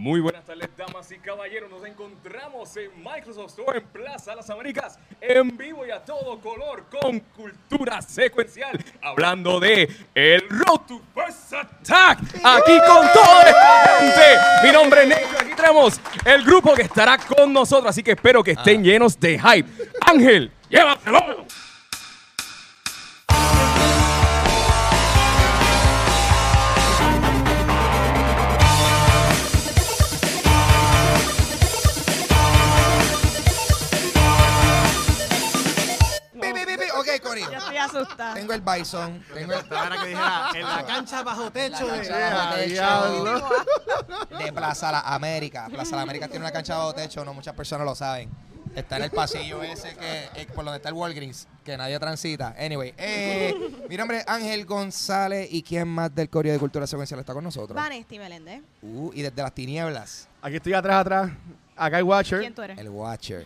Muy 0.00 0.18
buenas 0.20 0.46
tardes, 0.46 0.70
damas 0.78 1.12
y 1.12 1.18
caballeros. 1.18 1.68
Nos 1.68 1.84
encontramos 1.84 2.74
en 2.78 2.90
Microsoft 3.04 3.50
Store 3.50 3.80
en 3.80 3.84
Plaza 3.84 4.34
Las 4.34 4.48
Américas, 4.48 4.98
en 5.20 5.54
vivo 5.58 5.84
y 5.84 5.90
a 5.90 6.02
todo 6.02 6.40
color, 6.40 6.86
con 6.88 7.20
cultura 7.20 8.00
secuencial. 8.00 8.82
Hablando 9.02 9.60
de 9.60 9.94
el 10.14 10.48
Road 10.48 10.80
to 10.88 11.02
First 11.14 11.52
Attack. 11.52 12.18
Aquí 12.42 12.78
con 12.78 13.12
todo 13.12 13.42
el. 13.46 14.66
Mi 14.66 14.72
nombre 14.72 15.02
es 15.02 15.08
Necho. 15.08 15.38
Aquí 15.38 15.54
tenemos 15.54 16.00
el 16.24 16.44
grupo 16.44 16.72
que 16.72 16.82
estará 16.82 17.18
con 17.18 17.52
nosotros. 17.52 17.90
Así 17.90 18.02
que 18.02 18.12
espero 18.12 18.42
que 18.42 18.52
estén 18.52 18.82
llenos 18.82 19.20
de 19.20 19.38
hype. 19.38 19.68
Ángel, 20.00 20.50
llévatelo. 20.70 21.44
Yo 37.38 37.58
estoy 37.58 37.76
asustada. 37.76 38.34
Tengo 38.34 38.52
el 38.52 38.60
Bison. 38.60 39.24
Tengo 39.32 39.52
el 39.52 39.58
Ahora 39.76 39.96
que 40.02 40.08
dijera, 40.08 40.50
en 40.54 40.62
la 40.62 40.86
cancha 40.86 41.22
bajo 41.22 41.50
techo. 41.50 41.86
la 41.86 41.92
de- 41.96 42.08
cancha 42.08 42.30
bajo 42.34 42.54
techo 42.56 42.70
diablo. 42.72 43.48
de 44.38 44.52
Plaza 44.52 44.92
La 44.92 45.00
América. 45.00 45.68
Plaza 45.70 45.96
La 45.96 46.02
América 46.02 46.26
tiene 46.28 46.44
una 46.44 46.52
cancha 46.52 46.76
bajo 46.76 46.94
techo, 46.94 47.24
no 47.24 47.34
muchas 47.34 47.54
personas 47.54 47.84
lo 47.84 47.94
saben. 47.94 48.30
Está 48.74 48.98
en 48.98 49.02
el 49.02 49.10
pasillo 49.10 49.62
ese 49.64 49.96
que 49.96 50.28
eh, 50.36 50.46
por 50.54 50.64
donde 50.64 50.76
está 50.76 50.90
el 50.90 50.94
Walgreens, 50.94 51.48
que 51.64 51.76
nadie 51.76 51.98
transita. 51.98 52.54
Anyway, 52.56 52.94
eh, 52.98 53.52
mi 53.88 53.96
nombre 53.96 54.18
es 54.18 54.28
Ángel 54.28 54.64
González 54.64 55.48
y 55.50 55.60
quién 55.64 55.88
más 55.88 56.14
del 56.14 56.30
Correo 56.30 56.52
de 56.52 56.58
Cultura 56.60 56.86
Secuencial 56.86 57.18
está 57.18 57.32
con 57.34 57.42
nosotros. 57.42 57.74
Vanesti 57.74 58.16
Meléndez. 58.20 58.62
Uh, 58.80 59.10
y 59.12 59.22
desde 59.22 59.42
las 59.42 59.52
tinieblas, 59.52 60.28
Aquí 60.40 60.56
estoy 60.56 60.72
atrás, 60.74 61.00
atrás. 61.00 61.30
Acá 61.76 61.96
hay 61.96 62.02
Watcher. 62.04 62.38
¿Quién 62.40 62.54
tú 62.54 62.62
eres? 62.62 62.78
el 62.78 62.88
Watcher. 62.90 63.44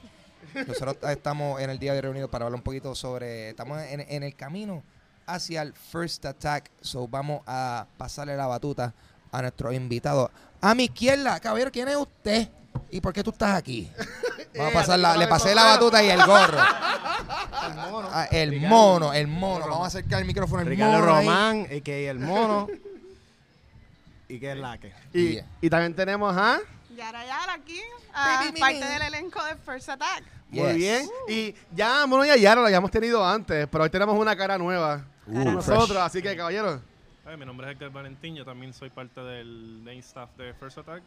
Nosotros 0.66 0.96
estamos 1.10 1.60
en 1.60 1.70
el 1.70 1.78
día 1.78 1.94
de 1.94 2.00
reunidos 2.02 2.30
para 2.30 2.44
hablar 2.46 2.56
un 2.58 2.62
poquito 2.62 2.94
sobre. 2.94 3.50
Estamos 3.50 3.80
en, 3.82 4.00
en 4.00 4.22
el 4.22 4.34
camino 4.34 4.82
hacia 5.26 5.62
el 5.62 5.72
First 5.72 6.24
Attack. 6.26 6.70
So 6.80 7.08
vamos 7.08 7.42
a 7.46 7.86
pasarle 7.96 8.36
la 8.36 8.46
batuta 8.46 8.94
a 9.32 9.42
nuestro 9.42 9.72
invitado. 9.72 10.30
A 10.60 10.74
mi 10.74 10.84
izquierda, 10.84 11.38
caballero, 11.40 11.70
¿quién 11.70 11.88
es 11.88 11.96
usted? 11.96 12.48
¿Y 12.90 13.00
por 13.00 13.12
qué 13.12 13.22
tú 13.22 13.30
estás 13.30 13.56
aquí? 13.56 13.90
Vamos 14.56 14.72
a 14.72 14.78
pasar 14.78 14.98
la, 15.00 15.16
le 15.16 15.26
pasé 15.26 15.52
la 15.54 15.64
batuta 15.64 16.02
y 16.02 16.10
el 16.10 16.24
gorro. 16.24 16.58
El 17.66 17.74
mono. 17.74 18.08
Ah, 18.12 18.28
el 18.30 18.60
mono, 18.60 19.12
el 19.12 19.26
mono. 19.26 19.66
Vamos 19.66 19.84
a 19.84 19.86
acercar 19.88 20.20
el 20.20 20.26
micrófono 20.26 20.60
al 20.60 20.66
Ricardo 20.66 20.92
mono. 20.92 21.06
Román, 21.06 21.66
y 21.70 21.80
que 21.80 22.08
el 22.08 22.20
mono. 22.20 22.68
y 24.28 24.38
que 24.38 24.52
es 24.52 24.56
la 24.56 24.78
que. 24.78 24.92
Y, 25.12 25.34
Yeah. 25.34 25.46
y 25.60 25.70
también 25.70 25.94
tenemos 25.94 26.36
a. 26.36 26.58
Yara 26.96 27.26
Yara 27.26 27.54
aquí, 27.54 27.80
ah, 28.12 28.44
parte 28.60 28.84
del 28.84 29.02
elenco 29.02 29.42
de 29.44 29.56
First 29.56 29.88
Attack. 29.88 30.22
Muy 30.50 30.62
Yes. 30.62 30.76
bien. 30.76 31.08
Y 31.28 31.54
ya, 31.74 32.06
Mono 32.06 32.24
y 32.24 32.30
a 32.30 32.36
Yara 32.36 32.60
lo 32.60 32.66
habíamos 32.66 32.90
tenido 32.90 33.24
antes, 33.26 33.66
pero 33.70 33.84
hoy 33.84 33.90
tenemos 33.90 34.16
una 34.18 34.36
cara 34.36 34.56
nueva 34.58 35.04
Uh, 35.26 35.32
con 35.42 35.54
nosotros. 35.54 35.88
fresh. 35.88 36.00
Así 36.02 36.22
que, 36.22 36.36
caballeros. 36.36 36.80
Ay, 37.26 37.36
mi 37.38 37.46
nombre 37.46 37.66
es 37.66 37.72
Héctor 37.72 37.90
Valentín, 37.90 38.34
yo 38.36 38.44
también 38.44 38.72
soy 38.74 38.90
parte 38.90 39.20
del 39.22 39.80
main 39.82 39.98
staff 40.00 40.28
de 40.36 40.52
First 40.54 40.78
Attack. 40.78 41.02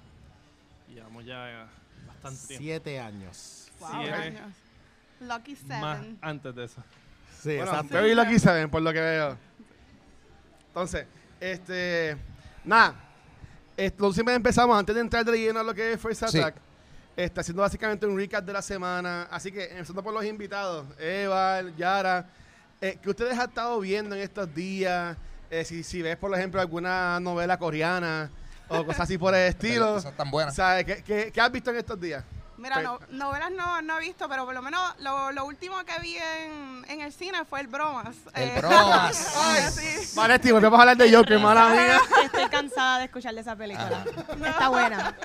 Y 0.89 0.95
llevamos 0.95 1.23
ya 1.25 1.49
eh, 1.51 1.65
bastante 2.07 2.47
tiempo. 2.47 2.63
Siete 2.63 2.99
años. 2.99 3.67
Wow, 3.79 3.89
Siete. 4.01 4.13
años. 4.13 4.53
Lucky 5.19 5.57
Más 5.67 5.97
Seven. 5.99 6.17
antes 6.21 6.55
de 6.55 6.63
eso. 6.65 6.83
Sí, 7.41 7.49
Bueno, 7.49 7.63
exacto. 7.65 7.87
sí. 7.89 7.93
Very 7.93 8.15
lucky 8.15 8.39
seven, 8.39 8.69
por 8.69 8.81
lo 8.81 8.91
que 8.91 8.99
veo. 8.99 9.37
Entonces, 10.69 11.05
este. 11.39 12.17
Nada. 12.63 12.95
Esto 13.75 14.11
siempre 14.11 14.33
empezamos 14.33 14.77
antes 14.77 14.95
de 14.95 15.01
entrar 15.01 15.23
de 15.23 15.37
lleno 15.37 15.59
a 15.59 15.63
lo 15.63 15.73
que 15.73 15.93
es 15.93 16.01
First 16.01 16.27
Sí. 16.29 16.39
Está 17.17 17.41
haciendo 17.41 17.63
básicamente 17.63 18.05
un 18.05 18.15
recap 18.15 18.45
de 18.45 18.53
la 18.53 18.61
semana. 18.61 19.27
Así 19.31 19.51
que, 19.51 19.65
empezando 19.71 20.03
por 20.03 20.13
los 20.13 20.23
invitados, 20.23 20.85
Eva, 20.99 21.61
Yara, 21.75 22.29
eh, 22.79 22.99
¿qué 23.01 23.09
ustedes 23.09 23.37
han 23.37 23.49
estado 23.49 23.79
viendo 23.79 24.15
en 24.15 24.21
estos 24.21 24.53
días? 24.53 25.17
Eh, 25.49 25.65
si, 25.65 25.83
si 25.83 26.01
ves, 26.03 26.15
por 26.15 26.33
ejemplo, 26.37 26.61
alguna 26.61 27.19
novela 27.19 27.57
coreana 27.57 28.29
o 28.69 28.83
cosas 28.85 29.01
así 29.01 29.17
por 29.17 29.33
el 29.33 29.47
estilo. 29.47 29.95
Cosas 29.95 30.15
tan 30.15 30.29
buenas. 30.29 30.55
¿Sabes? 30.55 30.85
¿Qué, 30.85 31.03
qué, 31.03 31.31
qué 31.33 31.41
has 31.41 31.51
visto 31.51 31.71
en 31.71 31.77
estos 31.77 31.99
días? 31.99 32.23
Mira, 32.57 32.81
no- 32.81 32.99
novelas 33.09 33.51
no, 33.51 33.81
no 33.81 33.97
he 33.97 34.01
visto, 34.01 34.27
pero 34.29 34.45
por 34.45 34.53
lo 34.53 34.61
menos 34.61 34.81
lo, 34.99 35.31
lo 35.31 35.45
último 35.45 35.83
que 35.85 35.99
vi 35.99 36.17
en, 36.17 36.85
en 36.87 37.01
el 37.01 37.11
cine 37.13 37.45
fue 37.45 37.61
el 37.61 37.67
Bromas. 37.67 38.15
El 38.35 38.49
Eh, 38.49 38.55
Bromas. 38.59 39.35
Ay, 39.43 39.61
sí. 39.71 40.11
Vale, 40.15 40.37
Steve, 40.37 40.59
vamos 40.59 40.77
a 40.77 40.81
hablar 40.81 40.97
de 40.97 41.15
Joker, 41.15 41.39
mala 41.39 41.69
mía. 41.73 41.99
Estoy 42.25 42.47
cansada 42.49 42.99
de 42.99 43.05
escuchar 43.05 43.33
de 43.33 43.41
esa 43.41 43.55
película. 43.55 44.05
Está 44.45 44.69
buena. 44.69 45.15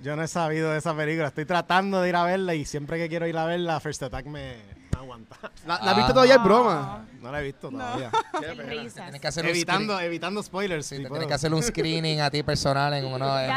Yo 0.00 0.14
no 0.14 0.22
he 0.22 0.28
sabido 0.28 0.70
de 0.70 0.78
esa 0.78 0.94
película. 0.96 1.28
Estoy 1.28 1.44
tratando 1.44 2.00
de 2.00 2.08
ir 2.08 2.16
a 2.16 2.22
verla 2.24 2.54
y 2.54 2.64
siempre 2.64 2.98
que 2.98 3.08
quiero 3.08 3.26
ir 3.26 3.36
a 3.36 3.44
verla, 3.44 3.80
First 3.80 4.02
Attack 4.04 4.26
me, 4.26 4.56
me 4.92 4.98
aguanta. 4.98 5.36
¿La, 5.66 5.78
la 5.82 5.90
has 5.90 5.96
visto 5.96 6.12
todavía 6.12 6.34
el 6.34 6.40
broma? 6.40 7.04
No 7.20 7.32
la 7.32 7.40
he 7.40 7.44
visto 7.44 7.68
todavía. 7.68 8.10
Qué 8.40 8.54
risas. 8.54 9.04
Tienes 9.04 9.20
que 9.20 9.26
hacer 9.26 9.44
un 9.44 9.50
evitando, 9.50 9.98
evitando 9.98 10.42
spoilers. 10.42 10.86
sí, 10.86 10.96
si 10.98 11.02
te 11.02 11.08
puedo. 11.08 11.18
tienes 11.20 11.28
que 11.28 11.34
hacer 11.34 11.52
un 11.52 11.62
screening 11.62 12.20
a 12.20 12.30
ti 12.30 12.42
personal 12.44 12.94
en 12.94 13.06
uno 13.06 13.34
de 13.36 13.48
uno- 13.48 13.56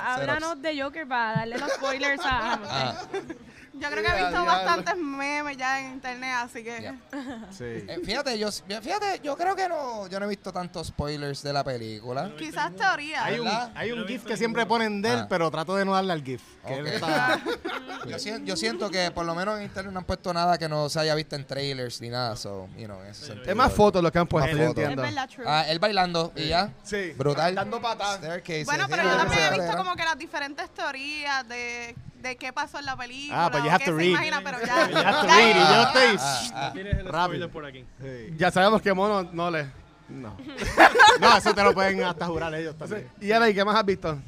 háblanos 0.00 0.62
de 0.62 0.82
Joker 0.82 1.06
para 1.06 1.34
darle 1.40 1.58
los 1.58 1.70
spoilers 1.72 2.20
a 2.24 2.52
Ah, 2.64 3.02
Yo 3.76 3.90
creo 3.90 4.04
que 4.04 4.08
he 4.10 4.22
visto 4.24 4.44
bastantes 4.44 4.96
memes 4.96 5.56
ya 5.56 5.80
en 5.80 5.92
internet, 5.94 6.34
así 6.36 6.62
que. 6.62 6.94
Sí. 7.50 7.64
eh, 7.64 8.00
fíjate, 8.04 8.38
yo 8.38 8.50
fíjate, 8.52 9.20
yo 9.22 9.36
creo 9.36 9.54
que 9.56 9.68
no, 9.68 10.06
yo 10.08 10.18
no 10.20 10.26
he 10.26 10.28
visto 10.28 10.52
tantos 10.52 10.88
spoilers 10.88 11.42
de 11.42 11.52
la 11.52 11.64
película. 11.64 12.30
Quizás 12.38 12.74
teoría. 12.76 13.24
Hay 13.24 13.38
un, 13.40 13.48
hay 13.74 13.90
no 13.90 13.96
un 14.02 14.06
GIF 14.06 14.24
que 14.24 14.36
siempre 14.36 14.64
ponen 14.66 15.02
de 15.02 15.10
él, 15.12 15.18
Ah. 15.22 15.26
pero 15.28 15.50
trato 15.50 15.74
de 15.76 15.84
no 15.84 15.92
darle 15.92 16.12
al 16.12 16.22
GIF. 16.22 16.42
Que 16.66 16.74
él 16.74 16.86
Ok. 16.86 16.92
está- 16.94 17.40
Yo, 18.06 18.18
sien- 18.18 18.44
yo 18.44 18.54
siento 18.56 18.90
que 18.90 19.10
por 19.10 19.24
lo 19.24 19.34
menos 19.34 19.58
en 19.58 19.64
internet 19.64 19.92
no 19.92 19.98
han 20.00 20.04
puesto 20.04 20.32
nada 20.32 20.58
que 20.58 20.68
no 20.68 20.88
se 20.88 21.00
haya 21.00 21.14
visto 21.14 21.36
en 21.36 21.46
trailers 21.46 22.00
ni 22.00 22.10
nada, 22.10 22.36
so, 22.36 22.68
you 22.76 22.84
know, 22.84 23.00
en 23.02 23.08
ese 23.08 23.26
sentido. 23.26 23.50
Es 23.50 23.56
más 23.56 23.72
fotos 23.72 24.02
lo 24.02 24.12
que 24.12 24.18
han 24.18 24.26
puesto, 24.26 24.56
yo 24.56 24.62
entiendo. 24.64 25.02
Ah, 25.46 25.64
él 25.68 25.78
bailando 25.78 26.32
y 26.36 26.48
ya. 26.48 26.70
Sí. 26.82 27.12
Brutal. 27.16 27.54
Dando 27.54 27.80
patas. 27.80 28.16
Staircase, 28.18 28.64
Bueno, 28.64 28.86
pero 28.88 29.02
sí, 29.02 29.08
yo 29.08 29.16
también 29.16 29.40
he 29.52 29.58
visto 29.58 29.76
como 29.76 29.96
que 29.96 30.04
las 30.04 30.18
diferentes 30.18 30.70
teorías 30.70 31.48
de, 31.48 31.94
de 32.24 32.36
qué 32.36 32.52
pasó 32.52 32.78
en 32.80 32.86
la 32.86 32.96
película. 32.96 33.44
Ah, 33.46 33.50
pues 33.50 33.62
you 33.62 33.68
o 33.68 33.72
have 33.72 33.84
qué 33.84 33.90
to 33.90 33.96
se 33.96 34.02
read. 34.02 34.10
imagina, 34.10 34.40
pero 34.42 34.58
ya. 34.60 34.88
You 34.88 34.96
have 34.96 35.20
to 35.20 35.26
ya- 35.28 35.36
read, 35.36 35.56
y 35.56 35.58
yo 35.58 35.82
estoy... 35.82 36.16
Ah, 36.20 36.50
ah. 36.54 36.70
¿Tienes 36.72 36.94
el 36.98 37.06
Rápido. 37.06 37.48
por 37.50 37.64
aquí? 37.66 37.84
Sí. 38.00 38.34
Ya 38.36 38.50
sabemos 38.50 38.82
que 38.82 38.92
Mono 38.92 39.22
no 39.32 39.50
le. 39.50 39.70
No. 40.08 40.36
no, 41.20 41.36
eso 41.36 41.54
te 41.54 41.62
lo 41.62 41.72
pueden 41.72 42.02
hasta 42.02 42.26
jurar 42.26 42.54
ellos 42.54 42.76
también. 42.76 43.08
Y 43.20 43.30
ahora, 43.32 43.48
¿y 43.48 43.54
qué 43.54 43.64
más 43.64 43.76
has 43.76 43.84
visto? 43.86 44.18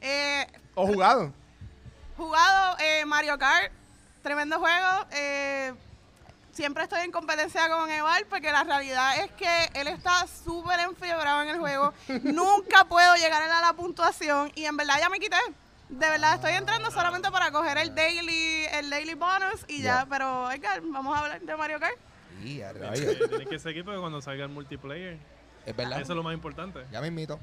Eh, 0.00 0.46
¿O 0.74 0.86
jugado? 0.86 1.32
jugado 2.16 2.76
eh, 2.80 3.04
Mario 3.04 3.38
Kart, 3.38 3.70
tremendo 4.22 4.58
juego. 4.58 5.06
eh, 5.12 5.72
siempre 6.52 6.84
estoy 6.84 7.02
en 7.02 7.12
competencia 7.12 7.68
con 7.68 7.90
Eval 7.90 8.24
porque 8.30 8.50
la 8.50 8.64
realidad 8.64 9.18
es 9.18 9.30
que 9.32 9.70
él 9.74 9.88
está 9.88 10.26
súper 10.26 10.80
enfiebrado 10.80 11.42
en 11.42 11.48
el 11.50 11.58
juego. 11.58 11.92
Nunca 12.22 12.84
puedo 12.84 13.14
llegar 13.16 13.42
a 13.42 13.60
la 13.60 13.72
puntuación 13.74 14.50
y 14.54 14.64
en 14.64 14.76
verdad 14.76 14.94
ya 14.98 15.08
me 15.10 15.18
quité. 15.18 15.36
De 15.88 16.10
verdad 16.10 16.34
estoy 16.34 16.52
entrando 16.52 16.90
solamente 16.90 17.30
para 17.30 17.50
coger 17.52 17.78
el 17.78 17.94
daily, 17.94 18.64
el 18.72 18.90
daily 18.90 19.14
bonus 19.14 19.64
y 19.68 19.82
ya. 19.82 20.00
Ya. 20.00 20.06
Pero 20.08 20.50
Edgar, 20.50 20.80
vamos 20.82 21.16
a 21.16 21.20
hablar 21.20 21.40
de 21.40 21.56
Mario 21.56 21.78
Kart. 21.78 21.96
Y 22.44 22.60
a 22.60 22.72
Tienes 22.72 22.90
rayos. 22.90 23.16
que- 23.16 23.28
Tienes 23.28 23.48
que 23.48 23.58
seguir 23.58 23.84
porque 23.84 24.00
cuando 24.00 24.20
salga 24.20 24.44
el 24.44 24.50
multiplayer, 24.50 25.16
Es 25.64 25.76
verdad. 25.76 26.00
eso 26.00 26.12
es 26.12 26.16
lo 26.16 26.22
más 26.22 26.34
importante. 26.34 26.80
Ya 26.90 27.00
me 27.00 27.06
invito. 27.08 27.38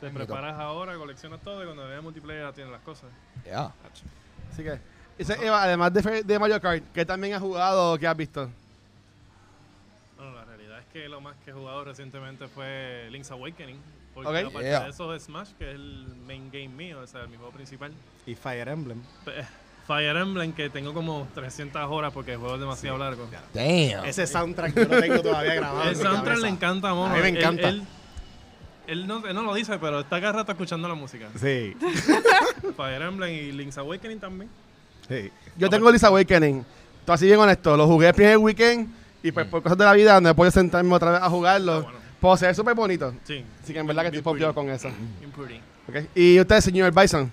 Te 0.00 0.08
preparas 0.08 0.58
ahora, 0.58 0.96
coleccionas 0.96 1.40
todo 1.42 1.62
y 1.62 1.66
cuando 1.66 1.86
veas 1.86 2.02
multiplayer 2.02 2.44
ya 2.46 2.52
tienes 2.52 2.72
las 2.72 2.80
cosas. 2.82 3.10
Ya. 3.44 3.70
Así 4.52 4.62
que. 4.62 4.78
Eva, 5.44 5.62
además 5.62 5.92
de, 5.92 6.02
Fe- 6.02 6.22
de 6.22 6.38
Mario 6.38 6.58
Kart, 6.60 6.82
¿qué 6.94 7.04
también 7.04 7.34
has 7.34 7.42
jugado 7.42 7.92
o 7.92 7.98
qué 7.98 8.06
has 8.06 8.16
visto? 8.16 8.48
Bueno, 10.16 10.32
la 10.34 10.44
realidad 10.46 10.78
es 10.78 10.86
que 10.92 11.06
lo 11.08 11.20
más 11.20 11.36
que 11.44 11.50
he 11.50 11.52
jugado 11.52 11.84
recientemente 11.84 12.48
fue 12.48 13.08
Link's 13.10 13.30
Awakening. 13.30 13.78
Porque 14.14 14.28
Ok. 14.28 14.36
aparte 14.50 14.68
Yeah. 14.68 14.84
de 14.84 14.90
eso 14.90 15.18
Smash, 15.18 15.48
que 15.58 15.68
es 15.70 15.74
el 15.76 16.06
main 16.26 16.50
game 16.52 16.68
mío, 16.68 16.98
o 17.00 17.06
sea, 17.06 17.26
mi 17.26 17.36
juego 17.36 17.52
principal. 17.52 17.92
Y 18.26 18.34
Fire 18.34 18.68
Emblem. 18.68 19.00
Pe- 19.24 19.44
Fire 19.86 20.16
Emblem, 20.16 20.52
que 20.52 20.68
tengo 20.70 20.92
como 20.94 21.26
300 21.34 21.82
horas 21.90 22.12
porque 22.12 22.32
el 22.32 22.38
juego 22.38 22.54
es 22.54 22.60
demasiado 22.60 22.98
largo. 22.98 23.28
Damn. 23.54 24.04
Ese 24.04 24.26
soundtrack 24.26 24.74
yo 24.74 24.84
lo 24.84 25.00
tengo 25.00 25.20
todavía 25.22 25.54
grabado. 25.54 25.82
El 25.88 25.96
mi 25.96 26.02
soundtrack 26.02 26.24
cabeza. 26.24 26.42
le 26.42 26.48
encanta 26.48 26.90
a 26.90 26.94
Mono. 26.94 27.12
A 27.14 27.16
mí 27.16 27.22
me 27.22 27.28
Él- 27.30 27.36
encanta. 27.38 27.68
Él, 27.68 27.82
él 28.86 29.06
no, 29.06 29.26
él 29.26 29.34
no 29.34 29.42
lo 29.42 29.54
dice, 29.54 29.78
pero 29.78 30.00
está 30.00 30.20
cada 30.20 30.32
rato 30.32 30.52
escuchando 30.52 30.86
la 30.88 30.94
música. 30.94 31.28
Sí, 31.40 31.76
Fire 32.76 33.02
Emblem 33.02 33.32
y 33.32 33.52
Link's 33.52 33.78
Awakening 33.78 34.18
también. 34.20 34.50
sí. 35.08 35.30
Yo 35.56 35.68
tengo 35.68 35.90
Lisa 35.90 36.06
Awakening. 36.08 36.64
Tú 37.04 37.12
así 37.12 37.26
bien 37.26 37.38
honesto. 37.38 37.76
Lo 37.76 37.86
jugué 37.86 38.08
el 38.08 38.14
primer 38.14 38.38
weekend 38.38 38.88
y 39.22 39.30
pues 39.32 39.46
por 39.46 39.62
cosas 39.62 39.76
de 39.76 39.84
la 39.84 39.92
vida 39.92 40.20
no 40.20 40.28
he 40.30 40.34
podido 40.34 40.50
sentarme 40.52 40.94
otra 40.94 41.12
vez 41.12 41.22
a 41.22 41.28
jugarlo. 41.28 41.72
Ah, 41.72 41.80
bueno. 41.80 41.99
Pues 42.20 42.40
se 42.40 42.46
ve 42.46 42.54
súper 42.54 42.74
bonito. 42.74 43.14
Sí. 43.24 43.44
Así 43.62 43.72
que 43.72 43.78
en 43.78 43.86
verdad 43.86 44.02
que 44.10 44.18
estoy 44.18 44.34
pretty. 44.34 44.54
con 44.54 44.68
eso. 44.70 44.90
Bien 45.18 45.30
pretty. 45.32 45.60
Ok. 45.88 46.10
Y 46.14 46.38
usted, 46.40 46.60
señor 46.60 46.92
Bison. 46.94 47.30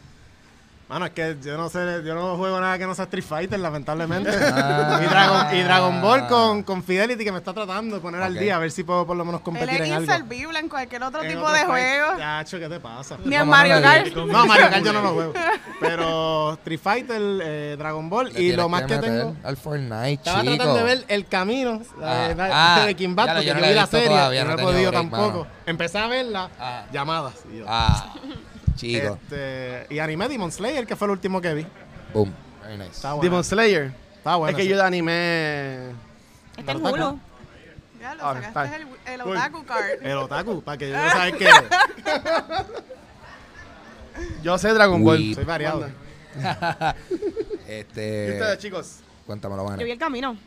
Mano, 0.90 1.06
es 1.06 1.12
que 1.12 1.36
yo 1.44 1.58
no 1.58 1.68
sé, 1.70 2.02
yo 2.06 2.16
no 2.16 2.38
juego 2.38 2.62
nada 2.62 2.78
que 2.78 2.86
no 2.88 2.96
sea 2.96 3.04
Street 3.04 3.26
Fighter, 3.26 3.60
lamentablemente. 3.60 4.30
Ah. 4.42 5.00
y, 5.04 5.06
Dragon, 5.06 5.56
y 5.58 5.62
Dragon 5.64 6.02
Ball 6.02 6.28
con, 6.28 6.64
con 6.64 6.82
Fidelity 6.82 7.26
que 7.26 7.32
me 7.34 7.40
está 7.40 7.54
tratando 7.54 7.96
de 7.98 8.02
poner 8.02 8.22
al 8.22 8.34
día, 8.40 8.56
a 8.56 8.60
ver 8.60 8.72
si 8.72 8.84
puedo 8.84 9.06
por 9.06 9.18
lo 9.18 9.26
menos 9.26 9.42
Él 9.42 9.44
competir 9.44 9.82
es 9.82 9.88
en 9.88 9.94
algo. 9.94 10.04
inservible 10.12 10.60
en 10.60 10.70
cualquier 10.70 11.04
otro 11.04 11.22
En 11.24 11.28
tipo 11.30 11.42
otro 11.42 11.52
de 11.54 11.60
fight. 11.66 11.70
juego. 11.70 12.18
Yacho, 12.20 12.60
¿qué 12.60 12.70
te 12.70 12.80
pasa? 12.80 13.18
Ni 13.26 13.36
en 13.36 13.48
Mario 13.48 13.82
Kart. 13.82 14.16
No, 14.16 14.46
Mario 14.46 14.70
Kart 14.70 14.86
yo 14.86 14.94
no 14.94 15.02
lo 15.02 15.10
juego. 15.14 15.34
Pero 15.82 16.54
Street 16.54 16.80
Fighter, 16.82 17.22
eh, 17.44 17.76
Dragon 17.78 18.10
Ball 18.10 18.32
Le 18.34 18.42
y 18.42 18.52
lo 18.54 18.70
más 18.70 18.84
que 18.84 18.98
tengo... 18.98 19.36
Al 19.44 19.58
Fortnite, 19.58 20.14
Estaba 20.14 20.42
chico. 20.42 20.56
tratando 20.56 20.76
de 20.80 20.84
ver 20.84 21.06
El 21.10 21.26
Camino 21.28 21.80
de, 21.80 21.86
Ah, 22.06 22.34
la- 22.36 22.76
ah, 22.76 22.86
de 22.86 22.96
ya 22.96 23.06
lo- 23.06 23.16
porque 23.16 23.46
yo 23.46 23.54
no 23.56 23.62
vi 23.62 23.74
la 23.74 23.88
serie 23.88 24.08
todavía, 24.08 24.44
no 24.46 24.52
no 24.56 24.60
he 24.60 24.64
podido 24.64 24.90
break, 24.92 24.94
tampoco. 24.94 25.40
mano. 25.40 25.48
Empecé 25.66 25.98
a 26.00 26.08
verla, 26.08 26.50
Ah. 26.60 26.86
llamadas. 26.94 27.34
Y, 27.54 27.58
yo, 27.58 27.66
Ah, 27.68 28.14
chico. 28.78 29.20
este, 29.22 29.88
y 29.90 30.00
anime 30.00 30.28
Demon 30.30 30.52
Slayer, 30.52 30.88
que 30.88 30.96
fue 30.96 31.08
el 31.08 31.12
último 31.12 31.42
que 31.42 31.54
vi. 31.54 31.68
Boom. 32.14 32.34
Very 32.64 32.78
nice. 32.78 32.92
Está 32.92 33.14
bueno. 33.14 33.24
Demon 33.24 33.44
Slayer. 33.44 33.92
Está 34.16 34.36
bueno. 34.38 34.52
es 34.52 34.56
que 34.56 34.64
sí. 34.64 34.70
yo 34.70 34.78
de 34.78 34.84
anime. 34.84 35.90
Está 36.58 36.72
en. 36.72 36.86
Hulu. 36.86 37.20
Ya 38.00 38.16
lo 38.16 38.24
Ahora, 38.24 38.42
sacaste 38.42 38.76
el, 38.78 38.88
el. 39.14 39.22
Otaku 39.22 39.66
Card. 39.66 40.02
El 40.06 40.18
otaku, 40.18 40.62
para 40.62 40.78
que 40.78 40.90
yo 40.90 40.98
no 41.04 41.10
sabes 41.10 41.36
que 41.36 41.50
Yo 44.44 44.58
sé 44.58 44.70
Dragon 44.74 45.04
Ball. 45.04 45.18
Uy. 45.18 45.34
soy 45.36 45.44
variado. 45.44 45.90
Manda. 46.36 46.96
¿Y 47.68 47.72
este. 47.72 48.32
ustedes, 48.34 48.58
chicos? 48.60 49.00
Cuéntamelo, 49.26 49.64
Vane. 49.64 49.80
Yo 49.80 49.86
vi 49.86 49.92
el 49.92 49.98
camino. 49.98 50.38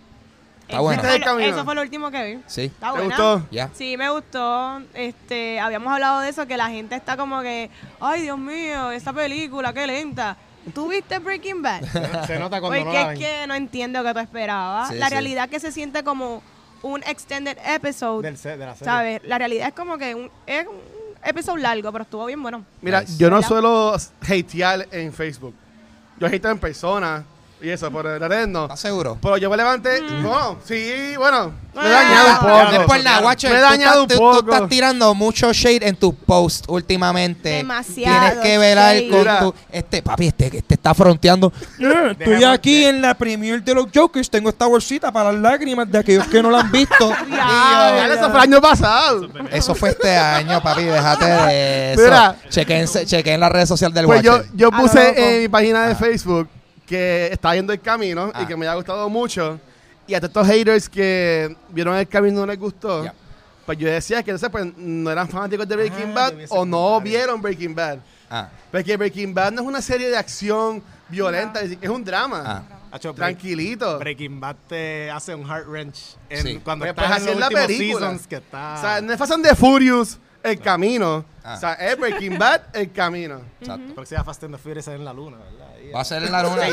Está 0.70 1.32
bueno. 1.32 1.38
Eso 1.40 1.64
fue 1.64 1.74
lo 1.74 1.82
último 1.82 2.10
que 2.10 2.24
vi. 2.36 2.42
Sí. 2.46 2.62
Está 2.66 2.86
¿Te 2.92 2.98
buena. 2.98 3.06
gustó? 3.16 3.46
Ya. 3.50 3.70
Sí, 3.74 3.96
me 3.96 4.08
gustó. 4.10 4.80
Este, 4.94 5.60
habíamos 5.60 5.92
hablado 5.92 6.20
de 6.20 6.28
eso, 6.28 6.46
que 6.46 6.56
la 6.56 6.68
gente 6.68 6.94
está 6.94 7.16
como 7.16 7.40
que, 7.42 7.70
ay, 8.00 8.22
Dios 8.22 8.38
mío, 8.38 8.90
esa 8.92 9.12
película, 9.12 9.72
qué 9.72 9.86
lenta. 9.86 10.36
¿Tú 10.74 10.88
viste 10.88 11.18
Breaking 11.18 11.62
Bad? 11.62 11.82
Se 12.26 12.38
nota 12.38 12.60
cuando 12.60 12.78
no 12.78 12.84
Porque 12.84 12.92
la 12.92 13.00
es 13.00 13.08
ven. 13.08 13.18
que 13.18 13.46
no 13.46 13.54
entiendo 13.54 14.04
que 14.04 14.12
tú 14.12 14.18
esperabas. 14.20 14.88
Sí, 14.90 14.94
la 14.96 15.06
sí. 15.06 15.12
realidad 15.12 15.44
es 15.46 15.50
que 15.50 15.60
se 15.60 15.72
siente 15.72 16.04
como 16.04 16.42
un 16.82 17.02
extended 17.04 17.56
episode, 17.64 18.22
Del 18.28 18.36
set, 18.36 18.58
de 18.58 18.66
la 18.66 18.72
serie. 18.74 18.84
¿sabes? 18.84 19.20
La 19.24 19.38
realidad 19.38 19.68
es 19.68 19.74
como 19.74 19.96
que 19.98 20.14
un, 20.14 20.30
es 20.46 20.66
un 20.66 20.76
episodio 21.24 21.62
largo, 21.62 21.90
pero 21.92 22.04
estuvo 22.04 22.26
bien 22.26 22.42
bueno. 22.42 22.64
Mira, 22.82 23.00
Nice. 23.00 23.16
yo 23.18 23.28
no 23.30 23.36
¿Verdad? 23.36 23.48
suelo 23.48 23.94
hatear 24.22 24.86
en 24.92 25.12
Facebook. 25.12 25.54
Yo 26.18 26.26
hateo 26.26 26.50
en 26.50 26.58
persona 26.58 27.24
y 27.62 27.68
eso, 27.70 27.90
por 27.90 28.06
el 28.06 28.20
red 28.20 28.46
no. 28.46 28.64
¿Estás 28.64 28.80
seguro? 28.80 29.18
Pero 29.20 29.36
yo 29.36 29.50
me 29.50 29.56
levanté. 29.56 30.00
No, 30.00 30.58
sí, 30.64 31.14
bueno. 31.16 31.52
Me 31.74 31.86
he 31.86 31.88
dañado 31.90 32.28
un 32.30 32.36
poco. 32.38 32.48
No 32.64 32.70
es 32.80 32.86
por 32.86 33.04
nada, 33.04 33.20
guacho. 33.20 33.48
Me 33.48 33.54
he 33.54 33.58
tú 33.58 33.62
dañado 33.62 34.02
estás- 34.02 34.02
un 34.02 34.08
tú- 34.08 34.14
Tú 34.38 34.40
poco. 34.44 34.54
estás 34.54 34.68
tirando 34.68 35.14
mucho 35.14 35.52
shade 35.52 35.86
en 35.86 35.94
tus 35.96 36.14
posts 36.14 36.64
últimamente. 36.68 37.48
Demasiado 37.50 38.18
Tienes 38.28 38.38
que 38.44 38.58
velar 38.58 38.96
shade. 38.96 39.08
con 39.08 39.18
Mira. 39.20 39.38
tu... 39.40 39.54
Este, 39.70 40.02
papi, 40.02 40.26
este, 40.26 40.56
este 40.58 40.74
está 40.74 40.94
fronteando. 40.94 41.52
Eh, 41.80 42.16
estoy 42.18 42.44
aquí 42.44 42.84
en 42.84 43.00
la 43.02 43.14
premiere 43.14 43.60
de 43.60 43.74
los 43.74 43.86
Jokers. 43.94 44.28
Tengo 44.30 44.48
esta 44.50 44.66
bolsita 44.66 45.12
para 45.12 45.30
las 45.32 45.40
lágrimas 45.40 45.90
de 45.90 45.98
aquellos 45.98 46.26
que 46.26 46.42
no 46.42 46.50
la 46.50 46.60
han 46.60 46.70
visto. 46.72 47.12
Ya, 47.30 48.06
eso 48.06 48.30
fue 48.30 48.38
el 48.38 48.52
año 48.52 48.60
pasado. 48.60 49.28
Eso 49.52 49.74
fue 49.74 49.90
este 49.90 50.16
año, 50.16 50.60
papi. 50.62 50.82
Déjate 50.84 51.24
de 51.24 51.92
eso. 51.92 52.02
Mira. 52.02 52.36
Chequen, 52.48 52.86
chequen 53.06 53.40
las 53.40 53.50
redes 53.52 53.68
sociales 53.68 53.94
del 53.94 54.06
Pues 54.06 54.22
yo, 54.22 54.40
yo 54.54 54.70
puse 54.70 55.34
en 55.36 55.42
mi 55.42 55.48
página 55.48 55.86
de 55.86 55.92
Ah. 55.92 55.96
Facebook 55.96 56.48
que 56.90 57.28
estaba 57.32 57.54
viendo 57.54 57.72
el 57.72 57.80
camino 57.80 58.32
Ah. 58.34 58.42
y 58.42 58.46
que 58.46 58.56
me 58.56 58.66
había 58.66 58.74
gustado 58.76 59.08
mucho. 59.08 59.60
Y 60.08 60.14
a 60.14 60.18
todos 60.20 60.30
estos 60.30 60.46
haters 60.48 60.88
que 60.88 61.56
vieron 61.68 61.94
el 61.96 62.08
camino 62.08 62.38
y 62.38 62.40
no 62.40 62.46
les 62.46 62.58
gustó, 62.58 63.04
Ya. 63.04 63.14
pues 63.64 63.78
yo 63.78 63.88
decía 63.88 64.22
que 64.24 64.32
no, 64.32 64.38
sé, 64.38 64.50
pues, 64.50 64.66
no 64.76 65.08
eran 65.10 65.28
fanáticos 65.28 65.68
de 65.68 65.76
Breaking 65.76 66.10
Ah, 66.10 66.14
Bad 66.14 66.34
o 66.48 66.64
no 66.66 66.76
comentario. 66.76 67.00
vieron 67.00 67.40
Breaking 67.42 67.74
Bad. 67.76 67.98
Ah, 68.28 68.48
Porque 68.72 68.96
Breaking 68.96 69.32
Bad 69.32 69.52
no 69.52 69.62
es 69.62 69.68
una 69.68 69.80
serie 69.82 70.08
de 70.10 70.16
acción 70.16 70.82
violenta, 71.08 71.60
es 71.60 71.78
es 71.80 71.88
un 71.88 72.02
drama. 72.04 72.42
ah. 72.44 72.62
Hacho, 72.92 73.10
Break- 73.14 73.16
Tranquilito. 73.18 73.98
Breaking 74.00 74.40
Bad 74.40 74.56
te 74.68 75.08
hace 75.12 75.32
un 75.32 75.44
heart 75.46 75.68
wrench 75.68 76.16
en, 76.28 76.42
Sí. 76.42 76.60
cuando 76.64 76.84
Pues, 76.86 76.90
estás 76.90 77.06
pues, 77.20 77.22
en 77.32 77.40
los 77.40 77.52
la 77.52 77.56
película. 77.66 78.06
seasons 78.08 78.26
que 78.26 78.34
está... 78.36 78.74
O 78.76 78.80
sea, 78.80 79.00
no 79.00 79.12
es 79.12 79.18
Fast 79.18 79.30
and 79.32 79.46
the 79.46 79.54
Furious 79.54 80.18
el 80.42 80.58
camino. 80.58 81.24
Ah. 81.44 81.54
O 81.54 81.60
sea, 81.60 81.74
es 81.74 81.96
Breaking 81.96 82.36
Bad 82.36 82.62
el 82.74 82.90
camino. 82.90 83.42
Exacto. 83.60 83.94
Próxima 83.94 84.24
Fast 84.24 84.42
and 84.42 84.56
the 84.56 84.58
Furious 84.60 84.88
es 84.88 84.94
en 84.96 85.04
la 85.04 85.12
luna, 85.12 85.36
¿verdad? 85.36 85.69
Va 85.94 86.00
a 86.00 86.04
ser 86.04 86.22
en 86.22 86.30
la 86.32 86.42
luna. 86.42 86.68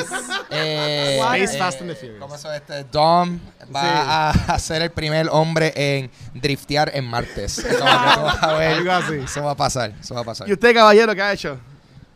eh, 0.51 1.17
Space 1.19 1.55
eh, 1.55 1.59
Fast 1.59 1.81
and 1.81 1.89
the 1.89 1.95
Furious. 1.95 2.19
¿Cómo 2.19 2.35
eso? 2.35 2.51
Este, 2.53 2.83
Dom 2.91 3.39
va 3.75 4.29
a 4.29 4.59
ser 4.59 4.81
el 4.81 4.91
primer 4.91 5.27
hombre 5.31 5.73
en 5.75 6.09
driftear 6.33 6.91
en 6.93 7.05
martes. 7.05 7.65
A 8.41 8.53
ver. 8.53 8.73
Algo 8.77 8.91
así. 8.91 9.15
Eso 9.15 9.43
va 9.43 9.51
a 9.51 9.55
pasar. 9.55 9.93
Eso 9.99 10.13
va 10.15 10.21
a 10.21 10.23
pasar. 10.23 10.47
¿Y 10.47 10.53
usted, 10.53 10.73
caballero, 10.73 11.15
qué 11.15 11.21
ha 11.21 11.33
hecho? 11.33 11.57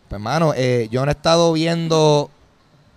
Pues, 0.08 0.18
hermano, 0.20 0.54
eh, 0.56 0.88
yo 0.92 1.04
no 1.06 1.12
he 1.12 1.14
estado 1.14 1.54
viendo 1.54 2.30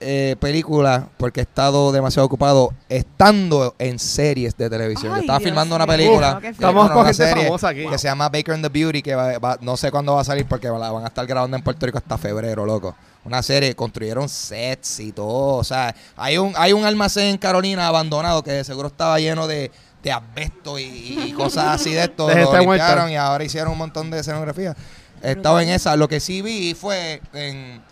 eh, 0.00 0.36
películas 0.40 1.04
porque 1.16 1.40
he 1.40 1.44
estado 1.44 1.90
demasiado 1.92 2.26
ocupado 2.26 2.74
estando 2.90 3.74
en 3.78 3.98
series 3.98 4.56
de 4.56 4.68
televisión. 4.68 5.14
yo 5.14 5.20
estaba 5.20 5.38
Dios 5.38 5.48
filmando 5.48 5.76
una 5.76 5.86
película. 5.86 6.36
Uf. 6.38 6.44
Estamos 6.44 6.84
una 6.86 6.94
con 6.94 7.04
gente 7.06 7.24
serie 7.24 7.44
famosa 7.44 7.68
aquí. 7.68 7.86
Que 7.88 7.96
se 7.98 8.08
llama 8.08 8.28
Baker 8.28 8.54
and 8.54 8.64
the 8.64 8.68
Beauty, 8.68 9.00
que 9.02 9.14
va- 9.14 9.38
va- 9.38 9.58
no 9.62 9.76
sé 9.76 9.90
cuándo 9.90 10.14
va 10.14 10.20
a 10.20 10.24
salir 10.24 10.46
porque 10.46 10.68
la 10.68 10.90
van 10.90 11.04
a 11.04 11.06
estar 11.08 11.24
grabando 11.26 11.56
en 11.56 11.62
Puerto 11.62 11.86
Rico 11.86 11.98
hasta 11.98 12.18
febrero, 12.18 12.66
loco. 12.66 12.94
Una 13.24 13.42
serie, 13.42 13.74
construyeron 13.74 14.28
sets 14.28 15.00
y 15.00 15.12
todo. 15.12 15.56
O 15.56 15.64
sea, 15.64 15.94
hay 16.16 16.36
un, 16.38 16.52
hay 16.56 16.72
un 16.74 16.84
almacén 16.84 17.28
en 17.28 17.38
Carolina 17.38 17.86
abandonado 17.88 18.42
que 18.42 18.50
de 18.52 18.64
seguro 18.64 18.88
estaba 18.88 19.18
lleno 19.18 19.46
de, 19.46 19.70
de 20.02 20.12
asbesto 20.12 20.78
y, 20.78 20.84
y 21.26 21.32
cosas 21.32 21.80
así 21.80 21.92
de 21.94 22.02
esto. 22.02 22.28
Lo 22.34 22.34
muerta. 22.34 22.58
limpiaron 22.60 23.10
y 23.10 23.16
ahora 23.16 23.42
hicieron 23.44 23.72
un 23.72 23.78
montón 23.78 24.10
de 24.10 24.20
escenografía. 24.20 24.76
Estaba 25.22 25.62
en 25.62 25.70
esa. 25.70 25.96
Lo 25.96 26.06
que 26.08 26.20
sí 26.20 26.42
vi 26.42 26.74
fue 26.74 27.22
en... 27.32 27.82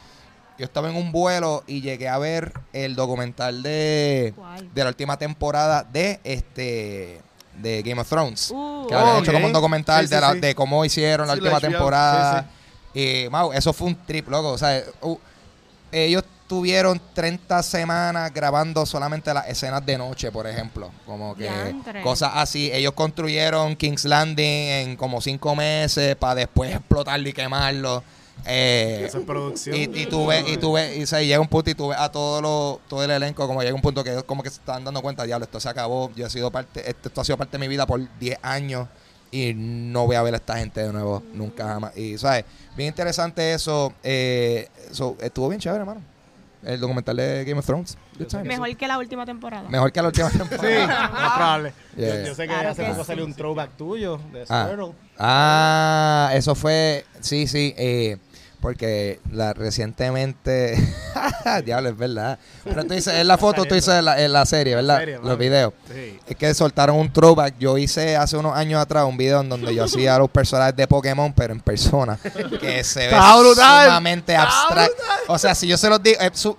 Yo 0.58 0.66
estaba 0.66 0.90
en 0.90 0.96
un 0.96 1.10
vuelo 1.12 1.64
y 1.66 1.80
llegué 1.80 2.08
a 2.10 2.18
ver 2.18 2.52
el 2.74 2.94
documental 2.94 3.62
de, 3.62 4.34
¿Cuál? 4.36 4.72
de 4.72 4.82
la 4.84 4.90
última 4.90 5.16
temporada 5.16 5.82
de 5.82 6.20
este 6.24 7.20
de 7.56 7.82
Game 7.82 8.00
of 8.00 8.08
Thrones. 8.08 8.50
Uh, 8.54 8.86
que 8.86 8.94
habían 8.94 9.16
Oh, 9.16 9.20
hecho 9.20 9.32
como 9.32 9.46
un 9.46 9.52
documental 9.52 10.02
Sí, 10.02 10.08
sí, 10.08 10.14
de, 10.14 10.20
la- 10.20 10.32
sí. 10.32 10.40
de 10.40 10.54
cómo 10.54 10.84
hicieron 10.84 11.26
la 11.26 11.32
Sí, 11.32 11.38
última 11.40 11.58
la 11.58 11.66
HBO, 11.66 11.70
temporada. 11.72 12.50
Y, 12.94 13.28
mau, 13.30 13.52
eso 13.52 13.72
fue 13.72 13.88
un 13.88 13.96
trip, 14.06 14.28
loco. 14.28 14.50
O 14.50 14.58
sea, 14.58 14.82
uh, 15.02 15.18
ellos 15.90 16.24
tuvieron 16.46 17.00
30 17.14 17.62
semanas 17.62 18.32
grabando 18.34 18.84
solamente 18.84 19.32
las 19.32 19.48
escenas 19.48 19.84
de 19.86 19.96
noche, 19.96 20.30
por 20.30 20.46
ejemplo. 20.46 20.90
Como 21.06 21.34
que 21.34 21.48
cosas 22.02 22.32
así. 22.34 22.70
Ellos 22.72 22.92
construyeron 22.92 23.74
King's 23.76 24.04
Landing 24.04 24.44
en 24.44 24.96
como 24.96 25.20
cinco 25.20 25.56
meses 25.56 26.14
para 26.16 26.34
después 26.34 26.74
explotarlo 26.74 27.28
y 27.28 27.32
quemarlo. 27.32 28.02
Eh, 28.44 29.04
Eso 29.06 29.18
es 29.18 29.24
producción. 29.24 29.76
y, 29.76 29.82
y 29.84 30.06
tú 30.06 30.26
ves, 30.26 30.44
y 30.48 30.56
tú 30.56 30.72
ves, 30.72 30.96
y 30.96 31.06
se 31.06 31.24
llega 31.24 31.40
un 31.40 31.48
punto 31.48 31.70
y 31.70 31.74
tú 31.74 31.88
ves 31.88 31.98
a 31.98 32.10
todo 32.10 32.40
lo, 32.40 32.80
todo 32.88 33.04
el 33.04 33.10
elenco, 33.10 33.46
como 33.46 33.62
llega 33.62 33.74
un 33.74 33.82
punto 33.82 34.02
que 34.02 34.10
ellos 34.10 34.24
como 34.24 34.42
que 34.42 34.50
se 34.50 34.56
están 34.56 34.84
dando 34.84 35.00
cuenta, 35.00 35.22
diablo, 35.24 35.44
esto 35.44 35.60
se 35.60 35.68
acabó, 35.68 36.10
yo 36.16 36.26
he 36.26 36.30
sido 36.30 36.50
parte, 36.50 36.80
esto, 36.88 37.08
esto 37.08 37.20
ha 37.20 37.24
sido 37.24 37.36
parte 37.38 37.52
de 37.52 37.58
mi 37.60 37.68
vida 37.68 37.86
por 37.86 38.00
10 38.18 38.38
años 38.42 38.88
y 39.32 39.52
no 39.54 40.06
voy 40.06 40.14
a 40.14 40.22
ver 40.22 40.34
a 40.34 40.36
esta 40.36 40.58
gente 40.58 40.80
de 40.82 40.92
nuevo, 40.92 41.22
nunca 41.34 41.66
jamás. 41.66 41.96
Y, 41.96 42.16
¿sabes? 42.18 42.44
Bien 42.76 42.88
interesante 42.90 43.52
eso, 43.54 43.92
eh, 44.04 44.68
so, 44.92 45.16
estuvo 45.20 45.48
bien 45.48 45.60
chévere, 45.60 45.80
hermano. 45.80 46.00
El 46.62 46.78
documental 46.78 47.16
de 47.16 47.44
Game 47.44 47.58
of 47.58 47.66
Thrones. 47.66 47.98
Mejor 48.44 48.76
que 48.76 48.86
la 48.86 48.96
última 48.96 49.26
temporada. 49.26 49.68
Mejor 49.68 49.90
que 49.90 50.00
la 50.00 50.06
última 50.08 50.30
Sí, 50.30 50.38
temporada. 50.38 51.08
no 51.08 51.26
es 51.26 51.32
probable. 51.32 51.72
Yo- 51.96 52.02
Yeah. 52.02 52.24
Yo, 52.24 52.34
sé 52.36 52.42
que 52.42 52.48
Claro 52.48 52.68
hace 52.70 52.82
que 52.84 52.88
poco 52.90 53.02
sí. 53.02 53.06
salió 53.08 53.24
un 53.24 53.34
throwback 53.34 53.70
tuyo 53.76 54.20
de 54.32 54.44
Ah. 54.48 54.64
Squirtle. 54.66 54.92
Ah, 55.18 56.30
eso 56.34 56.54
fue, 56.54 57.04
sí, 57.20 57.46
sí, 57.48 57.74
eh, 57.76 58.16
porque 58.62 59.20
la 59.30 59.52
recientemente, 59.52 60.78
diablo, 61.66 61.90
es 61.90 61.96
verdad. 61.98 62.38
Pero 62.64 62.84
tú 62.86 62.94
dices, 62.94 63.12
en 63.14 63.26
la 63.28 63.36
foto, 63.38 63.64
tú 63.64 63.74
dices 63.74 63.92
en 63.96 64.04
la, 64.06 64.22
en 64.22 64.32
la 64.32 64.46
serie, 64.46 64.74
¿verdad? 64.76 64.98
serie, 65.00 65.18
Los 65.22 65.36
videos. 65.36 65.74
Sí. 65.92 66.18
Es 66.26 66.36
que 66.36 66.54
soltaron 66.54 66.96
un 66.96 67.12
throwback. 67.12 67.56
Yo 67.58 67.76
hice 67.76 68.16
hace 68.16 68.36
unos 68.36 68.56
años 68.56 68.80
atrás 68.80 69.04
un 69.04 69.16
video 69.16 69.40
en 69.40 69.48
donde 69.50 69.74
yo 69.74 69.84
hacía 69.84 70.16
los 70.18 70.30
personajes 70.30 70.74
de 70.76 70.86
Pokémon, 70.86 71.32
pero 71.34 71.52
en 71.52 71.60
persona. 71.60 72.18
Que 72.60 72.82
se 72.84 73.08
ve 73.08 73.10
sumamente 73.54 74.34
abstracto. 74.36 74.94
O 75.28 75.36
sea, 75.38 75.54
si 75.54 75.66
yo 75.66 75.76
se 75.76 75.88
los 75.90 76.02
digo, 76.02 76.18
eh, 76.20 76.30
su- 76.32 76.56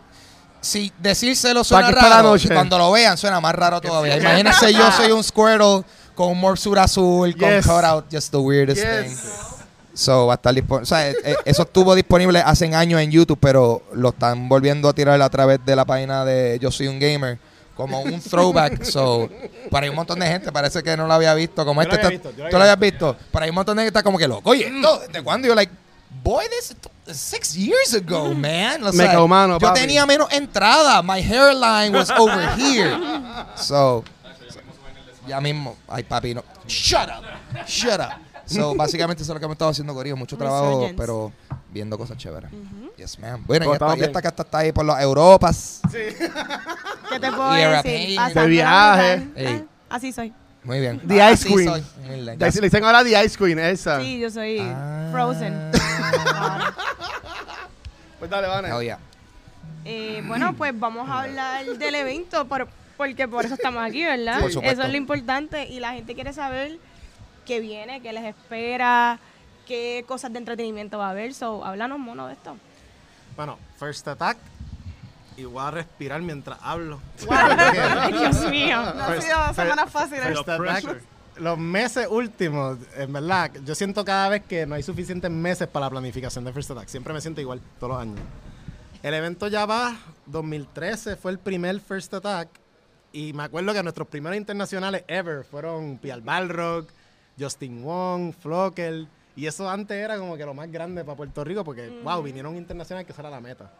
si 0.62 0.91
decírselo 1.00 1.63
suena 1.63 1.89
la 1.91 2.01
raro, 2.01 2.36
cuando 2.53 2.77
lo 2.77 2.91
vean 2.91 3.17
suena 3.17 3.39
más 3.41 3.55
raro 3.55 3.81
todavía. 3.81 4.17
Imagínense 4.17 4.72
yo 4.74 4.91
soy 4.98 5.12
un 5.12 5.24
Squirtle 5.24 5.83
con 6.15 6.29
un 6.29 6.39
morsura 6.39 6.83
azul, 6.83 7.36
con 7.38 7.50
Yes. 7.50 7.65
cutout, 7.65 8.05
just 8.12 8.29
the 8.31 8.38
weirdest 8.38 8.83
Yes. 8.83 9.05
thing. 9.07 9.52
So, 9.93 10.25
va 10.27 10.33
a 10.33 10.35
estar 10.35 10.53
disponible. 10.55 10.83
O 10.83 10.85
sea, 10.88 11.09
eh, 11.09 11.15
eh, 11.23 11.35
eso 11.45 11.62
estuvo 11.63 11.93
disponible 11.93 12.39
hace 12.39 12.65
años 12.73 13.00
en 13.00 13.12
YouTube, 13.12 13.38
pero 13.39 13.83
lo 13.93 14.09
están 14.09 14.50
volviendo 14.50 14.89
a 14.89 14.93
tirar 14.93 15.21
a 15.21 15.29
través 15.29 15.59
de 15.65 15.75
la 15.75 15.85
página 15.85 16.25
de 16.25 16.57
Yo 16.59 16.71
Soy 16.71 16.88
un 16.88 17.00
Gamer. 17.00 17.38
Como 17.75 18.01
un 18.01 18.19
throwback. 18.21 18.83
so, 18.83 19.27
para 19.71 19.89
un 19.89 19.95
montón 19.95 20.19
de 20.19 20.27
gente 20.27 20.51
parece 20.51 20.81
que 20.83 20.95
no 20.95 21.07
lo 21.07 21.13
había 21.13 21.33
visto. 21.33 21.65
Como 21.65 21.81
Yo 21.81 21.89
este 21.89 21.95
lo 22.01 22.05
había 22.07 22.15
está- 22.17 22.29
visto, 22.29 22.38
yo 22.38 22.43
lo 22.43 22.50
¿Tú 22.50 22.55
lo 22.57 22.62
había 22.63 22.73
habías 22.73 22.91
visto? 22.91 23.17
Para 23.31 23.45
un 23.47 23.55
montón 23.55 23.77
de 23.77 23.83
gente 23.83 23.97
está 23.97 24.03
como 24.03 24.17
que 24.17 24.27
loco. 24.27 24.50
Oye, 24.50 24.67
¿esto 24.67 25.00
¿desde 25.07 25.23
cuándo? 25.23 25.47
Yo, 25.47 25.55
like, 25.55 25.71
boy, 26.23 26.45
this 26.50 26.75
is 27.07 27.17
six 27.17 27.53
years 27.55 27.93
ago, 27.95 28.33
man. 28.35 28.83
O 28.83 28.91
sea, 28.93 29.07
Meca 29.07 29.21
humano, 29.23 29.55
yo 29.59 29.67
papi. 29.67 29.79
tenía 29.81 30.05
menos 30.05 30.31
entrada. 30.31 31.01
My 31.01 31.19
hairline 31.21 31.95
was 31.95 32.09
over 32.12 32.47
here. 32.57 32.95
So, 33.55 34.03
ya 35.27 35.39
mismo. 35.41 35.75
Ay, 35.88 36.03
papi, 36.03 36.33
no. 36.35 36.43
Shut 36.67 37.09
up. 37.09 37.23
Shut 37.67 38.00
up. 38.00 38.12
So, 38.45 38.75
básicamente 38.77 39.23
eso 39.23 39.31
es 39.31 39.35
lo 39.35 39.39
que 39.39 39.45
hemos 39.45 39.55
estado 39.55 39.71
haciendo, 39.71 39.93
Corillo. 39.93 40.15
Mucho 40.17 40.38
trabajo, 40.38 40.65
Resurgence. 40.65 40.95
pero 40.97 41.31
viendo 41.71 41.97
cosas 41.97 42.17
chéveres. 42.17 42.51
Ujú. 42.51 42.91
Yes, 42.97 43.17
ma'am. 43.19 43.43
Bueno, 43.45 43.65
Todo 43.65 43.73
y 43.73 43.75
esta, 43.75 43.85
estamos 43.85 43.97
y 43.97 44.01
esta 44.01 44.12
bien. 44.12 44.21
que 44.21 44.27
está, 44.27 44.43
está 44.43 44.57
ahí 44.59 44.71
por 44.71 44.85
las 44.85 45.01
Europas. 45.01 45.81
¿Qué 45.91 47.19
te 47.19 47.31
puedo 47.31 47.51
decir? 47.51 48.15
Pasándola 48.15 48.41
De 48.43 48.47
viaje. 48.50 49.15
brutal. 49.17 49.45
Ey. 49.47 49.65
Ah, 49.89 49.95
Así 49.95 50.12
soy. 50.12 50.33
Muy 50.63 50.79
bien. 50.79 51.01
The 51.07 51.21
Ah, 51.21 51.31
Ice 51.31 51.43
sí 51.47 51.53
Queen. 51.55 51.69
soy. 51.69 51.83
Ya, 52.38 52.47
Le 52.50 52.62
dicen 52.62 52.83
ahora 52.85 53.03
The 53.03 53.25
Ice 53.25 53.38
Queen, 53.38 53.59
esa. 53.59 54.00
Sí, 54.00 54.19
yo 54.19 54.29
soy 54.31 54.59
Ah. 54.62 55.09
Frozen. 55.12 55.71
Pues 58.19 58.31
dale, 58.31 58.47
Vane. 58.47 58.71
Oh, 58.71 58.81
yeah. 58.81 58.97
Eh, 59.85 60.23
bueno, 60.25 60.53
pues 60.55 60.77
vamos 60.79 61.09
a 61.09 61.23
hablar 61.23 61.65
del 61.65 61.95
evento, 61.95 62.45
por- 62.47 62.67
porque 62.95 63.27
por 63.27 63.43
eso 63.45 63.55
estamos 63.55 63.83
aquí, 63.83 64.03
¿verdad? 64.03 64.39
Por 64.39 64.51
supuesto. 64.51 64.73
Eso 64.79 64.83
es 64.83 64.91
lo 64.91 64.97
importante 64.97 65.65
y 65.67 65.79
la 65.81 65.91
gente 65.93 66.15
quiere 66.15 66.31
saber 66.31 66.79
qué 67.45 67.59
viene, 67.59 68.01
qué 68.01 68.13
les 68.13 68.23
espera, 68.23 69.19
qué 69.67 70.03
cosas 70.07 70.31
de 70.33 70.39
entretenimiento 70.39 70.97
va 70.97 71.07
a 71.07 71.12
haber. 71.12 71.33
So, 71.33 71.63
háblanos, 71.63 72.00
mono, 72.00 72.27
de 72.27 72.33
esto. 72.33 72.55
Bueno, 73.35 73.57
First 73.77 74.07
Attack. 74.07 74.38
Y 75.35 75.45
voy 75.45 75.63
a 75.63 75.71
respirar 75.71 76.21
mientras 76.21 76.59
hablo. 76.62 77.00
Dios 78.12 78.50
mío. 78.50 78.81
No 78.93 79.03
ha 79.03 79.21
sido 79.21 79.53
semanas 79.53 79.91
fáciles. 79.91 80.25
First 80.25 80.45
The 80.45 80.51
Attack, 80.51 81.03
los 81.38 81.57
meses 81.57 82.07
últimos, 82.09 82.77
en 82.95 83.12
verdad, 83.12 83.51
yo 83.65 83.73
siento 83.73 84.05
cada 84.05 84.29
vez 84.29 84.43
que 84.43 84.65
no 84.65 84.75
hay 84.75 84.83
suficientes 84.83 85.31
meses 85.31 85.67
para 85.67 85.88
la 85.88 85.89
planificación 85.89 86.45
de 86.45 86.53
First 86.53 86.71
Attack. 86.71 86.88
Siempre 86.88 87.13
me 87.13 87.21
siento 87.21 87.41
igual, 87.41 87.62
todos 87.79 87.93
los 87.93 88.01
años. 88.01 88.19
El 89.01 89.13
evento 89.13 89.47
ya 89.47 89.65
va, 89.65 89.95
2013 90.27 91.15
fue 91.15 91.31
el 91.31 91.39
primer 91.39 91.79
First 91.79 92.13
Attack. 92.13 92.50
Y 93.12 93.33
me 93.33 93.43
acuerdo 93.43 93.73
que 93.73 93.83
nuestros 93.83 94.07
primeros 94.07 94.38
internacionales 94.38 95.03
ever 95.07 95.43
fueron 95.43 95.97
Pial 95.97 96.21
Balrog, 96.21 96.88
Justin 97.39 97.83
Wong, 97.83 98.33
Flocker. 98.33 99.07
Y 99.35 99.47
eso 99.47 99.69
antes 99.69 99.97
era 99.97 100.17
como 100.17 100.37
que 100.37 100.45
lo 100.45 100.53
más 100.53 100.71
grande 100.71 101.03
para 101.03 101.17
Puerto 101.17 101.43
Rico 101.43 101.63
porque, 101.63 101.89
wow, 102.03 102.21
vinieron 102.21 102.55
internacionales 102.55 103.05
que 103.07 103.13
esa 103.13 103.21
era 103.23 103.29
la 103.31 103.41
meta. 103.41 103.71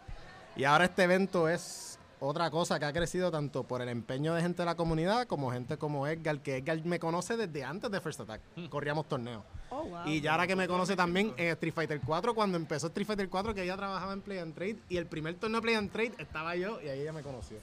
Y 0.55 0.63
ahora 0.63 0.86
este 0.86 1.03
evento 1.03 1.48
es 1.48 2.00
otra 2.19 2.50
cosa 2.50 2.79
que 2.79 2.86
ha 2.86 2.93
crecido 2.93 3.29
tanto 3.29 3.63
por 3.63 3.81
el 3.81 3.89
empeño 3.89 4.33
de 4.33 4.41
gente 4.41 4.62
de 4.62 4.65
la 4.65 4.75
comunidad 4.75 5.27
como 5.27 5.51
gente 5.51 5.77
como 5.77 6.07
Edgar, 6.07 6.39
que 6.39 6.57
Edgar 6.57 6.83
me 6.86 6.98
conoce 6.98 7.36
desde 7.36 7.63
antes 7.63 7.91
de 7.91 8.00
First 8.00 8.22
Attack. 8.22 8.41
Corríamos 8.69 9.07
torneos. 9.10 9.43
Oh, 9.69 9.83
wow. 9.83 10.07
Y 10.07 10.22
ya 10.22 10.31
ahora 10.31 10.48
que 10.48 10.55
me 10.55 10.67
conoce 10.67 10.95
también 10.95 11.33
en 11.38 11.48
Street 11.50 11.74
Fighter 11.74 12.00
4, 12.03 12.33
cuando 12.33 12.55
empezó 12.57 12.88
Street 12.88 13.05
Fighter 13.07 13.27
4, 13.29 13.53
que 13.53 13.63
ella 13.63 13.75
trabajaba 13.75 14.13
en 14.13 14.22
Play 14.22 14.39
and 14.39 14.53
Trade, 14.55 14.77
y 14.89 14.98
el 14.98 15.05
primer 15.05 15.36
torneo 15.36 15.60
de 15.60 15.63
Play 15.63 15.75
and 15.75 15.91
Trade 15.91 16.13
estaba 16.17 16.55
yo 16.55 16.79
y 16.81 16.88
ahí 16.88 17.01
ella 17.01 17.12
me 17.13 17.22
conoció. 17.24 17.57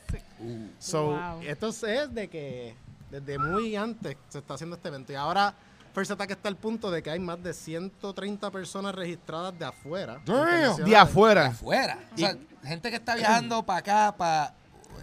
So, 0.79 1.07
Wow. 1.13 1.41
esto 1.43 1.69
es 1.69 2.15
de 2.15 2.29
que 2.29 2.75
desde 3.11 3.39
muy 3.39 3.77
antes 3.77 4.17
se 4.29 4.39
está 4.39 4.55
haciendo 4.55 4.77
este 4.77 4.89
evento. 4.89 5.13
Y 5.13 5.17
ahora 5.17 5.55
First 5.93 6.13
Attack 6.13 6.31
está 6.31 6.49
al 6.49 6.57
punto 6.57 6.91
de 6.91 7.03
que 7.03 7.11
hay 7.11 7.19
más 7.19 7.43
de 7.43 7.53
130 7.53 8.51
personas 8.51 8.95
registradas 8.95 9.59
de 9.59 9.65
afuera. 9.65 10.21
Damn. 10.25 10.37
internacionales, 10.37 10.85
De 10.87 10.97
afuera. 10.97 11.47
Afuera. 11.47 11.99
O 12.15 12.19
sea, 12.19 12.37
gente 12.63 12.91
que 12.91 12.97
está 12.97 13.15
viajando 13.17 13.63
para 13.65 13.79
acá, 13.79 14.15
para 14.17 14.55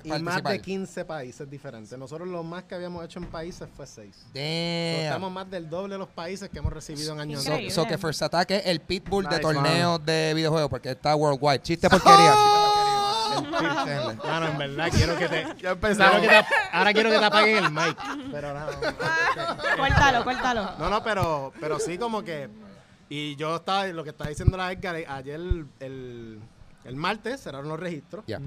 Y 0.04 0.10
más 0.22 0.42
de 0.44 0.62
15 0.62 1.04
países 1.06 1.50
diferentes. 1.50 1.98
Nosotros 1.98 2.28
lo 2.28 2.44
más 2.44 2.64
que 2.64 2.76
habíamos 2.76 3.04
hecho 3.04 3.20
en 3.20 3.26
países 3.26 3.68
fue 3.76 3.86
6. 3.86 4.28
Estamos 4.34 5.32
más 5.32 5.50
del 5.50 5.70
doble 5.70 5.94
de 5.96 6.00
los 6.00 6.10
países 6.10 6.50
que 6.50 6.60
hemos 6.60 6.72
recibido 6.72 7.14
en 7.14 7.20
años 7.20 7.44
So, 7.44 7.50
Increíble. 7.52 7.74
so 7.74 7.86
que 7.86 7.98
First 7.98 8.22
Attack 8.22 8.52
es 8.52 8.66
el 8.68 8.80
pitbull 8.80 9.24
de 9.26 9.30
Nice, 9.32 9.42
torneos 9.42 10.06
de 10.06 10.34
videojuegos 10.36 10.70
porque 10.70 10.92
está 10.92 11.16
worldwide. 11.16 11.62
Chiste 11.62 11.90
porquería. 11.90 12.32
Chiste 12.34 12.77
pitch, 13.44 14.20
Claro, 14.22 14.48
en 14.48 14.58
verdad 14.58 14.90
quiero 14.94 15.18
que 15.18 15.28
te... 15.28 15.44
Ya 15.44 15.54
quiero 15.56 15.72
empezamos. 15.74 16.22
que 16.22 16.28
te- 16.28 16.46
ahora 16.72 16.94
quiero 16.94 17.10
que 17.12 17.20
te 17.20 17.26
apaguen 17.26 17.64
el 17.66 17.72
mic. 17.72 17.98
Pero 18.32 18.54
no, 18.54 18.66
no. 18.66 19.78
Córtalo, 19.78 20.24
córtalo. 20.24 20.72
No, 20.80 20.90
no, 20.90 21.04
pero, 21.04 21.54
pero 21.60 21.80
sí 21.80 21.98
como 21.98 22.24
que... 22.24 22.50
Y 23.10 23.36
yo 23.38 23.56
estaba, 23.58 23.88
lo 23.88 24.04
que 24.04 24.10
estaba 24.10 24.30
diciendo 24.30 24.58
la 24.58 24.72
Edgar, 24.72 24.96
ayer 25.08 25.36
el, 25.36 25.66
el, 25.80 26.40
el 26.84 26.96
martes 26.96 27.42
cerraron 27.42 27.70
los 27.70 27.80
registros. 27.80 28.26
Ya. 28.28 28.40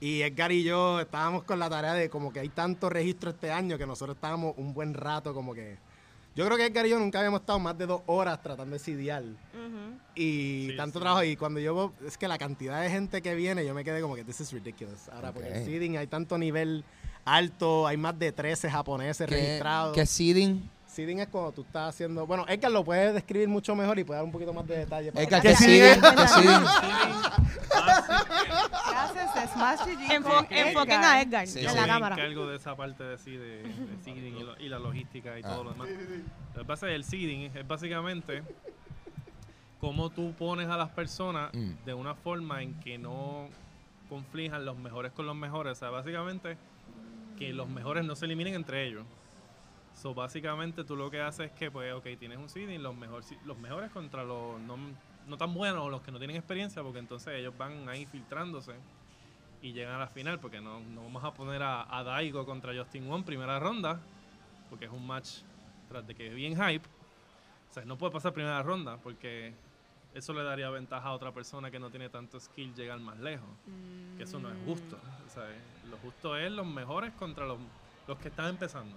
Y 0.00 0.22
Edgar 0.22 0.52
y 0.52 0.62
yo 0.62 1.00
estábamos 1.00 1.44
con 1.44 1.58
la 1.58 1.68
tarea 1.70 1.94
de 1.94 2.08
como 2.10 2.32
que 2.32 2.40
hay 2.40 2.48
tantos 2.50 2.92
registros 2.92 3.34
este 3.34 3.50
año 3.50 3.76
que 3.78 3.86
nosotros 3.86 4.16
estábamos 4.16 4.54
un 4.56 4.72
buen 4.74 4.94
rato 4.94 5.34
como 5.34 5.54
que... 5.54 5.78
Yo 6.36 6.44
creo 6.44 6.56
que 6.56 6.66
Edgar 6.66 6.84
y 6.86 6.90
yo 6.90 6.98
nunca 6.98 7.18
habíamos 7.20 7.40
estado 7.40 7.58
más 7.60 7.78
de 7.78 7.86
dos 7.86 8.02
horas 8.06 8.42
tratando 8.42 8.74
de. 8.78 9.36
Ujú. 9.54 9.98
Y 10.16 10.68
Sí, 10.70 10.76
tanto 10.76 10.98
sí. 10.98 11.02
trabajo. 11.02 11.22
Y 11.24 11.36
cuando 11.36 11.60
yo 11.60 11.92
es 12.06 12.18
que 12.18 12.26
la 12.26 12.38
cantidad 12.38 12.82
de 12.82 12.90
gente 12.90 13.22
que 13.22 13.34
viene, 13.36 13.64
yo 13.64 13.72
me 13.74 13.84
quedé 13.84 14.00
como 14.00 14.16
que 14.16 14.24
this 14.24 14.40
is 14.40 14.52
ridiculous. 14.52 15.08
Ahora, 15.10 15.32
porque 15.32 15.48
el 15.50 15.64
seeding 15.64 15.96
hay 15.96 16.06
tanto 16.08 16.36
nivel 16.36 16.84
alto, 17.24 17.86
hay 17.86 17.96
más 17.96 18.18
de 18.18 18.32
13 18.32 18.68
japoneses 18.70 19.28
¿Qué, 19.28 19.34
registrados. 19.36 19.94
qué 19.94 20.04
seeding? 20.06 20.68
Seeding 20.86 21.18
es 21.20 21.28
cuando 21.28 21.50
tú 21.52 21.62
estás 21.62 21.88
haciendo. 21.94 22.26
Bueno, 22.26 22.44
Edgar 22.48 22.70
lo 22.70 22.84
puede 22.84 23.12
describir 23.12 23.48
mucho 23.48 23.74
mejor 23.74 23.98
y 23.98 24.04
puede 24.04 24.18
dar 24.18 24.24
un 24.24 24.30
poquito 24.32 24.52
más 24.52 24.66
de 24.66 24.78
detalle. 24.78 25.10
para- 25.12 25.24
Edgar, 25.24 25.40
¿Qué 25.42 25.48
¿qué 25.50 25.56
seeding? 25.56 25.94
seeding? 25.94 26.16
¿Qué 26.16 26.28
seeding? 26.28 26.64
Gracias, 29.32 29.52
Smash. 29.52 29.80
Enfo- 30.10 30.46
enfoquen 30.50 31.02
a 31.04 31.20
Edgar 31.22 31.46
Sí, 31.46 31.60
en 31.60 31.70
sí. 31.70 31.74
la 31.76 31.82
me 31.82 31.88
cámara. 31.88 32.14
encargo 32.16 32.46
de 32.46 32.56
esa 32.56 32.76
parte 32.76 33.02
de, 33.04 33.18
sí, 33.18 33.36
de, 33.36 33.62
de 33.62 33.98
seeding 34.02 34.36
y, 34.36 34.42
lo- 34.42 34.58
y 34.60 34.68
la 34.68 34.78
logística 34.78 35.38
y 35.38 35.42
todo 35.42 35.64
lo 35.64 35.72
demás. 35.72 35.88
Lo 36.54 36.60
que 36.62 36.66
pasa 36.66 36.86
es 36.86 36.90
que 36.90 36.94
el 36.96 37.04
seeding 37.04 37.56
es 37.56 37.66
básicamente 37.66 38.42
cómo 39.80 40.10
tú 40.10 40.32
pones 40.34 40.68
a 40.68 40.76
las 40.76 40.90
personas 40.90 41.52
Mm. 41.52 41.84
de 41.84 41.94
una 41.94 42.14
forma 42.14 42.62
en 42.62 42.74
que 42.80 42.98
no 42.98 43.48
conflijan 44.08 44.64
los 44.64 44.76
mejores 44.76 45.12
con 45.12 45.26
los 45.26 45.36
mejores. 45.36 45.72
O 45.72 45.74
sea, 45.74 45.90
básicamente 45.90 46.56
que 47.38 47.52
los 47.52 47.68
mejores 47.68 48.04
no 48.04 48.14
se 48.16 48.26
eliminen 48.26 48.54
entre 48.54 48.86
ellos. 48.86 49.04
So, 49.94 50.14
básicamente 50.14 50.84
tú 50.84 50.96
lo 50.96 51.10
que 51.10 51.20
haces 51.20 51.46
es 51.46 51.52
que, 51.52 51.70
pues, 51.70 51.92
ok, 51.92 52.04
tienes 52.18 52.38
un 52.38 52.48
seeding, 52.48 52.82
los, 52.82 52.96
mejor, 52.96 53.22
los 53.44 53.58
mejores 53.58 53.90
contra 53.92 54.24
los 54.24 54.60
no, 54.60 54.76
no 55.26 55.36
tan 55.36 55.54
buenos 55.54 55.82
o 55.84 55.88
los 55.90 56.02
que 56.02 56.10
no 56.10 56.18
tienen 56.18 56.36
experiencia, 56.36 56.82
porque 56.82 56.98
entonces 56.98 57.32
ellos 57.38 57.56
van 57.56 57.88
ahí 57.88 58.04
filtrándose 58.06 58.72
y 59.64 59.72
llegan 59.72 59.94
a 59.94 59.98
la 59.98 60.08
final, 60.08 60.38
porque 60.40 60.60
no, 60.60 60.80
no 60.80 61.04
vamos 61.04 61.24
a 61.24 61.32
poner 61.32 61.62
a, 61.62 61.86
a 61.88 62.04
Daigo 62.04 62.44
contra 62.44 62.74
Justin 62.76 63.08
Wong 63.08 63.24
primera 63.24 63.58
ronda, 63.58 63.98
porque 64.68 64.84
es 64.84 64.90
un 64.90 65.06
match 65.06 65.38
tras 65.88 66.06
de 66.06 66.14
que 66.14 66.28
es 66.28 66.34
bien 66.34 66.52
hype. 66.54 66.86
O 67.70 67.72
sea, 67.72 67.82
no 67.86 67.96
puede 67.96 68.12
pasar 68.12 68.34
primera 68.34 68.62
ronda, 68.62 68.98
porque 68.98 69.54
eso 70.12 70.34
le 70.34 70.42
daría 70.42 70.68
ventaja 70.68 71.08
a 71.08 71.12
otra 71.12 71.32
persona 71.32 71.70
que 71.70 71.78
no 71.78 71.88
tiene 71.88 72.10
tanto 72.10 72.38
skill 72.38 72.74
llegar 72.74 73.00
más 73.00 73.18
lejos. 73.20 73.48
Que 74.18 74.24
eso 74.24 74.38
no 74.38 74.50
es 74.50 74.56
justo. 74.66 74.98
O 75.26 75.30
sea, 75.30 75.44
lo 75.88 75.96
justo 75.96 76.36
es 76.36 76.52
los 76.52 76.66
mejores 76.66 77.14
contra 77.14 77.46
los, 77.46 77.58
los 78.06 78.18
que 78.18 78.28
están 78.28 78.48
empezando. 78.50 78.94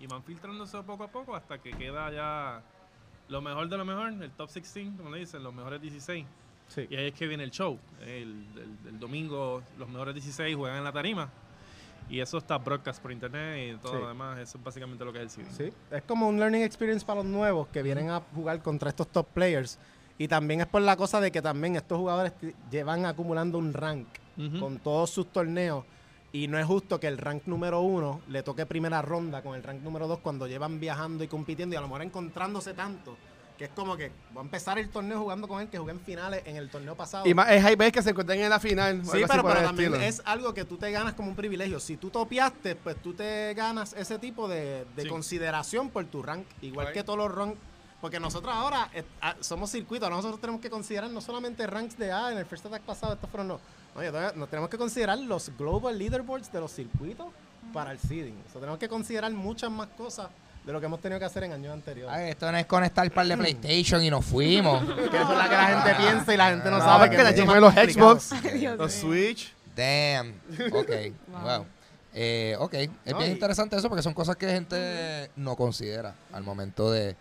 Y 0.00 0.08
van 0.08 0.24
filtrándose 0.24 0.82
poco 0.82 1.04
a 1.04 1.08
poco 1.08 1.36
hasta 1.36 1.58
que 1.58 1.70
queda 1.70 2.10
ya 2.10 2.62
lo 3.28 3.40
mejor 3.40 3.68
de 3.68 3.76
lo 3.76 3.84
mejor, 3.84 4.08
el 4.08 4.30
top 4.32 4.50
16, 4.50 4.94
como 4.96 5.10
le 5.10 5.20
dicen, 5.20 5.44
los 5.44 5.54
mejores 5.54 5.80
16. 5.80 6.26
Sí. 6.68 6.86
Y 6.90 6.96
ahí 6.96 7.06
es 7.08 7.14
que 7.14 7.26
viene 7.26 7.44
el 7.44 7.50
show. 7.50 7.78
El, 8.02 8.08
el- 8.56 8.88
el 8.88 8.98
domingo 9.00 9.62
los 9.78 9.88
mejores 9.88 10.14
16 10.14 10.54
juegan 10.56 10.78
en 10.78 10.84
la 10.84 10.92
tarima. 10.92 11.28
Y 12.10 12.20
eso 12.20 12.38
está 12.38 12.56
broadcast 12.56 13.02
por 13.02 13.12
internet 13.12 13.74
y 13.76 13.82
todo 13.82 13.92
Sí. 13.94 13.98
lo 14.00 14.08
demás. 14.08 14.38
Eso 14.38 14.56
es 14.58 14.64
básicamente 14.64 15.04
lo 15.04 15.12
que 15.12 15.18
es 15.18 15.24
el 15.24 15.30
seeding. 15.30 15.52
Sí, 15.52 15.72
es 15.90 16.02
como 16.04 16.28
un 16.28 16.38
learning 16.38 16.62
experience 16.62 17.04
para 17.04 17.16
los 17.22 17.26
nuevos 17.30 17.68
que 17.68 17.82
vienen 17.82 18.08
a 18.10 18.20
jugar 18.34 18.62
contra 18.62 18.88
estos 18.90 19.08
top 19.08 19.26
players. 19.34 19.78
Y 20.16 20.26
también 20.26 20.60
es 20.62 20.66
por 20.66 20.82
la 20.82 20.96
cosa 20.96 21.20
de 21.20 21.30
que 21.30 21.42
también 21.42 21.76
estos 21.76 21.98
jugadores 21.98 22.32
llevan 22.70 23.04
acumulando 23.06 23.58
un 23.58 23.72
rank 23.74 24.06
Ujú. 24.38 24.58
con 24.58 24.78
todos 24.78 25.10
sus 25.10 25.26
torneos. 25.30 25.84
Y 26.32 26.48
no 26.48 26.58
es 26.58 26.66
justo 26.66 26.98
que 27.00 27.08
el 27.08 27.18
rank 27.18 27.42
número 27.46 27.80
uno 27.80 28.20
le 28.28 28.42
toque 28.42 28.66
primera 28.66 29.00
ronda 29.02 29.42
con 29.42 29.54
el 29.54 29.62
rank 29.62 29.80
número 29.82 30.06
dos 30.08 30.18
cuando 30.20 30.46
llevan 30.46 30.80
viajando 30.80 31.24
y 31.24 31.28
compitiendo 31.28 31.74
y 31.74 31.76
a 31.78 31.80
lo 31.80 31.88
mejor 31.88 32.02
encontrándose 32.02 32.74
tanto. 32.74 33.16
Que 33.58 33.64
es 33.64 33.70
como 33.74 33.96
que 33.96 34.12
voy 34.32 34.42
a 34.42 34.44
empezar 34.44 34.78
el 34.78 34.88
torneo 34.88 35.18
jugando 35.20 35.48
con 35.48 35.60
él 35.60 35.68
que 35.68 35.78
jugué 35.78 35.90
en 35.90 36.00
finales 36.00 36.42
en 36.46 36.56
el 36.56 36.70
torneo 36.70 36.94
pasado. 36.94 37.26
Y 37.26 37.34
más, 37.34 37.50
es 37.50 37.64
hay 37.64 37.74
veces 37.74 37.92
que 37.92 38.02
se 38.02 38.10
encuentran 38.10 38.38
en 38.38 38.48
la 38.48 38.60
final. 38.60 39.04
Sí, 39.04 39.18
pero, 39.28 39.42
también 39.42 39.94
estilo. 39.94 39.96
es 39.96 40.22
algo 40.24 40.54
que 40.54 40.64
tú 40.64 40.76
te 40.76 40.90
ganas 40.92 41.14
como 41.14 41.28
un 41.30 41.34
privilegio. 41.34 41.80
Si 41.80 41.96
tú 41.96 42.08
topiaste, 42.08 42.76
pues 42.76 42.96
tú 43.02 43.14
te 43.14 43.52
ganas 43.54 43.94
ese 43.94 44.18
tipo 44.20 44.46
de, 44.46 44.86
de 44.94 45.02
Sí. 45.02 45.08
consideración 45.08 45.90
por 45.90 46.04
tu 46.06 46.22
rank. 46.22 46.46
Igual 46.62 46.92
que 46.92 47.02
todos 47.02 47.18
los 47.18 47.34
ranks. 47.34 47.58
Porque 48.00 48.20
nosotros 48.20 48.54
ahora 48.54 48.88
eh, 48.94 49.02
ah, 49.20 49.34
somos 49.40 49.70
circuitos. 49.72 50.08
Nosotros 50.08 50.40
tenemos 50.40 50.60
que 50.60 50.70
considerar 50.70 51.10
no 51.10 51.20
solamente 51.20 51.66
ranks 51.66 51.98
de 51.98 52.12
A 52.12 52.30
en 52.30 52.38
el 52.38 52.46
First 52.46 52.66
Attack 52.66 52.82
pasado, 52.82 53.14
estos 53.14 53.28
fueron 53.28 53.48
los. 53.48 53.60
Oye, 53.96 54.12
nos 54.36 54.48
tenemos 54.48 54.70
que 54.70 54.78
considerar 54.78 55.18
los 55.18 55.50
global 55.58 55.98
leaderboards 55.98 56.52
de 56.52 56.60
los 56.60 56.70
circuitos 56.70 57.26
para 57.72 57.90
el 57.90 57.98
seeding. 57.98 58.36
O 58.48 58.52
sea, 58.52 58.60
tenemos 58.60 58.78
que 58.78 58.88
considerar 58.88 59.32
muchas 59.32 59.68
más 59.72 59.88
cosas 59.96 60.28
de 60.68 60.72
lo 60.74 60.80
que 60.80 60.84
hemos 60.86 61.00
tenido 61.00 61.18
que 61.18 61.24
hacer 61.24 61.44
en 61.44 61.52
años 61.54 61.72
anteriores. 61.72 62.14
Ay, 62.14 62.28
esto 62.28 62.52
no 62.52 62.58
es 62.58 62.66
conectar 62.66 63.02
el 63.02 63.10
par 63.10 63.26
de 63.26 63.38
PlayStation 63.38 64.04
y 64.04 64.10
nos 64.10 64.22
fuimos. 64.22 64.84
que 64.94 65.16
eso 65.16 65.32
es 65.32 65.38
la 65.38 65.48
que 65.48 65.56
la 65.56 65.66
gente 65.80 65.94
piensa 65.94 66.34
y 66.34 66.36
la 66.36 66.50
gente 66.50 66.70
no, 66.70 66.76
No, 66.78 66.84
sabe 66.84 67.08
que 67.08 67.16
más 67.16 67.54
de 67.54 67.60
los. 67.62 67.72
Xbox, 67.72 68.32
los. 68.76 68.92
Switch. 68.92 69.54
Damn. 69.74 70.34
Ok. 70.74 70.90
wow. 71.42 71.64
Eh, 72.12 72.54
ok. 72.58 72.74
Es 72.74 72.90
No, 73.06 73.16
bien 73.18 73.30
y- 73.30 73.32
interesante 73.32 73.76
eso 73.76 73.88
porque 73.88 74.02
son 74.02 74.12
cosas 74.12 74.36
que 74.36 74.46
gente 74.46 75.30
no 75.36 75.56
considera 75.56 76.14
al 76.34 76.42
momento 76.42 76.90
de 76.92 77.16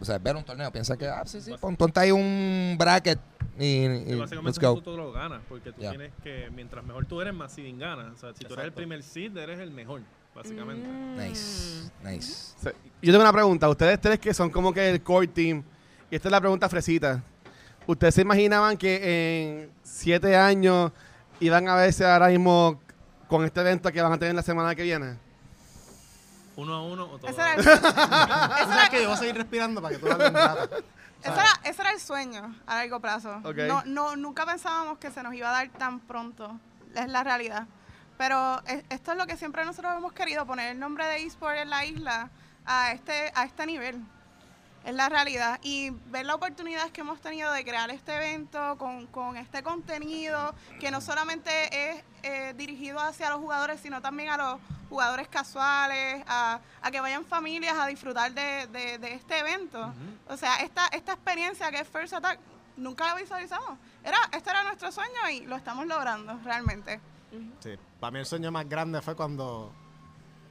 o 0.00 0.04
sea, 0.04 0.18
ver 0.18 0.36
un 0.36 0.44
torneo. 0.44 0.70
Piensa 0.70 0.96
que, 0.96 1.08
ah, 1.08 1.22
sí, 1.26 1.40
sí, 1.40 1.52
pon- 1.60 1.76
ponte 1.76 1.98
ahí 1.98 2.12
un 2.12 2.76
bracket 2.78 3.18
y, 3.58 3.64
y 3.64 3.84
Y 3.84 3.88
let's 4.10 4.18
básicamente 4.20 4.64
go. 4.64 4.74
tú 4.74 4.82
todo 4.82 4.96
lo 4.96 5.10
ganas, 5.12 5.40
porque 5.48 5.72
tú 5.72 5.80
tienes 5.80 6.12
que, 6.22 6.50
mientras 6.54 6.84
mejor 6.84 7.04
tú 7.06 7.20
eres, 7.20 7.34
más 7.34 7.50
seeding 7.52 7.80
ganas. 7.80 8.14
O 8.14 8.16
sea, 8.16 8.32
si 8.32 8.44
tú 8.44 8.54
eres 8.54 8.58
el 8.58 8.58
Exacto. 8.68 8.76
primer 8.76 9.02
seed, 9.02 9.36
eres 9.36 9.58
el 9.58 9.72
mejor. 9.72 10.02
Básicamente. 10.34 10.86
Nice, 10.88 11.90
nice. 12.02 12.54
Yo 13.02 13.12
tengo 13.12 13.20
una 13.22 13.32
pregunta. 13.32 13.68
Ustedes 13.68 14.00
tres 14.00 14.18
que 14.18 14.32
son 14.32 14.50
como 14.50 14.72
que 14.72 14.90
el 14.90 15.02
core 15.02 15.26
team, 15.28 15.62
y 16.10 16.16
esta 16.16 16.28
es 16.28 16.32
la 16.32 16.40
pregunta 16.40 16.68
fresita. 16.68 17.22
¿Ustedes 17.86 18.14
se 18.14 18.22
imaginaban 18.22 18.76
que 18.76 19.60
en 19.62 19.72
siete 19.82 20.36
años 20.36 20.92
iban 21.40 21.68
a 21.68 21.74
verse 21.74 22.06
ahora 22.06 22.28
mismo 22.28 22.80
con 23.28 23.44
este 23.44 23.60
evento 23.60 23.90
que 23.90 24.00
van 24.00 24.12
a 24.12 24.18
tener 24.18 24.34
la 24.34 24.42
semana 24.42 24.74
que 24.74 24.82
viene? 24.84 25.16
Uno 26.54 26.74
a 26.74 26.82
uno 26.84 27.04
o 27.10 27.18
todo. 27.18 27.30
Ese 27.30 27.40
era, 27.40 27.54
el, 27.54 27.60
era- 28.72 28.88
que 28.90 29.00
yo 29.02 29.08
voy 29.08 29.16
a 29.16 29.18
seguir 29.18 29.36
respirando 29.36 29.80
para 29.82 29.96
que 29.96 30.00
tú 30.00 30.10
hables 30.12 30.32
ese 31.24 31.80
era- 31.80 31.90
el 31.92 32.00
sueño 32.00 32.54
a 32.66 32.76
largo 32.76 33.00
plazo. 33.00 33.40
No, 33.66 33.82
no, 33.86 34.16
nunca 34.16 34.44
pensábamos 34.46 34.98
que 34.98 35.10
se 35.10 35.22
nos 35.22 35.34
iba 35.34 35.48
a 35.48 35.52
dar 35.52 35.68
tan 35.70 35.98
pronto. 36.00 36.58
Es 36.94 37.08
la 37.08 37.24
realidad. 37.24 37.66
Pero 38.18 38.62
es- 38.66 38.84
esto 38.90 39.12
es 39.12 39.18
lo 39.18 39.26
que 39.26 39.36
siempre 39.36 39.64
nosotros 39.64 39.94
hemos 39.96 40.12
querido, 40.12 40.46
poner 40.46 40.70
el 40.72 40.78
nombre 40.78 41.06
de 41.06 41.22
eSport 41.22 41.56
en 41.56 41.70
la 41.70 41.84
isla 41.84 42.30
a 42.64 42.92
este, 42.92 43.32
a 43.34 43.44
este 43.44 43.66
nivel. 43.66 44.00
Es 44.84 44.94
la 44.94 45.08
realidad. 45.08 45.60
Y 45.62 45.90
ver 46.10 46.26
las 46.26 46.34
oportunidades 46.36 46.90
que 46.92 47.02
hemos 47.02 47.20
tenido 47.20 47.52
de 47.52 47.64
crear 47.64 47.88
este 47.90 48.16
evento 48.16 48.76
con, 48.78 49.06
con 49.06 49.36
este 49.36 49.62
contenido 49.62 50.54
que 50.80 50.90
no 50.90 51.00
solamente 51.00 51.90
es 51.92 52.02
eh, 52.24 52.52
dirigido 52.56 52.98
hacia 53.00 53.30
los 53.30 53.38
jugadores, 53.38 53.80
sino 53.80 54.00
también 54.02 54.30
a 54.30 54.36
los 54.36 54.60
jugadores 54.88 55.28
casuales, 55.28 56.22
a, 56.26 56.58
a 56.82 56.90
que 56.90 57.00
vayan 57.00 57.24
familias 57.24 57.76
a 57.78 57.86
disfrutar 57.86 58.32
de, 58.32 58.66
de- 58.68 58.98
de 58.98 59.14
este 59.14 59.38
evento. 59.38 59.92
O 60.28 60.36
sea, 60.36 60.56
esta, 60.56 60.86
esta 60.88 61.12
experiencia 61.12 61.70
que 61.70 61.78
es 61.80 61.88
First 61.88 62.14
Attack, 62.14 62.38
nunca 62.76 63.06
la 63.06 63.14
visualizamos. 63.14 63.78
Era, 64.04 64.18
este 64.32 64.50
era 64.50 64.64
nuestro 64.64 64.90
sueño 64.90 65.28
y 65.30 65.40
lo 65.46 65.54
estamos 65.56 65.86
logrando 65.86 66.38
realmente. 66.44 67.00
Sí, 67.60 67.70
para 68.00 68.10
mí 68.10 68.18
el 68.18 68.26
sueño 68.26 68.50
más 68.52 68.68
grande 68.68 69.00
fue 69.00 69.14
cuando... 69.16 69.72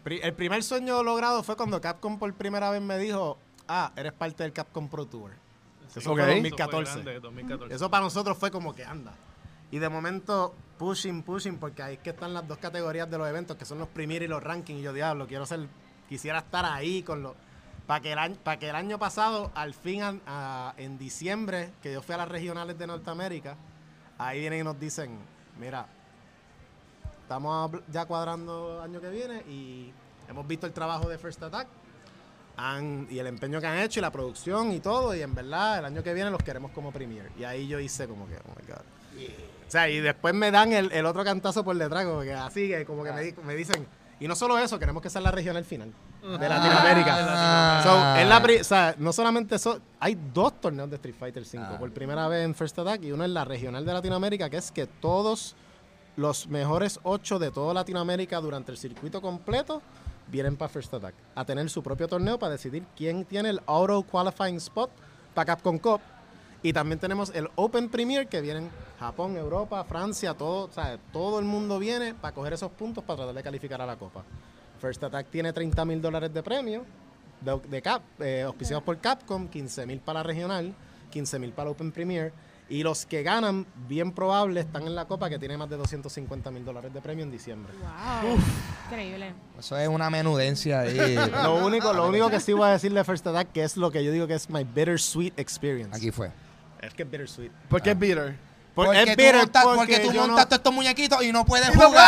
pri- 0.04 0.20
El 0.24 0.34
primer 0.34 0.64
sueño 0.64 1.04
logrado 1.04 1.44
fue 1.44 1.56
cuando 1.56 1.80
Capcom 1.82 2.18
por 2.18 2.34
primera 2.34 2.70
vez 2.72 2.82
me 2.82 2.98
dijo, 2.98 3.38
ah, 3.68 3.92
eres 3.96 4.14
parte 4.14 4.44
del 4.44 4.54
Capcom 4.54 4.90
Pro 4.90 5.06
Tour. 5.06 5.32
Eso 5.96 6.00
Ok. 6.12 6.18
fue 6.18 6.24
Eso 6.24 6.26
fue 6.26 6.34
2014. 6.34 6.92
grande, 6.94 7.20
2014. 7.20 7.76
Eso 7.76 7.90
para 7.92 8.04
nosotros 8.04 8.38
fue 8.38 8.50
como 8.52 8.74
que 8.74 8.84
anda. 8.86 9.14
Y 9.72 9.80
de 9.80 9.88
momento, 9.90 10.54
pushing, 10.78 11.24
pushing, 11.24 11.58
porque 11.58 11.82
ahí 11.84 11.94
es 11.96 12.00
que 12.00 12.10
están 12.10 12.34
las 12.34 12.48
dos 12.48 12.58
categorías 12.58 13.10
de 13.10 13.18
los 13.18 13.28
eventos, 13.28 13.56
que 13.58 13.66
son 13.66 13.80
los 13.80 13.88
premier 13.88 14.22
y 14.24 14.28
los 14.28 14.42
rankings. 14.44 14.80
Y 14.80 14.84
yo, 14.84 14.92
diablo, 14.94 15.28
quiero 15.28 15.46
ser, 15.46 15.68
quisiera 16.10 16.40
estar 16.40 16.66
ahí 16.66 17.04
con 17.04 17.22
los... 17.24 17.34
Para 17.88 18.00
que, 18.02 18.12
el 18.14 18.20
año, 18.20 18.36
para 18.44 18.58
que 18.60 18.70
el 18.70 18.76
año 18.76 19.00
pasado, 19.00 19.52
al 19.56 19.74
fin, 19.74 20.02
an- 20.04 20.22
a- 20.26 20.74
en 20.78 20.98
diciembre, 20.98 21.72
que 21.82 21.92
yo 21.94 22.02
fui 22.02 22.16
a 22.16 22.18
las 22.20 22.30
regionales 22.30 22.78
de 22.78 22.88
Norteamérica, 22.88 23.56
ahí 24.18 24.40
vienen 24.42 24.60
y 24.62 24.64
nos 24.64 24.80
dicen, 24.80 25.18
mira, 25.60 25.88
estamos 27.36 27.72
ya 27.90 28.04
cuadrando 28.06 28.82
año 28.82 29.00
que 29.00 29.10
viene 29.10 29.38
y 29.50 29.90
hemos 30.28 30.46
visto 30.46 30.68
el 30.68 30.74
trabajo 30.74 31.08
de 31.08 31.18
First 31.18 31.42
Attack 31.44 31.66
han- 32.58 33.08
y 33.10 33.20
el 33.20 33.28
empeño 33.28 33.62
que 33.62 33.68
han 33.68 33.78
hecho 33.78 34.00
y 34.00 34.02
la 34.02 34.12
producción 34.12 34.74
y 34.74 34.82
todo, 34.82 35.16
y 35.16 35.22
en 35.22 35.34
verdad 35.34 35.80
el 35.80 35.86
año 35.86 36.04
que 36.04 36.14
viene 36.14 36.30
los 36.30 36.44
queremos 36.44 36.72
como 36.72 36.92
premier. 36.92 37.32
Y 37.40 37.46
ahí 37.46 37.70
yo 37.70 37.80
hice 37.80 38.06
como 38.06 38.28
que, 38.28 38.36
oh 38.36 38.50
my 38.60 38.68
God. 38.68 39.28
O 39.66 39.72
sea, 39.72 39.88
y 39.90 40.02
después 40.02 40.34
me 40.34 40.52
dan 40.52 40.74
el, 40.74 40.92
el 40.92 41.06
otro 41.06 41.24
cantazo 41.24 41.64
por 41.64 41.78
detrás, 41.78 42.04
como 42.06 42.20
que 42.22 42.34
así, 42.34 42.68
que 42.68 42.86
como 42.86 43.06
que 43.06 43.14
me, 43.14 43.34
me 43.46 43.56
dicen, 43.56 43.88
y 44.20 44.28
no 44.28 44.36
solo 44.36 44.60
eso, 44.60 44.78
queremos 44.78 45.02
que 45.02 45.10
sea 45.10 45.22
la 45.22 45.32
regional 45.32 45.64
final 45.64 45.94
de 46.22 46.50
Latinoamérica. 46.50 47.16
Ah. 47.18 47.82
So, 47.82 48.22
es 48.22 48.28
la 48.28 48.44
pri- 48.44 48.60
o 48.60 48.64
sea, 48.66 48.94
no 48.98 49.14
solamente 49.14 49.56
eso, 49.56 49.80
hay 50.02 50.20
dos 50.34 50.60
torneos 50.60 50.90
de 50.90 50.98
Street 50.98 51.16
Fighter 51.18 51.46
5 51.46 51.64
Ah. 51.66 51.80
por 51.80 51.92
primera 51.94 52.28
vez 52.28 52.44
en 52.44 52.54
First 52.54 52.78
Attack 52.80 53.04
y 53.04 53.14
uno 53.14 53.24
es 53.24 53.30
la 53.30 53.46
regional 53.46 53.86
de 53.86 53.94
Latinoamérica, 53.94 54.50
que 54.50 54.58
es 54.58 54.70
que 54.74 54.86
todos 54.86 55.56
los 56.16 56.48
mejores 56.48 57.00
ocho 57.04 57.40
de 57.40 57.52
toda 57.52 57.74
Latinoamérica 57.74 58.40
durante 58.42 58.72
el 58.72 58.78
circuito 58.78 59.22
completo 59.22 59.82
vienen 60.28 60.56
para 60.56 60.70
First 60.70 60.94
Attack 60.94 61.14
a 61.36 61.46
tener 61.46 61.70
su 61.70 61.84
propio 61.84 62.08
torneo 62.08 62.40
para 62.40 62.54
decidir 62.54 62.84
quién 62.96 63.26
tiene 63.26 63.50
el 63.50 63.62
auto 63.66 64.04
qualifying 64.04 64.58
spot 64.58 64.90
para 65.34 65.46
Capcom 65.46 65.78
Cup. 65.78 66.02
Y 66.64 66.74
también 66.74 67.00
tenemos 67.00 67.32
el 67.34 67.50
Open 67.56 67.90
Premier 67.90 68.28
que 68.28 68.40
vienen 68.40 68.70
Japón, 69.00 69.36
Europa, 69.36 69.84
Francia, 69.84 70.36
todo, 70.36 70.70
sea, 70.72 71.00
todo 71.12 71.40
el 71.40 71.46
mundo 71.46 71.80
viene 71.80 72.14
para 72.14 72.36
coger 72.36 72.54
esos 72.54 72.72
puntos 72.72 73.04
para 73.04 73.18
tratar 73.18 73.36
de 73.36 73.44
calificar 73.44 73.82
a 73.82 73.86
la 73.86 73.96
Copa. 73.96 74.24
First 74.80 75.04
Attack 75.04 75.28
tiene 75.32 75.54
30 75.54 75.86
mil 75.86 76.02
dólares 76.02 76.32
de 76.32 76.44
premio 76.44 76.86
de, 77.42 77.60
de 77.68 77.82
Cap, 77.82 78.04
eh, 78.20 78.44
auspiciados 78.44 78.84
por 78.84 79.00
Capcom, 79.00 79.48
15 79.48 79.88
mil 79.88 80.00
para 80.00 80.20
la 80.20 80.24
regional, 80.24 80.76
15 81.10 81.40
mil 81.40 81.52
para 81.52 81.72
Open 81.72 81.92
Premier. 81.92 82.32
Y 82.72 82.84
los 82.84 83.06
que 83.06 83.22
ganan, 83.22 83.66
bien 83.90 84.14
probable, 84.14 84.62
están 84.62 84.84
en 84.88 84.96
la 84.96 85.06
Copa 85.06 85.30
que 85.30 85.38
tiene 85.38 85.58
más 85.58 85.70
de 85.70 85.76
250 85.76 86.52
mil 86.52 86.64
dólares 86.64 86.94
de 86.94 87.02
premio 87.02 87.24
en 87.26 87.30
diciembre. 87.32 87.74
Wow. 87.82 88.38
Increíble. 88.86 89.34
Eso 89.60 89.78
es 89.78 89.88
una 89.90 90.10
menudencia 90.10 90.80
ahí. 90.80 91.16
Lo 91.44 91.66
único, 91.66 91.92
lo 91.92 92.08
único 92.08 92.30
que 92.30 92.40
sí 92.40 92.54
voy 92.54 92.70
a 92.70 92.72
decir 92.72 92.94
de 92.94 93.04
First 93.04 93.28
Attack, 93.28 93.52
que 93.52 93.64
es 93.64 93.76
lo 93.76 93.92
que 93.92 94.04
yo 94.04 94.12
digo 94.12 94.26
que 94.26 94.36
es 94.36 94.50
my 94.50 94.64
bittersweet 94.64 95.34
experience. 95.38 95.96
Aquí 95.96 96.12
fue. 96.12 96.32
Es 96.82 96.94
que 96.94 97.04
es 97.04 97.12
bittersweet. 97.12 97.52
¿Por 97.70 97.82
Ah. 97.82 97.84
qué 97.84 97.92
es 97.92 98.00
bitter? 98.00 98.36
Por- 98.76 98.86
Porque, 98.86 99.02
es 99.04 99.18
tú, 99.18 99.24
montas- 99.38 99.64
porque 99.66 99.78
porque 99.78 100.00
tú 100.00 100.12
yo 100.14 100.22
no- 100.22 100.28
montaste 100.28 100.56
estos 100.56 100.74
muñequitos 100.74 101.22
y 101.24 101.32
no 101.34 101.44
puedes 101.46 101.76
no 101.76 101.88
jugar. 101.90 102.08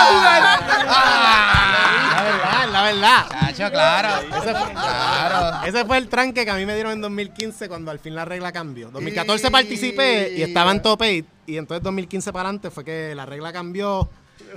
Ah. 0.88 2.14
La 2.16 2.24
verdad, 2.24 2.70
la 2.72 2.82
verdad. 2.84 3.26
Chacho, 3.54 3.72
claro. 3.72 4.10
Ese 4.38 4.56
fue, 4.56 4.72
Claro. 4.72 5.66
ese 5.68 5.86
fue 5.86 5.98
el 5.98 6.08
tranque 6.08 6.46
que 6.46 6.52
a 6.52 6.56
mí 6.56 6.66
me 6.66 6.74
dieron 6.76 6.94
en 6.94 7.02
2015 7.02 7.68
cuando 7.68 7.92
al 7.92 8.00
fin 8.00 8.16
la 8.16 8.24
regla 8.26 8.52
cambió. 8.52 8.90
2014 8.92 9.48
Y- 9.48 9.52
participé 9.52 10.34
y 10.38 10.42
estaba 10.42 10.72
en 10.72 10.82
top 10.82 11.02
8 11.02 11.26
y 11.48 11.58
entonces 11.58 11.84
2015 11.84 12.32
para 12.32 12.48
adelante 12.50 12.72
fue 12.72 12.86
que 12.86 13.14
la 13.16 13.26
regla 13.26 13.52
cambió 13.52 14.10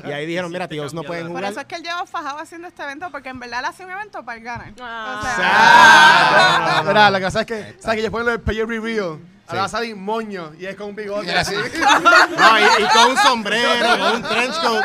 y 0.07 0.13
ahí 0.13 0.27
dijeron, 0.27 0.53
mira, 0.53 0.69
tíos 0.69 0.95
no 0.95 1.03
pueden 1.03 1.25
Por 1.25 1.37
jugar. 1.39 1.51
eso 1.51 1.61
es 1.61 1.67
que 1.67 1.75
él 1.77 1.83
lleva 1.83 2.07
fajado 2.07 2.39
haciendo 2.39 2.69
este 2.69 2.83
evento, 2.83 3.09
porque 3.11 3.31
en 3.31 3.41
verdad 3.41 3.61
él 3.61 3.65
hace 3.67 3.85
un 3.85 3.91
evento 3.91 4.25
para 4.25 4.39
el 4.39 4.45
ganar. 4.45 4.73
Ah. 4.81 5.19
O 5.19 5.23
sea, 5.25 6.79
Ah, 6.79 6.83
Mira, 6.87 7.11
lo 7.11 7.19
que 7.19 7.25
pasa 7.25 7.41
es 7.41 7.47
que, 7.47 7.77
¿sabes 7.81 7.97
que 7.97 8.03
yo 8.03 8.11
pongo 8.13 8.31
el 8.31 8.41
player 8.41 8.67
review? 8.69 9.19
Ahora 9.49 9.61
va 9.61 9.67
a 9.67 9.69
salir 9.69 9.95
moño 9.97 10.53
y 10.59 10.67
es 10.67 10.75
con 10.77 10.89
un 10.89 10.97
bigote 10.97 11.27
Mira, 11.27 11.41
así. 11.41 11.55
No, 12.39 12.59
y, 12.59 12.83
y 12.83 12.87
con 12.89 13.11
un 13.13 13.17
sombrero, 13.19 13.69
con 13.99 14.13
un 14.17 14.23
trench 14.23 14.55
coat. 14.61 14.85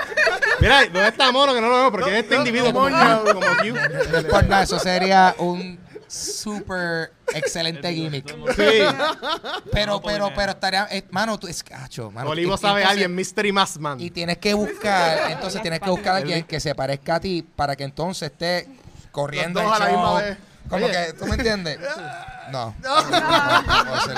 Mira, 0.59 0.83
¿dónde 0.85 1.07
está 1.07 1.31
Mono? 1.31 1.53
Que 1.53 1.61
no 1.61 1.67
lo 1.69 1.75
veo 1.77 1.91
porque 1.91 2.19
este 2.19 2.35
individuo 2.35 2.71
como, 2.73 2.89
moño. 2.89 3.23
como 3.25 3.39
Q. 3.39 3.73
No 4.11 4.17
es 4.19 4.23
por 4.25 4.47
nada, 4.47 4.63
eso 4.63 4.77
sería 4.79 5.33
un 5.39 5.79
súper 6.07 7.11
excelente 7.33 7.91
gimmick. 7.93 8.27
Sí. 8.55 8.83
Pero, 9.71 9.93
No, 9.93 10.01
pero, 10.01 10.31
pero 10.35 10.51
estaría, 10.51 10.87
eh, 10.91 11.03
mano, 11.09 11.39
tú 11.39 11.47
es 11.47 11.63
cacho, 11.63 12.11
mano. 12.11 12.29
Olivo 12.29 12.57
sabe 12.57 12.83
a 12.83 12.89
alguien, 12.89 13.15
Mystery 13.15 13.51
Maskman. 13.51 13.99
Y 13.99 14.11
tienes 14.11 14.37
que 14.37 14.53
buscar, 14.53 15.31
entonces 15.31 15.61
tienes 15.61 15.79
que 15.79 15.89
buscar 15.89 16.15
a 16.15 16.17
alguien 16.17 16.43
que 16.43 16.59
se 16.59 16.75
parezca 16.75 17.15
a 17.15 17.19
ti 17.19 17.43
para 17.55 17.75
que 17.75 17.83
entonces 17.85 18.31
esté 18.31 18.67
corriendo 19.11 19.61
Los 19.61 19.69
dos 19.71 19.77
el 19.77 19.83
a 19.83 19.85
la 19.85 19.91
misma 19.91 20.07
show. 20.09 20.17
vez. 20.19 20.37
Como 20.71 20.85
Oye. 20.87 20.93
que, 21.07 21.13
¿tú 21.13 21.25
me 21.27 21.35
entiendes? 21.35 21.79
No. 22.51 22.73
No, 22.81 23.01
no 23.09 23.83
no 23.85 24.01
ser. 24.01 24.17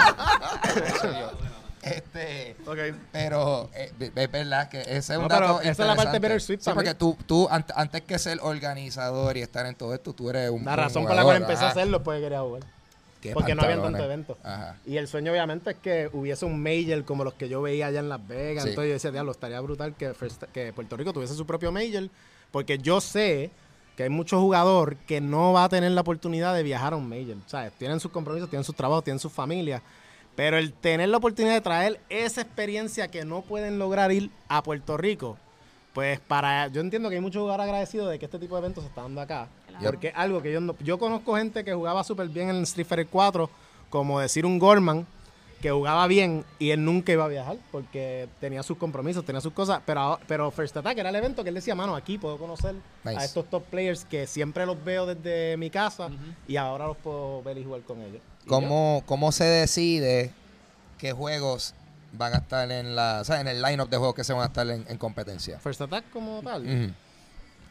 Este, 1.81 2.55
Ok. 2.65 2.77
pero 3.11 3.69
eh, 3.75 3.91
es 4.15 4.31
verdad 4.31 4.69
que 4.69 4.79
ese 4.81 4.97
es 4.97 5.09
un 5.17 5.23
No, 5.23 5.27
dato 5.27 5.59
esa 5.61 5.71
es 5.71 5.77
la 5.79 5.95
parte 5.95 6.15
interesante. 6.15 6.19
bittersweet 6.19 6.59
Sí, 6.59 6.65
para 6.65 6.75
porque 6.75 6.89
mí. 6.91 6.95
tú, 6.97 7.17
tú 7.25 7.47
ant- 7.49 7.73
antes 7.75 8.01
que 8.03 8.17
ser 8.19 8.39
organizador 8.41 9.35
y 9.35 9.41
estar 9.41 9.65
en 9.65 9.75
todo 9.75 9.93
esto, 9.93 10.13
tú 10.13 10.29
eres 10.29 10.49
un 10.49 10.63
La 10.63 10.71
un 10.71 10.77
razón 10.77 11.05
por 11.05 11.13
la 11.15 11.23
cual 11.23 11.37
empecé 11.37 11.65
a 11.65 11.69
hacerlo 11.69 11.99
fue 11.99 12.17
que 12.17 12.21
quería 12.23 12.39
jugar. 12.39 12.63
Qué 13.19 13.31
Porque 13.33 13.53
no 13.55 13.63
había 13.63 13.81
tanto 13.81 14.01
evento. 14.03 14.37
Ajá. 14.43 14.77
Y 14.85 14.95
el 14.97 15.07
sueño 15.09 15.31
obviamente 15.33 15.71
es 15.71 15.77
que 15.77 16.09
hubiese 16.13 16.45
un 16.45 16.61
major 16.63 17.03
como 17.03 17.23
los 17.25 17.33
que 17.33 17.49
yo 17.49 17.61
veía 17.61 17.87
allá 17.87 17.99
en 17.99 18.07
Las 18.09 18.25
Vegas. 18.27 18.63
Sí. 18.63 18.69
Entonces 18.69 18.87
yo 18.89 18.93
decía, 18.93 19.11
diablo, 19.11 19.31
estaría 19.33 19.59
brutal 19.59 19.93
que, 19.95 20.13
First- 20.13 20.47
que 20.53 20.71
Puerto 20.71 20.95
Rico 20.95 21.11
tuviese 21.11 21.33
su 21.33 21.45
propio 21.45 21.71
major. 21.73 22.09
Porque 22.51 22.77
yo 22.77 23.01
sé 23.01 23.49
que 23.95 24.03
hay 24.03 24.09
mucho 24.09 24.39
jugador 24.39 24.95
que 24.95 25.21
no 25.21 25.53
va 25.53 25.65
a 25.65 25.69
tener 25.69 25.91
la 25.91 26.01
oportunidad 26.01 26.53
de 26.55 26.63
viajar 26.63 26.93
a 26.93 26.95
un 26.95 27.07
major. 27.07 27.37
¿Sabes? 27.45 27.73
Tienen 27.73 27.99
sus 27.99 28.11
compromisos, 28.11 28.49
tienen 28.49 28.63
sus 28.63 28.75
trabajos, 28.75 29.03
tienen 29.03 29.19
sus 29.19 29.31
familias. 29.31 29.81
Pero 30.35 30.57
el 30.57 30.73
tener 30.73 31.09
la 31.09 31.17
oportunidad 31.17 31.53
de 31.53 31.61
traer 31.61 31.99
esa 32.09 32.41
experiencia 32.41 33.07
que 33.07 33.23
no 33.23 33.41
pueden 33.41 33.77
lograr 33.77 34.11
ir 34.11 34.31
a 34.47 34.63
Puerto 34.63 34.97
Rico, 34.97 35.37
pues 35.93 36.19
para 36.19 36.67
yo 36.67 36.81
entiendo 36.81 37.09
que 37.09 37.15
hay 37.15 37.21
muchos 37.21 37.41
jugadores 37.41 37.65
agradecidos 37.65 38.09
de 38.09 38.17
que 38.17 38.25
este 38.25 38.39
tipo 38.39 38.55
de 38.55 38.61
eventos 38.61 38.83
se 38.83 38.89
está 38.89 39.03
dando 39.03 39.21
acá. 39.21 39.47
Claro. 39.67 39.85
Porque 39.85 40.07
es 40.07 40.13
algo 40.15 40.41
que 40.41 40.51
yo 40.51 40.59
no, 40.59 40.75
yo 40.79 40.97
conozco 40.97 41.35
gente 41.35 41.63
que 41.63 41.73
jugaba 41.73 42.03
súper 42.03 42.29
bien 42.29 42.49
en 42.49 42.63
Street 42.63 42.87
Fighter 42.87 43.07
4, 43.07 43.49
como 43.91 44.19
decir 44.19 44.43
un 44.43 44.57
Gorman, 44.57 45.05
que 45.63 45.71
jugaba 45.71 46.07
bien 46.07 46.43
y 46.59 46.71
él 46.71 46.83
nunca 46.83 47.13
iba 47.13 47.23
a 47.23 47.29
viajar 47.29 47.55
porque 47.71 48.27
tenía 48.41 48.61
sus 48.63 48.75
compromisos, 48.77 49.23
tenía 49.23 49.39
sus 49.39 49.53
cosas. 49.53 49.79
Pero, 49.85 50.19
pero 50.27 50.51
First 50.51 50.75
Attack 50.75 50.97
era 50.97 51.07
el 51.07 51.15
evento 51.15 51.41
que 51.41 51.47
él 51.47 51.55
decía, 51.55 51.73
mano, 51.73 51.95
aquí 51.95 52.17
puedo 52.17 52.37
conocer 52.37 52.75
Nice. 53.05 53.17
a 53.17 53.23
estos 53.23 53.49
top 53.49 53.63
players 53.63 54.03
que 54.03 54.27
siempre 54.27 54.65
los 54.65 54.83
veo 54.83 55.05
desde 55.05 55.55
mi 55.55 55.69
casa 55.69 56.09
y 56.49 56.57
ahora 56.57 56.87
los 56.87 56.97
puedo 56.97 57.41
ver 57.43 57.57
y 57.57 57.63
jugar 57.63 57.79
con 57.83 58.01
ellos. 58.01 58.21
¿Cómo, 58.45 59.03
¿Cómo 59.05 59.31
se 59.31 59.45
decide 59.45 60.33
qué 60.97 61.13
juegos 61.13 61.73
van 62.11 62.33
a 62.33 62.39
estar 62.39 62.69
en 62.69 62.93
la, 62.93 63.19
o 63.21 63.23
sea, 63.23 63.39
en 63.39 63.47
el 63.47 63.61
lineup 63.61 63.89
de 63.89 63.95
juegos 63.95 64.15
que 64.15 64.25
se 64.25 64.33
van 64.33 64.41
a 64.43 64.47
estar 64.47 64.69
en, 64.69 64.83
en 64.89 64.97
competencia? 64.97 65.59
First 65.59 65.79
Attack 65.79 66.09
como 66.11 66.41
tal. 66.43 66.63
Ujú. 66.65 66.93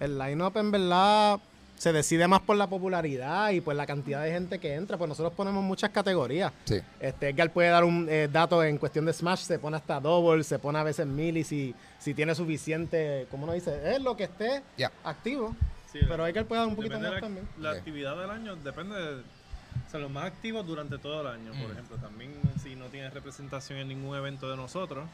El 0.01 0.19
line-up 0.19 0.57
en 0.57 0.71
verdad 0.71 1.41
se 1.77 1.93
decide 1.93 2.29
más 2.29 2.41
por 2.43 2.57
la 2.57 2.69
popularidad 2.69 3.51
y 3.51 3.61
por 3.61 3.75
la 3.75 3.87
cantidad 3.87 4.23
de 4.23 4.31
gente 4.31 4.59
que 4.61 4.75
entra, 4.75 4.97
pues 4.99 5.09
nosotros 5.09 5.33
ponemos 5.35 5.65
muchas 5.65 5.91
categorías. 5.91 6.53
Sí. 6.65 6.81
Este, 7.01 7.31
Edgar 7.31 7.51
puede 7.53 7.71
dar 7.71 7.83
un 7.85 8.07
eh, 8.09 8.29
dato 8.31 8.63
en 8.63 8.79
cuestión 8.79 9.05
de 9.05 9.13
Smash, 9.13 9.41
se 9.41 9.59
pone 9.59 9.77
hasta 9.77 9.99
double, 9.99 10.45
se 10.45 10.59
pone 10.61 10.79
a 10.79 10.85
veces 10.85 11.07
melee 11.07 11.43
si, 11.43 11.75
si 11.99 12.15
tiene 12.15 12.35
suficiente, 12.35 13.27
¿cómo 13.31 13.45
uno 13.45 13.53
dice? 13.55 13.93
Es 13.95 14.01
lo 14.01 14.17
que 14.17 14.25
esté 14.25 14.63
Ya. 14.79 14.93
activo. 15.05 15.57
Sí, 15.93 15.99
Pero 16.09 16.25
hay 16.25 16.33
que 16.33 16.45
pueda 16.45 16.67
un 16.67 16.77
poquito 16.77 16.99
más 17.01 17.13
la, 17.15 17.21
también. 17.21 17.47
la 17.59 17.71
actividad 17.73 18.17
del 18.17 18.31
año, 18.31 18.57
depende 18.57 18.95
de... 18.95 19.21
O 19.21 19.91
sea, 19.91 20.01
los 20.01 20.11
más 20.11 20.25
activos 20.25 20.67
durante 20.67 20.97
todo 20.99 21.21
el 21.23 21.27
año, 21.27 21.51
por 21.53 21.69
Mm. 21.69 21.73
ejemplo. 21.73 21.97
También 21.99 22.33
si 22.63 22.77
no 22.77 22.87
tienes 22.87 23.13
representación 23.13 23.79
en 23.81 23.89
ningún 23.89 24.17
evento 24.17 24.49
de 24.49 24.57
nosotros 24.57 25.05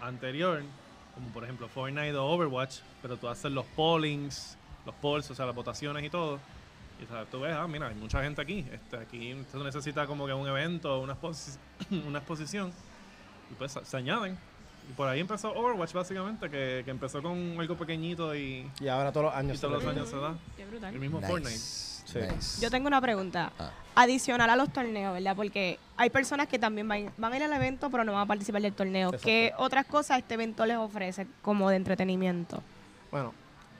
anterior, 0.00 0.62
como 1.14 1.28
por 1.30 1.44
ejemplo 1.44 1.68
Fortnite 1.68 2.14
o 2.14 2.24
Overwatch, 2.26 2.76
pero 3.02 3.16
tú 3.16 3.28
haces 3.28 3.50
los 3.50 3.64
pollings, 3.74 4.56
los 4.86 4.94
polls, 4.96 5.30
o 5.30 5.34
sea, 5.34 5.46
las 5.46 5.54
votaciones 5.54 6.04
y 6.04 6.10
todo. 6.10 6.38
Y 7.00 7.04
o 7.04 7.08
sea, 7.08 7.24
tú 7.24 7.40
ves, 7.40 7.54
ah, 7.56 7.66
mira, 7.66 7.86
hay 7.88 7.94
mucha 7.94 8.22
gente 8.22 8.42
aquí. 8.42 8.66
Este, 8.72 8.96
aquí 8.98 9.30
esto 9.30 9.62
necesita 9.64 10.06
como 10.06 10.26
que 10.26 10.32
un 10.34 10.46
evento, 10.46 11.00
una, 11.00 11.14
exposi- 11.16 11.58
una 12.06 12.18
exposición. 12.18 12.72
Y 13.50 13.54
pues 13.54 13.78
se 13.82 13.96
añaden. 13.96 14.36
Y 14.88 14.92
por 14.92 15.08
ahí 15.08 15.20
empezó 15.20 15.52
Overwatch, 15.52 15.92
básicamente, 15.92 16.50
que, 16.50 16.82
que 16.84 16.90
empezó 16.90 17.22
con 17.22 17.56
algo 17.58 17.76
pequeñito 17.76 18.34
y, 18.34 18.68
Y 18.80 18.88
ahora 18.88 19.12
todos 19.12 19.26
los 19.26 19.34
y 19.34 19.36
años. 19.38 19.60
todos 19.60 19.80
se 19.80 19.86
los 19.86 19.96
años 19.96 20.08
se 20.08 20.16
da. 20.16 20.34
Qué 20.56 20.66
brutal. 20.66 20.94
El 20.94 21.00
mismo 21.00 21.20
Fortnite. 21.20 21.50
Nice, 21.50 21.90
Sí. 22.06 22.18
nice. 22.18 22.60
Yo 22.60 22.70
tengo 22.70 22.88
una 22.88 23.00
pregunta. 23.00 23.52
Ah. 23.58 23.70
Adicional 23.94 24.50
a 24.50 24.56
los 24.56 24.72
torneos, 24.72 25.12
¿verdad? 25.14 25.36
Porque 25.36 25.78
hay 25.96 26.10
personas 26.10 26.48
que 26.48 26.58
también 26.58 26.88
van, 26.88 27.12
van 27.18 27.32
a 27.32 27.36
ir 27.36 27.42
al 27.44 27.52
evento, 27.52 27.88
pero 27.90 28.02
no 28.04 28.12
van 28.12 28.22
a 28.22 28.26
participar 28.26 28.62
del 28.62 28.72
torneo. 28.72 29.08
Exacto. 29.10 29.26
¿Qué 29.26 29.52
otras 29.58 29.86
cosas 29.86 30.18
este 30.18 30.34
evento 30.34 30.66
les 30.66 30.76
ofrece 30.76 31.26
como 31.42 31.70
de 31.70 31.76
entretenimiento? 31.76 32.60
Bueno, 33.12 33.32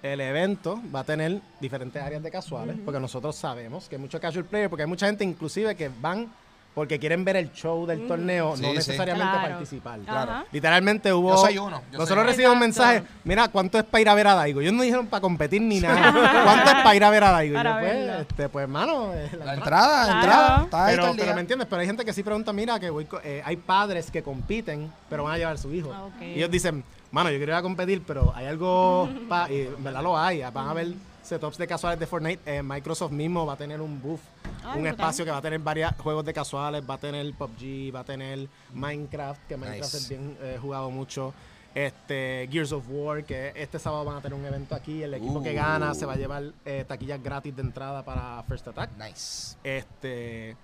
el 0.02 0.20
evento 0.20 0.80
va 0.94 1.00
a 1.00 1.04
tener 1.04 1.40
diferentes 1.60 2.02
áreas 2.02 2.22
de 2.22 2.30
casuales, 2.30 2.76
porque 2.84 3.00
nosotros 3.00 3.36
sabemos 3.36 3.88
que 3.88 3.96
hay 3.96 4.00
muchos 4.02 4.20
casual 4.20 4.44
players, 4.46 4.70
porque 4.70 4.82
hay 4.84 4.88
mucha 4.88 5.06
gente 5.06 5.24
inclusive 5.24 5.74
que 5.74 5.90
van 6.00 6.28
porque 6.72 7.00
quieren 7.00 7.24
ver 7.24 7.34
el 7.34 7.50
show 7.52 7.84
del 7.84 7.98
Ujú. 7.98 8.08
torneo, 8.08 8.54
Sí, 8.56 8.62
no 8.62 8.68
sí. 8.68 8.74
necesariamente 8.76 9.28
Claro. 9.32 9.48
participar. 9.50 9.98
Ajá. 10.06 10.44
Literalmente 10.52 11.12
hubo... 11.12 11.30
Yo 11.30 11.36
soy 11.38 11.58
uno. 11.58 11.82
yo 11.90 11.98
Nosotros 11.98 12.24
recibimos 12.24 12.54
un 12.54 12.60
mensaje, 12.60 13.02
mira, 13.24 13.48
¿cuánto 13.48 13.76
es 13.76 13.84
para 13.84 14.00
ir 14.00 14.08
a 14.08 14.14
ver 14.14 14.26
a 14.28 14.34
Daigo? 14.36 14.60
Ellos 14.60 14.72
no 14.74 14.82
dijeron 14.84 15.08
para 15.08 15.20
competir 15.20 15.60
ni 15.62 15.80
nada. 15.80 16.12
¿Cuánto 16.44 16.70
es 16.70 16.76
para 16.76 16.94
ir 16.94 17.02
a 17.04 17.10
ver 17.10 17.24
a 17.24 17.30
Daigo? 17.32 17.60
Y 17.60 17.64
yo, 17.64 17.78
pues, 17.80 18.20
este, 18.20 18.48
pues, 18.48 18.62
hermano, 18.62 19.12
eh, 19.14 19.28
la 19.36 19.44
La 19.46 19.54
entrada. 19.54 19.54
entrada, 19.54 20.04
Claro. 20.04 20.20
entrada. 20.20 20.62
Está 20.62 20.86
ahí 20.86 20.96
todo 20.96 21.06
Pero, 21.06 21.16
pero 21.18 21.34
me 21.34 21.40
entiendes, 21.40 21.66
pero 21.68 21.80
hay 21.80 21.86
gente 21.88 22.04
que 22.04 22.12
sí 22.12 22.22
pregunta, 22.22 22.52
mira, 22.52 22.78
que 22.78 22.88
voy 22.88 23.06
eh, 23.24 23.42
hay 23.44 23.56
padres 23.56 24.08
que 24.08 24.22
compiten, 24.22 24.92
pero 25.10 25.24
van 25.24 25.34
a 25.34 25.38
llevar 25.38 25.54
a 25.54 25.58
su 25.58 25.74
hijo. 25.74 25.92
Ah. 25.92 26.08
Y 26.24 26.34
ellos 26.34 26.52
dicen, 26.52 26.84
mano, 27.12 27.30
yo 27.30 27.36
quiero 27.38 27.52
ir 27.52 27.56
a 27.58 27.62
competir, 27.62 28.02
pero 28.06 28.32
hay 28.34 28.46
algo, 28.46 29.08
pa-", 29.28 29.50
y 29.50 29.62
en 29.62 29.82
verdad 29.84 30.02
lo 30.02 30.16
hay, 30.18 30.42
van 30.52 30.68
a 30.68 30.72
ver 30.74 30.88
setups 31.22 31.58
de 31.58 31.66
casuales 31.66 31.98
de 32.00 32.06
Fortnite, 32.06 32.40
Eh, 32.58 32.62
Microsoft 32.62 33.12
mismo 33.12 33.44
va 33.46 33.52
a 33.52 33.56
tener 33.56 33.80
un 33.80 34.00
booth, 34.00 34.20
Ay, 34.64 34.76
un 34.78 34.82
brutal. 34.82 34.86
espacio 34.88 35.24
que 35.24 35.30
va 35.30 35.36
a 35.38 35.42
tener 35.42 35.60
varios 35.60 35.92
juegos 35.98 36.24
de 36.24 36.32
casuales, 36.32 36.82
va 36.88 36.94
a 36.94 36.98
tener 36.98 37.32
PUBG, 37.34 37.94
va 37.94 38.00
a 38.00 38.04
tener 38.04 38.48
Minecraft, 38.72 39.46
que 39.46 39.56
Minecraft 39.56 39.82
Nice. 39.94 39.96
es 39.96 40.08
bien 40.08 40.36
eh, 40.40 40.58
jugado 40.60 40.90
mucho. 40.90 41.32
Este, 41.72 42.48
Gears 42.50 42.72
of 42.72 42.84
War, 42.88 43.22
que 43.22 43.52
este 43.54 43.78
sábado 43.78 44.04
van 44.04 44.16
a 44.16 44.20
tener 44.20 44.36
un 44.36 44.44
evento 44.44 44.74
aquí. 44.74 45.04
El 45.04 45.14
equipo 45.14 45.40
que 45.40 45.52
Uh. 45.52 45.54
gana 45.56 45.94
se 45.94 46.04
va 46.04 46.14
a 46.14 46.16
llevar 46.16 46.42
eh, 46.64 46.84
taquillas 46.88 47.22
gratis 47.22 47.54
de 47.54 47.62
entrada 47.62 48.04
para 48.04 48.42
First 48.48 48.66
Attack. 48.68 48.90
Nice. 48.98 49.56
Este. 49.62 50.56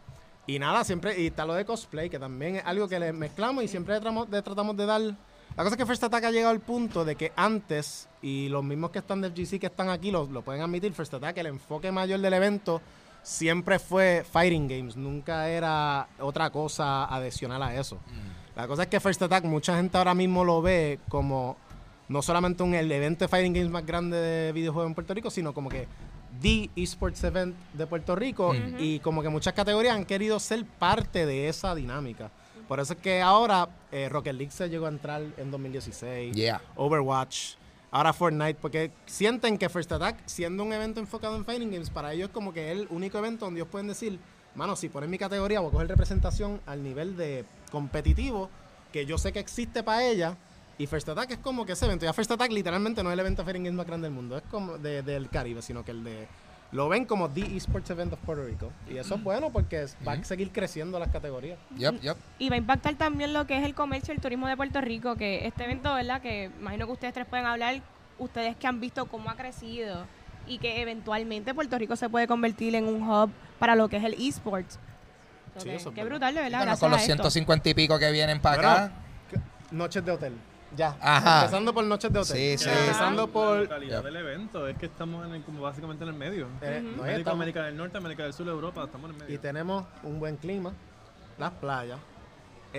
Y 0.49 0.59
nada, 0.59 0.83
siempre. 0.83 1.21
Y 1.21 1.29
está 1.29 1.45
lo 1.45 1.55
de 1.55 1.65
cosplay, 1.65 2.11
que 2.11 2.19
también 2.19 2.57
es 2.57 2.65
algo 2.65 2.89
que 2.89 2.99
le 2.99 3.13
mezclamos 3.13 3.63
y 3.63 3.69
siempre 3.69 3.95
tratamos 4.01 4.29
de, 4.29 4.43
tratamos 4.43 4.77
de 4.77 4.87
dar. 4.87 5.03
La 5.57 5.63
cosa 5.63 5.75
es 5.75 5.79
que 5.79 5.87
First 5.87 6.05
Attack 6.05 6.25
ha 6.25 6.31
llegado 6.31 6.51
al 6.51 6.61
punto 6.61 7.05
de 7.05 7.17
que 7.17 7.33
antes, 7.35 8.09
y 8.21 8.49
los 8.51 8.63
mismos 8.63 8.91
que 8.91 8.99
están 8.99 9.23
del 9.23 9.33
GC 9.33 9.59
que 9.59 9.67
están 9.67 9.89
aquí 9.89 10.11
lo, 10.11 10.27
lo 10.27 10.43
pueden 10.43 10.61
admitir, 10.61 10.93
First 10.93 11.15
Attack, 11.15 11.39
el 11.39 11.47
enfoque 11.47 11.91
mayor 11.91 12.21
del 12.21 12.35
evento 12.35 12.83
siempre 13.23 13.79
fue 13.79 14.25
Fighting 14.31 14.69
Games, 14.69 14.97
nunca 14.97 15.49
era 15.49 16.09
otra 16.21 16.51
cosa 16.51 17.07
adicional 17.07 17.63
a 17.63 17.75
eso. 17.75 17.99
La 18.55 18.69
cosa 18.69 18.83
es 18.83 18.89
que 18.89 19.01
First 19.01 19.23
Attack, 19.23 19.45
mucha 19.45 19.75
gente 19.77 19.97
ahora 19.97 20.15
mismo 20.15 20.45
lo 20.45 20.61
ve 20.61 21.01
como 21.09 21.57
no 22.09 22.21
solamente 22.21 22.63
un, 22.63 22.75
el 22.75 22.93
evento 22.93 23.25
de 23.25 23.29
Fighting 23.29 23.55
Games 23.55 23.71
más 23.71 23.85
grande 23.87 24.17
de 24.19 24.53
videojuegos 24.53 24.91
en 24.91 24.95
Puerto 24.95 25.15
Rico, 25.15 25.31
sino 25.31 25.55
como 25.55 25.71
que 25.71 25.89
the 26.43 26.69
esports 26.77 27.25
event 27.25 27.57
de 27.73 27.87
Puerto 27.87 28.15
Rico 28.15 28.51
Ujú. 28.51 28.77
y 28.79 29.01
como 29.01 29.23
que 29.23 29.31
muchas 29.31 29.55
categorías 29.55 29.97
han 29.97 30.05
querido 30.05 30.39
ser 30.39 30.67
parte 30.67 31.25
de 31.25 31.49
esa 31.49 31.75
dinámica. 31.75 32.31
Por 32.69 32.81
eso 32.81 32.95
es 32.95 32.99
que 32.99 33.23
ahora 33.23 33.69
eh, 33.93 34.09
Rocket 34.09 34.35
League 34.35 34.51
se 34.53 34.69
llegó 34.69 34.87
a 34.87 34.89
entrar 34.89 35.23
en 35.37 35.51
2016, 35.51 36.35
Yeah. 36.35 36.61
Overwatch, 36.75 37.55
ahora 37.91 38.13
Fortnite, 38.13 38.57
porque 38.61 38.91
sienten 39.07 39.57
que 39.59 39.69
First 39.69 39.93
Attack, 39.93 40.17
siendo 40.27 40.63
un 40.65 40.73
evento 40.73 40.99
enfocado 41.01 41.37
en 41.37 41.45
Fighting 41.45 41.71
Games, 41.71 41.91
para 41.91 42.13
ellos 42.13 42.29
es 42.29 42.35
como 42.35 42.53
que 42.53 42.73
es 42.73 42.79
el 42.79 42.89
único 42.91 43.19
evento 43.19 43.45
donde 43.45 43.61
ellos 43.61 43.71
pueden 43.71 43.87
decir, 43.89 44.19
mano, 44.55 44.75
si 44.75 44.89
ponen 44.89 45.11
mi 45.11 45.19
categoría, 45.19 45.61
voy 45.61 45.69
a 45.69 45.73
coger 45.73 45.89
representación 45.89 46.61
al 46.67 46.83
nivel 46.83 47.17
de 47.17 47.45
competitivo 47.71 48.51
que 48.93 49.07
yo 49.07 49.19
sé 49.19 49.33
que 49.33 49.39
existe 49.41 49.83
para 49.83 50.05
ella. 50.05 50.37
Y 50.79 50.87
First 50.87 51.09
Attack 51.09 51.31
es 51.31 51.39
como 51.39 51.65
que 51.65 51.73
ese 51.73 51.87
evento. 51.87 52.05
Ya 52.05 52.13
First 52.13 52.31
Attack 52.33 52.51
literalmente 52.53 53.03
no 53.03 53.11
es 53.11 53.15
el 53.15 53.21
evento 53.21 53.43
de 53.43 53.45
Fighting 53.47 53.65
Games 53.65 53.77
más 53.77 53.87
grande 53.87 54.07
del 54.09 54.15
mundo, 54.15 54.37
es 54.37 54.43
como 54.51 54.77
de- 54.77 55.03
del 55.03 55.31
Caribe, 55.31 55.63
sino 55.63 55.85
que 55.85 55.93
el 55.93 56.05
de... 56.05 56.27
Lo 56.73 56.89
ven 56.89 57.05
como 57.05 57.31
The 57.31 57.57
Esports 57.57 57.91
Event 57.91 58.13
of 58.13 58.19
Puerto 58.21 58.45
Rico. 58.45 58.73
Y 58.91 58.97
eso 58.99 59.15
es 59.15 59.23
bueno 59.23 59.51
porque 59.51 59.83
es- 59.85 59.97
va 60.07 60.13
a 60.13 60.25
seguir 60.25 60.51
creciendo 60.51 60.99
las 60.99 61.09
categorías. 61.11 61.59
Yep, 61.79 62.01
yep. 62.01 62.17
Y 62.39 62.49
va 62.49 62.57
a 62.57 62.59
impactar 62.59 62.95
también 62.97 63.33
lo 63.33 63.47
que 63.47 63.57
es 63.59 63.65
el 63.65 63.75
comercio 63.75 64.13
y 64.13 64.17
el 64.17 64.21
turismo 64.23 64.49
de 64.49 64.57
Puerto 64.57 64.81
Rico, 64.81 65.15
que 65.17 65.47
este 65.47 65.65
evento, 65.65 65.95
¿verdad? 65.95 66.21
Que 66.21 66.51
imagino 66.61 66.87
que 66.87 66.93
ustedes 66.93 67.15
tres 67.15 67.27
pueden 67.27 67.47
hablar, 67.47 67.81
ustedes 68.19 68.57
que 68.57 68.67
han 68.67 68.81
visto 68.81 69.07
cómo 69.07 69.31
ha 69.31 69.37
crecido 69.37 70.05
y 70.47 70.59
que 70.59 70.81
eventualmente 70.83 71.55
Puerto 71.55 71.79
Rico 71.79 71.97
se 71.97 72.09
puede 72.09 72.27
convertir 72.27 72.75
en 72.75 72.87
un 72.87 73.09
hub 73.09 73.31
para 73.59 73.75
lo 73.77 73.89
que 73.89 73.97
es 73.99 74.05
el 74.05 74.15
esports. 74.15 74.79
Sí, 75.59 75.71
Qué 75.95 76.05
brutal, 76.05 76.35
de 76.35 76.43
verdad. 76.43 76.59
Bueno, 76.59 76.79
con 76.79 76.91
los 76.91 76.99
a 76.99 77.03
esto. 77.03 77.15
150 77.15 77.71
y 77.71 77.75
pico 77.75 77.99
que 77.99 78.11
vienen 78.13 78.41
para 78.41 78.57
Bueno, 78.57 78.71
acá. 78.71 78.93
Noches 79.71 80.05
de 80.05 80.13
hotel. 80.13 80.33
Ya. 80.77 80.97
Ajá. 81.01 81.41
Empezando 81.43 81.73
por 81.75 81.85
noches 81.85 82.13
de 82.13 82.19
hotel. 82.19 82.37
Sí, 82.59 82.65
sí. 82.65 82.71
Empezando 82.71 83.27
La 83.27 83.33
por... 83.33 83.59
localidad 83.61 83.97
Yep. 83.99 84.05
del 84.05 84.17
evento 84.17 84.69
es 84.69 84.77
que 84.77 84.87
estamos 84.87 85.27
en 85.27 85.35
el- 85.35 85.43
como 85.43 85.61
básicamente 85.63 86.05
en 86.05 86.11
el 86.11 86.17
medio. 86.17 86.49
eh, 86.61 86.81
Ujú. 86.85 86.97
no, 86.97 87.03
América, 87.03 87.19
estamos- 87.19 87.37
América 87.37 87.63
del 87.65 87.77
Norte, 87.77 87.99
América 87.99 88.23
del 88.25 88.33
Sur, 88.33 88.49
Europa, 88.49 88.85
estamos 88.85 89.11
en 89.11 89.17
el 89.17 89.23
medio. 89.23 89.35
y 89.35 89.39
tenemos 89.39 89.85
un 90.03 90.19
buen 90.21 90.37
clima, 90.37 90.73
las 91.39 91.51
playas. 91.53 91.99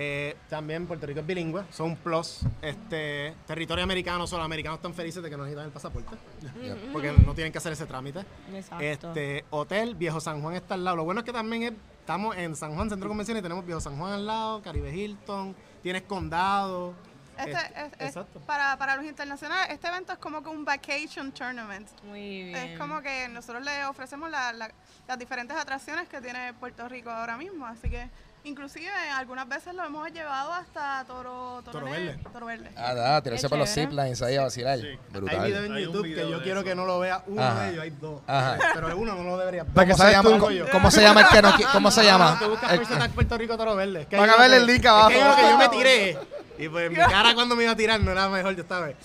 Eh, 0.00 0.36
también 0.48 0.86
Puerto 0.86 1.06
Rico 1.06 1.20
es 1.20 1.26
bilingüe, 1.26 1.64
son 1.72 1.90
un 1.90 1.96
plus. 1.96 2.40
Este, 2.62 3.34
territorio 3.48 3.82
americano, 3.82 4.28
solo 4.28 4.44
americanos 4.44 4.78
están 4.78 4.94
felices 4.94 5.20
de 5.22 5.28
que 5.28 5.36
no 5.36 5.42
necesitan 5.42 5.66
el 5.66 5.72
pasaporte, 5.72 6.14
Yep. 6.62 6.76
porque 6.92 7.12
no 7.26 7.34
tienen 7.34 7.50
que 7.50 7.58
hacer 7.58 7.72
ese 7.72 7.84
trámite. 7.86 8.20
Exacto. 8.54 8.84
Este, 8.84 9.44
hotel, 9.50 9.96
Viejo 9.96 10.20
San 10.20 10.40
Juan 10.40 10.54
está 10.54 10.74
al 10.74 10.84
lado. 10.84 10.98
Lo 10.98 11.04
bueno 11.04 11.20
es 11.22 11.24
que 11.24 11.32
también 11.32 11.62
es- 11.64 11.72
estamos 12.00 12.36
en 12.36 12.54
San 12.54 12.74
Juan, 12.76 12.88
Centro 12.90 13.06
de 13.06 13.08
Convenciones, 13.08 13.40
y 13.40 13.42
tenemos 13.42 13.64
Viejo 13.66 13.80
San 13.80 13.98
Juan 13.98 14.12
al 14.12 14.24
lado, 14.26 14.62
Caribe 14.62 14.94
Hilton, 14.94 15.56
tienes 15.82 16.02
Condado. 16.02 16.92
Este, 17.38 17.50
Este, 17.52 17.80
es- 17.80 17.92
es- 17.92 18.06
exacto. 18.08 18.40
para, 18.40 18.76
para 18.76 18.96
los 18.96 19.04
internacionales, 19.04 19.68
este 19.70 19.86
evento 19.88 20.12
es 20.12 20.18
como 20.18 20.42
que 20.42 20.48
un 20.48 20.64
vacation 20.64 21.32
tournament. 21.32 21.88
Muy 22.02 22.44
bien. 22.44 22.56
Es 22.56 22.78
como 22.78 23.00
que 23.00 23.28
nosotros 23.28 23.64
le 23.64 23.84
ofrecemos 23.86 24.28
la- 24.30 24.52
la- 24.52 24.70
las 25.06 25.18
diferentes 25.18 25.56
atracciones 25.56 26.08
que 26.08 26.20
tiene 26.20 26.52
Puerto 26.54 26.88
Rico 26.88 27.10
ahora 27.10 27.36
mismo. 27.36 27.64
Así 27.66 27.88
que 27.88 28.08
inclusive 28.44 28.88
algunas 29.14 29.48
veces 29.48 29.74
lo 29.74 29.84
hemos 29.84 30.10
llevado 30.12 30.52
hasta 30.52 31.04
Toro, 31.06 31.60
Toro, 31.64 31.78
Toro 31.80 31.90
Verde. 31.90 32.18
Toro 32.32 32.46
Verde. 32.46 32.70
Ah, 32.76 32.94
da, 32.94 33.22
tirarse 33.22 33.48
por 33.48 33.58
los 33.58 33.68
ziplines 33.68 34.20
ahí 34.22 34.36
a 34.36 34.42
vacilar. 34.42 34.78
Sí. 34.78 34.86
Hay 34.86 34.98
Brutal. 35.10 35.46
videos 35.46 35.64
en 35.66 35.72
Hay 35.74 35.84
YouTube 35.84 36.02
video 36.04 36.26
que 36.26 36.30
yo 36.32 36.42
quiero 36.42 36.60
eso. 36.60 36.68
que 36.68 36.74
no 36.74 36.86
lo 36.86 36.98
vea 37.00 37.22
uno 37.26 37.42
Ajá. 37.42 37.62
de 37.62 37.70
ellos, 37.70 37.82
hay 37.82 37.90
dos. 37.90 38.20
Ajá. 38.26 38.58
Pero 38.74 38.88
el 38.88 38.94
uno 38.94 39.14
no 39.14 39.22
lo 39.24 39.38
debería 39.38 39.64
ver. 39.64 39.72
Para 39.72 39.90
¿Cómo 39.92 40.04
se, 40.04 40.10
llama, 40.12 40.22
tú. 40.30 40.38
¿Cómo, 40.38 40.56
cómo 40.72 40.90
se 40.90 41.02
llama 41.02 41.20
el 41.22 41.26
que 41.28 41.42
no 41.42 41.52
¿Cómo 41.72 41.90
se 41.90 42.04
llama? 42.04 42.38
Tú 42.40 42.48
buscas 42.50 42.72
El- 42.72 42.78
First 42.78 42.92
Attack 42.92 43.10
Puerto 43.12 43.38
Rico 43.38 43.56
Toro 43.56 43.76
Verde. 43.76 44.02
Es 44.02 44.06
que 44.06 44.16
Van 44.16 44.30
hay 44.30 44.36
a 44.36 44.40
ver 44.40 44.52
el 44.54 44.66
link 44.66 44.80
es 44.80 44.86
abajo. 44.86 45.08
hay 45.08 45.20
uno 45.20 45.36
que 45.36 45.42
yo 45.42 45.58
me 45.58 45.68
tiré. 45.68 46.18
Y 46.58 46.68
pues 46.68 46.90
mi 46.90 46.96
cara 47.10 47.34
cuando 47.34 47.54
me 47.56 47.64
iba 47.64 47.72
a 47.72 47.76
tirar 47.76 48.00
no 48.00 48.10
era 48.12 48.28
mejor 48.28 48.54
de 48.54 48.62
esta 48.62 48.80
vez. 48.80 48.96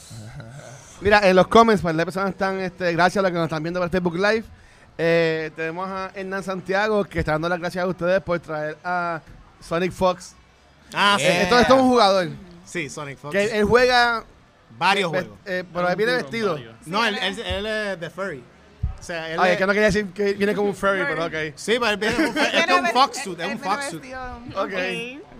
Mira, 1.01 1.19
en 1.27 1.35
los 1.35 1.47
comments, 1.47 1.81
para 1.83 1.93
las 1.93 2.05
personas 2.05 2.29
están, 2.29 2.59
este, 2.61 2.93
gracias 2.93 3.17
a 3.17 3.23
los 3.23 3.31
que 3.31 3.35
nos 3.37 3.45
están 3.45 3.61
viendo 3.61 3.79
por 3.79 3.89
Facebook 3.89 4.15
Live. 4.15 4.43
Eh, 4.97 5.51
tenemos 5.55 5.89
a 5.89 6.11
Hernán 6.13 6.43
Santiago 6.43 7.03
que 7.05 7.19
está 7.19 7.31
dando 7.33 7.49
las 7.49 7.59
gracias 7.59 7.83
a 7.83 7.87
ustedes 7.87 8.21
por 8.21 8.39
traer 8.39 8.77
a 8.83 9.21
Sonic 9.61 9.91
Fox. 9.91 10.35
Ah, 10.93 11.15
sí. 11.19 11.25
Eh. 11.25 11.43
Esto, 11.43 11.59
esto 11.59 11.75
es 11.75 11.81
un 11.81 11.89
jugador 11.89 12.27
Sí, 12.65 12.89
Sonic 12.89 13.17
Fox. 13.17 13.31
que 13.31 13.43
él 13.59 13.63
juega, 13.65 14.23
Varios 14.77 15.11
ve- 15.11 15.19
juegos. 15.21 15.37
eh, 15.45 15.63
pero 15.73 15.89
él 15.89 15.95
viene 15.95 16.13
vestido. 16.13 16.59
No, 16.85 17.05
él, 17.05 17.15
Sí, 17.15 17.41
él, 17.41 17.45
él 17.47 17.65
es 17.65 17.99
de 17.99 18.09
furry. 18.09 18.43
O 18.99 19.03
sea, 19.03 19.29
él 19.31 19.39
Ay, 19.39 19.47
es- 19.47 19.51
es 19.53 19.57
que 19.57 19.65
no 19.67 19.73
quería 19.73 19.87
decir 19.87 20.07
que 20.13 20.33
viene 20.33 20.53
como 20.55 20.69
un 20.69 20.75
furry, 20.75 21.03
pero 21.07 21.25
ok. 21.25 21.33
Sí, 21.55 21.73
pero 21.79 21.87
él 21.87 21.97
viene 21.97 22.15
es 22.15 22.65
que 22.65 22.73
un 22.73 22.87
fox 22.87 23.23
suit, 23.23 23.39
es 23.39 23.47
un 23.47 23.59
fox 23.59 23.85
suit. 23.89 24.03
Ok. 24.55 24.73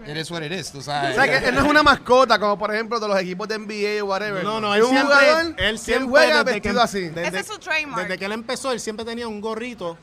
It 0.08 0.18
is 0.18 0.30
what 0.32 0.42
it 0.44 0.52
is, 0.52 0.72
tú 0.72 0.80
O 0.80 0.82
sabes. 0.82 1.16
sea, 1.16 1.26
que 1.40 1.48
él 1.50 1.56
no 1.56 1.62
es 1.62 1.68
una 1.68 1.84
mascota 1.84 2.38
como 2.40 2.58
por 2.58 2.74
ejemplo 2.74 3.00
de 3.00 3.08
los 3.08 3.20
equipos 3.20 3.48
de 3.48 3.58
NBA 3.58 4.04
o 4.04 4.08
whatever. 4.08 4.44
No, 4.44 4.60
no, 4.60 4.74
es 4.74 4.80
él 4.80 4.84
un 4.86 4.90
siempre, 4.92 5.16
jugador 5.16 5.46
él 5.58 5.72
que 5.74 5.78
siempre 5.78 6.10
juega 6.10 6.44
desde 6.44 6.52
vestido 6.54 6.76
que, 6.76 6.82
así. 6.82 7.02
Desde, 7.10 7.28
Ese 7.28 7.40
es 7.40 7.48
su 7.48 7.58
trademark. 7.60 8.02
desde 8.04 8.18
que 8.18 8.26
él 8.26 8.32
empezó, 8.34 8.72
él 8.72 8.80
siempre 8.80 9.06
tenía 9.06 9.28
un 9.28 9.40
gorrito 9.42 9.98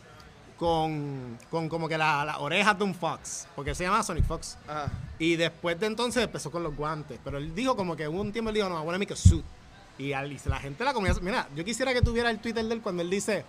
con, 0.58 1.38
con 1.50 1.68
como 1.68 1.88
que 1.88 1.96
la- 1.96 2.24
las 2.24 2.36
orejas 2.38 2.76
de 2.78 2.84
un 2.84 2.94
fox, 2.94 3.46
porque 3.56 3.74
se 3.74 3.84
llama 3.84 4.02
Sonic 4.02 4.24
Fox. 4.26 4.56
Ajá. 4.68 4.88
Y 5.18 5.36
después 5.36 5.78
de 5.80 5.86
entonces 5.86 6.22
empezó 6.22 6.50
con 6.50 6.62
los 6.62 6.76
guantes. 6.76 7.18
Pero 7.24 7.38
él 7.38 7.54
dijo 7.54 7.76
como 7.76 7.96
que 7.96 8.06
hubo 8.08 8.20
un 8.20 8.32
tiempo 8.32 8.50
él 8.50 8.54
dijo, 8.56 8.68
no, 8.68 8.80
I 8.82 8.84
wanna 8.86 8.98
make 8.98 9.12
a 9.12 9.16
suit. 9.16 9.44
Y 9.98 10.12
al- 10.12 10.32
y 10.32 10.38
la 10.46 10.58
gente 10.58 10.84
la 10.84 10.92
comía. 10.94 11.12
Mira, 11.20 11.46
yo 11.54 11.64
quisiera 11.64 11.92
que 11.92 12.02
tuviera 12.02 12.30
el 12.30 12.38
Twitter 12.38 12.64
de 12.64 12.74
él 12.74 12.80
cuando 12.82 13.02
él 13.02 13.10
dice, 13.10 13.44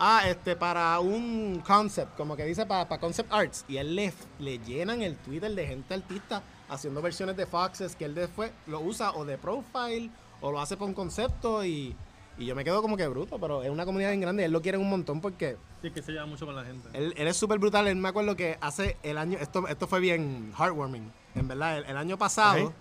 ah, 0.00 0.22
este, 0.26 0.56
para 0.56 0.98
un 0.98 1.62
concept, 1.64 2.16
como 2.16 2.34
que 2.36 2.44
dice 2.44 2.66
para, 2.66 2.88
para 2.88 3.00
concept 3.00 3.32
arts. 3.32 3.64
Y 3.68 3.76
él 3.76 3.94
le, 3.94 4.12
le 4.38 4.58
llenan 4.58 5.02
el 5.02 5.16
Twitter 5.16 5.54
de 5.54 5.66
gente 5.66 5.94
artista 5.94 6.42
haciendo 6.68 7.02
versiones 7.02 7.36
de 7.36 7.46
Foxes 7.46 7.94
que 7.96 8.04
él 8.06 8.14
después 8.14 8.50
lo 8.66 8.80
usa 8.80 9.12
o 9.12 9.24
de 9.24 9.36
profile 9.38 10.10
o 10.40 10.50
lo 10.50 10.60
hace 10.60 10.76
para 10.76 10.86
un 10.86 10.94
concepto 10.94 11.64
y, 11.64 11.94
Y 12.38 12.46
yo 12.46 12.54
me 12.54 12.64
quedo 12.64 12.80
como 12.80 12.96
que 12.96 13.06
bruto, 13.08 13.38
pero 13.38 13.62
es 13.62 13.70
una 13.70 13.84
comunidad 13.84 14.10
bien 14.10 14.20
grande 14.22 14.42
y 14.42 14.46
él 14.46 14.52
lo 14.52 14.62
quiere 14.62 14.78
un 14.78 14.88
montón 14.88 15.20
porque 15.20 15.56
Sí, 15.82 15.90
que 15.90 16.00
se 16.02 16.12
lleva 16.12 16.26
mucho 16.26 16.46
con 16.46 16.54
la 16.56 16.64
gente. 16.64 16.88
él, 16.92 17.12
él 17.16 17.26
es 17.26 17.36
súper 17.36 17.58
brutal. 17.58 17.86
Él 17.88 17.96
me 17.96 18.08
acuerdo 18.08 18.36
que 18.36 18.56
hace 18.60 18.96
el 19.02 19.18
año, 19.18 19.38
esto, 19.38 19.66
esto 19.68 19.86
fue 19.86 19.98
bien 20.00 20.52
heartwarming, 20.58 21.10
en 21.34 21.48
verdad. 21.48 21.78
El, 21.78 21.84
el 21.86 21.96
año 21.96 22.16
pasado, 22.18 22.72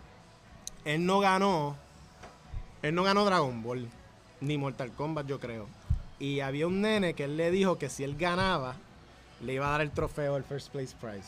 él 0.86 1.06
no 1.06 1.20
ganó, 1.20 1.76
él 2.82 2.94
no 2.96 3.04
ganó 3.04 3.26
Dragon 3.26 3.64
Ball, 3.64 3.88
ni 4.42 4.58
Mortal 4.58 4.92
Kombat, 4.92 5.28
yo 5.28 5.40
creo. 5.40 5.68
Y 6.20 6.42
había 6.42 6.68
un 6.68 6.82
nene 6.82 7.14
que 7.14 7.24
él 7.26 7.38
le 7.38 7.50
dijo 7.52 7.78
que 7.78 7.90
si 7.90 8.04
él 8.04 8.16
ganaba, 8.18 8.76
le 9.42 9.54
iba 9.54 9.68
a 9.68 9.72
dar 9.72 9.82
el 9.82 9.92
trofeo, 9.92 10.36
el 10.38 10.44
First 10.44 10.70
Place 10.72 10.94
Prize. 11.00 11.28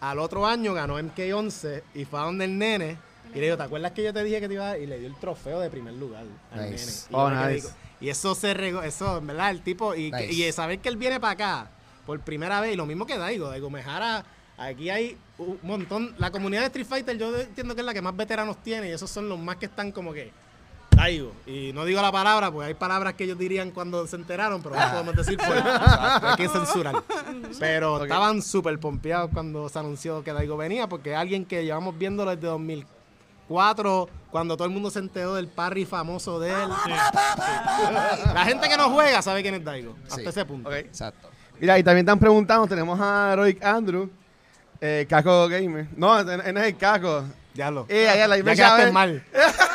Al 0.00 0.18
otro 0.18 0.46
año 0.46 0.74
ganó 0.74 0.98
MK11 0.98 1.82
y 1.94 2.04
fue 2.04 2.20
a 2.20 2.24
donde 2.24 2.44
el 2.44 2.58
nene 2.58 2.98
y 3.34 3.38
le 3.38 3.46
dijo, 3.46 3.56
¿te 3.56 3.62
acuerdas 3.62 3.92
que 3.92 4.02
yo 4.04 4.12
te 4.12 4.22
dije 4.22 4.40
que 4.40 4.48
te 4.48 4.54
iba 4.54 4.64
a 4.64 4.68
dar? 4.70 4.80
Y 4.80 4.86
le 4.86 4.98
dio 4.98 5.08
el 5.08 5.16
trofeo 5.16 5.58
de 5.60 5.70
primer 5.70 5.94
lugar 5.94 6.24
al 6.52 6.70
Nice. 6.70 6.86
nene. 6.86 6.92
Y, 7.10 7.14
Oh, 7.14 7.30
nice. 7.30 7.68
y 8.00 8.08
eso 8.10 8.34
se 8.34 8.52
regó, 8.52 8.82
eso, 8.82 9.18
en 9.18 9.26
verdad, 9.26 9.50
el 9.50 9.62
tipo, 9.62 9.94
y, 9.94 10.10
Nice. 10.12 10.32
y 10.32 10.52
saber 10.52 10.80
que 10.80 10.90
él 10.90 10.96
viene 10.98 11.18
para 11.18 11.32
acá 11.32 11.70
por 12.04 12.20
primera 12.20 12.60
vez, 12.60 12.74
y 12.74 12.76
lo 12.76 12.84
mismo 12.84 13.06
que 13.06 13.16
Daigo, 13.16 13.48
Daigo 13.48 13.70
Mejara, 13.70 14.26
aquí 14.58 14.90
hay 14.90 15.16
un 15.38 15.58
montón, 15.62 16.14
la 16.18 16.30
comunidad 16.30 16.60
de 16.60 16.66
Street 16.66 16.86
Fighter 16.86 17.16
yo 17.16 17.34
entiendo 17.40 17.74
que 17.74 17.80
es 17.80 17.84
la 17.86 17.94
que 17.94 18.02
más 18.02 18.14
veteranos 18.14 18.62
tiene, 18.62 18.88
y 18.88 18.92
esos 18.92 19.10
son 19.10 19.26
los 19.30 19.38
más 19.38 19.56
que 19.56 19.64
están 19.64 19.90
como 19.90 20.12
que, 20.12 20.30
Daigo, 20.96 21.32
y 21.46 21.72
no 21.72 21.84
digo 21.84 22.00
la 22.00 22.12
palabra, 22.12 22.50
porque 22.50 22.68
hay 22.68 22.74
palabras 22.74 23.14
que 23.14 23.24
ellos 23.24 23.38
dirían 23.38 23.70
cuando 23.70 24.06
se 24.06 24.16
enteraron, 24.16 24.62
pero 24.62 24.76
no 24.76 24.90
podemos 24.90 25.16
decir 25.16 25.38
hay 26.22 26.36
que 26.36 26.48
censurar. 26.48 26.94
Pero 27.58 28.02
estaban 28.04 28.42
súper 28.42 28.78
pompeados 28.78 29.30
cuando 29.32 29.68
se 29.68 29.78
anunció 29.78 30.22
que 30.22 30.32
Daigo 30.32 30.56
venía, 30.56 30.88
porque 30.88 31.12
es 31.12 31.16
alguien 31.18 31.44
que 31.44 31.64
llevamos 31.64 31.96
viéndolo 31.98 32.30
desde 32.34 32.46
2004, 32.48 34.08
cuando 34.30 34.56
todo 34.56 34.66
el 34.66 34.72
mundo 34.74 34.90
se 34.90 35.00
enteró 35.00 35.34
del 35.34 35.48
parry 35.48 35.84
famoso 35.84 36.38
de 36.40 36.50
él. 36.50 36.68
La 38.34 38.44
gente 38.44 38.68
que 38.68 38.76
no 38.76 38.90
juega 38.90 39.20
sabe 39.22 39.42
quién 39.42 39.54
es 39.54 39.64
Daigo, 39.64 39.96
hasta 40.04 40.16
Sí. 40.22 40.26
ese 40.28 40.44
punto. 40.44 40.68
Ok. 40.68 40.74
Exacto. 40.76 41.28
Mira, 41.60 41.78
y 41.78 41.82
también 41.82 42.04
están 42.04 42.18
preguntando, 42.18 42.66
tenemos 42.66 42.98
a 43.00 43.34
Roy 43.36 43.58
Andrew, 43.62 44.10
eh, 44.80 45.06
Caco 45.08 45.48
Gamer. 45.48 45.86
No, 45.96 46.22
no 46.22 46.32
es 46.32 46.46
el 46.66 46.76
Caco. 46.76 47.24
Ya 47.54 47.70
lo. 47.70 47.86
Eh, 47.88 48.08
ahí 48.08 48.20
a 48.20 48.26
la 48.26 48.36
ya 48.38 48.54
quedaste 48.54 48.90
mal. 48.90 49.22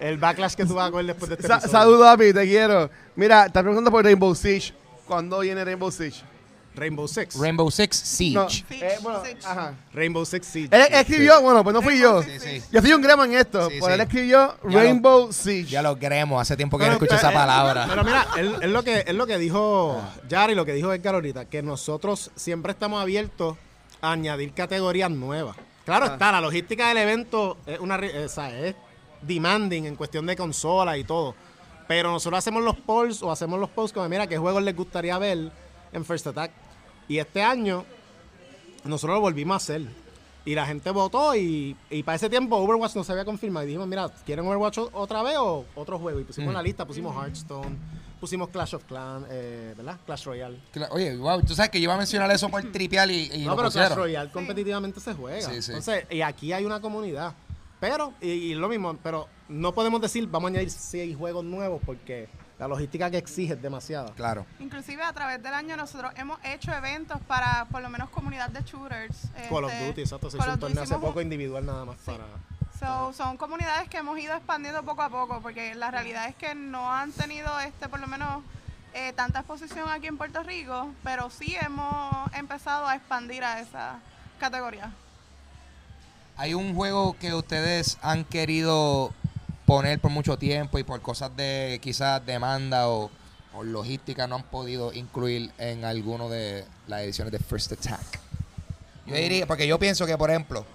El 0.00 0.18
backlash 0.18 0.54
que 0.54 0.64
tú 0.66 0.74
vas 0.74 0.88
a 0.88 0.90
coger 0.90 1.06
después 1.06 1.28
de 1.28 1.34
este 1.36 1.46
Sa- 1.48 1.54
episodio. 1.56 1.72
Saludos, 1.78 2.06
Api, 2.08 2.32
te 2.32 2.44
quiero. 2.44 2.90
Mira, 3.14 3.46
están 3.46 3.62
preguntando 3.64 3.90
por 3.90 4.04
Rainbow 4.04 4.34
Siege. 4.34 4.72
¿Cuándo 5.06 5.40
viene 5.40 5.64
Rainbow 5.64 5.90
Siege? 5.90 6.22
Rainbow 6.74 7.08
Six. 7.08 7.38
Rainbow 7.38 7.70
Six 7.70 7.96
Siege. 7.96 8.34
No, 8.34 8.46
eh, 8.70 8.98
bueno, 9.00 9.22
ajá. 9.46 9.72
Rainbow 9.94 10.26
Six 10.26 10.46
Siege. 10.46 10.68
Él 10.76 10.82
escribió, 10.92 11.40
bueno, 11.40 11.64
pues 11.64 11.72
no 11.72 11.80
fui 11.80 11.98
yo. 11.98 12.22
Sí, 12.22 12.38
sí. 12.38 12.62
Yo 12.70 12.82
fui 12.82 12.92
un 12.92 13.00
gremo 13.00 13.24
en 13.24 13.32
esto, 13.32 13.70
Sí, 13.70 13.78
por 13.80 13.88
sí. 13.88 13.94
él 13.94 14.00
escribió 14.02 14.54
Ya 14.62 14.70
lo- 14.70 14.78
Rainbow 14.80 15.32
Siege. 15.32 15.70
Ya 15.70 15.80
lo 15.80 15.98
queremos. 15.98 16.38
Hace 16.42 16.54
tiempo 16.54 16.76
que 16.76 16.82
Pero, 16.84 16.98
no 16.98 17.04
escucho 17.04 17.14
esa 17.18 17.30
eh, 17.30 17.34
palabra. 17.34 17.86
Pero 17.88 18.04
mira, 18.04 18.26
él, 18.36 18.56
él 18.60 18.72
lo 18.74 18.82
que, 18.82 19.04
él 19.06 19.16
lo 19.16 19.26
que 19.26 19.38
dijo 19.38 19.98
Yari, 20.28 20.54
lo 20.54 20.66
que 20.66 20.74
dijo 20.74 20.92
Edgar 20.92 21.14
ahorita, 21.14 21.46
que 21.46 21.62
nosotros 21.62 22.30
siempre 22.36 22.72
estamos 22.72 23.00
abiertos 23.00 23.56
a 24.02 24.12
añadir 24.12 24.52
categorías 24.52 25.10
nuevas. 25.10 25.56
Claro 25.86 26.04
está, 26.04 26.30
la 26.30 26.42
logística 26.42 26.88
del 26.88 26.98
evento 26.98 27.56
es 27.64 27.78
una 27.80 27.98
sea, 28.28 28.50
es 28.60 28.74
demanding 29.22 29.86
en 29.86 29.96
cuestión 29.96 30.26
de 30.26 30.36
consola 30.36 30.96
y 30.98 31.04
todo. 31.04 31.34
Pero 31.88 32.10
nosotros 32.10 32.38
hacemos 32.38 32.62
los 32.62 32.76
polls 32.76 33.22
o 33.22 33.30
hacemos 33.30 33.60
los 33.60 33.70
posts 33.70 33.92
como, 33.92 34.08
mira, 34.08 34.26
qué 34.26 34.38
juegos 34.38 34.62
les 34.62 34.74
gustaría 34.74 35.16
ver 35.18 35.50
en 35.92 36.04
First 36.04 36.26
Attack. 36.26 36.50
Y 37.08 37.18
este 37.18 37.42
año 37.42 37.84
nosotros 38.84 39.16
lo 39.16 39.20
volvimos 39.20 39.54
a 39.54 39.56
hacer. 39.56 39.82
Y 40.44 40.54
la 40.54 40.64
gente 40.64 40.90
votó 40.90 41.34
y, 41.34 41.76
y 41.90 42.04
para 42.04 42.14
ese 42.14 42.30
tiempo 42.30 42.56
Overwatch 42.56 42.94
no 42.94 43.02
se 43.02 43.10
había 43.10 43.24
confirmado. 43.24 43.64
Y 43.64 43.68
dijimos, 43.68 43.88
mira, 43.88 44.08
¿quieren 44.24 44.46
Overwatch 44.46 44.78
otra 44.92 45.22
vez 45.22 45.36
o 45.38 45.64
otro 45.74 45.98
juego? 45.98 46.20
Y 46.20 46.24
pusimos 46.24 46.54
la 46.54 46.62
lista, 46.62 46.84
pusimos 46.84 47.16
Hearthstone, 47.16 47.76
pusimos 48.20 48.48
Clash 48.50 48.76
of 48.76 48.84
Clans, 48.84 49.26
eh, 49.28 49.74
¿verdad? 49.76 49.98
Clash 50.06 50.24
Royale. 50.24 50.56
Oye, 50.90 51.16
wow, 51.16 51.42
tú 51.42 51.54
sabes 51.54 51.72
que 51.72 51.80
yo 51.80 51.84
iba 51.84 51.94
a 51.94 51.98
mencionar 51.98 52.30
eso 52.30 52.48
por 52.48 52.62
tripear 52.70 53.10
y, 53.10 53.28
y 53.32 53.44
no, 53.44 53.50
lo 53.50 53.56
pero 53.56 53.70
Clash. 53.72 53.94
Royale 53.94 54.30
competitivamente 54.30 55.00
se 55.00 55.14
juega. 55.14 55.50
Sí, 55.50 55.62
sí. 55.62 55.72
Entonces, 55.72 56.04
y 56.10 56.20
aquí 56.20 56.52
hay 56.52 56.64
una 56.64 56.80
comunidad. 56.80 57.34
Pero, 57.80 58.12
y, 58.20 58.30
y 58.30 58.54
lo 58.54 58.68
mismo, 58.68 58.96
pero 59.02 59.28
no 59.48 59.72
podemos 59.72 60.00
decir, 60.00 60.26
vamos 60.28 60.48
a 60.48 60.50
añadir 60.52 60.70
seis 60.70 61.16
juegos 61.16 61.44
nuevos 61.44 61.80
porque 61.84 62.28
la 62.58 62.66
logística 62.68 63.10
que 63.10 63.18
exige 63.18 63.52
es 63.52 63.62
demasiada. 63.62 64.12
Claro. 64.14 64.46
Inclusive 64.60 65.02
a 65.02 65.12
través 65.12 65.42
del 65.42 65.52
año 65.52 65.76
nosotros 65.76 66.12
hemos 66.16 66.38
hecho 66.42 66.72
eventos 66.72 67.20
para 67.28 67.66
por 67.66 67.82
lo 67.82 67.90
menos 67.90 68.08
comunidad 68.10 68.48
de 68.48 68.62
shooters. 68.62 69.28
Call 69.48 69.64
of 69.64 69.72
Este, 69.72 69.86
Duty, 69.86 70.00
exacto. 70.00 70.30
Se 70.30 70.38
Call 70.38 70.46
hizo 70.46 70.52
un 70.52 70.54
of 70.54 70.60
torneo 70.60 70.82
hace 70.82 70.94
poco 70.96 71.20
individual 71.20 71.66
nada 71.66 71.84
más 71.84 71.96
para... 71.98 72.24
So, 72.78 73.12
son 73.14 73.38
comunidades 73.38 73.88
que 73.88 73.96
hemos 73.96 74.18
ido 74.18 74.34
expandiendo 74.34 74.82
poco 74.82 75.00
a 75.00 75.08
poco, 75.08 75.40
porque 75.40 75.74
la 75.74 75.90
realidad 75.90 76.28
es 76.28 76.34
que 76.36 76.54
no 76.54 76.92
han 76.92 77.10
tenido 77.10 77.58
este 77.60 77.88
por 77.88 78.00
lo 78.00 78.06
menos 78.06 78.42
eh, 78.92 79.14
tanta 79.14 79.38
exposición 79.40 79.88
aquí 79.88 80.06
en 80.06 80.18
Puerto 80.18 80.42
Rico, 80.42 80.90
pero 81.02 81.30
sí 81.30 81.56
hemos 81.60 82.30
empezado 82.34 82.86
a 82.86 82.96
expandir 82.96 83.44
a 83.44 83.60
esa 83.60 83.98
categoría. 84.38 84.92
Hay 86.38 86.52
un 86.52 86.74
juego 86.74 87.16
que 87.18 87.32
ustedes 87.34 87.96
han 88.02 88.24
querido 88.24 89.12
poner 89.64 89.98
por 89.98 90.10
mucho 90.10 90.38
tiempo 90.38 90.78
y 90.78 90.84
por 90.84 91.00
cosas 91.00 91.34
de 91.34 91.78
quizás 91.82 92.24
demanda 92.26 92.88
o, 92.88 93.10
o 93.54 93.64
logística 93.64 94.26
no 94.26 94.36
han 94.36 94.42
podido 94.42 94.92
incluir 94.92 95.50
en 95.56 95.84
alguno 95.84 96.28
de 96.28 96.66
las 96.88 97.00
ediciones 97.02 97.32
de 97.32 97.38
First 97.38 97.72
Attack. 97.72 98.20
Yo 99.06 99.14
diría, 99.14 99.46
porque 99.46 99.66
yo 99.66 99.78
pienso 99.78 100.04
que, 100.04 100.18
por 100.18 100.30
ejemplo, 100.30 100.66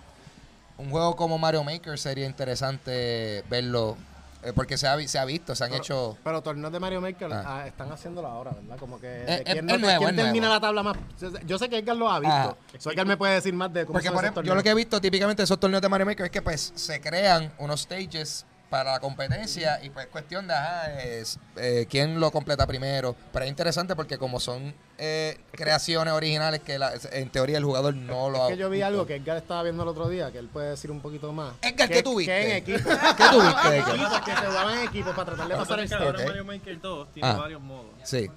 un 0.78 0.90
juego 0.90 1.16
como 1.16 1.38
Mario 1.38 1.64
Maker 1.64 2.00
sería 2.00 2.26
interesante 2.26 3.44
verlo, 3.50 3.98
eh, 4.44 4.54
porque 4.56 4.78
se 4.78 4.88
ha, 4.88 5.00
se 5.08 5.20
ha 5.20 5.26
visto, 5.26 5.54
se 5.56 5.64
han 5.64 5.70
Pero- 5.70 5.84
hecho... 5.84 6.18
Pero 6.24 6.42
torneos 6.42 6.72
de 6.72 6.80
Mario 6.80 7.02
Maker 7.02 7.32
Ah. 7.34 7.44
ah, 7.46 7.68
están 7.68 7.92
haciéndolo 7.92 8.28
ahora, 8.28 8.52
¿verdad? 8.52 8.78
Como 8.80 9.00
que 9.00 9.08
de 9.08 9.34
Eh, 9.36 9.44
quién, 9.46 9.66
no- 9.66 9.78
nuevo, 9.78 10.00
quién 10.06 10.10
es 10.20 10.24
termina 10.26 10.48
nuevo. 10.48 10.54
la 10.56 10.60
tabla 10.62 10.84
más. 10.84 10.98
Yo 11.46 11.58
sé 11.58 11.70
que 11.70 11.78
Edgar 11.78 11.96
lo 11.98 12.10
ha 12.10 12.20
visto. 12.20 12.36
Ajá. 12.36 12.56
So, 12.80 12.92
Edgar 12.92 13.06
me 13.06 13.18
puede 13.18 13.36
decir 13.36 13.54
más 13.54 13.72
de 13.72 13.86
cómo 13.86 13.94
Porque 13.94 14.08
son 14.08 14.16
por 14.16 14.24
ejemplo, 14.24 14.44
yo 14.44 14.56
lo 14.56 14.64
que 14.64 14.70
he 14.70 14.76
visto 14.76 15.00
típicamente 15.00 15.42
de 15.42 15.46
esos 15.46 15.60
torneos 15.60 15.82
de 15.82 15.90
Mario 15.90 16.06
Maker 16.06 16.26
es 16.26 16.32
que 16.32 16.42
pues 16.42 16.72
se 16.76 17.00
crean 17.02 17.54
unos 17.60 17.82
stages 17.82 18.46
para 18.72 18.94
la 18.94 19.00
competencia 19.02 19.84
y 19.84 19.90
pues 19.90 20.08
cuestión 20.08 20.48
de 20.48 20.54
ajá, 20.54 20.94
es, 21.04 21.38
eh, 21.58 21.86
quién 21.90 22.22
lo 22.22 22.32
completa 22.32 22.66
primero. 22.66 23.18
Pero 23.34 23.44
es 23.44 23.50
interesante 23.52 23.98
porque 23.98 24.18
como 24.18 24.40
son 24.40 24.74
eh, 24.98 25.38
creaciones 25.52 26.14
originales 26.14 26.62
que 26.62 26.80
la- 26.80 26.94
en 27.12 27.30
teoría 27.30 27.58
el 27.58 27.66
jugador 27.66 27.94
no 27.94 28.30
lo 28.30 28.44
ha 28.44 28.48
Es 28.48 28.54
que 28.54 28.58
yo 28.62 28.70
vi 28.70 28.78
visto. 28.78 28.88
algo 28.88 29.06
que 29.06 29.16
Edgar 29.18 29.36
estaba 29.36 29.62
viendo 29.64 29.84
el 29.84 29.90
otro 29.90 30.08
día, 30.08 30.32
que 30.32 30.38
él 30.38 30.48
puede 30.48 30.70
decir 30.70 30.90
un 30.90 31.02
poquito 31.02 31.34
más. 31.34 31.54
Edgar, 31.62 31.90
¿qué 31.90 32.02
tú 32.02 32.16
viste? 32.16 32.32
Que 32.34 32.50
en 32.52 32.58
equipo. 32.58 32.90
¿Qué 33.18 33.24
tú 33.30 33.42
viste, 33.42 33.68
Edgar? 33.78 33.96
Equipos 33.96 34.22
que 34.22 34.32
se 34.32 34.38
jugaban 34.48 34.78
en 34.80 34.88
equipo 34.88 35.10
para 35.12 35.26
tratar 35.26 35.48
de 35.50 35.54
pasar 35.56 35.68
pasa 35.68 35.82
el 35.82 35.86
es 35.86 35.92
ahora. 35.94 36.26
Mario 36.26 36.46
Maker 36.46 36.80
2 36.82 37.14
tiene 37.14 37.28
Ah. 37.30 37.34
varios 37.34 37.62
modos. 37.62 37.92
Sí, 38.04 38.30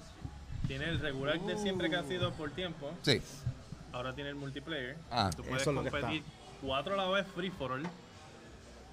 Tiene 0.67 0.85
el 0.89 0.99
regular 0.99 1.39
de 1.39 1.57
siempre 1.57 1.89
que 1.89 1.95
ha 1.95 2.03
sido 2.03 2.33
por 2.33 2.51
tiempo. 2.51 2.91
sí. 3.03 3.21
Ahora 3.93 4.13
tiene 4.13 4.31
el 4.31 4.35
multiplayer. 4.35 4.97
Ah, 5.09 5.29
Tú 5.33 5.43
puedes 5.43 5.61
eso 5.61 5.69
es 5.69 5.75
lo 5.77 5.83
que 5.85 5.89
competir 5.89 6.23
cuatro 6.61 6.95
a 6.95 6.97
la 6.97 7.07
vez 7.11 7.25
free 7.33 7.49
for 7.49 7.71
all. 7.71 7.87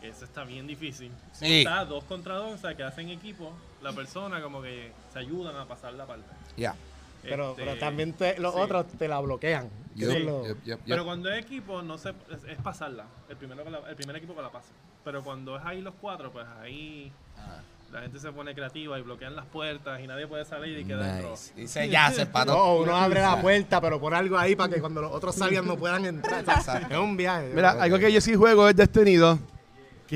Eso 0.02 0.24
está 0.24 0.44
bien 0.44 0.66
difícil. 0.66 1.10
Sí. 1.32 1.60
Está 1.60 1.84
dos 1.84 2.04
contra 2.04 2.34
dos, 2.36 2.54
o 2.54 2.58
sea, 2.58 2.74
que 2.76 2.82
hacen 2.82 3.08
equipo. 3.10 3.52
La 3.82 3.92
persona 3.92 4.40
como 4.42 4.60
que 4.62 4.92
se 5.12 5.18
ayudan 5.18 5.56
a 5.56 5.66
pasar 5.66 5.92
la 5.94 6.06
parte. 6.06 6.26
ya. 6.56 6.74
Pero, 7.22 7.50
Este, 7.52 7.64
pero 7.64 7.78
también 7.78 8.12
te- 8.14 8.36
los 8.40 8.52
sí. 8.52 8.60
otros 8.60 8.84
te 8.98 9.06
la 9.06 9.20
bloquean. 9.20 9.70
Lo-. 9.94 10.42
Pero 10.84 11.04
cuando 11.04 11.30
es 11.30 11.38
equipo, 11.44 11.80
no 11.80 11.96
se, 11.96 12.08
es, 12.10 12.42
es 12.48 12.58
pasarla. 12.60 13.04
El, 13.28 13.36
primero 13.36 13.62
que 13.62 13.70
la- 13.70 13.88
el 13.88 13.94
primer 13.94 14.16
equipo 14.16 14.34
que 14.34 14.42
la 14.42 14.50
pase. 14.50 14.70
Pero 15.04 15.22
cuando 15.22 15.56
es 15.56 15.64
ahí 15.64 15.80
los 15.82 15.94
cuatro, 16.00 16.32
pues 16.32 16.44
ahí 16.60 17.12
Ah, 17.38 17.60
la 17.92 18.00
gente 18.02 18.18
se 18.18 18.32
pone 18.32 18.54
creativa 18.56 18.98
y 18.98 19.02
bloquean 19.02 19.36
las 19.36 19.46
puertas 19.46 20.00
y 20.00 20.06
nadie 20.08 20.26
puede 20.26 20.44
salir 20.44 20.76
y 20.80 20.84
queda 20.84 21.14
dentro. 21.14 21.34
Dice 21.54 21.88
ya 21.88 22.10
se 22.12 22.22
empató. 22.22 22.52
No, 22.54 22.76
uno 22.78 22.96
abre 22.96 23.20
la 23.20 23.40
puerta, 23.40 23.80
pero 23.80 24.00
por 24.00 24.14
algo 24.14 24.36
ahí 24.36 24.56
para 24.56 24.74
que 24.74 24.80
cuando 24.80 25.00
los 25.00 25.12
otros 25.12 25.36
salgan 25.36 25.64
no 25.64 25.76
puedan 25.76 26.04
entrar. 26.04 26.44
es 26.90 26.98
un 26.98 27.16
viaje. 27.16 27.52
Mira, 27.54 27.70
algo 27.80 27.98
que 28.00 28.12
yo 28.12 28.20
sí 28.20 28.34
juego 28.34 28.68
es 28.68 28.74
Destiny 28.74 29.14
2, 29.14 29.38
que 29.38 29.51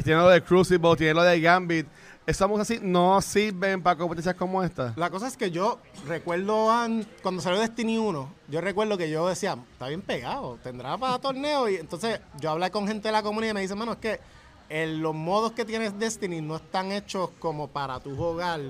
tiene 0.03 0.21
lo 0.21 0.29
de 0.29 0.43
Crucible, 0.43 0.97
tiene 0.97 1.15
lo 1.15 1.23
de 1.23 1.41
Gambit. 1.41 1.87
Esas 2.27 2.51
así 2.59 2.81
no 2.83 3.21
sirven 3.23 3.81
para 3.83 3.97
competencias 3.97 4.35
como 4.35 4.63
esta. 4.65 4.93
La 4.97 5.11
cosa 5.11 5.29
es 5.29 5.37
que 5.37 5.51
yo 5.53 5.79
recuerdo 6.09 6.71
an- 6.73 7.07
cuando 7.23 7.41
salió 7.41 7.61
Destiny 7.61 7.99
1, 7.99 8.29
yo 8.49 8.61
recuerdo 8.61 8.99
que 8.99 9.09
yo 9.09 9.29
decía, 9.29 9.57
está 9.73 9.87
bien 9.87 10.03
pegado, 10.03 10.59
tendrá 10.63 10.99
para 10.99 11.19
torneo. 11.21 11.69
Y 11.69 11.77
entonces 11.77 12.19
yo 12.41 12.51
hablé 12.51 12.71
con 12.73 12.89
gente 12.89 13.07
de 13.09 13.13
la 13.13 13.23
comunidad 13.23 13.53
y 13.53 13.55
me 13.55 13.61
dice, 13.61 13.77
mano, 13.77 13.93
es 13.93 13.99
que 13.99 14.19
el- 14.69 14.99
los 14.99 15.15
modos 15.15 15.53
que 15.53 15.65
tienes 15.65 15.97
Destiny 16.01 16.41
no 16.41 16.57
están 16.57 16.91
hechos 16.91 17.31
como 17.39 17.69
para 17.69 18.01
tu 18.01 18.17
jugar 18.17 18.61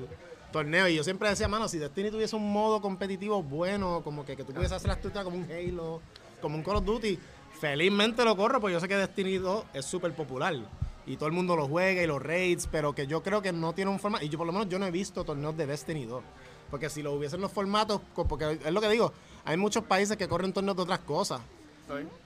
torneo. 0.52 0.86
Y 0.88 0.96
yo 0.96 1.02
siempre 1.02 1.30
decía, 1.30 1.48
mano, 1.48 1.66
si 1.66 1.78
Destiny 1.78 2.10
tuviese 2.10 2.36
un 2.36 2.52
modo 2.52 2.82
competitivo 2.82 3.42
bueno, 3.42 4.02
como 4.04 4.26
que, 4.26 4.36
que 4.36 4.44
tú 4.44 4.52
pudieses 4.52 4.76
hacer 4.76 4.88
la 4.88 4.94
estructura 4.94 5.24
como 5.24 5.38
un 5.38 5.44
Halo, 5.50 6.02
como 6.42 6.56
un 6.56 6.62
Call 6.62 6.76
of 6.76 6.84
Duty, 6.84 7.18
felizmente 7.58 8.22
lo 8.22 8.36
corro, 8.36 8.60
porque 8.60 8.74
yo 8.74 8.80
sé 8.80 8.86
que 8.88 8.96
Destiny 8.96 9.38
2 9.38 9.64
es 9.72 9.86
súper 9.86 10.12
popular. 10.12 10.54
Y 11.06 11.16
todo 11.16 11.28
el 11.28 11.32
mundo 11.32 11.54
lo 11.54 11.68
juega 11.68 12.02
y 12.02 12.06
los 12.06 12.20
raids, 12.20 12.68
pero 12.70 12.94
que 12.94 13.06
yo 13.06 13.22
creo 13.22 13.40
que 13.40 13.52
no 13.52 13.72
tiene 13.72 13.90
un 13.90 14.00
formato. 14.00 14.24
Y 14.24 14.28
yo 14.28 14.38
por 14.38 14.46
lo 14.46 14.52
menos 14.52 14.68
yo 14.68 14.78
no 14.78 14.86
he 14.86 14.90
visto 14.90 15.24
torneos 15.24 15.56
de 15.56 15.66
Destiny 15.66 16.04
2. 16.04 16.22
Porque 16.70 16.90
si 16.90 17.02
lo 17.02 17.12
hubiesen 17.12 17.40
los 17.40 17.52
formatos, 17.52 18.00
porque 18.28 18.58
es 18.64 18.72
lo 18.72 18.80
que 18.80 18.88
digo, 18.88 19.12
hay 19.44 19.56
muchos 19.56 19.84
países 19.84 20.16
que 20.16 20.26
corren 20.26 20.52
torneos 20.52 20.76
de 20.76 20.82
otras 20.82 20.98
cosas. 21.00 21.40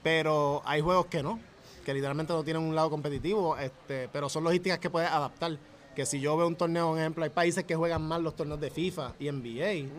Pero 0.01 0.63
hay 0.65 0.81
juegos 0.81 1.05
que 1.05 1.21
no, 1.21 1.39
que 1.85 1.93
literalmente 1.93 2.33
no 2.33 2.43
tienen 2.43 2.63
un 2.63 2.73
lado 2.73 2.89
competitivo, 2.89 3.55
este, 3.57 4.09
pero 4.11 4.27
son 4.29 4.43
logísticas 4.43 4.79
que 4.79 4.89
puedes 4.89 5.09
adaptar. 5.09 5.57
Que 5.95 6.05
si 6.05 6.19
yo 6.19 6.35
veo 6.37 6.47
un 6.47 6.55
torneo, 6.55 6.89
por 6.89 6.99
ejemplo, 6.99 7.23
hay 7.23 7.29
países 7.29 7.63
que 7.65 7.75
juegan 7.75 8.01
más 8.01 8.21
los 8.21 8.35
torneos 8.35 8.59
de 8.59 8.71
FIFA 8.71 9.13
y 9.19 9.29
NBA 9.31 9.89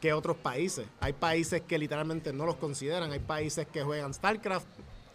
que 0.00 0.12
otros 0.12 0.36
países. 0.36 0.86
Hay 1.00 1.12
países 1.12 1.62
que 1.62 1.78
literalmente 1.78 2.32
no 2.32 2.44
los 2.44 2.56
consideran. 2.56 3.12
Hay 3.12 3.20
países 3.20 3.66
que 3.68 3.82
juegan 3.82 4.12
StarCraft, 4.12 4.66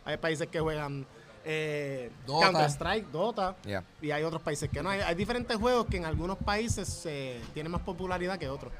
hay 0.06 0.17
países 0.17 0.48
que 0.48 0.62
juegan 0.62 1.06
eh. 1.47 2.12
Counter-Strike, 2.27 3.07
Dota, 3.12 3.55
Yeah. 3.65 3.83
y 4.01 4.12
hay 4.12 4.23
otros 4.23 4.41
países 4.41 4.69
que 4.69 4.83
no. 4.83 4.89
Hay, 4.89 4.99
hay 5.01 5.15
diferentes 5.15 5.55
juegos 5.57 5.88
que 5.88 5.97
en 5.97 6.05
algunos 6.05 6.38
países 6.38 7.03
eh, 7.05 7.41
tienen 7.53 7.71
más 7.71 7.81
popularidad 7.81 8.38
que 8.38 8.49
otros. 8.49 8.71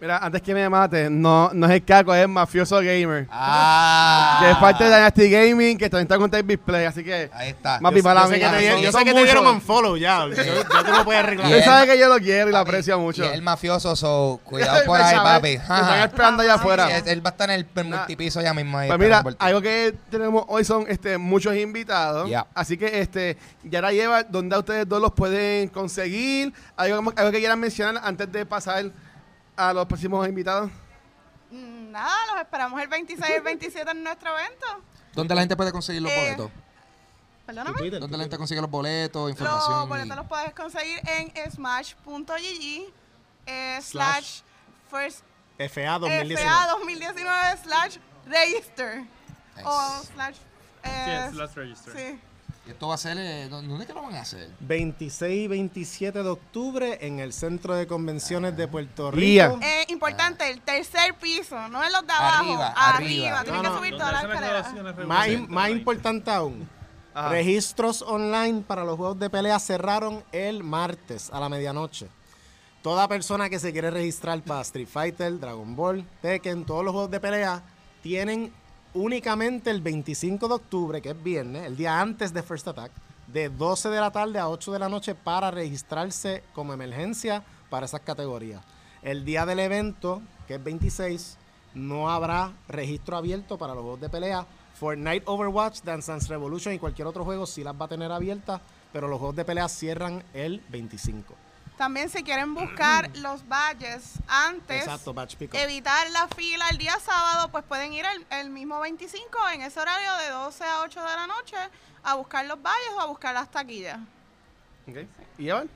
Mira, 0.00 0.16
antes 0.18 0.40
que 0.40 0.54
me 0.54 0.66
mate, 0.68 1.10
no, 1.10 1.50
no 1.52 1.66
es 1.66 1.72
el 1.72 1.84
caco, 1.84 2.14
es 2.14 2.26
mafioso 2.26 2.76
gamer. 2.78 3.26
Ah. 3.30 4.38
Que 4.40 4.50
es 4.52 4.56
parte 4.56 4.84
de 4.84 4.90
Dynasty 4.90 5.30
Gaming, 5.30 5.76
que 5.76 5.90
también 5.90 6.04
está 6.06 6.16
con 6.16 6.30
Tape 6.30 6.42
Display, 6.44 6.86
así 6.86 7.04
que. 7.04 7.28
Ahí 7.34 7.50
está. 7.50 7.78
Mapi, 7.80 7.98
Yo, 7.98 8.02
para 8.02 8.22
yo 8.22 8.28
sé 8.28 8.40
que 8.40 8.46
te, 8.48 8.70
son- 8.72 8.80
yo 8.80 8.92
sé 8.92 9.04
que 9.04 9.12
te 9.12 9.22
dieron 9.24 9.44
muchos. 9.44 9.54
un 9.56 9.60
follow 9.60 9.96
ya. 9.98 10.26
Yo, 10.26 10.34
yo 10.42 10.84
te 10.84 10.90
lo 10.92 11.04
puedo 11.04 11.18
arreglar. 11.18 11.52
Él 11.52 11.62
sabe 11.62 11.86
que 11.86 11.98
yo 11.98 12.08
lo 12.08 12.18
quiero 12.18 12.48
y 12.48 12.52
lo 12.52 12.58
aprecio 12.58 12.98
mucho. 12.98 13.24
Y 13.24 13.28
el 13.28 13.42
mafioso, 13.42 13.94
so, 13.94 14.40
cuidado 14.44 14.84
por 14.86 15.00
ahí, 15.00 15.16
papi. 15.16 15.48
Están 15.50 16.00
esperando 16.00 16.42
allá 16.44 16.54
afuera. 16.54 16.96
él- 16.96 17.04
él 17.06 17.24
va 17.26 17.28
a 17.28 17.32
estar 17.32 17.50
en 17.50 17.56
el, 17.60 17.66
el 17.76 17.84
multipiso 17.84 18.40
ya 18.40 18.54
mismo 18.54 18.78
ahí. 18.78 18.88
Pues 18.88 18.98
mira, 19.00 19.22
algo 19.38 19.60
que 19.60 19.94
tenemos 20.10 20.44
hoy 20.48 20.64
son 20.64 20.86
este, 20.88 21.18
muchos 21.18 21.54
invitados. 21.56 22.26
Yeah. 22.26 22.46
Así 22.54 22.78
que 22.78 23.00
este, 23.00 23.36
Yara 23.64 23.92
lleva 23.92 24.22
donde 24.22 24.56
ustedes 24.56 24.88
dos 24.88 25.00
los 25.02 25.12
pueden 25.12 25.68
conseguir. 25.68 26.52
¿Algo, 26.76 27.12
algo 27.16 27.30
que 27.30 27.38
quieran 27.38 27.60
mencionar 27.60 28.00
antes 28.02 28.32
de 28.32 28.46
pasar 28.46 28.86
a 29.68 29.72
los 29.74 29.86
próximos 29.86 30.26
invitados? 30.28 30.70
Mm, 31.50 31.90
Nada, 31.90 32.14
los 32.32 32.40
esperamos 32.42 32.80
el 32.80 32.88
26 32.88 33.28
y 33.28 33.32
el 33.34 33.42
27 33.42 33.90
en 33.90 34.02
nuestro 34.04 34.38
evento. 34.38 34.66
¿Dónde 35.14 35.34
la 35.34 35.40
gente 35.42 35.56
puede 35.56 35.72
conseguir 35.72 36.02
los 36.02 36.12
Eh, 36.12 36.16
boletos? 36.36 36.50
Perdóname. 37.46 37.90
¿Dónde 37.98 38.16
la 38.16 38.22
gente 38.24 38.38
consigue 38.38 38.60
los 38.60 38.70
boletos, 38.70 39.28
información? 39.30 39.72
Los 39.80 39.86
y- 39.86 39.88
boletos 39.88 40.16
los 40.16 40.26
puedes 40.26 40.54
conseguir 40.54 41.00
en 41.08 41.50
smash.gg 41.50 42.92
eh, 43.46 43.78
Slash. 43.82 43.82
slash 43.82 44.42
first 44.88 45.24
FA 45.58 45.68
FA 45.68 45.98
2019. 45.98 46.48
2019 46.70 47.56
slash 47.64 47.96
register 48.26 48.98
Nice. 49.56 49.64
o 49.66 50.02
slash 50.14 50.36
Sí, 50.36 50.88
eh, 50.90 51.26
es 51.28 51.34
Last 51.34 51.56
Register. 51.56 51.92
sí. 51.94 52.20
Esto 52.68 52.88
va 52.88 52.94
a 52.94 52.98
ser... 52.98 53.16
eh, 53.18 53.48
¿Dónde 53.48 53.82
es 53.82 53.86
que 53.86 53.94
lo 53.94 54.02
van 54.02 54.14
a 54.14 54.20
hacer? 54.20 54.48
26 54.60 55.44
y 55.44 55.48
27 55.48 56.22
de 56.22 56.28
octubre 56.28 56.98
en 57.00 57.18
el 57.18 57.32
Centro 57.32 57.74
de 57.74 57.86
Convenciones 57.86 58.56
de 58.56 58.68
Puerto 58.68 59.10
Rico. 59.10 59.20
Día. 59.20 59.52
Eh, 59.62 59.86
importante, 59.88 60.48
el 60.50 60.60
tercer 60.60 61.14
piso, 61.20 61.68
no 61.68 61.82
en 61.84 61.90
los 61.92 62.06
de 62.06 62.12
abajo. 62.12 62.42
Arriba, 62.44 62.66
arriba. 62.76 63.40
arriba. 63.40 63.42
Tienen 63.44 63.62
No, 63.62 63.70
que 63.72 63.78
subir 63.78 63.92
todas 63.98 64.12
las 64.12 64.24
escaleras. 64.24 65.06
Más, 65.06 65.28
más 65.48 65.70
importante 65.70 66.30
aún, 66.30 66.68
Ajá. 67.14 67.30
registros 67.30 68.02
online 68.02 68.60
para 68.60 68.84
los 68.84 68.96
juegos 68.96 69.18
de 69.18 69.30
pelea 69.30 69.58
cerraron 69.58 70.22
el 70.30 70.62
martes 70.62 71.30
a 71.32 71.40
la 71.40 71.48
medianoche. 71.48 72.06
Toda 72.82 73.08
persona 73.08 73.50
que 73.50 73.58
se 73.58 73.72
quiere 73.72 73.90
registrar 73.90 74.40
para 74.42 74.60
Street 74.60 74.86
Fighter, 74.88 75.38
Dragon 75.40 75.74
Ball, 75.74 76.06
Tekken, 76.22 76.64
todos 76.64 76.84
los 76.84 76.92
juegos 76.92 77.10
de 77.10 77.20
pelea, 77.20 77.62
tienen 78.02 78.52
únicamente 78.94 79.70
el 79.70 79.80
25 79.80 80.48
de 80.48 80.54
octubre, 80.54 81.02
que 81.02 81.10
es 81.10 81.22
viernes, 81.22 81.66
el 81.66 81.76
día 81.76 82.00
antes 82.00 82.32
de 82.32 82.42
First 82.42 82.68
Attack, 82.68 82.92
de 83.26 83.48
12 83.48 83.88
de 83.88 84.00
la 84.00 84.10
tarde 84.10 84.38
a 84.38 84.48
8 84.48 84.72
de 84.72 84.78
la 84.78 84.88
noche 84.88 85.14
para 85.14 85.50
registrarse 85.50 86.42
como 86.52 86.72
emergencia 86.72 87.44
para 87.68 87.86
esas 87.86 88.00
categorías. 88.00 88.62
El 89.02 89.24
día 89.24 89.46
del 89.46 89.60
evento, 89.60 90.20
que 90.48 90.56
es 90.56 90.64
26, 90.64 91.38
no 91.74 92.10
habrá 92.10 92.52
registro 92.68 93.16
abierto 93.16 93.56
para 93.56 93.74
los 93.74 93.82
juegos 93.82 94.00
de 94.00 94.08
pelea. 94.08 94.46
Fortnite, 94.74 95.22
Overwatch, 95.26 95.82
Dance 95.82 96.10
Dance 96.10 96.28
Revolution 96.28 96.74
y 96.74 96.78
cualquier 96.78 97.06
otro 97.06 97.24
juego 97.24 97.46
sí 97.46 97.62
las 97.62 97.78
va 97.80 97.84
a 97.84 97.88
tener 97.88 98.10
abiertas, 98.10 98.60
pero 98.92 99.08
los 99.08 99.18
juegos 99.18 99.36
de 99.36 99.44
pelea 99.44 99.68
cierran 99.68 100.24
el 100.34 100.62
25. 100.68 101.34
También 101.80 102.10
si 102.10 102.22
quieren 102.22 102.54
buscar 102.54 103.10
los 103.22 103.48
badges 103.48 104.18
antes, 104.28 104.82
Exacto, 104.82 105.14
batch 105.14 105.34
pick 105.36 105.54
evitar 105.54 106.10
la 106.10 106.28
fila 106.28 106.68
el 106.68 106.76
día 106.76 107.00
sábado, 107.00 107.50
pues 107.50 107.64
pueden 107.64 107.94
ir 107.94 108.04
el, 108.04 108.26
el 108.38 108.50
mismo 108.50 108.78
25 108.80 109.38
en 109.54 109.62
ese 109.62 109.80
horario 109.80 110.14
de 110.18 110.28
12 110.28 110.62
a 110.62 110.82
8 110.82 111.00
de 111.00 111.06
la 111.06 111.26
noche 111.26 111.56
a 112.02 112.16
buscar 112.16 112.44
los 112.44 112.60
badges 112.60 112.92
o 112.98 113.00
a 113.00 113.06
buscar 113.06 113.32
las 113.32 113.50
taquillas. 113.50 113.98
Ok. 114.86 114.98
¿Y 115.38 115.48
Evan? 115.48 115.70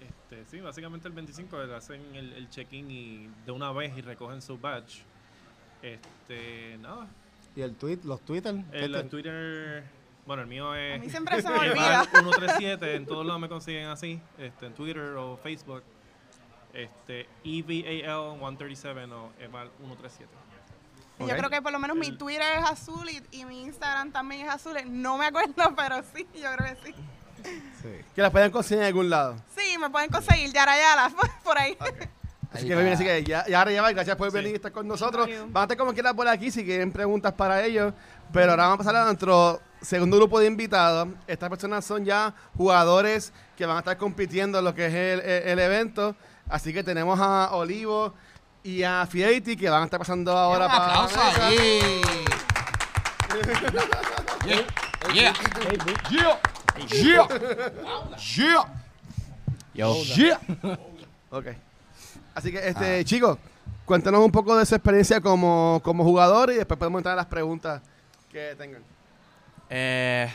Este, 0.00 0.44
sí, 0.50 0.60
básicamente 0.60 1.06
el 1.06 1.14
25 1.14 1.56
hacen 1.76 2.02
el, 2.16 2.32
el 2.32 2.50
check-in 2.50 2.90
y 2.90 3.30
de 3.46 3.52
una 3.52 3.70
vez 3.70 3.96
y 3.96 4.00
recogen 4.00 4.42
su 4.42 4.58
badge. 4.58 5.04
Este, 5.82 6.78
nada. 6.78 7.06
Y 7.54 7.60
el 7.60 7.76
tweet, 7.76 8.00
los 8.02 8.20
Twitter. 8.22 8.56
El, 8.72 8.96
este- 8.96 9.08
Twitter, 9.08 9.84
bueno, 10.26 10.42
el 10.42 10.48
mío 10.48 10.74
es. 10.74 10.96
A 10.96 11.02
mí 11.02 11.10
siempre 11.10 11.40
se 11.42 11.48
me 11.48 11.58
olvida. 11.58 12.04
Eval 12.04 12.08
137, 12.08 12.94
en 12.96 13.06
todos 13.06 13.24
lados 13.26 13.40
me 13.40 13.48
consiguen 13.48 13.86
así, 13.88 14.20
este, 14.38 14.66
en 14.66 14.74
Twitter 14.74 15.02
o 15.16 15.36
Facebook. 15.36 15.82
Este, 16.72 17.28
EVAL 17.44 18.38
137 18.38 19.04
o 19.12 19.30
Eval 19.40 19.70
137. 19.78 20.30
Y 21.18 21.22
Ok. 21.24 21.28
Yo 21.28 21.36
creo 21.36 21.50
que 21.50 21.60
por 21.60 21.72
lo 21.72 21.78
menos 21.78 21.96
mi 21.96 22.12
Twitter 22.16 22.46
es 22.58 22.64
azul 22.70 23.06
y, 23.10 23.20
y 23.32 23.44
mi 23.44 23.62
Instagram 23.62 24.10
también 24.12 24.46
es 24.46 24.52
azul. 24.54 24.76
No 24.86 25.18
me 25.18 25.26
acuerdo, 25.26 25.54
pero 25.76 25.96
sí, 26.14 26.26
yo 26.34 26.48
creo 26.56 26.74
que 26.74 26.86
sí. 26.86 26.94
sí. 27.82 27.88
Que 28.14 28.22
las 28.22 28.30
pueden 28.30 28.50
conseguir 28.50 28.82
en 28.82 28.86
algún 28.88 29.10
lado. 29.10 29.36
Sí, 29.56 29.76
me 29.78 29.90
pueden 29.90 30.10
conseguir 30.10 30.52
Yara 30.52 30.76
Yara 30.78 31.10
por 31.44 31.58
ahí. 31.58 31.76
Así 31.80 32.62
Ahí 32.64 32.68
que, 32.68 32.74
bien, 32.76 32.92
así 32.94 33.04
que 33.04 33.22
ya, 33.24 33.46
ya 33.46 33.58
ahora 33.58 33.70
lleva, 33.70 33.92
gracias 33.92 34.16
por 34.16 34.30
Sí. 34.30 34.36
venir 34.36 34.52
y 34.52 34.54
estar 34.56 34.72
con 34.72 34.86
nosotros. 34.88 35.28
you. 35.28 35.46
Van 35.50 35.62
a 35.62 35.64
estar 35.64 35.76
como 35.76 35.92
quieran 35.92 36.16
por 36.16 36.26
aquí 36.26 36.50
si 36.50 36.64
quieren 36.64 36.90
preguntas 36.90 37.32
para 37.34 37.64
ellos. 37.64 37.92
Pero 38.32 38.52
ahora 38.52 38.64
vamos 38.68 38.76
a 38.76 38.78
pasar 38.78 38.96
a 38.96 39.04
nuestro 39.04 39.60
segundo 39.82 40.16
grupo 40.16 40.38
de 40.40 40.46
invitados. 40.46 41.08
Estas 41.26 41.48
personas 41.48 41.84
son 41.84 42.04
ya 42.04 42.34
jugadores 42.56 43.32
que 43.56 43.66
van 43.66 43.76
a 43.76 43.80
estar 43.80 43.96
compitiendo 43.96 44.58
en 44.58 44.64
lo 44.64 44.74
que 44.74 44.86
es 44.86 44.94
el, 44.94 45.20
el- 45.20 45.48
el 45.48 45.58
evento. 45.58 46.14
Así 46.48 46.72
que 46.72 46.82
tenemos 46.82 47.18
a 47.20 47.50
Olivo 47.52 48.12
y 48.62 48.82
a 48.82 49.06
Fidelity 49.06 49.56
que 49.56 49.70
van 49.70 49.82
a 49.82 49.84
estar 49.86 49.98
pasando 49.98 50.32
ahora 50.36 50.66
Un 50.66 50.72
para. 50.72 50.86
la 50.86 50.92
aplauso 51.04 51.24
mesa. 51.24 51.46
ahí. 51.46 52.00
Yeah. 54.44 54.66
Yeah. 55.14 55.32
Yeah. 56.10 56.38
Yeah. 56.88 58.64
Yeah. 59.74 59.94
Yeah. 60.16 60.78
Ok. 61.30 61.46
Así 62.34 62.50
que, 62.52 62.68
este, 62.68 63.04
chicos, 63.04 63.38
cuéntanos 63.84 64.24
un 64.24 64.32
poco 64.32 64.56
de 64.56 64.66
su 64.66 64.74
experiencia 64.74 65.20
como, 65.20 65.80
como 65.84 66.02
jugador 66.04 66.50
y 66.50 66.54
después 66.56 66.78
podemos 66.78 66.98
entrar 67.00 67.12
a 67.14 67.16
las 67.16 67.26
preguntas 67.26 67.80
que 68.30 68.54
tengan. 68.56 68.82
Eh, 69.70 70.28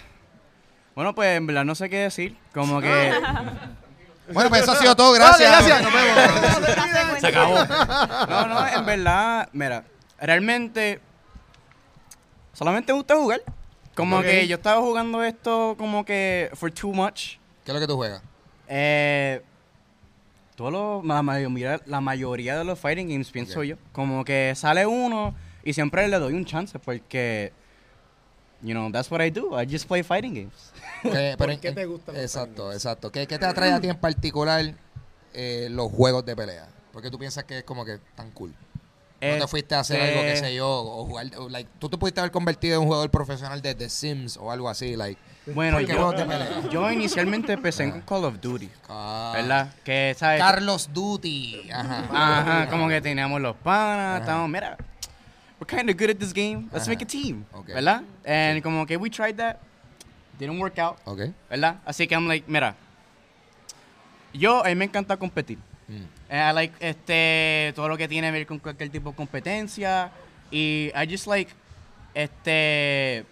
bueno, 0.96 1.14
pues 1.14 1.38
en 1.38 1.46
verdad 1.46 1.66
no 1.66 1.76
sé 1.76 1.90
qué 1.90 1.98
decir. 1.98 2.38
Como 2.54 2.82
que 2.82 3.14
Bueno, 4.34 4.50
pues 4.50 4.64
eso 4.64 4.72
ha 4.72 4.76
sido 4.78 4.96
todo. 4.96 5.14
Gracias. 5.14 5.52
Gracias. 5.52 5.84
Nos 5.84 5.94
vemos. 5.94 7.20
se 7.20 7.28
acabó. 7.28 7.64
No, 8.28 8.48
no, 8.48 8.68
en 8.68 8.86
verdad, 8.86 9.50
mira, 9.54 9.84
realmente 10.20 11.00
solamente 12.54 12.92
me 12.92 12.98
gusta 12.98 13.16
jugar. 13.16 13.42
Como 13.94 14.22
que 14.22 14.48
yo 14.48 14.56
estaba 14.58 14.82
jugando 14.82 15.24
esto 15.24 15.76
como 15.78 16.04
que 16.04 16.50
for 16.54 16.72
too 16.72 16.92
much. 16.92 17.38
¿Qué 17.64 17.72
es 17.72 17.74
lo 17.74 17.80
que 17.80 17.88
tú 17.88 17.96
juegas? 17.96 18.22
Eh, 18.68 19.42
todos 20.56 20.72
los- 20.72 21.06
la, 21.06 21.22
mayoría, 21.22 21.80
la 21.86 22.02
mayoría 22.02 22.58
de 22.58 22.64
los 22.66 22.80
fighting 22.80 23.08
games 23.08 23.30
pienso 23.32 23.64
yo. 23.64 23.78
Como 23.94 24.26
que 24.26 24.54
sale 24.56 24.86
uno 24.86 25.34
y 25.64 25.74
siempre 25.74 26.08
le 26.08 26.20
doy 26.20 26.34
un 26.34 26.46
chance 26.46 26.78
porque, 26.80 27.54
you 28.62 28.74
know, 28.74 28.92
that's 28.92 29.10
what 29.12 29.22
I 29.22 29.30
do. 29.30 29.56
I 29.58 29.66
just 29.66 29.88
play 29.88 30.04
fighting 30.04 30.34
games. 30.34 30.72
Eh, 31.04 31.36
¿Por 31.38 31.48
pero 31.48 31.62
qué 31.62 31.68
en- 31.70 31.76
te 31.76 31.86
gustan 31.86 32.16
Exacto, 32.16 32.72
exacto. 32.74 33.12
¿Qué, 33.12 33.28
qué 33.28 33.38
te 33.38 33.46
atrae 33.46 33.72
a 33.74 33.80
ti 33.82 33.88
en 33.90 33.98
particular 33.98 34.74
eh, 35.34 35.68
los 35.72 35.92
juegos 35.92 36.26
de 36.26 36.36
pelea? 36.36 36.68
Porque 36.92 37.12
tú 37.12 37.20
piensas 37.20 37.44
que 37.44 37.60
es 37.60 37.64
como 37.64 37.86
que 37.86 38.00
tan 38.16 38.32
cool. 38.32 38.54
¿No 39.22 39.38
te 39.40 39.48
fuiste 39.48 39.74
a 39.74 39.80
hacer 39.80 40.00
algo, 40.00 40.22
qué 40.22 40.34
Este- 40.34 40.48
sé 40.50 40.56
yo, 40.56 40.70
o 40.70 41.04
jugar, 41.06 41.26
o, 41.40 41.50
like, 41.50 41.68
tú 41.80 41.90
te 41.90 41.98
pudiste 41.98 42.20
haber 42.20 42.32
convertido 42.32 42.76
en 42.76 42.82
un 42.82 42.86
jugador 42.88 43.10
profesional 43.10 43.60
de 43.60 43.74
The 43.74 43.90
Sims 43.90 44.38
o 44.38 44.52
algo 44.52 44.70
así, 44.70 44.96
like, 44.96 45.20
Bueno, 45.48 45.78
¿Por 45.78 45.86
qué 45.88 45.94
yo, 45.94 45.98
juegos 45.98 46.18
de 46.18 46.26
pelea? 46.26 46.62
yo 46.70 46.92
inicialmente 46.92 47.54
empecé 47.54 47.90
con 47.90 48.02
Call 48.02 48.26
of 48.26 48.40
Duty, 48.40 48.70
ah, 48.88 49.32
¿verdad? 49.36 49.74
Que, 49.84 50.16
¿sabes? 50.16 50.40
Carlos 50.40 50.90
Duty, 50.94 51.70
ajá. 51.72 52.04
Ajá, 52.12 52.70
como 52.70 52.88
que 52.88 53.02
teníamos 53.02 53.42
los 53.42 53.56
panas, 53.56 54.20
estábamos, 54.22 54.50
mira, 54.50 54.78
we're 55.60 55.66
kind 55.68 55.90
of 55.90 55.98
good 55.98 56.10
at 56.10 56.20
this 56.20 56.34
game, 56.34 56.70
let's 56.74 56.86
Ajá. 56.88 56.92
make 56.92 57.02
a 57.02 57.06
team, 57.08 57.46
Ok. 57.54 57.68
¿verdad? 57.74 58.04
And 58.26 58.62
como 58.62 58.86
que 58.86 58.98
we 58.98 59.10
tried 59.10 59.38
that, 59.38 59.60
didn't 60.40 60.60
work 60.60 60.78
out, 60.80 60.98
Ok. 61.06 61.32
¿verdad? 61.50 61.78
Así 61.86 62.08
que 62.08 62.16
I'm 62.16 62.28
like, 62.28 62.46
mira, 62.50 62.76
yo, 64.34 64.62
a 64.64 64.68
mí 64.70 64.76
me 64.76 64.86
encanta 64.86 65.18
competir. 65.18 65.58
Mm. 65.88 66.08
And 66.30 66.42
I 66.42 66.52
like 66.54 66.74
este 66.80 67.72
todo 67.76 67.88
lo 67.88 67.98
que 67.98 68.08
tiene 68.08 68.28
que 68.28 68.32
ver 68.32 68.48
con 68.48 68.60
cualquier 68.60 68.90
tipo 68.90 69.12
de 69.12 69.16
competencia 69.16 70.12
y 70.52 70.92
I 70.96 71.06
just 71.08 71.28
like 71.28 71.52
este 72.16 73.24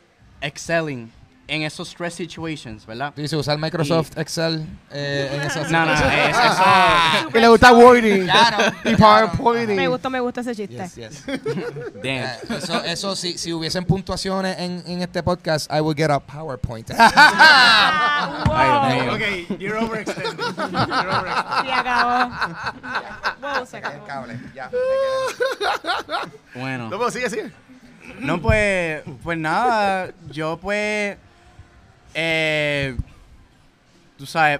excelling 0.41 1.12
en 1.48 1.64
esos 1.64 1.89
stress 1.89 2.14
situations, 2.16 2.86
¿verdad? 2.86 3.12
Tú 3.16 3.22
dices 3.22 3.38
usar 3.38 3.58
Microsoft 3.58 4.18
Excel 4.18 4.66
eh, 4.91 5.30
en 5.34 5.41
esas 5.41 5.70
No, 5.70 5.86
no, 5.86 5.94
es, 5.94 6.00
eso 6.00 7.30
Que 7.32 7.39
le 7.41 7.48
gusta 7.50 7.74
wording 7.74 8.24
Claro. 8.28 8.74
y 8.86 8.96
PowerPointing. 8.96 9.76
Me 9.76 9.88
gustó, 9.88 10.10
me 10.10 10.20
gusta 10.22 10.41
ese 10.41 10.56
chiste. 10.56 10.76
Yes, 10.78 10.96
yes. 10.96 11.26
damn. 11.96 12.06
Eh, 12.06 12.36
eso, 12.58 12.84
eso 12.86 13.16
si, 13.16 13.38
si 13.38 13.52
hubiesen 13.52 13.84
puntuaciones 13.86 14.58
en, 14.58 14.84
en 14.88 15.02
este 15.02 15.22
podcast, 15.22 15.70
I 15.72 15.82
would 15.82 15.98
get 15.98 16.10
a 16.12 16.20
PowerPoint. 16.20 16.89
Ay, 16.98 18.96
Dios 18.96 19.06
mío. 19.06 19.14
Ok, 19.14 19.60
you're 19.60 19.78
over 19.78 20.06
Sí, 20.06 21.72
acabó. 21.72 22.30
Wow, 23.41 23.66
se 23.66 23.72
Se 23.72 23.78
el 23.80 23.86
acabó. 23.86 24.06
cable. 24.06 24.39
Ya. 24.56 24.70
Bueno. 26.56 26.89
No, 26.89 27.10
sigue, 27.12 27.30
sigue. 27.30 27.52
No, 28.20 28.41
pues, 28.41 29.02
pues 29.24 29.38
nada, 29.38 30.12
yo 30.30 30.58
pues, 30.58 31.18
eh, 32.14 32.95
tú 34.18 34.26
sabes, 34.26 34.59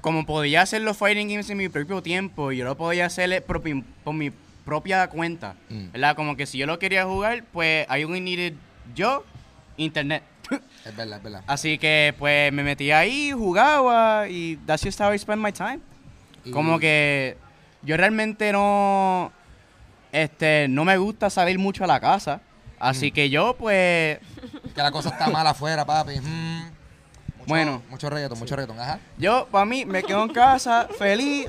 como 0.00 0.24
podía 0.26 0.62
hacer 0.62 0.82
los 0.82 0.96
fighting 0.96 1.28
games 1.28 1.50
en 1.50 1.58
mi 1.58 1.68
propio 1.68 2.02
tiempo, 2.02 2.52
yo 2.52 2.64
lo 2.64 2.76
podía 2.76 3.06
hacer 3.06 3.44
por 3.44 3.62
mi, 3.62 3.82
por 3.82 4.14
mi 4.14 4.30
propia 4.64 5.08
cuenta, 5.08 5.54
Mm. 5.68 5.92
¿verdad? 5.92 6.16
Como 6.16 6.36
que 6.36 6.46
si 6.46 6.58
yo 6.58 6.66
lo 6.66 6.78
quería 6.78 7.04
jugar, 7.04 7.44
pues 7.52 7.86
I 7.90 8.04
only 8.04 8.20
needed 8.20 8.54
yo, 8.94 9.24
internet. 9.76 10.22
Es 10.84 10.96
verdad, 10.96 11.18
es 11.18 11.22
verdad. 11.22 11.42
Así 11.46 11.78
que 11.78 12.14
pues 12.18 12.52
me 12.52 12.62
metí 12.62 12.90
ahí, 12.90 13.32
jugaba 13.32 14.28
y 14.28 14.56
that's 14.66 14.82
just 14.82 15.00
how 15.00 15.12
I 15.12 15.18
spend 15.18 15.42
my 15.42 15.52
time. 15.52 15.80
Y- 16.44 16.50
Como 16.50 16.78
que 16.78 17.36
yo 17.82 17.96
realmente 17.96 18.50
no, 18.52 19.30
este, 20.12 20.66
no 20.68 20.84
me 20.84 20.96
gusta 20.96 21.28
salir 21.30 21.58
mucho 21.58 21.84
a 21.84 21.86
la 21.86 22.00
casa. 22.00 22.40
Así 22.80 23.12
que 23.12 23.30
yo 23.30 23.54
pues 23.56 24.18
Que 24.74 24.82
la 24.82 24.90
cosa 24.90 25.10
está 25.10 25.28
mal 25.28 25.46
afuera, 25.46 25.84
papi. 25.84 26.18
Mm. 26.20 26.64
Mucho- 26.64 26.74
Bueno. 27.46 27.82
Mucho 27.90 28.10
reggaeton, 28.10 28.38
mucho 28.38 28.56
reggaeton. 28.56 28.78
Ajá. 28.80 28.98
Yo, 29.18 29.46
para 29.50 29.64
mí, 29.64 29.84
me 29.84 30.02
quedo 30.02 30.22
en 30.22 30.32
casa 30.32 30.88
feliz 30.98 31.48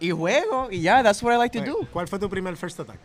y 0.00 0.10
juego 0.10 0.68
y 0.70 0.82
ya, 0.82 1.02
that's 1.02 1.22
what 1.22 1.34
I 1.34 1.38
like 1.38 1.58
to 1.58 1.64
do. 1.64 1.86
¿Cuál 1.92 2.08
fue 2.08 2.18
tu 2.18 2.28
primer 2.28 2.56
first 2.56 2.78
attack? 2.80 2.98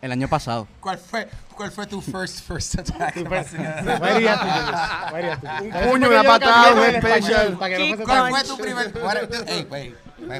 El 0.00 0.10
año 0.10 0.26
pasado. 0.28 0.66
¿Cuál 0.80 0.98
fue, 0.98 1.28
¿Cuál 1.56 1.70
fue 1.70 1.86
tu 1.86 2.00
first, 2.00 2.40
first 2.46 2.78
attack? 2.78 3.14
Do 3.16 3.28
this? 3.30 3.52
Un 3.52 3.58
puño, 5.90 6.08
una 6.08 6.22
patada, 6.24 6.72
un 6.74 6.94
Español, 6.94 7.22
special. 7.22 7.58
para 7.58 7.76
que 7.76 7.78
no 7.78 7.86
fuese 7.96 8.04
¿Cuál 8.04 8.30
fue 8.30 8.44
tu 8.44 8.58
primer? 8.58 8.92
what- 8.94 9.48
Ey, 9.48 9.64
güey. 9.64 9.88
Eh, 9.88 9.94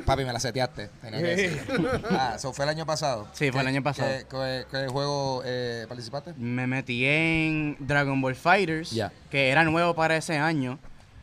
Papi, 0.04 0.24
me 0.24 0.32
la 0.32 0.40
seteaste. 0.40 0.88
Tenía 1.00 1.18
que 1.20 1.26
decirlo. 1.36 1.90
Ah, 2.10 2.32
eso 2.36 2.52
fue 2.52 2.64
el 2.64 2.70
año 2.70 2.86
pasado. 2.86 3.28
Sí, 3.32 3.50
fue 3.50 3.60
el 3.60 3.66
¿Qué- 3.66 3.70
año 3.72 3.82
pasado. 3.82 4.08
¿Qué, 4.10 4.26
qué- 4.30 4.64
qué 4.70 4.86
juego 4.88 5.42
eh, 5.44 5.84
participaste? 5.88 6.34
Me 6.36 6.66
metí 6.66 7.04
en 7.06 7.76
Dragon 7.80 8.20
Ball 8.20 8.34
Fighters, 8.34 8.90
Ya. 8.92 9.12
que 9.30 9.48
era 9.50 9.64
nuevo 9.64 9.94
para 9.94 10.16
ese 10.16 10.36
año, 10.38 10.78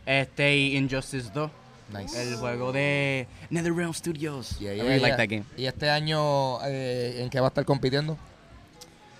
este 0.05 0.55
y 0.55 0.77
Injustice 0.77 1.29
2, 1.33 1.51
Nice. 1.97 2.21
el 2.21 2.35
juego 2.37 2.71
de 2.71 3.27
NetherRealm 3.49 3.93
Studios. 3.93 4.57
Yeah, 4.59 4.73
I 4.73 4.75
yeah, 4.77 4.83
really 4.85 4.99
like 5.01 5.17
that 5.17 5.27
game. 5.29 5.43
¿Y 5.57 5.65
este 5.65 5.89
año 5.89 6.59
eh, 6.65 7.21
en 7.23 7.29
qué 7.29 7.39
va 7.39 7.47
a 7.47 7.49
estar 7.49 7.65
compitiendo? 7.65 8.17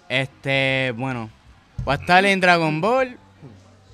Este, 0.07 0.93
bueno, 0.97 1.29
va 1.87 1.93
a 1.93 1.95
estar 1.97 2.25
en 2.25 2.39
Dragon 2.39 2.81
Ball, 2.81 3.17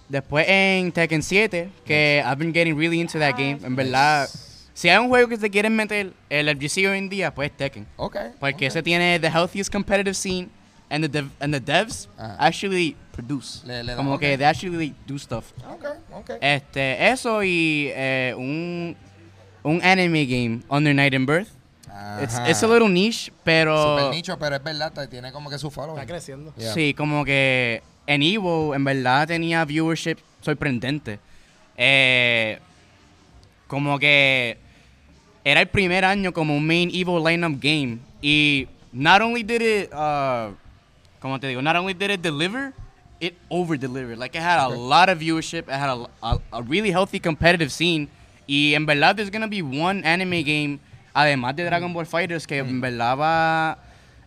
después 0.08 0.46
en 0.48 0.92
Tekken 0.92 1.22
7, 1.24 1.70
que 1.86 2.24
I've 2.26 2.38
been 2.38 2.54
getting 2.54 2.78
really 2.78 3.00
into 3.02 3.20
that 3.20 3.32
game. 3.34 3.60
En 3.64 3.76
verdad, 3.76 4.30
si 4.76 4.90
hay 4.90 4.98
un 5.00 5.08
juego 5.08 5.28
que 5.30 5.38
se 5.38 5.50
quieren 5.50 5.76
meter 5.76 6.12
el 6.30 6.50
FGC 6.50 6.86
hoy 6.88 6.98
en 7.00 7.10
día, 7.10 7.34
pues 7.34 7.50
Tekken. 7.56 7.88
Ok. 7.96 8.18
Porque 8.40 8.66
ok. 8.68 8.72
ese 8.72 8.84
tiene 8.84 9.20
the 9.20 9.28
healthiest 9.30 9.72
competitive 9.72 10.14
scene 10.14 10.50
and 10.90 11.04
the 11.04 11.10
dev- 11.10 11.32
and 11.40 11.52
the 11.54 11.60
devs 11.60 12.08
Ajá. 12.18 12.36
actually 12.40 12.96
produce. 13.14 13.66
Le- 13.66 13.84
le 13.84 13.94
dan- 13.94 13.98
Como 13.98 14.14
ok. 14.16 14.20
que 14.20 14.38
they 14.38 14.46
actually 14.46 14.94
do 15.08 15.18
stuff. 15.18 15.46
Ok, 15.68 15.86
ok. 16.12 16.32
Este, 16.42 17.10
eso 17.10 17.42
y 17.44 17.90
eh, 17.96 18.36
un 18.38 18.96
un 19.64 19.82
anime 19.84 20.26
game 20.28 20.62
Under 20.70 20.94
Night 20.94 21.16
and 21.16 21.26
Birth. 21.26 21.48
It's, 22.22 22.38
it's 22.48 22.62
a 22.62 22.68
little 22.68 22.90
niche, 22.90 23.32
pero 23.46 23.98
Super 23.98 24.14
nicho, 24.14 24.38
pero 24.38 24.58
es 24.58 24.64
verdad, 24.64 24.92
te- 24.92 25.08
tiene 25.08 25.32
como 25.32 25.50
que 25.50 25.58
su 25.58 25.72
following. 25.72 25.98
Está 26.02 26.06
creciendo. 26.06 26.54
Yeah. 26.58 26.74
sí, 26.74 26.94
como 26.94 27.24
que 27.24 27.82
en 28.06 28.22
Evo 28.22 28.76
en 28.76 28.84
verdad 28.84 29.26
tenía 29.28 29.64
viewership 29.64 30.18
sorprendente. 30.42 31.20
Eh, 31.78 32.60
como 33.68 33.98
que 33.98 34.58
era 35.46 35.62
el 35.62 35.68
primer 35.68 36.04
año 36.04 36.34
como 36.34 36.58
un 36.58 36.66
main 36.66 36.90
Evo 36.94 37.20
lineup 37.26 37.62
game 37.62 38.00
y 38.22 38.68
not 38.92 39.22
only 39.22 39.44
did 39.44 39.62
it, 39.62 39.94
uh, 39.94 40.52
como 41.20 41.40
te 41.40 41.48
digo, 41.48 41.62
not 41.62 41.76
only 41.76 41.94
did 41.94 42.10
it 42.10 42.22
deliver, 42.22 42.74
it 43.20 43.36
over 43.50 43.78
delivered. 43.78 44.18
Like 44.18 44.36
it 44.36 44.42
had 44.42 44.60
a 44.60 44.68
lot 44.68 45.08
of 45.08 45.20
viewership, 45.20 45.70
it 45.70 45.76
had 45.76 45.90
a, 45.90 46.10
a, 46.24 46.40
a 46.52 46.62
really 46.64 46.92
healthy 46.92 47.20
competitive 47.20 47.72
scene 47.72 48.10
y 48.48 48.74
en 48.74 48.86
verdad 48.86 49.16
there's 49.16 49.30
gonna 49.30 49.48
be 49.48 49.62
one 49.62 50.04
anime 50.04 50.44
game 50.44 50.80
además 51.14 51.56
de 51.56 51.64
Dragon 51.64 51.94
Ball 51.94 52.06
Fighters 52.06 52.46
que 52.48 52.58
en 52.58 52.82
verdad 52.82 53.18
va, 53.18 53.78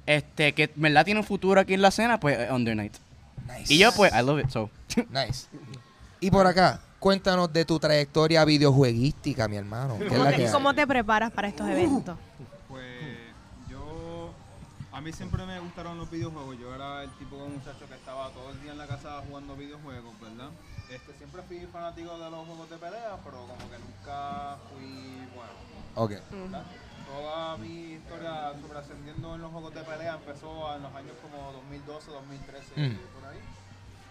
este, 0.07 0.55
que 0.55 0.65
en 0.65 0.83
verdad 0.83 1.05
tiene 1.05 1.21
un 1.21 1.27
futuro 1.27 1.61
aquí 1.61 1.75
en 1.75 1.83
la 1.83 1.89
escena, 1.89 2.19
pues 2.21 2.51
Under 2.51 2.77
Night. 2.77 2.95
Nice. 3.47 3.75
Y 3.75 3.79
yo 3.79 3.91
pues 3.93 4.13
I 4.13 4.23
love 4.23 4.41
it 4.41 4.51
so. 4.51 4.71
Nice. 5.11 5.47
Y 6.21 6.31
por 6.31 6.47
acá, 6.47 6.81
cuéntanos 6.99 7.53
de 7.53 7.65
tu 7.65 7.79
trayectoria 7.79 8.45
videojueguística, 8.45 9.49
mi 9.49 9.57
hermano. 9.57 9.99
¿Qué 9.99 10.07
es 10.07 10.19
la 10.19 10.33
que 10.35 10.47
hay? 10.47 10.53
¿Cómo 10.53 10.75
te 10.75 10.87
preparas 10.87 11.31
para 11.31 11.49
estos 11.49 11.69
eventos? 11.69 12.17
Pues 12.69 12.85
yo, 13.69 14.31
a 14.93 15.01
mí 15.01 15.13
siempre 15.13 15.45
me 15.47 15.59
gustaron 15.61 15.99
los 15.99 16.11
videojuegos. 16.11 16.59
Yo 16.59 16.75
era 16.75 17.03
el 17.05 17.11
tipo 17.13 17.37
de 17.43 17.49
muchacho 17.51 17.87
que 17.89 17.95
estaba 17.95 18.31
todo 18.31 18.51
el 18.51 18.61
día 18.63 18.73
en 18.73 18.79
la 18.79 18.87
casa 18.87 19.23
jugando 19.29 19.57
videojuegos, 19.57 20.21
¿verdad? 20.21 20.51
Este, 20.91 21.13
siempre 21.19 21.43
fui 21.43 21.59
fanático 21.73 22.19
de 22.19 22.31
los 22.31 22.47
juegos 22.47 22.71
de 22.71 22.77
pelea, 22.79 23.17
pero 23.25 23.39
como 23.47 23.71
que 23.71 23.79
nunca 23.79 24.57
fui 24.73 25.27
bueno. 25.35 25.53
Ok. 25.95 26.11
¿verdad? 26.31 26.65
Toda 27.09 27.57
mi 27.57 27.93
historia 27.95 28.53
sobre 28.61 28.79
ascendiendo 28.79 29.35
en 29.35 29.41
los 29.41 29.51
juegos 29.51 29.75
de 29.75 29.81
pelea 29.83 30.15
empezó 30.15 30.75
en 30.77 30.83
los 30.83 30.95
años 30.95 31.13
como 31.23 31.53
2012, 31.53 32.11
2013, 32.11 32.73
Mm. 32.77 32.97
por 33.19 33.31
ahí. 33.31 33.39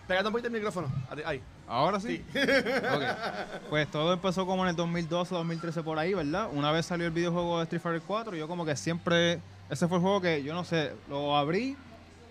Pegando 0.07 0.29
un 0.29 0.33
poquito 0.33 0.47
el 0.47 0.53
micrófono. 0.53 0.87
Ahí. 1.25 1.41
Ahora 1.67 1.99
sí. 1.99 2.23
Pues 3.69 3.89
todo 3.91 4.13
empezó 4.13 4.45
como 4.45 4.63
en 4.63 4.69
el 4.69 4.75
2012, 4.75 5.35
2013 5.35 5.83
por 5.83 5.99
ahí, 5.99 6.13
¿verdad? 6.13 6.47
Una 6.53 6.71
vez 6.71 6.85
salió 6.85 7.05
el 7.07 7.11
videojuego 7.11 7.57
de 7.57 7.63
Street 7.63 7.81
Fighter 7.81 8.01
4, 8.05 8.35
yo 8.35 8.47
como 8.47 8.65
que 8.65 8.75
siempre, 8.75 9.39
ese 9.69 9.87
fue 9.87 9.97
el 9.97 10.01
juego 10.01 10.21
que 10.21 10.41
yo 10.43 10.53
no 10.53 10.63
sé, 10.63 10.93
lo 11.09 11.35
abrí 11.35 11.75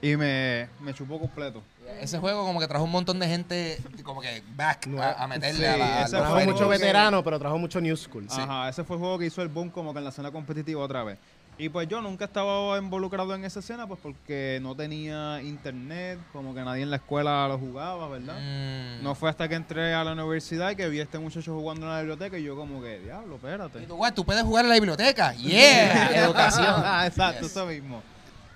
y 0.01 0.17
me, 0.17 0.69
me 0.81 0.95
chupó 0.95 1.19
completo. 1.21 1.63
Ese 2.01 2.19
juego 2.19 2.45
como 2.45 2.59
que 2.61 2.67
trajo 2.67 2.85
un 2.85 2.91
montón 2.91 3.19
de 3.19 3.29
gente 3.29 3.79
como 4.03 4.21
que 4.21 4.43
back 4.57 4.89
a, 4.99 5.23
a 5.25 5.27
meterle 5.29 5.59
Sí, 5.61 5.65
a 5.65 5.77
la... 5.77 6.03
ese 6.03 6.17
Trajo 6.17 6.41
mucho 6.41 6.65
que- 6.65 6.79
veterano, 6.79 7.23
pero 7.23 7.39
trajo 7.39 7.59
mucho 7.59 7.81
new 7.81 7.97
school. 7.97 8.27
Ajá, 8.31 8.69
ese 8.69 8.83
fue 8.85 8.97
el 8.97 9.01
juego 9.01 9.19
que 9.19 9.27
hizo 9.27 9.41
el 9.43 9.49
boom 9.49 9.71
como 9.71 9.93
que 9.93 9.99
en 9.99 10.05
la 10.05 10.11
escena 10.11 10.31
competitiva 10.33 10.83
otra 10.83 11.05
vez. 11.05 11.19
Y 11.59 11.71
pues 11.71 11.89
yo 11.89 12.03
nunca 12.03 12.27
estaba 12.27 12.77
involucrado 12.77 13.35
en 13.35 13.47
esa 13.47 13.61
escena 13.61 13.87
pues 13.87 13.99
porque 14.03 14.59
no 14.61 14.75
tenía 14.75 15.41
internet, 15.43 16.19
como 16.31 16.55
que 16.55 16.61
nadie 16.61 16.83
en 16.83 16.91
la 16.91 16.97
escuela 16.97 17.49
lo 17.49 17.59
jugaba, 17.59 18.09
¿verdad? 18.09 18.39
Mm. 18.39 19.03
No 19.03 19.15
fue 19.15 19.31
hasta 19.31 19.49
que 19.49 19.55
entré 19.55 19.95
a 19.95 20.05
la 20.05 20.13
universidad 20.13 20.71
y 20.73 20.77
que 20.77 20.87
vi 20.91 21.01
a 21.01 21.05
este 21.05 21.19
muchacho 21.19 21.55
jugando 21.55 21.87
en 21.87 21.93
la 21.93 21.99
biblioteca 22.01 22.37
y 22.39 22.43
yo 22.43 22.57
como 22.57 22.83
que, 22.83 22.99
diablo, 22.99 23.37
espérate. 23.37 23.83
Y 23.83 23.87
tú, 23.87 23.97
"Guau, 23.97 24.13
tú 24.13 24.23
puedes 24.25 24.43
jugar 24.43 24.67
en 24.67 24.69
la 24.69 24.75
biblioteca. 24.75 25.33
Yeah, 25.39 26.11
educación. 26.25 26.67
Ah, 26.85 27.07
Exacto, 27.07 27.43
Yes. 27.43 27.51
eso 27.53 27.65
mismo. 27.65 28.03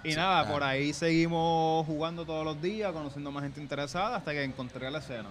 Y 0.05 0.15
nada, 0.15 0.41
claro. 0.43 0.53
por 0.55 0.63
ahí 0.63 0.93
seguimos 0.93 1.87
jugando 1.87 2.27
todos 2.27 2.45
los 2.45 2.61
días, 2.61 2.93
conociendo 2.93 3.31
más 3.33 3.43
gente 3.45 3.61
interesada 3.63 4.17
hasta 4.17 4.33
que 4.33 4.43
encontré 4.45 4.91
la 4.91 4.99
escena. 4.99 5.29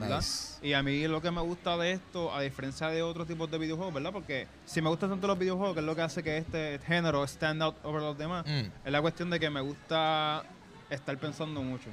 ¿Verdad? 0.00 0.18
Nice. 0.18 0.58
Y 0.66 0.72
a 0.74 0.82
mí 0.82 1.06
lo 1.08 1.20
que 1.20 1.30
me 1.30 1.40
gusta 1.40 1.76
de 1.76 1.92
esto, 1.92 2.32
a 2.34 2.40
diferencia 2.40 2.88
de 2.88 3.02
otros 3.02 3.26
tipos 3.26 3.50
de 3.50 3.58
videojuegos, 3.58 3.92
¿verdad? 3.94 4.12
Porque 4.12 4.46
si 4.66 4.80
me 4.82 4.88
gustan 4.88 5.10
tanto 5.10 5.26
los 5.26 5.38
videojuegos, 5.38 5.74
que 5.74 5.80
es 5.80 5.86
lo 5.86 5.94
que 5.96 6.02
hace 6.02 6.22
que 6.22 6.38
este 6.38 6.78
género 6.86 7.24
stand 7.24 7.62
out 7.62 7.76
over 7.84 8.00
los 8.02 8.16
demás, 8.18 8.44
Mm. 8.46 8.70
es 8.84 8.92
la 8.92 9.00
cuestión 9.02 9.30
de 9.30 9.38
que 9.40 9.50
me 9.50 9.60
gusta 9.60 10.42
estar 10.90 11.16
pensando 11.18 11.62
mucho. 11.62 11.88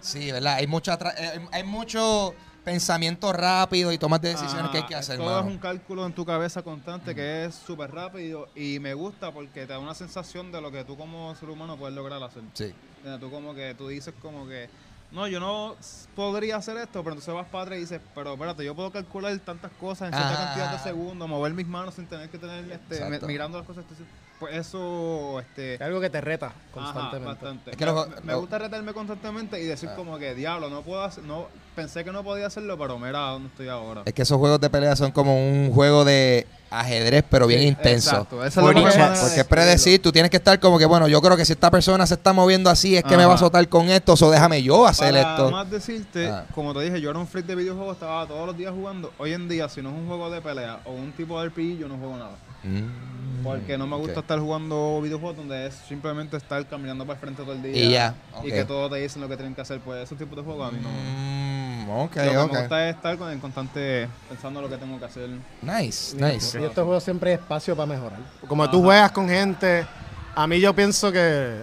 Sí, 0.00 0.30
¿verdad? 0.30 0.54
Hay 0.54 0.66
mucho, 0.66 0.92
eh, 0.92 1.40
hay- 1.52 1.64
mucho 1.64 2.34
pensamiento 2.64 3.32
rápido 3.32 3.92
y 3.92 3.98
tomas 3.98 4.20
de 4.20 4.30
decisiones 4.30 4.70
que 4.72 4.78
hay 4.78 4.86
que 4.86 4.94
hacer, 4.96 5.18
Todo 5.18 5.26
mano. 5.36 5.46
es 5.48 5.54
un 5.54 5.58
cálculo 5.58 6.04
en 6.04 6.12
tu 6.12 6.24
cabeza 6.24 6.62
constante 6.62 7.14
que 7.14 7.44
es 7.44 7.54
súper 7.54 7.92
rápido 7.92 8.48
y 8.56 8.80
me 8.80 8.92
gusta 8.92 9.30
porque 9.30 9.60
te 9.60 9.66
da 9.68 9.78
una 9.78 9.94
sensación 9.94 10.50
de 10.50 10.60
lo 10.60 10.72
que 10.72 10.82
tú 10.84 10.96
como 10.96 11.32
ser 11.36 11.48
humano 11.48 11.76
puedes 11.76 11.94
lograr 11.94 12.20
hacer. 12.24 12.42
Sí. 12.54 12.74
Tú 13.20 13.30
como 13.30 13.54
que 13.54 13.74
tú 13.76 13.86
dices 13.86 14.12
como 14.20 14.48
que 14.48 14.68
no, 15.10 15.28
yo 15.28 15.40
no 15.40 15.76
podría 16.14 16.56
hacer 16.56 16.76
esto, 16.78 17.02
pero 17.04 17.14
entonces 17.14 17.32
vas 17.34 17.46
para 17.46 17.62
atrás 17.64 17.78
y 17.78 17.80
dices, 17.82 18.00
pero 18.14 18.32
espérate, 18.34 18.64
yo 18.64 18.74
puedo 18.74 18.90
calcular 18.92 19.38
tantas 19.40 19.72
cosas 19.72 20.08
en 20.08 20.14
cierta 20.14 20.34
Ajá. 20.34 20.44
cantidad 20.46 20.70
de 20.72 20.78
segundos, 20.90 21.28
mover 21.28 21.54
mis 21.54 21.66
manos 21.66 21.94
sin 21.94 22.06
tener 22.08 22.28
que 22.30 22.38
tener 22.38 22.70
este, 22.70 23.04
me- 23.08 23.20
mirando 23.20 23.58
las 23.58 23.66
cosas. 23.66 23.82
entonces, 23.82 24.06
pues 24.38 24.54
eso, 24.56 25.40
este, 25.40 25.74
Es 25.74 25.80
algo 25.80 26.00
que 26.00 26.10
te 26.10 26.20
reta 26.20 26.46
Ajá, 26.46 26.54
constantemente. 26.72 27.26
bastante. 27.26 27.70
Es 27.70 27.76
que 27.76 27.86
me, 28.22 28.34
gusta 28.34 28.58
retarme 28.58 28.92
constantemente 28.92 29.60
y 29.60 29.64
decir 29.64 29.88
Ah. 29.92 29.96
como 29.96 30.18
que 30.18 30.34
diablo, 30.34 30.68
no 30.70 30.82
puedo 30.82 31.02
hacer, 31.02 31.24
no, 31.24 31.46
pensé 31.74 32.04
que 32.04 32.12
no 32.12 32.22
podía 32.22 32.46
hacerlo, 32.46 32.76
pero 32.78 32.98
mira 32.98 33.18
dónde 33.30 33.48
estoy 33.48 33.68
ahora. 33.68 34.02
Es 34.04 34.12
que 34.14 34.22
esos 34.22 34.38
juegos 34.38 34.60
de 34.60 34.68
pelea 34.70 34.94
son 34.96 35.10
como 35.12 35.34
un 35.36 35.70
juego 35.72 36.04
de 36.04 36.46
ajedrez, 36.68 37.24
pero 37.30 37.46
bien 37.46 37.60
Sí, 37.60 37.66
intenso. 37.68 38.10
exacto. 38.10 38.36
Esa 38.44 38.46
es 38.48 38.56
la 38.56 38.62
Porque, 38.62 39.40
es 39.40 39.44
predecir, 39.44 40.02
tú 40.02 40.10
tienes 40.12 40.30
que 40.30 40.36
estar 40.36 40.58
como 40.60 40.78
que, 40.78 40.84
bueno, 40.84 41.06
yo 41.08 41.22
creo 41.22 41.36
que 41.36 41.44
si 41.44 41.52
esta 41.52 41.70
persona 41.70 42.06
se 42.06 42.14
está 42.14 42.32
moviendo 42.32 42.68
así, 42.68 42.96
es 42.96 43.04
que 43.04 43.16
me 43.16 43.24
va 43.24 43.30
a 43.32 43.34
Ajá. 43.34 43.38
soltar 43.44 43.66
con 43.68 43.88
esto, 43.88 44.14
o 44.20 44.30
déjame 44.30 44.62
yo 44.62 44.86
hacer 44.86 45.14
Para 45.14 45.30
esto. 45.32 45.50
más 45.50 45.70
decirte, 45.70 46.28
Ah. 46.28 46.44
como 46.54 46.74
te 46.74 46.80
dije, 46.80 47.00
yo 47.00 47.08
era 47.10 47.18
un 47.18 47.26
freak 47.28 47.46
de 47.46 47.54
videojuegos, 47.54 47.94
estaba 47.94 48.26
todos 48.26 48.46
los 48.46 48.56
días 48.56 48.72
jugando. 48.74 49.12
Hoy 49.18 49.32
en 49.32 49.48
día, 49.48 49.68
si 49.68 49.80
no 49.80 49.90
es 49.90 49.94
un 49.94 50.06
juego 50.08 50.28
de 50.28 50.40
pelea 50.42 50.80
o 50.84 50.90
un 50.92 51.12
tipo 51.12 51.40
de 51.40 51.46
RPG, 51.48 51.78
yo 51.78 51.88
no 51.88 51.96
juego 51.98 52.16
nada. 52.16 52.32
Mm, 52.66 53.42
Porque 53.44 53.78
no 53.78 53.86
me 53.86 53.96
gusta 53.96 54.20
estar 54.20 54.38
jugando 54.40 55.00
videojuegos 55.02 55.36
donde 55.36 55.66
es 55.66 55.74
simplemente 55.88 56.36
estar 56.36 56.66
caminando 56.66 57.04
para 57.06 57.14
el 57.14 57.20
frente 57.20 57.42
todo 57.42 57.52
el 57.52 57.62
día. 57.62 57.76
Y 57.84 57.90
ya, 57.90 58.14
Y 58.42 58.48
ok. 58.48 58.52
que 58.54 58.64
todos 58.64 58.90
te 58.90 58.96
dicen 58.96 59.22
lo 59.22 59.28
que 59.28 59.36
tienen 59.36 59.54
que 59.54 59.60
hacer. 59.60 59.78
Pues 59.80 60.02
esos 60.04 60.18
tipos 60.18 60.36
de 60.36 60.42
juegos 60.42 60.68
a 60.68 60.72
mí 60.72 60.80
no. 60.82 60.88
Mm, 60.88 61.66
Ok, 61.88 62.16
lo 62.16 62.22
que 62.22 62.30
me 62.36 62.42
gusta 62.60 62.88
es 62.88 62.96
estar 62.96 63.16
con- 63.16 63.30
en 63.30 63.38
constante 63.38 64.08
pensando 64.28 64.60
lo 64.60 64.68
que 64.68 64.76
tengo 64.76 64.98
que 64.98 65.04
hacer. 65.04 65.28
Nice, 65.62 66.16
nice. 66.16 66.60
Y 66.60 66.64
estos 66.64 66.84
juegos 66.84 67.04
siempre 67.04 67.30
hay 67.30 67.36
espacio 67.36 67.76
para 67.76 67.86
mejorar. 67.86 68.18
Como 68.48 68.68
tú 68.68 68.82
juegas 68.82 69.12
con 69.12 69.28
gente, 69.28 69.86
a 70.34 70.46
mí 70.48 70.58
yo 70.58 70.74
pienso 70.74 71.12
que, 71.12 71.62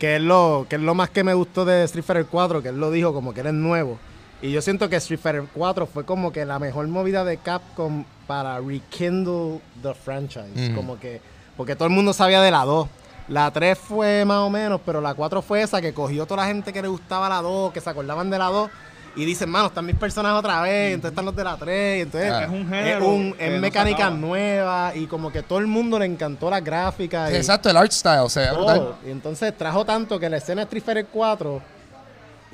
que, 0.00 0.16
es 0.16 0.22
lo, 0.22 0.66
que 0.68 0.74
es 0.74 0.82
lo 0.82 0.94
más 0.96 1.10
que 1.10 1.22
me 1.22 1.34
gustó 1.34 1.64
de 1.64 1.84
Street 1.84 2.04
Fighter 2.04 2.26
4, 2.26 2.62
que 2.62 2.70
él 2.70 2.80
lo 2.80 2.90
dijo 2.90 3.14
como 3.14 3.32
que 3.32 3.40
eres 3.40 3.54
nuevo. 3.54 3.96
Y 4.42 4.50
yo 4.50 4.60
siento 4.60 4.88
que 4.88 4.96
Street 4.96 5.20
Fighter 5.20 5.44
4 5.54 5.86
fue 5.86 6.04
como 6.04 6.32
que 6.32 6.44
la 6.44 6.58
mejor 6.58 6.88
movida 6.88 7.24
de 7.24 7.36
Capcom 7.36 8.04
para 8.26 8.58
rekindle 8.60 9.60
the 9.82 9.94
franchise. 9.94 10.72
Como 10.74 10.98
que, 10.98 11.20
porque 11.56 11.74
todo 11.76 11.86
el 11.86 11.94
mundo 11.94 12.12
sabía 12.12 12.40
de 12.40 12.50
la 12.50 12.64
2. 12.64 12.88
La 13.28 13.50
3 13.50 13.78
fue 13.78 14.24
más 14.24 14.38
o 14.38 14.50
menos, 14.50 14.80
pero 14.84 15.00
la 15.00 15.14
4 15.14 15.40
fue 15.40 15.62
esa 15.62 15.80
que 15.80 15.94
cogió 15.94 16.26
toda 16.26 16.42
la 16.42 16.46
gente 16.48 16.72
que 16.72 16.82
le 16.82 16.88
gustaba 16.88 17.28
la 17.28 17.40
2, 17.40 17.72
que 17.72 17.80
se 17.80 17.88
acordaban 17.88 18.28
de 18.30 18.38
la 18.38 18.46
2. 18.46 18.70
Y 19.16 19.24
dicen, 19.24 19.48
mano, 19.48 19.68
están 19.68 19.86
mis 19.86 19.94
personajes 19.94 20.36
otra 20.40 20.60
vez, 20.60 20.90
y 20.90 20.94
entonces 20.94 21.12
están 21.12 21.24
los 21.24 21.36
de 21.36 21.44
la 21.44 21.56
3, 21.56 21.98
y 21.98 22.00
entonces 22.02 22.32
Ah. 22.32 22.42
Es 22.42 22.48
un 22.50 22.62
es, 22.62 22.68
género. 22.68 23.08
un, 23.08 23.36
es 23.38 23.60
mecánica 23.60 24.10
nueva 24.10 24.92
y 24.94 25.06
como 25.06 25.30
que 25.30 25.42
todo 25.44 25.60
el 25.60 25.68
mundo 25.68 25.98
le 26.00 26.04
encantó 26.06 26.50
las 26.50 26.64
gráficas. 26.64 27.28
Sí, 27.30 27.34
y 27.36 27.38
exacto, 27.38 27.70
el 27.70 27.76
art 27.76 27.92
style 27.92 28.28
se 28.28 28.40
ve 28.40 28.46
todo. 28.48 28.56
brutal. 28.58 28.94
Y 29.06 29.10
entonces 29.10 29.56
trajo 29.56 29.84
tanto 29.84 30.18
que 30.18 30.28
la 30.28 30.38
escena 30.38 30.62
de 30.62 30.64
Street 30.64 30.82
Fighter 30.84 31.06
4 31.06 31.62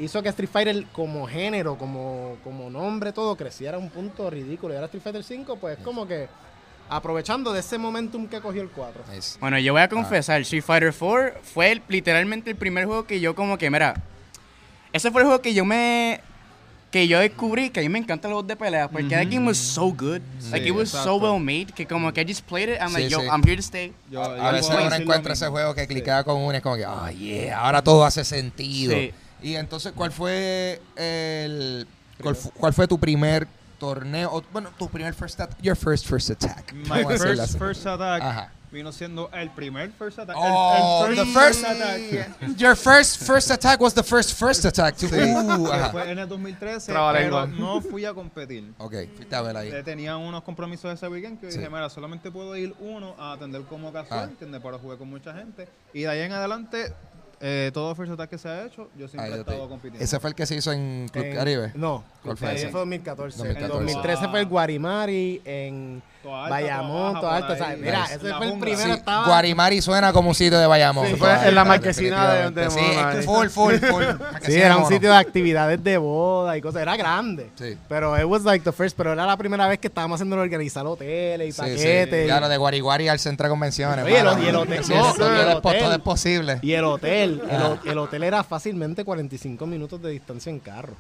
hizo 0.01 0.23
que 0.23 0.29
Street 0.31 0.51
Fighter 0.51 0.87
como 0.93 1.27
género, 1.27 1.77
como, 1.79 2.37
como 2.43 2.69
nombre, 2.71 3.13
todo 3.13 3.37
creciera 3.37 3.77
a 3.77 3.81
un 3.81 3.91
punto 3.91 4.29
ridículo. 4.31 4.73
Y 4.75 4.77
ahora 4.77 4.87
Street 4.87 5.03
Fighter 5.03 5.23
5, 5.25 5.57
pues 5.57 5.79
como 5.79 6.07
que 6.07 6.29
aprovechando 6.89 7.53
de 7.53 7.61
ese 7.61 7.79
momentum 7.79 8.27
que 8.27 8.41
cogió 8.41 8.63
el 8.63 8.69
4. 8.71 9.05
Nice. 9.15 9.39
Bueno, 9.41 9.59
yo 9.59 9.73
voy 9.73 9.83
a 9.83 9.89
confesar, 9.89 10.41
Street 10.41 10.63
Fighter 10.65 10.93
4 10.93 11.35
fue 11.43 11.73
el- 11.73 11.83
literalmente 11.89 12.51
el 12.51 12.57
primer 12.57 12.87
juego 12.87 13.05
que 13.07 13.21
yo 13.21 13.35
como 13.35 13.57
que, 13.59 13.71
mira, 13.71 13.95
ese 14.93 15.11
fue 15.13 15.21
el 15.23 15.27
juego 15.27 15.41
que 15.43 15.55
yo 15.55 15.65
me 15.65 16.21
que 16.91 17.07
yo 17.07 17.21
descubrí 17.21 17.71
que 17.71 17.79
a 17.79 17.83
mí 17.85 17.89
me 17.89 18.01
encantan 18.01 18.33
los 18.33 18.39
juegos 18.39 18.49
de 18.49 18.57
pelea 18.57 18.89
porque 18.89 19.11
that 19.11 19.23
game 19.31 19.47
was 19.47 19.57
so 19.59 19.93
good, 19.93 20.21
like 20.51 20.67
it 20.67 20.75
was 20.75 20.91
so 20.91 20.99
exacto. 20.99 21.17
well 21.35 21.39
made 21.41 21.67
que 21.67 21.87
como 21.87 22.13
que 22.13 22.21
I 22.23 22.25
just 22.27 22.45
played 22.45 22.69
it, 22.69 22.81
I'm 22.81 22.93
like, 22.93 23.05
Sí, 23.05 23.11
yo, 23.13 23.21
sí. 23.21 23.27
I'm 23.27 23.43
here 23.45 23.55
to 23.55 23.63
stay. 23.63 23.93
Yo- 24.11 24.21
A 24.25 24.37
yo 24.37 24.43
a 24.43 24.51
veces 24.51 24.71
uno 24.77 24.93
encuentra 24.97 25.35
ese 25.35 25.47
juego 25.47 25.73
que 25.73 25.87
clicaba 25.87 26.25
con 26.25 26.39
uno 26.39 26.53
y 26.53 26.57
es 26.57 26.63
como 26.65 26.75
que, 26.75 26.85
oh 26.87 27.09
yeah, 27.11 27.61
ahora 27.61 27.81
todo 27.85 28.05
hace 28.05 28.25
sentido. 28.25 28.97
Sí. 29.41 29.49
Y 29.49 29.57
entonces, 29.57 29.93
¿cuál 29.95 30.13
fue 30.13 30.81
el 30.97 31.87
cuál, 32.23 32.37
fu- 32.37 32.51
cuál 32.53 32.73
fue 32.73 32.87
tu 32.87 32.99
primer 32.99 33.47
torneo? 33.79 34.31
O, 34.33 34.43
bueno, 34.53 34.71
tu 34.79 34.89
primer 34.89 35.15
first 35.15 35.41
attack, 35.41 35.59
your 35.63 35.77
first 35.77 36.07
first 36.07 36.31
attack. 36.31 36.73
My 36.73 36.89
Vamos 36.89 37.07
a 37.07 37.09
decirlo 37.13 37.29
first, 37.37 37.43
así. 37.43 37.59
first 37.59 37.87
attack 37.87 38.23
Ajá. 38.23 38.53
vino 38.71 38.93
siendo 38.93 39.31
el 39.33 39.51
primer 39.51 39.91
first 39.93 40.19
attack. 40.19 40.37
el- 40.37 40.43
Oh, 40.45 41.07
el, 41.09 41.17
the 41.17 41.25
first, 41.27 41.61
first 41.61 41.65
attack. 41.65 42.57
Your 42.59 42.77
first 42.77 43.23
first 43.23 43.51
attack 43.51 43.81
was 43.81 43.95
the 43.95 44.03
first 44.03 44.35
first 44.39 44.65
attack. 44.65 44.97
too. 44.97 45.07
Uh, 45.07 45.11
Que 45.67 45.73
ajá. 45.73 45.91
fue 45.91 46.11
en 46.11 46.19
el 46.21 46.29
2013, 46.29 46.87
pero 46.87 46.99
Trabalengua. 46.99 47.47
no 47.47 47.81
fui 47.81 48.05
a 48.05 48.15
competir. 48.15 48.73
Ok, 48.79 48.95
fuiste 49.17 49.35
a 49.35 49.43
ver 49.43 49.57
ahí. 49.57 49.71
Eh, 49.73 49.83
Tenía 49.83 50.17
unos 50.19 50.43
compromisos 50.45 50.93
ese 50.95 51.09
weekend 51.09 51.41
que 51.41 51.51
Sí. 51.51 51.59
dije, 51.59 51.69
mira, 51.71 51.89
solamente 51.91 52.31
puedo 52.31 52.55
ir 52.57 52.75
uno 52.79 53.15
a 53.19 53.33
atender 53.33 53.63
como 53.63 53.93
casual, 53.93 54.21
Ah. 54.29 54.31
¿entiendes? 54.31 54.61
Pero 54.63 54.79
jugué 54.79 54.97
con 54.99 55.09
mucha 55.11 55.33
gente. 55.35 55.67
Y 55.93 56.03
de 56.03 56.09
ahí 56.09 56.21
en 56.21 56.33
adelante, 56.33 56.93
eh, 57.41 57.71
todo 57.73 57.95
First 57.95 58.13
Attack 58.13 58.31
que 58.31 58.39
se 58.39 58.49
ha 58.49 58.67
hecho, 58.67 58.91
yo 58.97 59.09
siempre 59.09 59.33
Ahí 59.33 59.41
he 59.41 59.45
te- 59.45 59.51
estado 59.53 59.69
compitiendo. 59.69 60.05
Ese 60.05 60.21
fue 60.21 60.31
el 60.31 60.37
que 60.37 60.47
se 60.47 60.55
hizo 60.57 60.73
en 60.73 61.09
Club 61.11 61.25
En- 61.25 61.35
Caribe. 61.35 61.73
No, 61.75 62.05
¿Cuál 62.23 62.37
fue 62.37 62.49
fue 62.57 62.71
2014. 62.81 63.39
2014. 63.39 63.65
En 63.65 63.69
2013 63.87 64.29
fue 64.29 64.41
el 64.41 64.47
Guarimari 64.47 65.41
en 65.45 66.03
Toda 66.23 66.45
alta, 66.45 66.51
Bayamón, 66.51 67.21
toda 67.21 67.41
todo 67.41 67.49
baja 67.59 67.69
ahí. 67.71 67.77
mira, 67.81 68.05
ese 68.05 68.19
fue 68.35 68.47
el 68.53 68.59
primero. 68.59 68.83
Sí, 68.85 68.91
estaba, 68.91 69.27
Guarimari 69.27 69.81
suena 69.81 70.13
como 70.13 70.29
un 70.29 70.35
sitio 70.35 70.59
de 70.59 70.67
Bayamón. 70.67 71.07
Sí, 71.07 71.15
fue 71.17 71.49
en 71.49 71.55
la 71.55 71.65
marquesina 71.65 72.35
de- 72.35 72.51
de 72.51 72.71
Sí, 72.71 72.79
es 72.79 73.17
que 73.17 73.23
full, 73.23 73.49
full, 73.49 73.75
full. 73.91 74.05
Sí, 74.43 74.55
era 74.61 74.77
un 74.77 74.87
sitio 74.87 75.11
de 75.11 75.17
actividades 75.17 75.83
de 75.83 75.97
boda 75.97 76.59
y 76.59 76.61
cosas. 76.61 76.83
Era 76.83 76.95
grande. 76.97 77.49
Sí. 77.59 77.79
Pero 77.89 78.19
it 78.19 78.25
was 78.27 78.43
like 78.45 78.63
the 78.63 78.73
first. 78.73 78.97
Pero 78.99 79.13
era 79.15 79.25
la 79.25 79.37
primera 79.39 79.67
vez 79.67 79.79
que 79.79 79.87
estábamos 79.89 80.17
haciendo 80.17 80.37
organizar 80.37 80.87
hoteles 80.87 81.49
y 81.49 81.53
Sí, 81.53 81.59
paquetes. 81.59 82.21
sí. 82.21 82.27
Claro, 82.27 82.49
de 82.51 82.57
Guariguari 82.59 83.09
al 83.09 83.19
centro 83.19 83.45
de 83.47 83.51
convenciones. 83.51 84.05
Oye, 84.05 84.13
y 84.15 84.17
el 84.17 84.57
hotel- 84.57 84.83
todo 84.87 85.73
es 85.73 85.79
todo 85.81 85.99
posible. 86.05 86.59
Y 86.61 86.73
el 86.75 86.85
hotel, 86.85 87.41
el, 87.51 87.57
Ah. 87.63 87.77
el 87.85 87.97
hotel 87.99 88.25
era 88.25 88.45
fácilmente 88.45 89.05
45 89.07 89.67
minutos 89.67 90.03
de 90.03 90.11
distancia 90.11 90.51
en 90.51 90.59
carro. 90.61 90.93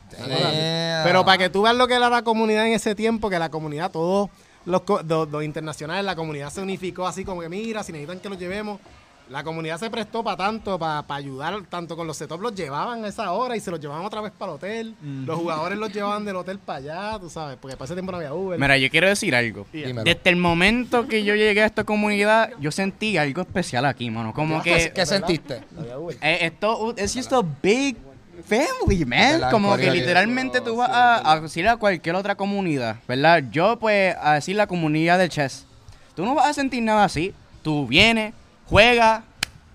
Pero 1.04 1.24
para 1.24 1.38
que 1.38 1.50
tú 1.50 1.62
veas 1.62 1.76
lo 1.76 1.86
que 1.86 1.94
era 1.94 2.08
la 2.08 2.22
comunidad 2.22 2.66
en 2.66 2.72
ese 2.72 2.94
tiempo, 2.94 3.28
que 3.30 3.38
la 3.38 3.50
comunidad, 3.50 3.90
todos 3.90 4.30
los, 4.66 4.82
co- 4.82 5.00
los, 5.06 5.28
los 5.30 5.44
internacionales, 5.44 6.04
la 6.04 6.16
comunidad 6.16 6.50
se 6.50 6.60
unificó 6.62 7.06
así 7.06 7.24
como 7.24 7.40
que 7.40 7.48
mira, 7.48 7.82
si 7.82 7.92
necesitan 7.92 8.20
que 8.20 8.28
los 8.28 8.38
llevemos. 8.38 8.80
La 9.28 9.44
comunidad 9.44 9.78
se 9.78 9.88
prestó 9.90 10.24
para 10.24 10.36
tanto, 10.36 10.76
para 10.76 11.04
ayudar, 11.14 11.62
tanto 11.68 11.96
con 11.96 12.04
los 12.04 12.16
setups 12.16 12.42
los 12.42 12.52
llevaban 12.52 13.04
a 13.04 13.06
esa 13.06 13.30
hora 13.30 13.56
y 13.56 13.60
se 13.60 13.70
los 13.70 13.78
llevaban 13.78 14.04
otra 14.04 14.20
vez 14.20 14.32
para 14.36 14.50
el 14.50 14.56
hotel. 14.56 14.94
Los 15.24 15.38
jugadores 15.38 15.78
los 15.78 15.92
llevaban 15.92 16.24
del 16.24 16.34
hotel 16.34 16.58
para 16.58 16.78
allá, 17.12 17.18
tú 17.20 17.30
sabes, 17.30 17.56
porque 17.60 17.76
para 17.76 17.84
ese 17.84 17.94
tiempo 17.94 18.10
no 18.10 18.18
había 18.18 18.34
Uber. 18.34 18.58
Mira, 18.58 18.76
yo 18.76 18.90
quiero 18.90 19.06
decir 19.06 19.32
algo. 19.36 19.68
Dímelo. 19.72 20.02
Desde 20.02 20.30
el 20.30 20.34
momento 20.34 21.06
que 21.06 21.22
yo 21.22 21.36
llegué 21.36 21.62
a 21.62 21.66
esta 21.66 21.84
comunidad, 21.84 22.50
yo 22.58 22.72
sentí 22.72 23.18
algo 23.18 23.42
especial 23.42 23.84
aquí, 23.86 24.10
mano. 24.10 24.34
Como 24.34 24.60
¿Qué, 24.64 24.74
que 24.88 24.92
qué 24.94 25.06
sentiste? 25.06 25.62
No 25.70 25.82
había 25.82 25.96
Uber. 26.00 26.18
eh, 26.20 26.38
esto 26.42 26.92
es 26.96 27.14
just 27.14 27.32
a 27.32 27.40
big 27.62 27.96
family, 28.42 29.04
man. 29.04 29.50
Como 29.50 29.76
que 29.76 29.90
literalmente 29.90 30.60
tú 30.60 30.76
vas 30.76 30.90
a, 30.90 31.32
a 31.32 31.40
decir 31.40 31.66
a 31.68 31.76
cualquier 31.76 32.14
otra 32.14 32.34
comunidad, 32.34 32.96
¿verdad? 33.06 33.44
Yo, 33.50 33.78
pues, 33.78 34.14
a 34.20 34.34
decir 34.34 34.56
la 34.56 34.66
comunidad 34.66 35.18
de 35.18 35.28
chess. 35.28 35.66
Tú 36.14 36.24
no 36.24 36.34
vas 36.34 36.48
a 36.48 36.54
sentir 36.54 36.82
nada 36.82 37.04
así. 37.04 37.34
Tú 37.62 37.86
vienes, 37.86 38.34
juegas, 38.66 39.22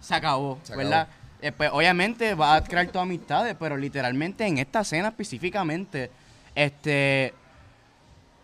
se 0.02 0.14
acabó, 0.14 0.60
Se. 0.64 0.76
¿verdad? 0.76 1.08
Eh, 1.42 1.52
pues, 1.52 1.70
obviamente 1.72 2.34
vas 2.34 2.62
a 2.62 2.64
crear 2.64 2.88
tus 2.88 3.02
amistades, 3.02 3.56
pero 3.60 3.78
literalmente 3.78 4.46
en 4.46 4.58
esta 4.58 4.82
escena 4.82 5.10
específicamente, 5.10 6.10
este 6.56 7.34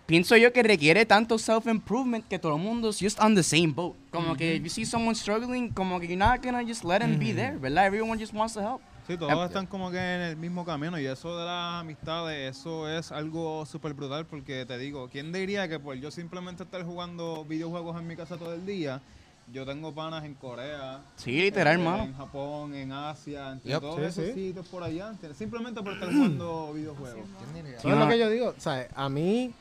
pienso 0.05 0.35
yo 0.35 0.51
que 0.51 0.61
requiere 0.61 1.05
tanto 1.05 1.37
self-improvement 1.37 2.27
que 2.27 2.37
todo 2.37 2.57
el 2.57 2.61
mundo 2.61 2.89
es 2.89 2.99
just 2.99 3.19
on 3.21 3.33
the 3.33 3.43
same 3.43 3.67
boat. 3.67 3.95
Como 4.11 4.35
que 4.35 4.55
if 4.55 4.63
you 4.63 4.69
see 4.69 4.85
someone 4.85 5.15
struggling, 5.15 5.69
como 5.69 5.99
que 5.99 6.07
you're 6.07 6.17
not 6.17 6.43
gonna 6.43 6.63
just 6.63 6.83
let 6.83 6.99
them 6.99 7.17
be 7.17 7.33
there, 7.33 7.57
¿verdad? 7.57 7.85
Everyone 7.85 8.19
just 8.19 8.33
wants 8.33 8.53
to 8.53 8.61
help. 8.61 8.81
Sí, 9.07 9.17
todos 9.17 9.45
están 9.47 9.65
como 9.67 9.91
que 9.91 9.97
en 9.97 10.21
el 10.21 10.37
mismo 10.37 10.63
camino 10.63 10.99
y 10.99 11.05
eso 11.05 11.37
de 11.37 11.45
las 11.45 11.81
amistades, 11.81 12.57
eso 12.57 12.87
es 12.87 13.11
algo 13.11 13.65
súper 13.65 13.93
brutal 13.93 14.25
porque 14.25 14.65
te 14.65 14.77
digo, 14.77 15.09
¿quién 15.11 15.31
diría 15.31 15.67
que 15.67 15.79
por 15.79 15.95
yo 15.97 16.11
simplemente 16.11 16.63
estar 16.63 16.83
jugando 16.85 17.43
videojuegos 17.45 17.99
en 17.99 18.07
mi 18.07 18.15
casa 18.15 18.37
todo 18.37 18.53
el 18.53 18.65
día, 18.65 19.01
yo 19.51 19.65
tengo 19.65 19.93
panas 19.93 20.23
en 20.23 20.35
Corea, 20.35 21.01
Sí, 21.17 21.31
literal, 21.41 21.73
en, 21.75 21.81
hermano. 21.81 22.03
en 22.03 22.15
Japón, 22.15 22.73
en 22.75 22.91
Asia, 22.91 23.51
en 23.51 23.59
Yep. 23.61 23.81
todos 23.81 23.95
Sí, 23.97 24.01
esos 24.03 24.25
sí. 24.27 24.33
sitios 24.33 24.67
por 24.67 24.83
allá, 24.83 25.11
simplemente 25.33 25.81
por 25.81 25.93
estar 25.93 26.13
jugando 26.13 26.71
videojuegos. 26.75 27.27
¿Sabes 27.81 27.97
lo 27.97 28.07
que 28.07 28.19
yo 28.19 28.29
digo? 28.29 28.53
O 28.55 28.61
sea, 28.61 28.87
a 28.95 29.09
mí 29.09 29.51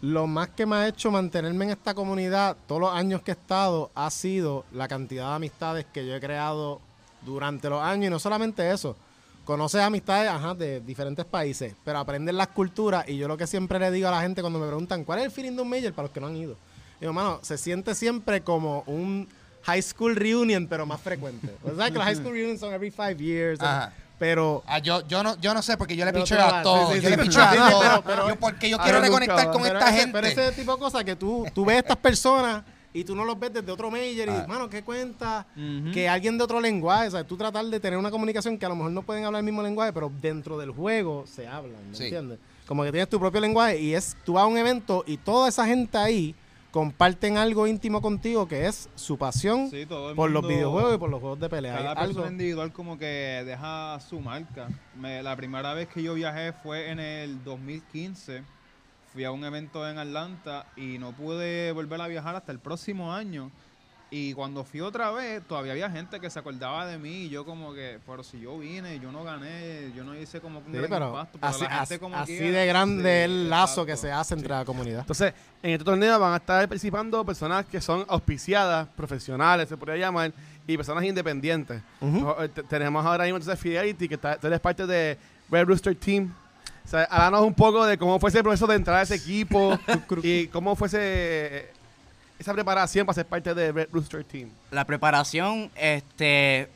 lo 0.00 0.26
más 0.28 0.48
que 0.50 0.64
me 0.64 0.76
ha 0.76 0.88
hecho 0.88 1.10
mantenerme 1.10 1.64
en 1.64 1.70
esta 1.72 1.92
comunidad 1.92 2.56
todos 2.68 2.80
los 2.80 2.94
años 2.94 3.20
que 3.22 3.32
he 3.32 3.34
estado 3.34 3.90
ha 3.96 4.08
sido 4.10 4.64
la 4.72 4.86
cantidad 4.86 5.28
de 5.30 5.34
amistades 5.34 5.84
que 5.92 6.06
yo 6.06 6.14
he 6.14 6.20
creado 6.20 6.80
durante 7.28 7.68
los 7.68 7.82
años 7.82 8.06
y 8.06 8.10
no 8.10 8.18
solamente 8.18 8.70
eso. 8.72 8.96
Conoces 9.44 9.80
amistades 9.80 10.28
ajá, 10.30 10.54
de 10.54 10.80
diferentes 10.80 11.24
países, 11.24 11.72
pero 11.84 11.98
aprendes 12.00 12.34
las 12.34 12.48
culturas 12.48 13.08
y 13.08 13.16
yo 13.16 13.28
lo 13.28 13.36
que 13.38 13.46
siempre 13.46 13.78
le 13.78 13.90
digo 13.90 14.08
a 14.08 14.10
la 14.10 14.20
gente 14.20 14.40
cuando 14.42 14.58
me 14.58 14.66
preguntan 14.66 15.04
cuál 15.04 15.20
es 15.20 15.24
el 15.26 15.30
feeling 15.30 15.52
de 15.56 15.62
un 15.62 15.70
major 15.70 15.92
para 15.92 16.04
los 16.08 16.12
que 16.12 16.20
no 16.20 16.26
han 16.26 16.36
ido. 16.36 16.54
Digo, 17.00 17.12
mano, 17.12 17.38
se 17.42 17.56
siente 17.56 17.94
siempre 17.94 18.42
como 18.42 18.82
un 18.86 19.26
high 19.62 19.80
school 19.82 20.16
reunion, 20.16 20.66
pero 20.66 20.84
más 20.84 21.00
frecuente. 21.00 21.48
O 21.64 21.74
sea, 21.76 21.86
que 21.86 21.92
los 21.96 22.04
high 22.04 22.16
school 22.16 22.32
reunions 22.32 22.60
son 22.60 22.74
every 22.74 22.90
five 22.90 23.16
years, 23.16 23.58
Ajá. 23.62 23.92
pero 24.18 24.62
Ah, 24.66 24.80
yo, 24.80 25.06
yo, 25.08 25.22
no, 25.22 25.34
yo 25.40 25.54
no 25.54 25.62
sé, 25.62 25.78
porque 25.78 25.96
yo 25.96 26.04
le 26.04 26.12
picheo 26.12 26.42
a 26.44 26.62
todos. 26.62 26.90
sí, 26.92 26.96
sí, 26.96 27.02
yo 27.04 27.10
le 27.10 27.16
sí. 27.16 27.22
picheo 27.22 27.42
a 27.42 27.54
todos. 27.56 27.84
pero- 27.84 28.02
pero- 28.04 28.28
Yo- 28.28 28.36
porque 28.36 28.68
yo 28.68 28.78
quiero 28.78 29.00
reconectar 29.00 29.50
con 29.50 29.64
esta 29.64 29.88
ese, 29.88 29.98
gente. 30.00 30.12
Pero 30.12 30.26
ese 30.26 30.52
tipo 30.52 30.72
de 30.74 30.78
cosas 30.78 31.04
que 31.04 31.16
tú, 31.16 31.46
tú 31.54 31.64
ves 31.64 31.76
a 31.76 31.78
estas 31.78 31.96
personas 31.96 32.64
y 33.00 33.04
tú 33.04 33.14
no 33.14 33.24
los 33.24 33.38
ves 33.38 33.52
desde 33.52 33.70
otro 33.72 33.90
major 33.90 34.06
y 34.06 34.20
Ah. 34.22 34.32
dices, 34.32 34.48
mano, 34.48 34.68
¿qué 34.68 34.82
cuenta? 34.82 35.46
Que 35.92 36.08
alguien 36.08 36.36
de 36.38 36.44
otro 36.44 36.60
lenguaje, 36.60 37.08
o 37.08 37.10
sea, 37.12 37.24
tú 37.24 37.36
tratar 37.36 37.64
de 37.66 37.80
tener 37.80 37.98
una 37.98 38.10
comunicación 38.10 38.58
que 38.58 38.66
a 38.66 38.68
lo 38.68 38.76
mejor 38.76 38.92
no 38.92 39.02
pueden 39.02 39.24
hablar 39.24 39.40
el 39.40 39.44
mismo 39.44 39.62
lenguaje, 39.62 39.92
pero 39.92 40.10
dentro 40.20 40.58
del 40.58 40.70
juego 40.70 41.24
se 41.26 41.46
hablan, 41.46 41.76
¿me 41.90 41.94
Sí. 41.96 42.04
entiendes? 42.04 42.38
Como 42.66 42.82
que 42.84 42.90
tienes 42.92 43.08
tu 43.08 43.18
propio 43.18 43.40
lenguaje 43.40 43.80
y 43.80 43.94
es, 43.94 44.16
tú 44.24 44.34
vas 44.34 44.42
a 44.44 44.46
un 44.46 44.58
evento 44.58 45.02
y 45.06 45.16
toda 45.16 45.48
esa 45.48 45.66
gente 45.66 45.96
ahí 45.96 46.34
comparten 46.70 47.38
algo 47.38 47.66
íntimo 47.66 48.02
contigo 48.02 48.46
que 48.46 48.66
es 48.66 48.90
su 48.94 49.16
pasión 49.16 49.70
Sí, 49.70 49.86
por 49.86 50.30
los 50.30 50.46
videojuegos 50.46 50.94
y 50.94 50.98
por 50.98 51.08
los 51.08 51.18
juegos 51.18 51.40
de 51.40 51.48
pelea. 51.48 51.74
Cada 51.76 51.90
Hay 51.92 51.96
persona 51.96 52.20
algo- 52.26 52.30
individual 52.32 52.72
como 52.72 52.98
que 52.98 53.42
deja 53.46 53.98
su 54.06 54.20
marca. 54.20 54.68
Me- 54.94 55.22
la 55.22 55.34
primera 55.34 55.72
vez 55.72 55.88
que 55.88 56.02
yo 56.02 56.12
viajé 56.12 56.52
fue 56.52 56.90
en 56.90 57.00
el 57.00 57.42
2015. 57.42 58.42
Fui 59.18 59.24
a 59.24 59.32
un 59.32 59.42
evento 59.42 59.88
en 59.88 59.98
Atlanta 59.98 60.64
y 60.76 60.96
no 60.98 61.10
pude 61.10 61.72
volver 61.72 62.00
a 62.00 62.06
viajar 62.06 62.36
hasta 62.36 62.52
el 62.52 62.60
próximo 62.60 63.12
año. 63.12 63.50
Y 64.12 64.32
cuando 64.32 64.62
fui 64.62 64.80
otra 64.80 65.10
vez, 65.10 65.42
todavía 65.42 65.72
había 65.72 65.90
gente 65.90 66.20
que 66.20 66.30
se 66.30 66.38
acordaba 66.38 66.86
de 66.86 66.98
mí 66.98 67.22
y 67.24 67.28
yo 67.28 67.44
como 67.44 67.74
que, 67.74 67.98
pero 68.06 68.22
si 68.22 68.38
yo 68.40 68.56
vine, 68.60 69.00
yo 69.00 69.10
no 69.10 69.24
gané, 69.24 69.90
yo 69.96 70.04
no 70.04 70.14
hice 70.14 70.40
como 70.40 70.60
que 70.62 70.66
un 70.68 70.72
Sí, 70.74 70.78
gran 70.78 70.90
pero 70.90 71.08
impacto. 71.08 71.38
pero 71.40 71.50
así, 71.50 71.64
la 71.64 71.70
gente 71.78 71.98
como 71.98 72.14
así 72.16 72.38
quiera, 72.38 72.58
de 72.60 72.66
grande 72.68 73.02
sí, 73.02 73.08
el 73.24 73.50
lazo 73.50 73.84
que 73.84 73.90
exacto. 73.90 74.06
se 74.06 74.12
hace 74.20 74.34
entre 74.34 74.50
la 74.50 74.64
comunidad. 74.64 75.00
Entonces, 75.00 75.34
en 75.64 75.70
este 75.72 75.84
torneo 75.84 76.16
van 76.20 76.34
a 76.34 76.36
estar 76.36 76.68
participando 76.68 77.24
personas 77.24 77.66
que 77.66 77.80
son 77.80 78.04
auspiciadas, 78.08 78.86
profesionales, 78.96 79.68
se 79.68 79.76
podría 79.76 79.96
llamar, 79.96 80.32
y 80.64 80.76
personas 80.76 81.02
independientes. 81.02 81.82
O- 82.00 82.40
eh, 82.40 82.48
te- 82.50 82.62
Tenemos 82.62 83.04
ahora 83.04 83.24
mismo 83.24 83.38
entonces 83.38 83.58
Fidelity, 83.60 84.06
que 84.06 84.14
está, 84.14 84.36
tú 84.38 84.46
eres 84.46 84.60
parte 84.60 84.86
de 84.86 85.18
Red 85.50 85.66
Rooster 85.66 85.96
Team. 85.96 86.32
O 86.88 86.90
sea, 86.90 87.02
háblanos 87.04 87.42
un 87.46 87.52
poco 87.52 87.84
de 87.84 87.98
cómo 87.98 88.18
fue 88.18 88.30
ese 88.30 88.42
proceso 88.42 88.66
de 88.66 88.76
entrar 88.76 88.96
a 88.96 89.02
ese 89.02 89.16
equipo 89.16 89.78
y 90.22 90.46
cómo 90.46 90.74
fue 90.74 90.88
ese- 90.88 91.70
esa 92.38 92.54
preparación 92.54 93.04
para 93.04 93.14
ser 93.14 93.26
parte 93.26 93.52
de 93.52 93.72
Red 93.72 93.88
Rooster 93.92 94.24
Team. 94.24 94.48
La 94.70 94.86
preparación, 94.86 95.70
este, 95.76 96.70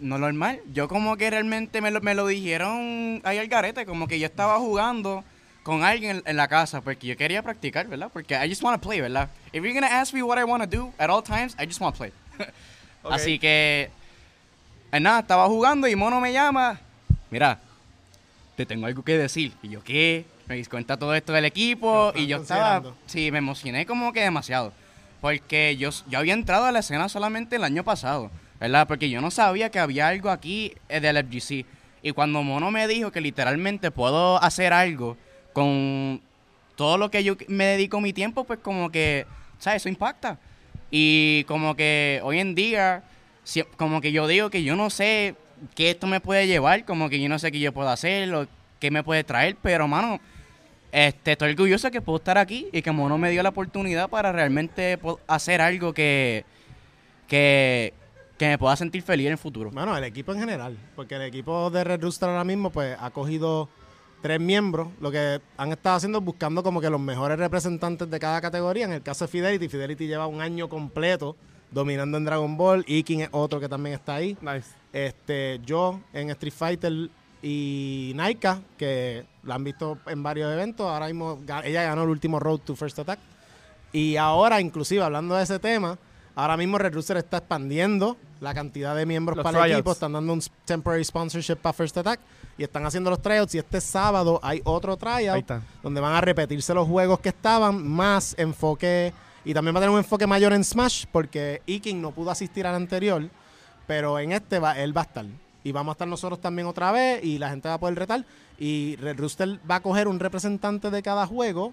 no 0.00 0.18
normal. 0.18 0.60
Yo 0.72 0.88
como 0.88 1.16
que 1.16 1.30
realmente 1.30 1.80
me 1.80 1.92
lo, 1.92 2.00
me 2.00 2.14
lo 2.16 2.26
dijeron 2.26 3.20
ahí 3.22 3.38
al 3.38 3.46
garete, 3.46 3.86
como 3.86 4.08
que 4.08 4.18
yo 4.18 4.26
estaba 4.26 4.58
jugando 4.58 5.22
con 5.62 5.84
alguien 5.84 6.16
en, 6.16 6.22
en 6.26 6.36
la 6.36 6.48
casa, 6.48 6.80
porque 6.80 7.06
yo 7.06 7.16
quería 7.16 7.40
practicar, 7.42 7.86
¿verdad? 7.86 8.10
Porque 8.12 8.34
I 8.34 8.48
just 8.48 8.60
want 8.62 8.82
to 8.82 8.88
play, 8.88 9.00
¿verdad? 9.00 9.30
If 9.52 9.62
you're 9.62 9.72
gonna 9.72 10.00
ask 10.00 10.12
me 10.12 10.22
what 10.24 10.36
I 10.36 10.42
want 10.44 10.68
to 10.68 10.68
do 10.68 10.92
at 10.98 11.10
all 11.10 11.22
times, 11.22 11.54
I 11.60 11.64
just 11.66 11.80
want 11.80 11.94
to 11.94 11.98
play. 11.98 12.12
Ok. 13.06 13.12
Así 13.12 13.38
que, 13.38 13.90
eh, 14.90 14.98
nada, 15.00 15.20
estaba 15.20 15.46
jugando 15.46 15.86
y 15.86 15.94
Mono 15.94 16.20
me 16.22 16.32
llama, 16.32 16.80
mira, 17.30 17.60
te 18.56 18.66
tengo 18.66 18.86
algo 18.86 19.02
que 19.02 19.16
decir. 19.16 19.52
Y 19.62 19.68
yo, 19.68 19.82
¿qué? 19.82 20.24
Me 20.46 20.56
di 20.56 20.64
cuenta 20.64 20.96
todo 20.96 21.14
esto 21.14 21.32
del 21.32 21.44
equipo 21.44 22.12
y 22.14 22.26
yo 22.26 22.38
estaba, 22.38 22.82
sí, 23.06 23.30
me 23.30 23.38
emocioné 23.38 23.86
como 23.86 24.12
que 24.12 24.20
demasiado. 24.20 24.72
Porque 25.20 25.76
yo, 25.76 25.90
yo 26.08 26.18
había 26.18 26.34
entrado 26.34 26.66
a 26.66 26.72
la 26.72 26.80
escena 26.80 27.08
solamente 27.08 27.56
el 27.56 27.64
año 27.64 27.82
pasado, 27.82 28.30
¿verdad? 28.60 28.86
Porque 28.86 29.08
yo 29.08 29.20
no 29.20 29.30
sabía 29.30 29.70
que 29.70 29.78
había 29.78 30.08
algo 30.08 30.30
aquí 30.30 30.74
eh, 30.88 31.00
del 31.00 31.24
FGC. 31.24 31.64
Y 32.02 32.12
cuando 32.12 32.42
Mono 32.42 32.70
me 32.70 32.86
dijo 32.86 33.10
que 33.10 33.22
literalmente 33.22 33.90
puedo 33.90 34.42
hacer 34.42 34.74
algo 34.74 35.16
con 35.54 36.20
todo 36.76 36.98
lo 36.98 37.10
que 37.10 37.24
yo 37.24 37.36
me 37.48 37.64
dedico 37.64 38.00
mi 38.00 38.12
tiempo, 38.12 38.44
pues 38.44 38.58
como 38.58 38.90
que, 38.90 39.26
¿sabes? 39.58 39.82
Eso 39.82 39.88
impacta. 39.88 40.38
Y 40.90 41.44
como 41.44 41.74
que 41.74 42.20
hoy 42.22 42.40
en 42.40 42.54
día, 42.54 43.02
como 43.78 44.02
que 44.02 44.12
yo 44.12 44.26
digo 44.26 44.50
que 44.50 44.62
yo 44.62 44.76
no 44.76 44.90
sé 44.90 45.34
qué 45.74 45.90
esto 45.90 46.06
me 46.06 46.20
puede 46.20 46.46
llevar, 46.46 46.84
como 46.84 47.08
que 47.08 47.20
yo 47.20 47.28
no 47.28 47.38
sé 47.38 47.52
qué 47.52 47.60
yo 47.60 47.72
puedo 47.72 47.88
hacer, 47.88 48.32
o 48.34 48.46
qué 48.80 48.90
me 48.90 49.02
puede 49.02 49.24
traer, 49.24 49.56
pero 49.62 49.88
mano, 49.88 50.20
este, 50.92 51.32
estoy 51.32 51.50
orgulloso 51.50 51.90
que 51.90 52.00
puedo 52.00 52.18
estar 52.18 52.38
aquí 52.38 52.68
y 52.72 52.82
que 52.82 52.92
Mono 52.92 53.18
me 53.18 53.30
dio 53.30 53.42
la 53.42 53.48
oportunidad 53.48 54.08
para 54.08 54.30
realmente 54.30 54.98
hacer 55.26 55.60
algo 55.60 55.92
que, 55.92 56.44
que, 57.26 57.92
que 58.38 58.46
me 58.46 58.58
pueda 58.58 58.76
sentir 58.76 59.02
feliz 59.02 59.26
en 59.26 59.32
el 59.32 59.38
futuro. 59.38 59.70
Bueno, 59.70 59.96
el 59.96 60.04
equipo 60.04 60.32
en 60.32 60.40
general, 60.40 60.76
porque 60.94 61.16
el 61.16 61.22
equipo 61.22 61.70
de 61.70 61.82
Red 61.82 62.00
Rooster 62.00 62.28
ahora 62.28 62.44
mismo 62.44 62.70
pues 62.70 62.96
ha 63.00 63.10
cogido 63.10 63.68
tres 64.22 64.40
miembros, 64.40 64.88
lo 65.00 65.10
que 65.10 65.40
han 65.56 65.72
estado 65.72 65.96
haciendo 65.96 66.18
es 66.18 66.24
buscando 66.24 66.62
como 66.62 66.80
que 66.80 66.88
los 66.88 67.00
mejores 67.00 67.38
representantes 67.38 68.08
de 68.08 68.20
cada 68.20 68.40
categoría. 68.40 68.84
En 68.84 68.92
el 68.92 69.02
caso 69.02 69.24
de 69.24 69.30
Fidelity, 69.30 69.68
Fidelity 69.68 70.06
lleva 70.06 70.26
un 70.26 70.40
año 70.40 70.68
completo 70.68 71.36
dominando 71.70 72.16
en 72.18 72.24
Dragon 72.24 72.56
Ball, 72.56 72.84
Iking 72.86 73.22
es 73.22 73.28
otro 73.32 73.60
que 73.60 73.68
también 73.68 73.96
está 73.96 74.14
ahí. 74.14 74.36
Nice. 74.40 74.83
Este, 74.94 75.60
yo 75.66 76.00
en 76.12 76.30
Street 76.30 76.54
Fighter 76.56 77.10
y 77.42 78.12
Naika, 78.14 78.60
que 78.78 79.26
la 79.42 79.56
han 79.56 79.64
visto 79.64 79.98
en 80.06 80.22
varios 80.22 80.52
eventos, 80.52 80.88
ahora 80.88 81.06
mismo 81.06 81.40
ella 81.64 81.82
ganó 81.82 82.04
el 82.04 82.10
último 82.10 82.38
Road 82.38 82.60
to 82.60 82.76
First 82.76 83.00
Attack. 83.00 83.18
Y 83.92 84.16
ahora, 84.16 84.60
inclusive, 84.60 85.02
hablando 85.02 85.34
de 85.34 85.42
ese 85.42 85.58
tema, 85.58 85.98
ahora 86.36 86.56
mismo 86.56 86.78
Red 86.78 86.94
Rooster 86.94 87.16
está 87.16 87.38
expandiendo 87.38 88.16
la 88.40 88.54
cantidad 88.54 88.94
de 88.94 89.04
miembros 89.04 89.36
Los 89.36 89.42
para 89.42 89.66
el 89.66 89.72
equipo, 89.72 89.90
están 89.90 90.12
dando 90.12 90.32
un 90.32 90.40
temporary 90.64 91.04
sponsorship 91.04 91.56
para 91.56 91.72
First 91.72 91.98
Attack 91.98 92.20
y 92.56 92.62
están 92.62 92.86
haciendo 92.86 93.10
los 93.10 93.20
tryouts. 93.20 93.52
Y 93.56 93.58
este 93.58 93.80
sábado 93.80 94.38
hay 94.44 94.62
otro 94.64 94.96
tryout 94.96 95.44
donde 95.82 96.00
van 96.00 96.14
a 96.14 96.20
repetirse 96.20 96.72
los 96.72 96.86
juegos 96.86 97.18
que 97.18 97.30
estaban, 97.30 97.84
más 97.84 98.36
enfoque, 98.38 99.12
y 99.44 99.52
también 99.52 99.74
va 99.74 99.80
a 99.80 99.82
tener 99.82 99.92
un 99.92 99.98
enfoque 99.98 100.26
mayor 100.26 100.52
en 100.52 100.62
Smash, 100.62 101.06
porque 101.10 101.62
Iking 101.66 102.00
no 102.00 102.12
pudo 102.12 102.30
asistir 102.30 102.64
al 102.64 102.76
anterior, 102.76 103.28
pero 103.86 104.18
en 104.18 104.32
este 104.32 104.58
va, 104.58 104.78
él 104.78 104.96
va 104.96 105.02
a 105.02 105.04
estar. 105.04 105.24
Y 105.62 105.72
vamos 105.72 105.92
a 105.92 105.94
estar 105.94 106.08
nosotros 106.08 106.40
también 106.40 106.66
otra 106.68 106.92
vez, 106.92 107.24
y 107.24 107.38
la 107.38 107.50
gente 107.50 107.68
va 107.68 107.74
a 107.74 107.78
poder 107.80 107.96
retar. 107.98 108.24
Y 108.58 108.96
Red 108.96 109.18
Rooster 109.18 109.58
va 109.68 109.76
a 109.76 109.80
coger 109.80 110.08
un 110.08 110.20
representante 110.20 110.90
de 110.90 111.02
cada 111.02 111.26
juego, 111.26 111.72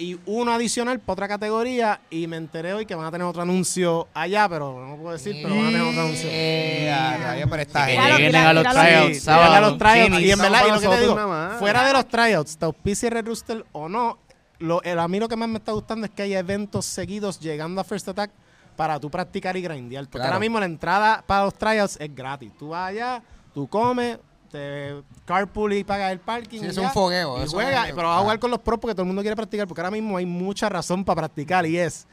y 0.00 0.16
uno 0.26 0.52
adicional 0.52 1.00
para 1.00 1.12
otra 1.14 1.28
categoría, 1.28 2.00
y 2.08 2.28
me 2.28 2.36
enteré 2.36 2.72
hoy 2.72 2.86
que 2.86 2.94
van 2.94 3.06
a 3.06 3.10
tener 3.10 3.26
otro 3.26 3.42
anuncio 3.42 4.06
allá, 4.14 4.48
pero 4.48 4.86
no 4.86 4.96
puedo 4.96 5.12
decir, 5.12 5.36
pero 5.42 5.56
van 5.56 5.64
a 5.66 5.68
tener 5.70 5.82
otro 5.82 6.00
anuncio. 6.02 6.28
A 6.30 7.16
rayos, 7.16 7.48
pero 7.50 7.62
Que 7.66 7.92
lleguen 7.92 8.26
tira- 8.32 8.48
a 8.48 8.52
los 8.54 8.62
tryouts 8.64 9.14
Sí, 9.16 9.20
sábado. 9.20 9.44
llegan 9.48 9.64
a 9.64 9.68
los 9.68 9.78
tryouts, 9.78 10.02
Jimmy. 10.14 10.24
y 10.24 10.30
en 10.30 10.38
verdad, 10.38 10.62
y 10.66 10.70
lo 10.70 10.80
que 10.80 10.88
te 10.88 11.00
digo, 11.00 11.14
nada 11.16 11.26
más. 11.26 11.58
fuera 11.58 11.84
de 11.84 11.92
los 11.92 12.08
tryouts, 12.08 12.56
te 12.56 12.64
auspicia 12.64 13.10
Red 13.10 13.26
Rooster 13.26 13.66
o 13.72 13.88
no, 13.88 14.18
lo, 14.60 14.82
el, 14.82 14.98
a 15.00 15.08
mí 15.08 15.18
lo 15.18 15.28
que 15.28 15.36
más 15.36 15.48
me 15.48 15.58
está 15.58 15.72
gustando 15.72 16.06
es 16.06 16.12
que 16.12 16.22
hay 16.22 16.34
eventos 16.34 16.84
seguidos 16.84 17.38
llegando 17.40 17.80
a 17.80 17.84
First 17.84 18.08
Attack 18.08 18.30
para 18.78 19.00
tú 19.00 19.10
practicar 19.10 19.56
y 19.56 19.60
grindear. 19.62 20.04
Porque 20.04 20.18
Claro. 20.18 20.28
ahora 20.34 20.38
mismo 20.38 20.60
la 20.60 20.66
entrada 20.66 21.24
para 21.26 21.44
los 21.46 21.54
tryouts 21.54 21.96
es 22.00 22.14
gratis. 22.14 22.52
Tú 22.56 22.68
vas 22.68 22.90
allá, 22.90 23.20
tú 23.52 23.66
comes, 23.66 24.18
te 24.52 24.94
carpool 25.26 25.72
y 25.72 25.82
pagas 25.82 26.12
el 26.12 26.20
parking. 26.20 26.60
Sí, 26.60 26.66
y 26.66 26.68
es 26.68 26.76
ya, 26.76 26.82
un 26.82 26.90
fogueo, 26.92 27.40
Y 27.40 27.42
es- 27.42 27.52
pero 27.52 28.08
vas 28.08 28.18
a 28.18 28.22
jugar 28.22 28.38
con 28.38 28.52
los 28.52 28.60
pros 28.60 28.78
porque 28.78 28.94
todo 28.94 29.02
el 29.02 29.08
mundo 29.08 29.20
quiere 29.22 29.34
practicar. 29.34 29.66
Porque 29.66 29.80
ahora 29.80 29.90
mismo 29.90 30.16
hay 30.16 30.26
mucha 30.26 30.68
razón 30.68 31.04
para 31.04 31.22
practicar 31.22 31.66
y 31.66 31.76
es 31.76 32.06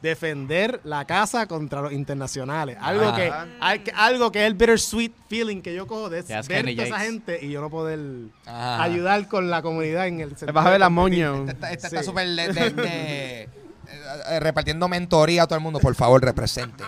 defender 0.00 0.80
la 0.84 1.04
casa 1.04 1.46
contra 1.46 1.80
los 1.82 1.92
internacionales. 1.92 2.76
Algo 2.80 3.08
Ah. 3.08 3.14
que, 3.16 3.32
al- 3.60 3.82
que- 3.82 3.92
algo 3.92 4.30
que 4.32 4.40
es 4.42 4.46
el 4.46 4.54
bittersweet 4.54 5.12
feeling 5.28 5.60
que 5.60 5.74
yo 5.74 5.86
cojo 5.88 6.08
de 6.08 6.22
ver 6.22 6.68
esa 6.68 6.98
gente 7.00 7.38
y 7.44 7.50
yo 7.50 7.60
no 7.60 7.68
poder 7.68 7.98
ayudar 8.46 9.26
con 9.28 9.50
la 9.50 9.60
comunidad 9.60 10.06
en 10.06 10.20
el 10.20 10.30
sentido 10.30 10.52
Vas 10.52 10.66
a 10.66 10.70
ver 10.70 10.80
la. 10.80 10.88
Esta, 11.48 11.72
esta 11.72 11.88
Sí. 11.90 11.96
está 11.96 12.02
súper 12.04 12.28
de, 12.28 12.48
de- 12.52 12.70
de- 12.70 13.48
repartiendo 14.40 14.88
mentoría 14.88 15.42
a 15.44 15.46
todo 15.46 15.56
el 15.56 15.62
mundo. 15.62 15.78
Por 15.78 15.94
favor, 15.94 16.22
representen. 16.24 16.86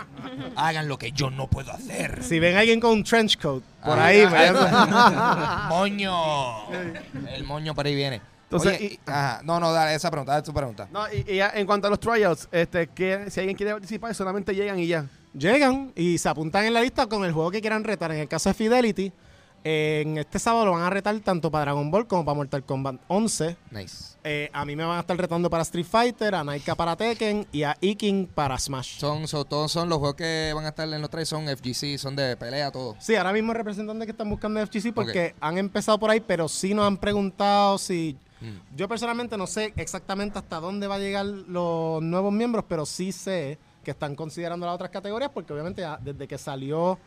Hagan 0.55 0.87
lo 0.87 0.97
que 0.97 1.11
yo 1.11 1.29
no 1.29 1.47
puedo 1.47 1.71
hacer. 1.71 2.23
Si 2.23 2.39
ven 2.39 2.55
a 2.55 2.59
alguien 2.61 2.79
con 2.79 2.91
un 2.91 3.03
trench 3.03 3.37
coat 3.39 3.63
por 3.83 3.97
Ah, 3.99 4.05
ahí, 4.05 4.25
moño. 5.69 6.69
El 7.29 7.43
moño 7.45 7.73
por 7.75 7.85
ahí 7.85 7.95
viene. 7.95 8.21
Entonces, 8.43 8.77
Oye, 8.77 8.85
y- 8.85 8.99
ajá, 9.09 9.41
no, 9.43 9.59
no, 9.59 9.71
dale 9.73 9.95
esa 9.95 10.09
pregunta, 10.11 10.33
dale 10.33 10.43
tu 10.43 10.53
pregunta. 10.53 10.87
No, 10.91 11.05
y, 11.11 11.25
y 11.31 11.37
ya 11.37 11.51
en 11.55 11.65
cuanto 11.65 11.87
a 11.87 11.89
los 11.89 11.99
tryouts, 11.99 12.47
este, 12.51 12.87
que 12.87 13.29
si 13.31 13.39
alguien 13.39 13.57
quiere 13.57 13.71
participar, 13.71 14.13
solamente 14.13 14.53
llegan 14.53 14.77
y 14.79 14.87
ya. 14.87 15.05
llegan 15.33 15.91
y 15.95 16.17
se 16.19 16.29
apuntan 16.29 16.65
en 16.65 16.73
la 16.73 16.81
lista 16.81 17.07
con 17.07 17.25
el 17.25 17.31
juego 17.31 17.49
que 17.51 17.59
quieran 17.59 17.83
retar. 17.83 18.11
En 18.11 18.19
el 18.19 18.27
caso 18.27 18.49
de 18.49 18.53
Fidelity, 18.53 19.05
eh, 19.07 19.11
en 19.67 20.19
este 20.19 20.37
sábado 20.37 20.65
lo 20.65 20.71
van 20.73 20.83
a 20.83 20.91
retar 20.91 21.19
tanto 21.21 21.49
para 21.49 21.65
Dragon 21.65 21.89
Ball 21.89 22.05
como 22.05 22.23
para 22.23 22.35
Mortal 22.35 22.63
Kombat 22.63 23.01
11. 23.07 23.57
Nice. 23.71 24.15
Eh, 24.23 24.47
a 24.53 24.63
mí 24.63 24.75
me 24.75 24.85
van 24.85 24.97
a 24.97 24.99
estar 24.99 25.17
retando 25.17 25.49
para 25.49 25.63
Street 25.63 25.87
Fighter, 25.89 26.35
a 26.35 26.43
Naika 26.43 26.75
para 26.75 26.95
Tekken 26.95 27.47
y 27.51 27.63
a 27.63 27.75
Iking 27.81 28.27
para 28.27 28.59
Smash. 28.59 28.99
Son, 28.99 29.27
son- 29.27 29.43
todos 29.47 29.71
son 29.71 29.89
los 29.89 29.97
juegos 29.97 30.17
que 30.17 30.51
van 30.53 30.65
a 30.65 30.69
estar 30.69 30.87
en 30.87 31.01
los 31.01 31.09
tres, 31.09 31.27
son 31.27 31.47
FGC, 31.47 31.97
son 31.97 32.15
de 32.15 32.37
pelea, 32.37 32.71
todo. 32.71 32.95
Sí, 32.99 33.15
ahora 33.15 33.33
mismo 33.33 33.55
representantes 33.55 34.05
que 34.05 34.11
están 34.11 34.29
buscando 34.29 34.63
FGC 34.63 34.93
porque 34.93 35.33
han 35.41 35.57
empezado 35.57 35.97
por 35.99 36.11
ahí, 36.11 36.19
pero 36.19 36.47
sí 36.47 36.75
nos 36.75 36.85
han 36.85 36.97
preguntado 36.97 37.79
si... 37.79 38.15
Mm. 38.41 38.75
Yo 38.77 38.87
personalmente 38.87 39.35
no 39.35 39.47
sé 39.47 39.73
exactamente 39.77 40.37
hasta 40.37 40.59
dónde 40.59 40.85
va 40.85 40.95
a 40.95 40.99
llegar 40.99 41.25
los 41.25 42.03
nuevos 42.03 42.31
miembros, 42.31 42.65
pero 42.67 42.85
sí 42.85 43.11
sé 43.11 43.57
que 43.83 43.89
están 43.91 44.15
considerando 44.15 44.67
las 44.67 44.75
otras 44.75 44.91
categorías 44.91 45.31
porque 45.33 45.53
obviamente 45.53 45.81
ya 45.81 45.97
desde 45.99 46.27
que 46.27 46.37
salió 46.37 46.99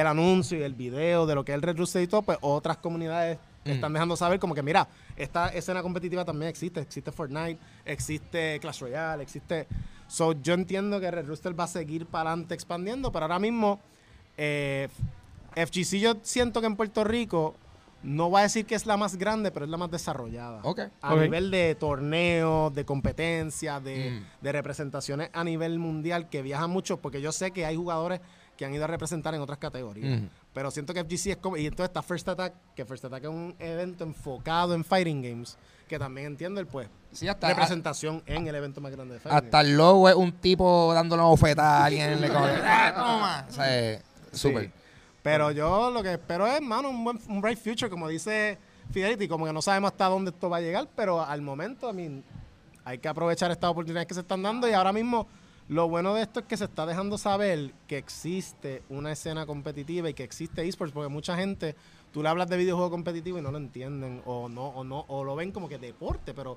el 0.00 0.06
anuncio 0.06 0.58
y 0.58 0.62
el 0.62 0.74
video 0.74 1.26
de 1.26 1.34
lo 1.34 1.44
que 1.44 1.52
es 1.52 1.56
el 1.56 1.62
Red 1.62 1.78
Rooster 1.78 2.02
y 2.02 2.06
todo, 2.06 2.22
pues 2.22 2.38
otras 2.40 2.76
comunidades 2.78 3.38
Mm. 3.64 3.70
están 3.70 3.92
dejando 3.92 4.14
saber 4.16 4.38
como 4.38 4.54
que 4.54 4.62
mira, 4.62 4.86
esta 5.16 5.48
escena 5.48 5.82
competitiva 5.82 6.24
también 6.24 6.48
existe, 6.48 6.80
existe 6.80 7.10
Fortnite, 7.10 7.58
existe 7.84 8.60
Clash 8.60 8.80
Royale, 8.80 9.22
existe... 9.24 9.66
So, 10.06 10.34
yo 10.40 10.54
entiendo 10.54 11.00
que 11.00 11.10
Red 11.10 11.26
Rooster 11.26 11.58
va 11.58 11.64
a 11.64 11.66
seguir 11.66 12.06
para 12.06 12.30
adelante 12.30 12.54
expandiendo, 12.54 13.10
pero 13.10 13.24
ahora 13.24 13.40
mismo 13.40 13.80
eh, 14.36 14.86
FGC 15.56 15.98
yo 15.98 16.14
siento 16.22 16.60
que 16.60 16.66
en 16.68 16.76
Puerto 16.76 17.02
Rico 17.02 17.56
no 18.04 18.30
voy 18.30 18.40
a 18.40 18.42
decir 18.42 18.66
que 18.66 18.76
es 18.76 18.86
la 18.86 18.96
más 18.96 19.16
grande, 19.16 19.50
pero 19.50 19.64
es 19.64 19.70
la 19.70 19.78
más 19.78 19.90
desarrollada. 19.90 20.60
Ok. 20.62 20.82
A 21.00 21.16
nivel 21.16 21.50
de 21.50 21.74
torneos, 21.74 22.72
de 22.72 22.84
competencias, 22.84 23.82
de, 23.82 24.10
Mm. 24.10 24.44
de 24.44 24.52
representaciones 24.52 25.30
a 25.32 25.42
nivel 25.42 25.80
mundial 25.80 26.28
que 26.28 26.42
viajan 26.42 26.70
mucho, 26.70 26.98
porque 27.00 27.20
yo 27.20 27.32
sé 27.32 27.50
que 27.50 27.66
hay 27.66 27.74
jugadores 27.74 28.20
que 28.56 28.64
han 28.64 28.74
ido 28.74 28.84
a 28.84 28.86
representar 28.86 29.34
en 29.34 29.40
otras 29.40 29.58
categorías. 29.58 30.20
Pero 30.52 30.70
siento 30.70 30.94
que 30.94 31.04
FGC 31.04 31.26
es 31.32 31.36
como... 31.36 31.56
Y 31.56 31.66
entonces 31.66 31.90
está 31.90 32.02
First 32.02 32.28
Attack, 32.28 32.54
que 32.74 32.84
First 32.84 33.04
Attack 33.04 33.24
es 33.24 33.28
un 33.30 33.54
evento 33.58 34.04
enfocado 34.04 34.74
en 34.74 34.84
Fighting 34.84 35.22
Games, 35.22 35.56
que 35.88 35.98
también 35.98 36.28
entiendo 36.28 36.60
el 36.60 36.66
pues 36.66 36.88
Sí, 37.12 37.28
hasta, 37.28 37.48
representación 37.48 38.22
en 38.26 38.46
el 38.46 38.54
evento 38.54 38.80
más 38.80 38.92
grande 38.92 39.14
de 39.14 39.20
Fighting 39.20 39.44
hasta 39.44 39.60
el 39.60 39.76
logo 39.76 40.08
es 40.08 40.14
un 40.14 40.32
tipo 40.32 40.92
dándole 40.94 41.22
una 41.22 41.30
bofetada 41.30 41.82
a 41.82 41.84
alguien. 41.84 42.20
le 42.20 42.28
como, 42.28 42.46
"Ah, 42.64 42.92
toma. 42.94 43.46
O 43.48 43.52
sea, 43.52 44.02
súper. 44.32 44.64
Sí. 44.66 44.70
Pero 45.22 45.50
yo 45.50 45.90
lo 45.90 46.02
que 46.02 46.12
espero 46.12 46.46
es, 46.46 46.60
mano, 46.62 46.88
un, 46.88 47.02
buen, 47.04 47.20
un 47.28 47.40
bright 47.40 47.58
future, 47.58 47.90
como 47.90 48.08
dice 48.08 48.58
Fidelity, 48.92 49.26
como 49.28 49.44
que 49.44 49.52
no 49.52 49.60
sabemos 49.60 49.90
hasta 49.92 50.06
dónde 50.06 50.30
esto 50.30 50.48
va 50.48 50.58
a 50.58 50.60
llegar, 50.60 50.88
pero 50.94 51.20
al 51.24 51.42
momento, 51.42 51.90
I 51.90 51.92
mean, 51.94 52.24
hay 52.84 52.98
que 52.98 53.08
aprovechar 53.08 53.50
estas 53.50 53.68
oportunidades 53.70 54.06
que 54.06 54.14
se 54.14 54.20
están 54.20 54.42
dando 54.42 54.68
y 54.68 54.72
ahora 54.72 54.92
mismo 54.92 55.26
lo 55.68 55.88
bueno 55.88 56.14
de 56.14 56.22
esto 56.22 56.40
es 56.40 56.46
que 56.46 56.56
se 56.56 56.64
está 56.64 56.86
dejando 56.86 57.18
saber 57.18 57.72
que 57.88 57.98
existe 57.98 58.84
una 58.88 59.10
escena 59.10 59.46
competitiva 59.46 60.08
y 60.08 60.14
que 60.14 60.22
existe 60.22 60.66
esports, 60.66 60.92
porque 60.92 61.08
mucha 61.08 61.36
gente, 61.36 61.74
tú 62.12 62.22
le 62.22 62.28
hablas 62.28 62.48
de 62.48 62.56
videojuego 62.56 62.90
competitivo 62.90 63.38
y 63.38 63.42
no 63.42 63.50
lo 63.50 63.58
entienden 63.58 64.22
o 64.26 64.48
no 64.48 64.68
o 64.68 64.84
no 64.84 65.04
o 65.08 65.24
lo 65.24 65.34
ven 65.34 65.50
como 65.50 65.68
que 65.68 65.78
deporte, 65.78 66.34
pero 66.34 66.56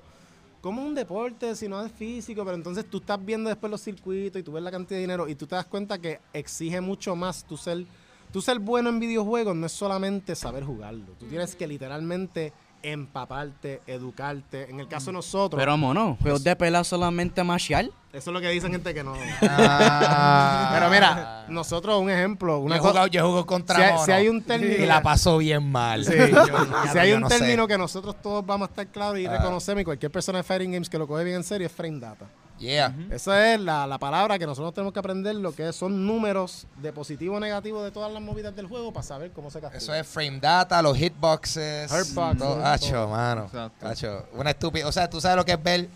¿cómo 0.60 0.82
un 0.82 0.94
deporte 0.94 1.56
si 1.56 1.66
no 1.66 1.84
es 1.84 1.90
físico? 1.90 2.44
Pero 2.44 2.54
entonces 2.54 2.88
tú 2.88 2.98
estás 2.98 3.24
viendo 3.24 3.48
después 3.48 3.68
los 3.68 3.82
circuitos 3.82 4.40
y 4.40 4.44
tú 4.44 4.52
ves 4.52 4.62
la 4.62 4.70
cantidad 4.70 4.98
de 4.98 5.02
dinero 5.02 5.28
y 5.28 5.34
tú 5.34 5.44
te 5.46 5.56
das 5.56 5.66
cuenta 5.66 5.98
que 5.98 6.20
exige 6.32 6.80
mucho 6.80 7.16
más 7.16 7.44
tu 7.44 7.56
ser, 7.56 7.84
tu 8.32 8.40
ser 8.40 8.60
bueno 8.60 8.90
en 8.90 9.00
videojuegos 9.00 9.56
no 9.56 9.66
es 9.66 9.72
solamente 9.72 10.36
saber 10.36 10.62
jugarlo. 10.62 11.14
Tú 11.18 11.26
tienes 11.26 11.56
que 11.56 11.66
literalmente 11.66 12.52
empaparte, 12.82 13.80
educarte. 13.86 14.68
En 14.70 14.80
el 14.80 14.88
caso 14.88 15.06
de 15.06 15.12
nosotros, 15.14 15.58
Pero 15.60 15.76
mono, 15.76 16.16
juegos 16.20 16.42
de 16.44 16.54
pelea 16.56 16.82
solamente 16.84 17.42
marcial. 17.44 17.92
eso 18.12 18.30
es 18.30 18.34
lo 18.34 18.40
que 18.40 18.48
dicen 18.50 18.72
gente 18.72 18.92
que 18.94 19.02
no. 19.04 19.14
Ah. 19.42 20.70
Pero 20.74 20.90
mira, 20.90 21.44
nosotros, 21.48 22.00
un 22.00 22.10
ejemplo, 22.10 22.58
una 22.58 22.76
yo, 22.76 22.82
he 22.82 22.86
jugado, 22.88 23.06
yo 23.08 23.46
contra 23.46 23.76
Si 23.76 23.82
hay- 23.82 23.92
mono 23.92 24.04
si 24.04 24.12
hay 24.12 24.28
un 24.28 24.42
término- 24.42 24.82
y 24.82 24.86
la 24.86 25.02
pasó 25.02 25.38
bien 25.38 25.70
mal. 25.70 26.04
Sí. 26.04 26.12
Yo- 26.18 26.66
si 26.92 26.98
hay 26.98 27.12
un 27.12 27.20
no 27.22 27.28
sé. 27.28 27.38
término 27.38 27.66
que 27.66 27.78
nosotros 27.78 28.16
todos 28.22 28.44
vamos 28.44 28.68
a 28.68 28.70
estar 28.70 28.86
claros 28.88 29.18
y 29.18 29.26
Ah. 29.26 29.36
reconocemos, 29.38 29.82
y 29.82 29.84
cualquier 29.84 30.10
persona 30.12 30.38
de 30.38 30.44
Fighting 30.44 30.72
Games 30.72 30.88
que 30.88 30.98
lo 30.98 31.06
coge 31.06 31.24
bien 31.24 31.36
en 31.36 31.44
serio, 31.44 31.66
es 31.66 31.72
frame 31.72 31.98
data. 32.00 32.26
Yeah. 32.60 32.94
Esa 33.10 33.54
es 33.54 33.60
la, 33.60 33.86
la 33.86 33.98
palabra 33.98 34.38
que 34.38 34.44
nosotros 34.46 34.74
tenemos 34.74 34.92
que 34.92 34.98
aprender, 35.00 35.34
lo 35.34 35.52
que 35.54 35.72
son 35.72 36.06
números 36.06 36.66
de 36.76 36.92
positivo 36.92 37.36
o 37.36 37.40
negativo 37.40 37.82
de 37.82 37.90
todas 37.90 38.12
las 38.12 38.22
movidas 38.22 38.54
del 38.54 38.66
juego 38.66 38.92
para 38.92 39.02
saber 39.02 39.30
cómo 39.32 39.50
se 39.50 39.60
castiga. 39.60 39.78
Eso 39.82 39.94
es 39.94 40.06
frame 40.06 40.38
data, 40.40 40.82
los 40.82 40.96
hitboxes. 40.96 41.90
Hurtbox, 41.90 42.38
todo. 42.38 42.54
todo. 42.56 42.64
Hacho, 42.66 43.08
mano. 43.08 43.44
Exacto. 43.46 43.88
Hacho, 43.88 44.28
una 44.34 44.50
estúpida. 44.50 44.86
O 44.86 44.92
sea, 44.92 45.08
tú 45.08 45.20
sabes 45.22 45.36
lo 45.38 45.44
que 45.46 45.52
es 45.52 45.62
ver 45.62 45.88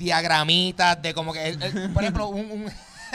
diagramitas 0.00 1.00
de 1.00 1.14
como 1.14 1.32
que, 1.32 1.48
el- 1.48 1.62
el- 1.62 1.92
por 1.92 2.02
ejemplo, 2.02 2.28
un, 2.28 2.50
un, 2.50 2.66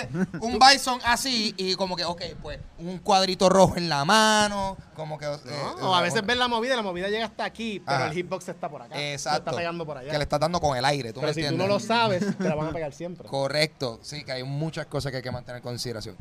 un 0.41 0.59
bison 0.59 0.99
así 1.05 1.53
y 1.57 1.75
como 1.75 1.95
que, 1.95 2.05
ok, 2.05 2.21
pues 2.41 2.59
un 2.79 2.99
cuadrito 2.99 3.49
rojo 3.49 3.77
en 3.77 3.89
la 3.89 4.05
mano, 4.05 4.77
como 4.95 5.17
que... 5.17 5.25
eh, 5.25 5.39
¿no? 5.79 5.89
o 5.89 5.95
a 5.95 6.01
veces 6.01 6.25
ves 6.25 6.37
la 6.37 6.47
movida 6.47 6.73
y 6.73 6.77
la 6.77 6.83
movida 6.83 7.09
llega 7.09 7.25
hasta 7.25 7.45
aquí, 7.45 7.81
pero 7.85 7.97
Ajá. 7.97 8.07
el 8.07 8.13
hitbox 8.13 8.49
está 8.49 8.69
por 8.69 8.81
acá. 8.81 8.95
Exacto. 8.99 9.39
Lo 9.39 9.51
está 9.51 9.57
pegando 9.57 9.85
por 9.85 9.97
allá. 9.97 10.11
Que 10.11 10.17
le 10.17 10.23
estás 10.23 10.39
dando 10.39 10.59
con 10.59 10.77
el 10.77 10.85
aire, 10.85 11.13
¿tú 11.13 11.21
pero 11.21 11.33
me 11.33 11.41
si 11.41 11.47
tú 11.47 11.57
no 11.57 11.67
lo 11.67 11.79
sabes, 11.79 12.37
te 12.37 12.43
la 12.49 12.55
van 12.55 12.67
a 12.67 12.71
pegar 12.71 12.93
siempre. 12.93 13.27
Correcto, 13.27 13.99
sí, 14.01 14.23
que 14.23 14.31
hay 14.31 14.43
muchas 14.43 14.85
cosas 14.87 15.11
que 15.11 15.17
hay 15.17 15.23
que 15.23 15.31
mantener 15.31 15.57
en 15.57 15.63
consideración. 15.63 16.15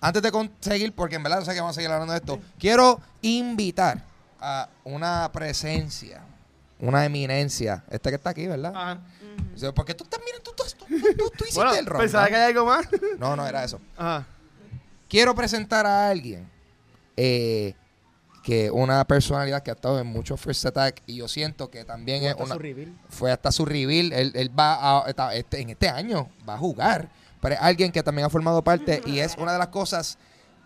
Antes 0.00 0.22
de 0.22 0.30
conseguir, 0.30 0.94
porque 0.94 1.16
en 1.16 1.22
verdad 1.24 1.40
no 1.40 1.44
sé 1.44 1.54
que 1.54 1.60
vamos 1.60 1.74
a 1.74 1.78
seguir 1.80 1.90
hablando 1.90 2.12
de 2.12 2.20
esto, 2.20 2.38
quiero 2.58 3.00
invitar 3.22 4.04
a 4.40 4.68
una 4.84 5.30
presencia, 5.32 6.22
una 6.78 7.04
eminencia, 7.04 7.82
este 7.90 8.10
que 8.10 8.16
está 8.16 8.30
aquí, 8.30 8.46
¿verdad? 8.46 8.72
Ajá. 8.74 9.00
O 9.54 9.58
sea, 9.58 9.72
Porque 9.72 9.94
tú 9.94 10.04
también, 10.04 10.36
tú, 10.42 10.52
tú, 10.56 10.62
tú, 10.78 10.86
tú- 10.86 11.30
tú 11.36 11.44
hiciste 11.44 11.54
Bueno, 11.60 11.74
el 11.74 11.86
rol. 11.86 12.00
pensaba 12.00 12.24
¿no? 12.24 12.28
que 12.30 12.36
hay 12.36 12.42
algo 12.52 12.64
más. 12.66 12.86
No, 13.18 13.34
no, 13.36 13.46
era 13.46 13.64
eso. 13.64 13.80
Ajá. 13.96 14.26
Quiero 15.08 15.34
presentar 15.34 15.86
a 15.86 16.08
alguien 16.10 16.48
eh, 17.16 17.74
que 18.44 18.70
una 18.70 19.04
personalidad 19.06 19.62
que 19.62 19.70
ha 19.70 19.74
estado 19.74 19.98
en 20.00 20.06
muchos 20.06 20.40
First 20.40 20.66
Attack 20.66 21.02
y 21.06 21.16
yo 21.16 21.28
siento 21.28 21.70
que 21.70 21.84
también 21.84 22.22
es 22.24 22.30
Hasta 22.32 22.44
una, 22.44 22.54
su 22.54 22.58
reveal. 22.60 22.98
fue 23.08 23.32
hasta 23.32 23.50
su 23.52 23.64
reveal. 23.64 24.12
Él, 24.12 24.32
él 24.34 24.58
va 24.58 25.00
a, 25.04 25.08
está- 25.08 25.34
este- 25.34 25.60
en 25.60 25.70
este 25.70 25.88
año 25.88 26.28
va 26.48 26.54
a 26.54 26.58
jugar. 26.58 27.10
Pero 27.40 27.54
es 27.54 27.60
alguien 27.60 27.92
que 27.92 28.02
también 28.02 28.26
ha 28.26 28.30
formado 28.30 28.62
parte 28.62 29.00
y 29.06 29.18
es 29.20 29.36
una 29.38 29.52
de 29.52 29.58
las 29.58 29.68
cosas 29.68 30.18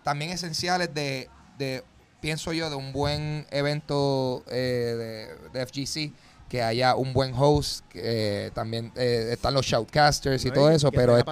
también 0.03 0.31
esenciales 0.31 0.93
de, 0.93 1.29
de 1.57 1.83
pienso 2.19 2.51
yo, 2.53 2.69
de 2.69 2.75
un 2.75 2.91
buen 2.93 3.45
evento 3.51 4.43
eh, 4.49 5.27
de, 5.53 5.59
de 5.59 5.65
FGC. 5.67 6.13
Que 6.53 6.61
haya 6.61 6.93
un 6.93 7.13
buen 7.13 7.33
host, 7.35 7.83
que 7.89 8.45
eh, 8.45 8.51
también 8.51 8.91
eh, 8.95 9.29
están 9.31 9.55
los 9.55 9.65
shoutcasters 9.65 10.45
y 10.45 10.49
¿no? 10.49 10.53
todo 10.53 10.69
eso, 10.69 10.91
que 10.91 10.97
pero 10.97 11.17
es- 11.17 11.25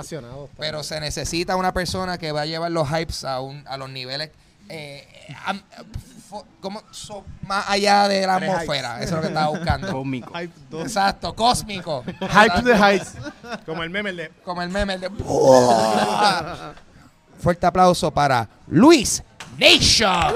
pero 0.58 0.82
se 0.82 1.00
necesita 1.00 1.56
una 1.58 1.72
persona 1.72 2.18
que 2.18 2.32
va 2.32 2.42
a 2.42 2.46
llevar 2.48 2.72
los 2.72 2.90
hypes 2.90 3.24
a, 3.24 3.40
un, 3.40 3.64
a 3.68 3.78
los 3.78 3.88
niveles 3.92 4.32
eh, 4.68 5.08
como 6.60 6.82
so- 6.90 7.24
más 7.46 7.66
allá 7.70 8.08
de 8.08 8.26
la 8.26 8.38
atmósfera. 8.38 8.96
Eso 9.04 9.10
es 9.10 9.12
lo 9.12 9.22
que 9.22 9.28
estaba 9.28 9.50
buscando. 9.50 9.92
Cósmico. 10.02 10.34
Exacto, 10.80 11.36
cósmico. 11.36 12.04
Hype 12.20 12.56
to 12.56 12.64
the 12.64 12.76
heights. 12.76 13.14
Como 13.68 13.84
el 13.84 13.92
meme 13.92 14.10
el 14.10 14.18
de... 14.18 14.30
Como 14.44 14.64
el 14.64 14.70
meme 14.70 14.96
el 14.96 15.02
de. 15.02 15.10
Fuerte 17.40 17.68
aplauso 17.68 18.10
para 18.10 18.50
Luis 18.66 19.22
Nation. 19.60 20.34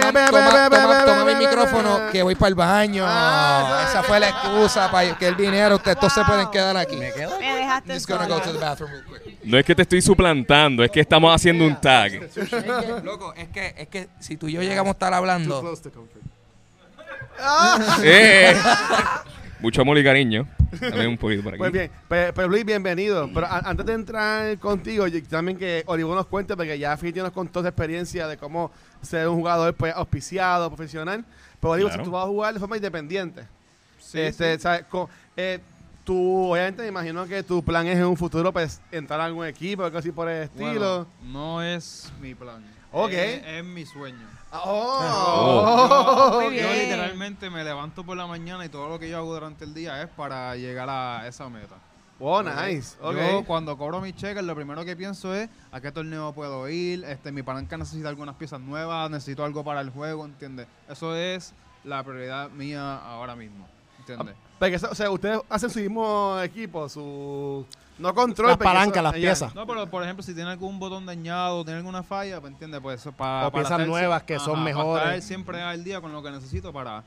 Toma, 0.00 1.24
mi 1.24 1.34
micrófono 1.34 2.10
que 2.10 2.22
voy 2.22 2.34
para 2.34 2.48
el 2.48 2.54
baño. 2.54 3.04
Ah, 3.06 3.86
Esa 3.88 4.02
fue 4.02 4.18
la 4.20 4.28
excusa 4.28 4.90
para 4.90 5.16
que 5.16 5.28
él 5.28 5.34
viniera. 5.34 5.74
Ustedes 5.74 5.98
todos 5.98 6.12
se 6.12 6.24
pueden 6.24 6.48
quedar 6.50 6.76
aquí. 6.76 6.96
Me 6.96 7.08
I'm 7.08 7.56
dejaste 7.56 7.94
just 7.94 8.08
gonna 8.08 8.26
go 8.26 8.36
to 8.40 8.46
the 8.46 8.52
sola. 8.54 8.60
bathroom 8.70 8.90
real 8.90 9.04
quick. 9.22 9.38
No 9.44 9.58
es 9.58 9.64
que 9.64 9.74
te 9.74 9.82
estoy 9.82 10.02
suplantando, 10.02 10.84
es 10.84 10.90
que 10.90 11.00
estamos 11.00 11.34
haciendo 11.34 11.64
un 11.66 11.80
tag. 11.80 12.12
Es 12.14 12.32
que, 12.32 13.00
loco, 13.02 13.34
es 13.36 13.48
que, 13.48 13.74
es 13.76 13.88
que 13.88 14.08
si 14.20 14.36
tú 14.36 14.48
y 14.48 14.52
yo 14.52 14.62
llegamos 14.62 14.90
a 14.90 14.92
estar 14.92 15.12
hablando. 15.14 15.74
Eh. 18.02 18.54
Mucho 19.60 19.82
amor 19.82 19.98
y 19.98 20.04
cariño. 20.04 20.46
Dame 20.80 21.06
un 21.06 21.18
poquito 21.18 21.42
por 21.42 21.52
aquí. 21.54 21.58
Pues 21.58 21.72
bien, 21.72 21.90
pero, 22.08 22.32
pero 22.34 22.48
Luis, 22.48 22.64
bienvenido. 22.64 23.28
Pero 23.32 23.46
a- 23.46 23.58
antes 23.60 23.84
de 23.86 23.92
entrar 23.92 24.58
contigo, 24.58 25.06
yo- 25.06 25.22
también 25.24 25.58
que 25.58 25.82
Olivo 25.86 26.14
nos 26.14 26.26
cuente, 26.26 26.56
porque 26.56 26.78
ya 26.78 26.96
Fiti 26.96 27.20
nos 27.20 27.32
contó 27.32 27.60
su 27.60 27.66
experiencia 27.66 28.26
de 28.26 28.36
cómo 28.36 28.70
ser 29.02 29.28
un 29.28 29.36
jugador 29.36 29.74
pues, 29.74 29.94
auspiciado, 29.94 30.68
profesional. 30.70 31.24
Pero 31.60 31.72
Olivo, 31.72 31.88
Claro. 31.88 32.02
si 32.02 32.08
tú 32.08 32.12
vas 32.12 32.24
a 32.24 32.28
jugar 32.28 32.54
de 32.54 32.60
forma 32.60 32.76
independiente, 32.76 33.42
Sí, 33.98 34.20
este, 34.20 34.54
sí. 34.56 34.60
¿sabes? 34.62 34.84
Co- 34.88 35.08
eh, 35.36 35.60
tú, 36.04 36.50
obviamente, 36.52 36.82
me 36.82 36.88
imagino 36.88 37.26
que 37.26 37.42
tu 37.42 37.62
plan 37.62 37.86
es 37.86 37.96
en 37.98 38.04
un 38.06 38.16
futuro 38.16 38.52
pues 38.52 38.80
entrar 38.90 39.20
a 39.20 39.26
algún 39.26 39.46
equipo, 39.46 39.84
algo 39.84 39.98
así 39.98 40.10
por 40.10 40.28
el 40.28 40.44
estilo. 40.44 41.06
Bueno, 41.22 41.32
no 41.32 41.62
es 41.62 42.12
mi 42.20 42.34
plan. 42.34 42.62
Ok. 42.92 43.12
Es, 43.12 43.42
es 43.46 43.64
mi 43.64 43.86
sueño. 43.86 44.26
Oh. 44.52 45.00
oh, 46.34 46.40
Muy 46.42 46.56
Yo 46.56 46.68
bien. 46.68 46.78
literalmente 46.78 47.48
me 47.48 47.64
levanto 47.64 48.04
por 48.04 48.16
la 48.16 48.26
mañana 48.26 48.64
y 48.64 48.68
todo 48.68 48.88
lo 48.88 48.98
que 48.98 49.08
yo 49.08 49.16
hago 49.16 49.32
durante 49.32 49.64
el 49.64 49.72
día 49.72 50.02
es 50.02 50.08
para 50.08 50.54
llegar 50.56 50.88
a 50.90 51.26
esa 51.26 51.48
meta. 51.48 51.76
Oh, 52.20 52.42
nice. 52.42 52.96
Ok. 53.00 53.16
Yo 53.16 53.44
cuando 53.44 53.76
cobro 53.76 54.00
mis 54.00 54.14
cheques, 54.14 54.44
lo 54.44 54.54
primero 54.54 54.84
que 54.84 54.94
pienso 54.94 55.34
es 55.34 55.48
a 55.72 55.80
qué 55.80 55.90
torneo 55.90 56.32
puedo 56.32 56.68
ir, 56.68 57.02
este, 57.04 57.32
mi 57.32 57.42
palanca 57.42 57.76
necesita 57.76 58.08
algunas 58.10 58.36
piezas 58.36 58.60
nuevas, 58.60 59.10
necesito 59.10 59.44
algo 59.44 59.64
para 59.64 59.80
el 59.80 59.90
juego, 59.90 60.24
¿entiendes? 60.24 60.68
Eso 60.88 61.16
es 61.16 61.52
la 61.82 62.04
prioridad 62.04 62.50
mía 62.50 62.96
ahora 62.98 63.34
mismo, 63.34 63.66
¿entiendes? 63.98 64.36
Porque, 64.62 64.76
o 64.76 64.94
sea, 64.94 65.10
ustedes 65.10 65.40
hacen 65.48 65.70
su 65.70 65.80
mismo 65.80 66.38
equipo, 66.40 66.88
su... 66.88 67.66
No 67.98 68.14
control. 68.14 68.46
Las 68.46 68.58
eso- 68.58 68.64
palancas, 68.64 69.02
las 69.02 69.12
piezas. 69.12 69.54
No, 69.56 69.66
pero 69.66 69.90
por 69.90 70.04
ejemplo, 70.04 70.22
si 70.22 70.34
tiene 70.34 70.50
algún 70.50 70.78
botón 70.78 71.04
dañado, 71.04 71.64
tiene 71.64 71.78
alguna 71.78 72.04
falla, 72.04 72.40
pues 72.40 72.52
entiende, 72.52 72.80
pues 72.80 73.00
eso 73.00 73.10
para 73.10 73.48
O 73.48 73.52
piezas 73.52 73.84
nuevas 73.84 74.22
que 74.22 74.38
son 74.38 74.62
mejores. 74.62 75.02
Para 75.02 75.16
estar 75.16 75.26
siempre 75.26 75.60
al 75.60 75.82
día 75.82 76.00
con 76.00 76.12
lo 76.12 76.22
que 76.22 76.30
necesito 76.30 76.72
para, 76.72 77.02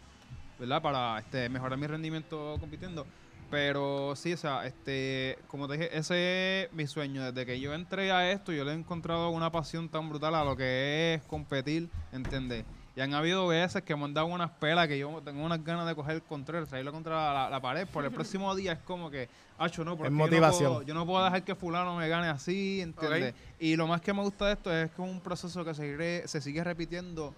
¿verdad? 0.59 0.81
Para 0.81 1.17
este, 1.19 1.47
mejorar 1.47 1.79
mi 1.79 1.87
rendimiento 1.87 2.57
compitiendo. 2.59 3.07
Pero 3.49 4.17
sí, 4.17 4.33
o 4.33 4.37
sea, 4.37 4.65
este, 4.65 5.39
como 5.47 5.69
te 5.69 5.77
dije, 5.77 5.97
ese 5.97 6.63
es 6.63 6.73
mi 6.73 6.87
sueño. 6.87 7.23
Desde 7.23 7.45
que 7.45 7.57
yo 7.61 7.73
entré 7.73 8.11
a 8.11 8.31
esto, 8.31 8.51
yo 8.51 8.65
le 8.65 8.71
he 8.71 8.75
encontrado 8.75 9.29
una 9.29 9.49
pasión 9.49 9.87
tan 9.87 10.09
brutal 10.09 10.35
a 10.35 10.43
lo 10.43 10.57
que 10.57 11.13
es 11.13 11.23
competir, 11.23 11.89
¿entiendes? 12.11 12.65
Y 12.97 13.01
han 13.01 13.13
habido 13.13 13.45
veces 13.47 13.81
que 13.83 13.93
me 13.95 14.05
han 14.05 14.13
dado 14.13 14.27
unas 14.27 14.49
pelas 14.51 14.87
que 14.87 14.97
yo 14.97 15.21
tengo 15.23 15.43
unas 15.45 15.61
ganas 15.63 15.85
de 15.85 15.93
coger 15.95 16.15
el 16.15 16.21
control, 16.23 16.65
salirlo 16.65 16.93
contra 16.93 17.33
la, 17.33 17.49
la 17.49 17.59
pared. 17.61 17.85
Por 17.87 18.05
el 18.05 18.11
próximo 18.11 18.55
día 18.55 18.71
es 18.71 18.79
como 18.79 19.11
que, 19.11 19.27
acho, 19.57 19.83
no, 19.83 19.97
porque 19.97 20.07
Es 20.07 20.13
yo 20.13 20.17
no 20.17 20.25
puedo- 20.69 20.81
Yo 20.83 20.93
no, 20.93 21.05
puedo 21.05 21.23
dejar 21.25 21.43
que 21.43 21.55
fulano 21.55 21.95
me 21.97 22.07
gane 22.07 22.27
así, 22.29 22.79
¿entiendes? 22.81 23.33
Y 23.59 23.75
lo 23.75 23.85
más 23.87 23.99
que 23.99 24.13
me 24.13 24.21
gusta 24.21 24.45
de 24.47 24.53
esto 24.53 24.73
es 24.73 24.89
que 24.91 25.01
es 25.03 25.09
un 25.09 25.19
proceso 25.19 25.65
que 25.65 25.73
se, 25.73 25.97
re- 25.97 26.23
se 26.27 26.39
sigue 26.39 26.63
repitiendo 26.63 27.35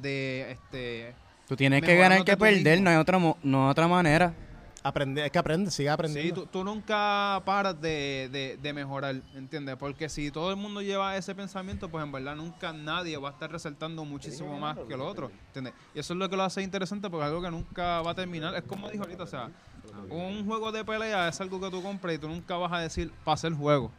de 0.00 0.52
este 0.52 1.14
Tú 1.48 1.56
tienes 1.56 1.80
que 1.82 1.96
ganar 1.96 2.18
que 2.24 2.36
perder, 2.36 2.80
no 2.80 2.90
hay 2.90 2.96
otra, 2.96 3.18
mo- 3.18 3.36
no 3.42 3.64
hay 3.64 3.70
otra 3.72 3.88
manera. 3.88 4.32
Aprende, 4.82 5.26
es 5.26 5.30
que 5.30 5.38
aprende, 5.38 5.70
sigue 5.70 5.88
Sí, 5.88 5.92
aprendiendo. 5.92 6.42
tú, 6.42 6.46
tú 6.46 6.64
nunca 6.64 7.42
paras 7.44 7.78
de, 7.80 8.28
de- 8.32 8.56
de 8.56 8.72
mejorar, 8.72 9.14
¿entiendes? 9.34 9.76
Porque 9.76 10.08
si 10.08 10.30
todo 10.30 10.50
el 10.50 10.56
mundo 10.56 10.80
lleva 10.80 11.16
ese 11.16 11.34
pensamiento, 11.34 11.90
pues 11.90 12.02
en 12.02 12.10
verdad 12.12 12.34
nunca 12.34 12.72
nadie 12.72 13.16
va 13.18 13.28
a 13.28 13.32
estar 13.32 13.52
resaltando 13.52 14.04
muchísimo 14.06 14.58
más 14.58 14.78
que 14.88 14.94
el 14.94 15.00
otro, 15.02 15.30
¿entiendes? 15.48 15.74
Y 15.94 15.98
eso 15.98 16.14
es 16.14 16.18
lo 16.18 16.30
que 16.30 16.36
lo 16.36 16.44
hace 16.44 16.62
interesante 16.62 17.10
porque 17.10 17.24
es 17.26 17.28
algo 17.28 17.42
que 17.42 17.50
nunca 17.50 18.00
va 18.00 18.12
a 18.12 18.14
terminar. 18.14 18.54
Es 18.54 18.62
como 18.62 18.88
dijo 18.90 19.02
ahorita, 19.04 19.24
o 19.24 19.26
sea, 19.26 19.50
un 20.08 20.46
juego 20.46 20.72
de 20.72 20.82
pelea 20.84 21.28
es 21.28 21.38
algo 21.40 21.60
que 21.60 21.70
tú 21.70 21.82
compras 21.82 22.14
y 22.14 22.18
tú 22.18 22.28
nunca 22.28 22.56
vas 22.56 22.72
a 22.72 22.78
decir, 22.78 23.12
pasa 23.24 23.48
el 23.48 23.54
juego. 23.54 23.92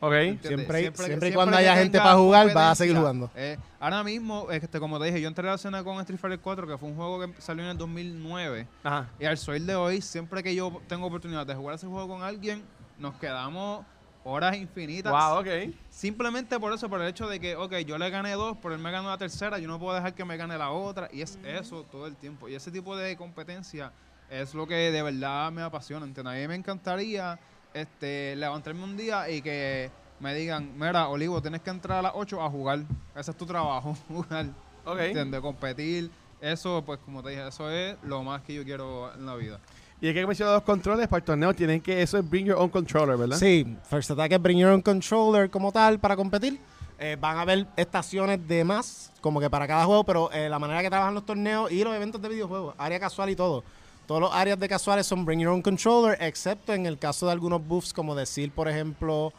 Ok. 0.00 0.12
¿entiendes? 0.12 0.48
Siempre 0.48 0.80
y- 0.82 1.04
siempre 1.06 1.28
y 1.28 1.32
cuando 1.32 1.56
haya 1.56 1.76
gente 1.76 1.98
para 1.98 2.14
jugar, 2.14 2.52
vas 2.54 2.72
a 2.72 2.74
seguir 2.74 2.96
jugando. 2.96 3.30
Eh, 3.34 3.56
ahora 3.80 4.04
mismo, 4.04 4.50
este, 4.50 4.78
como 4.78 4.98
te 4.98 5.06
dije, 5.06 5.20
yo 5.20 5.28
entré 5.28 5.46
a 5.46 5.50
la 5.50 5.54
escena 5.56 5.82
con 5.82 5.98
Street 6.00 6.20
Fighter 6.20 6.38
4, 6.40 6.66
que 6.66 6.78
fue 6.78 6.88
un 6.88 6.96
juego 6.96 7.20
que 7.20 7.40
salió 7.40 7.64
en 7.64 7.70
el 7.70 7.78
2009. 7.78 8.66
Ajá. 8.84 9.08
Y 9.18 9.24
al 9.24 9.36
sol 9.38 9.66
de 9.66 9.74
hoy, 9.74 10.00
siempre 10.00 10.42
que 10.42 10.54
yo 10.54 10.80
tengo 10.86 11.06
oportunidad 11.06 11.46
de 11.46 11.54
jugar 11.54 11.74
ese 11.74 11.86
juego 11.86 12.06
con 12.08 12.22
alguien, 12.22 12.62
nos 12.98 13.14
quedamos 13.16 13.84
horas 14.24 14.56
infinitas. 14.56 15.10
Wow, 15.10 15.40
ok. 15.40 15.74
Simplemente 15.90 16.58
por 16.60 16.72
eso, 16.72 16.88
por 16.88 17.00
el 17.00 17.08
hecho 17.08 17.26
de 17.28 17.40
que, 17.40 17.56
ok, 17.56 17.76
yo 17.78 17.98
le 17.98 18.10
gané 18.10 18.32
dos, 18.32 18.56
pero 18.62 18.74
él 18.74 18.80
me 18.80 18.90
ganó 18.90 19.08
la 19.08 19.18
tercera, 19.18 19.58
yo 19.58 19.66
no 19.68 19.78
puedo 19.78 19.94
dejar 19.94 20.14
que 20.14 20.24
me 20.24 20.36
gane 20.36 20.56
la 20.58 20.70
otra. 20.70 21.08
Y 21.12 21.22
es 21.22 21.38
eso 21.44 21.84
todo 21.90 22.06
el 22.06 22.14
tiempo. 22.16 22.48
Y 22.48 22.54
ese 22.54 22.70
tipo 22.70 22.96
de 22.96 23.16
competencia 23.16 23.90
es 24.30 24.54
lo 24.54 24.66
que 24.66 24.74
de 24.92 25.02
verdad 25.02 25.50
me 25.50 25.62
apasiona. 25.62 26.04
¿entiendes? 26.06 26.34
A 26.34 26.36
mí 26.36 26.46
me 26.46 26.54
encantaría 26.56 27.38
este, 27.74 28.36
levantarme 28.36 28.84
un 28.84 28.96
día 28.96 29.28
y 29.30 29.42
que 29.42 29.90
me 30.20 30.34
digan, 30.34 30.72
mira, 30.76 31.08
Olivo, 31.08 31.40
tienes 31.40 31.62
que 31.62 31.70
entrar 31.70 31.98
a 31.98 32.02
las 32.02 32.12
8 32.14 32.42
a 32.42 32.50
jugar. 32.50 32.80
Ese 33.14 33.30
es 33.30 33.36
tu 33.36 33.46
trabajo, 33.46 33.96
jugar. 34.08 34.46
Ok. 34.84 34.98
¿Entiendes? 35.00 35.40
Competir. 35.40 36.10
Eso, 36.40 36.82
pues 36.84 37.00
como 37.04 37.22
te 37.22 37.30
dije, 37.30 37.48
eso 37.48 37.70
es 37.70 37.96
lo 38.04 38.22
más 38.22 38.42
que 38.42 38.54
yo 38.54 38.64
quiero 38.64 39.12
en 39.14 39.26
la 39.26 39.34
vida. 39.34 39.58
Y 40.00 40.08
es 40.08 40.14
que 40.14 40.24
mencionado 40.24 40.56
los 40.56 40.64
controles 40.64 41.08
para 41.08 41.18
el 41.18 41.24
torneo, 41.24 41.52
tienen 41.54 41.80
que, 41.80 42.00
eso 42.00 42.18
es 42.18 42.28
bring 42.28 42.46
your 42.46 42.56
own 42.56 42.68
controller, 42.68 43.16
¿verdad? 43.16 43.36
Sí, 43.36 43.76
First 43.90 44.12
Attack 44.12 44.32
es 44.32 44.40
bring 44.40 44.58
your 44.58 44.70
own 44.70 44.80
controller 44.80 45.50
como 45.50 45.72
tal 45.72 45.98
para 45.98 46.14
competir. 46.14 46.60
Eh, 47.00 47.16
van 47.20 47.36
a 47.36 47.42
haber 47.42 47.66
estaciones 47.76 48.46
de 48.46 48.64
más, 48.64 49.12
como 49.20 49.40
que 49.40 49.50
para 49.50 49.66
cada 49.66 49.84
juego, 49.84 50.04
pero 50.04 50.30
eh, 50.32 50.48
la 50.48 50.58
manera 50.58 50.82
que 50.82 50.90
trabajan 50.90 51.14
los 51.14 51.26
torneos 51.26 51.70
y 51.70 51.82
los 51.82 51.94
eventos 51.94 52.22
de 52.22 52.28
videojuegos, 52.28 52.74
área 52.78 53.00
casual 53.00 53.30
y 53.30 53.36
todo. 53.36 53.64
Todos 54.08 54.22
los 54.22 54.32
áreas 54.32 54.58
de 54.58 54.70
casuales 54.70 55.06
son 55.06 55.26
Bring 55.26 55.40
Your 55.40 55.52
Own 55.52 55.60
Controller, 55.60 56.16
excepto 56.22 56.72
en 56.72 56.86
el 56.86 56.98
caso 56.98 57.26
de 57.26 57.32
algunos 57.32 57.62
buffs, 57.62 57.92
como 57.92 58.14
decir, 58.14 58.50
por 58.50 58.66
ejemplo, 58.66 59.34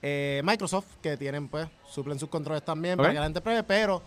eh, 0.00 0.40
Microsoft, 0.44 0.86
que 1.02 1.16
tienen, 1.16 1.48
pues, 1.48 1.66
suplen 1.90 2.20
sus 2.20 2.28
controles 2.28 2.64
también 2.64 2.96
para 2.96 3.08
que 3.08 3.16
la 3.16 3.24
gente 3.24 3.40
pruebe, 3.40 3.64
pero 3.64 4.00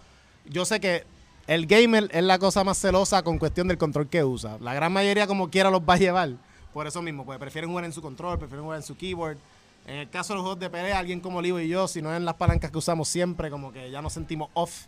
yo 0.46 0.64
sé 0.64 0.80
que 0.80 1.04
el 1.48 1.68
gamer 1.68 2.10
es 2.14 2.24
la 2.24 2.40
cosa 2.40 2.64
más 2.64 2.78
celosa 2.78 3.24
con 3.24 3.38
cuestión 3.38 3.68
del 3.68 3.78
control 3.78 4.08
que 4.08 4.24
usa. 4.24 4.58
La 4.62 4.74
gran 4.74 4.94
mayoría, 4.94 5.28
como 5.28 5.50
quiera, 5.50 5.70
los 5.70 5.82
va 5.82 5.96
a 5.96 5.98
llevar. 5.98 6.30
Por 6.72 6.88
eso 6.88 7.02
mismo, 7.02 7.26
pues 7.26 7.38
prefieren 7.38 7.70
jugar 7.70 7.84
en 7.84 7.92
su 7.92 8.02
control, 8.02 8.40
prefieren 8.40 8.64
jugar 8.64 8.78
en 8.78 8.84
su 8.84 8.96
keyboard. 8.96 9.38
En 9.86 9.98
el 9.98 10.10
caso 10.10 10.32
de 10.32 10.36
los 10.36 10.44
juegos 10.44 10.62
de 10.62 10.70
pelea, 10.70 10.98
alguien 10.98 11.20
como 11.20 11.42
Livo 11.42 11.60
y 11.60 11.68
yo, 11.68 11.90
si 11.90 12.02
no 12.02 12.10
es 12.12 12.16
en 12.16 12.24
las 12.24 12.36
palancas 12.36 12.72
que 12.72 12.78
usamos 12.78 13.10
siempre, 13.10 13.50
como 13.50 13.74
que 13.74 13.92
ya 13.92 14.02
nos 14.02 14.14
sentimos 14.14 14.50
off. 14.54 14.86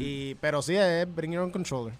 y, 0.00 0.34
pero 0.40 0.62
sí, 0.62 0.74
es 0.74 1.14
Bring 1.14 1.30
Your 1.30 1.44
Own 1.44 1.52
Controller. 1.52 1.94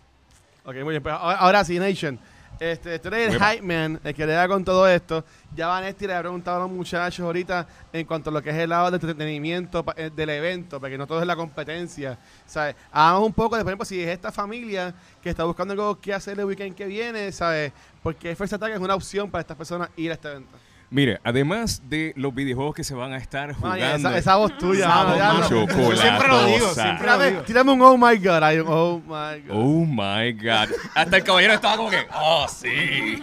Ok, 0.65 0.75
muy 0.83 0.91
bien. 0.91 1.05
Pues 1.05 1.15
ahora, 1.15 1.39
ahora 1.39 1.65
sí, 1.65 1.79
Nation. 1.79 2.19
Este, 2.61 2.99
tú 2.99 3.09
eres 3.09 3.35
el 3.35 3.41
hype 3.41 3.63
man, 3.63 4.01
el 4.03 4.15
que 4.15 4.27
le 4.27 4.33
da 4.33 4.49
con 4.49 4.65
todo 4.65 4.89
esto. 4.89 5.25
Ya 5.55 5.69
Vanetti 5.69 6.07
le 6.07 6.15
ha 6.15 6.21
preguntado 6.21 6.57
a 6.57 6.61
los 6.61 6.71
muchachos 6.71 7.25
ahorita 7.25 7.67
en 7.93 8.05
cuanto 8.05 8.31
a 8.31 8.33
lo 8.33 8.43
que 8.43 8.51
es 8.51 8.57
el 8.57 8.71
lado 8.71 8.87
del 8.87 8.95
entretenimiento 8.95 9.85
eh, 9.97 10.11
del 10.15 10.31
evento, 10.31 10.81
porque 10.81 10.99
no 10.99 11.07
todo 11.07 11.21
es 11.21 11.27
la 11.27 11.37
competencia. 11.37 12.19
¿Sabes? 12.47 12.75
Hagamos 12.91 13.27
un 13.27 13.33
poco 13.33 13.57
de, 13.57 13.63
por 13.63 13.71
ejemplo, 13.71 13.85
si 13.85 14.03
es 14.03 14.09
esta 14.09 14.33
familia 14.33 14.95
que 15.23 15.31
está 15.31 15.45
buscando 15.45 15.73
algo 15.73 16.01
que 16.01 16.13
hacer 16.13 16.39
el 16.39 16.47
weekend 16.47 16.75
que 16.75 16.87
viene, 16.87 17.31
¿sabes? 17.31 17.73
Porque 18.03 18.35
First 18.35 18.55
Attack 18.55 18.73
es 18.73 18.81
una 18.81 18.95
opción 18.95 19.31
para 19.31 19.43
estas 19.43 19.57
personas 19.57 19.91
ir 19.97 20.11
a 20.11 20.15
este 20.15 20.29
evento. 20.29 20.57
Mire, 20.91 21.21
además 21.23 21.83
de 21.89 22.15
los 22.17 22.35
videojuegos 22.35 22.75
que 22.75 22.83
se 22.83 22.95
van 22.95 23.13
a 23.13 23.19
estar 23.19 23.53
jugando. 23.53 24.09
esa, 24.09 24.17
esa 24.17 24.37
voz 24.37 24.57
tuya. 24.57 24.87
Esa 24.87 25.05
voz, 25.05 25.19
ya 25.19 25.33
mano. 25.33 25.41
no- 25.41 25.49
chocolatosa. 25.49 26.03
Siempre 26.03 26.29
lo 26.29 26.47
digo, 26.47 26.69
siempre 26.75 27.07
lo 27.07 27.23
digo. 27.25 27.41
tírame 27.43 27.73
un 27.73 27.83
oh 27.83 27.99
my 27.99 28.17
god. 28.17 28.43
un 28.43 28.65
oh 28.67 29.03
my 29.07 29.41
god. 29.43 29.51
Oh 29.51 29.85
my 29.85 30.33
God. 30.33 30.69
Hasta 30.95 31.17
el 31.19 31.25
caballero 31.25 31.53
estaba 31.53 31.77
como 31.77 31.91
que, 31.91 32.07
oh, 32.15 32.47
sí. 32.49 33.23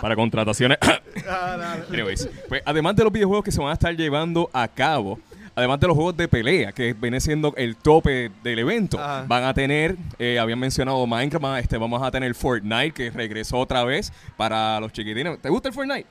Para 0.00 0.16
contrataciones. 0.16 0.78
Anyways, 1.92 2.28
pues 2.48 2.60
además 2.64 2.96
de 2.96 3.04
los 3.04 3.12
videojuegos 3.12 3.44
que 3.44 3.52
se 3.52 3.60
van 3.60 3.70
a 3.70 3.74
estar 3.74 3.94
llevando 3.94 4.50
a 4.52 4.66
cabo, 4.66 5.20
además 5.54 5.78
de 5.78 5.86
los 5.86 5.94
juegos 5.94 6.16
de 6.16 6.26
pelea, 6.26 6.72
que 6.72 6.92
viene 6.92 7.20
siendo 7.20 7.54
el 7.56 7.76
tope 7.76 8.32
del 8.42 8.58
evento, 8.58 8.98
Ajá. 8.98 9.24
van 9.28 9.44
a 9.44 9.54
tener, 9.54 9.94
eh, 10.18 10.40
habían 10.40 10.58
mencionado 10.58 11.06
Minecraft, 11.06 11.58
este, 11.62 11.78
vamos 11.78 12.02
a 12.02 12.10
tener 12.10 12.34
Fortnite, 12.34 12.90
que 12.90 13.10
regresó 13.10 13.58
otra 13.58 13.84
vez 13.84 14.12
para 14.36 14.80
los 14.80 14.92
chiquitines. 14.92 15.40
¿Te 15.40 15.48
gusta 15.48 15.68
el 15.68 15.74
Fortnite? 15.74 16.06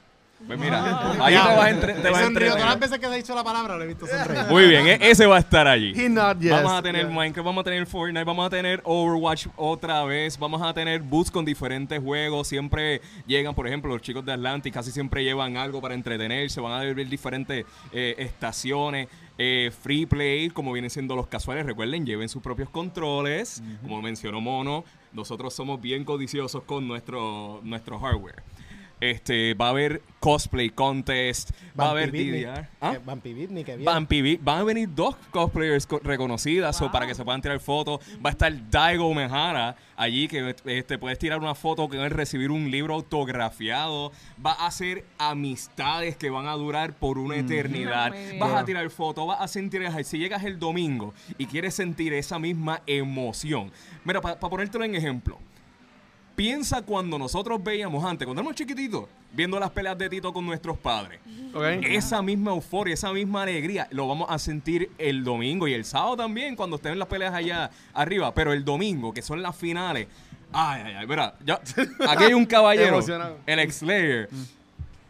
Pues 0.47 0.59
mira, 0.59 1.23
ahí 1.23 1.33
te 1.33 1.39
vas 1.39 1.57
a, 1.59 1.69
entre- 1.69 1.93
te 1.93 2.07
He 2.07 2.11
vas 2.11 2.21
a 2.21 2.23
sonrío. 2.25 2.51
Todas 2.53 2.65
las 2.65 2.79
veces 2.79 2.99
que 2.99 3.05
se 3.05 3.11
ha 3.13 3.15
dicho 3.15 3.35
la 3.35 3.43
palabra, 3.43 3.77
lo 3.77 3.83
he 3.83 3.87
visto 3.87 4.05
sonreír. 4.05 4.45
Muy 4.49 4.67
bien, 4.67 4.87
e- 4.87 4.99
ese 5.09 5.25
va 5.25 5.37
a 5.37 5.39
estar 5.39 5.67
allí. 5.67 5.93
He 5.95 6.09
not 6.09 6.39
yes. 6.39 6.51
Vamos 6.51 6.71
a 6.73 6.81
tener 6.81 7.05
Yeah. 7.05 7.15
Minecraft, 7.15 7.45
vamos 7.45 7.61
a 7.61 7.63
tener 7.63 7.85
Fortnite, 7.85 8.23
vamos 8.25 8.45
a 8.45 8.49
tener 8.49 8.81
Overwatch 8.83 9.47
otra 9.55 10.03
vez, 10.03 10.37
vamos 10.37 10.61
a 10.61 10.73
tener 10.73 11.01
booths 11.01 11.31
con 11.31 11.45
diferentes 11.45 11.99
juegos, 12.01 12.47
siempre 12.47 13.01
llegan, 13.27 13.55
por 13.55 13.67
ejemplo, 13.67 13.91
los 13.93 14.01
chicos 14.01 14.25
de 14.25 14.33
Atlantic 14.33 14.73
casi 14.73 14.91
siempre 14.91 15.23
llevan 15.23 15.55
algo 15.57 15.79
para 15.81 15.93
entretenerse, 15.93 16.59
van 16.59 16.73
a 16.73 16.79
ver 16.79 16.95
diferentes 17.07 17.65
eh, 17.93 18.15
estaciones, 18.17 19.07
eh, 19.37 19.71
free 19.81 20.05
play, 20.05 20.49
como 20.49 20.73
vienen 20.73 20.89
siendo 20.89 21.15
los 21.15 21.27
casuales, 21.27 21.65
recuerden, 21.65 22.05
lleven 22.05 22.27
sus 22.29 22.41
propios 22.41 22.69
controles, 22.69 23.63
como 23.83 24.01
mencionó 24.01 24.41
Mono, 24.41 24.83
nosotros 25.13 25.53
somos 25.53 25.79
bien 25.81 26.03
codiciosos 26.03 26.63
con 26.63 26.87
nuestro, 26.87 27.59
nuestro 27.63 27.99
hardware. 27.99 28.43
Este, 29.01 29.55
va 29.55 29.65
a 29.65 29.69
haber 29.71 30.01
cosplay 30.19 30.69
contest, 30.69 31.49
va 31.77 31.87
a 31.87 31.89
haber. 31.89 32.11
DDR. 32.11 32.67
¿Ah? 32.79 32.97
Vampy 33.03 33.33
Bitney, 33.33 33.63
que 33.63 33.75
viene. 33.75 34.37
Van 34.43 34.59
a 34.59 34.63
venir 34.63 34.87
dos 34.93 35.15
cosplayers 35.31 35.87
co- 35.87 35.99
reconocidas 36.03 36.79
o 36.83 36.91
para 36.91 37.07
que 37.07 37.15
se 37.15 37.23
puedan 37.25 37.41
tirar 37.41 37.59
fotos. 37.59 37.99
Va 38.23 38.29
a 38.29 38.31
estar 38.31 38.53
Daigo 38.69 39.11
Mejara 39.13 39.75
allí 39.97 40.27
que 40.27 40.55
este, 40.65 40.97
puedes 40.99 41.17
tirar 41.17 41.39
una 41.39 41.55
foto 41.55 41.89
que 41.89 41.97
él 41.97 42.11
recibir 42.11 42.51
un 42.51 42.69
libro 42.71 42.93
autografiado. 42.93 44.11
Va 44.45 44.51
a 44.53 44.67
hacer 44.67 45.03
amistades 45.17 46.15
que 46.15 46.29
van 46.29 46.47
a 46.47 46.53
durar 46.53 46.93
por 46.93 47.17
una 47.17 47.35
eternidad. 47.37 48.09
Muy 48.11 48.19
bien. 48.19 48.39
Vas 48.39 48.53
a 48.53 48.65
tirar 48.65 48.87
fotos, 48.91 49.25
vas 49.27 49.41
a 49.41 49.47
sentir. 49.47 49.81
Si 50.03 50.17
llegas 50.19 50.43
el 50.43 50.59
domingo 50.59 51.13
y 51.39 51.47
quieres 51.47 51.73
sentir 51.73 52.13
esa 52.13 52.37
misma 52.37 52.81
emoción. 52.85 53.71
Mira, 54.05 54.21
para 54.21 54.39
ponértelo 54.39 54.83
en 54.85 54.93
ejemplo. 54.95 55.39
Piensa 56.41 56.81
cuando 56.81 57.19
nosotros 57.19 57.63
veíamos 57.63 58.03
antes, 58.03 58.25
cuando 58.25 58.41
éramos 58.41 58.55
chiquititos, 58.55 59.05
viendo 59.31 59.59
las 59.59 59.69
peleas 59.69 59.95
de 59.95 60.09
Tito 60.09 60.33
con 60.33 60.43
nuestros 60.43 60.75
padres. 60.75 61.19
Esa 61.83 62.23
misma 62.23 62.49
euforia, 62.49 62.95
esa 62.95 63.13
misma 63.13 63.43
alegría, 63.43 63.87
lo 63.91 64.07
vamos 64.07 64.27
a 64.27 64.39
sentir 64.39 64.89
el 64.97 65.23
domingo 65.23 65.67
y 65.67 65.75
el 65.75 65.85
sábado 65.85 66.17
también, 66.17 66.55
cuando 66.55 66.77
estén 66.77 66.97
las 66.97 67.07
peleas 67.07 67.35
allá 67.35 67.69
arriba. 67.93 68.33
Pero 68.33 68.53
el 68.53 68.65
domingo, 68.65 69.13
que 69.13 69.21
son 69.21 69.43
las 69.43 69.55
finales. 69.55 70.07
Ay, 70.51 70.81
ay, 70.83 70.93
ay, 70.97 71.05
mira, 71.05 71.35
ya, 71.45 71.61
aquí 72.09 72.23
hay 72.23 72.33
un 72.33 72.47
caballero, 72.47 73.01
el 73.45 73.59
ex 73.59 73.75
Slayer. 73.75 74.27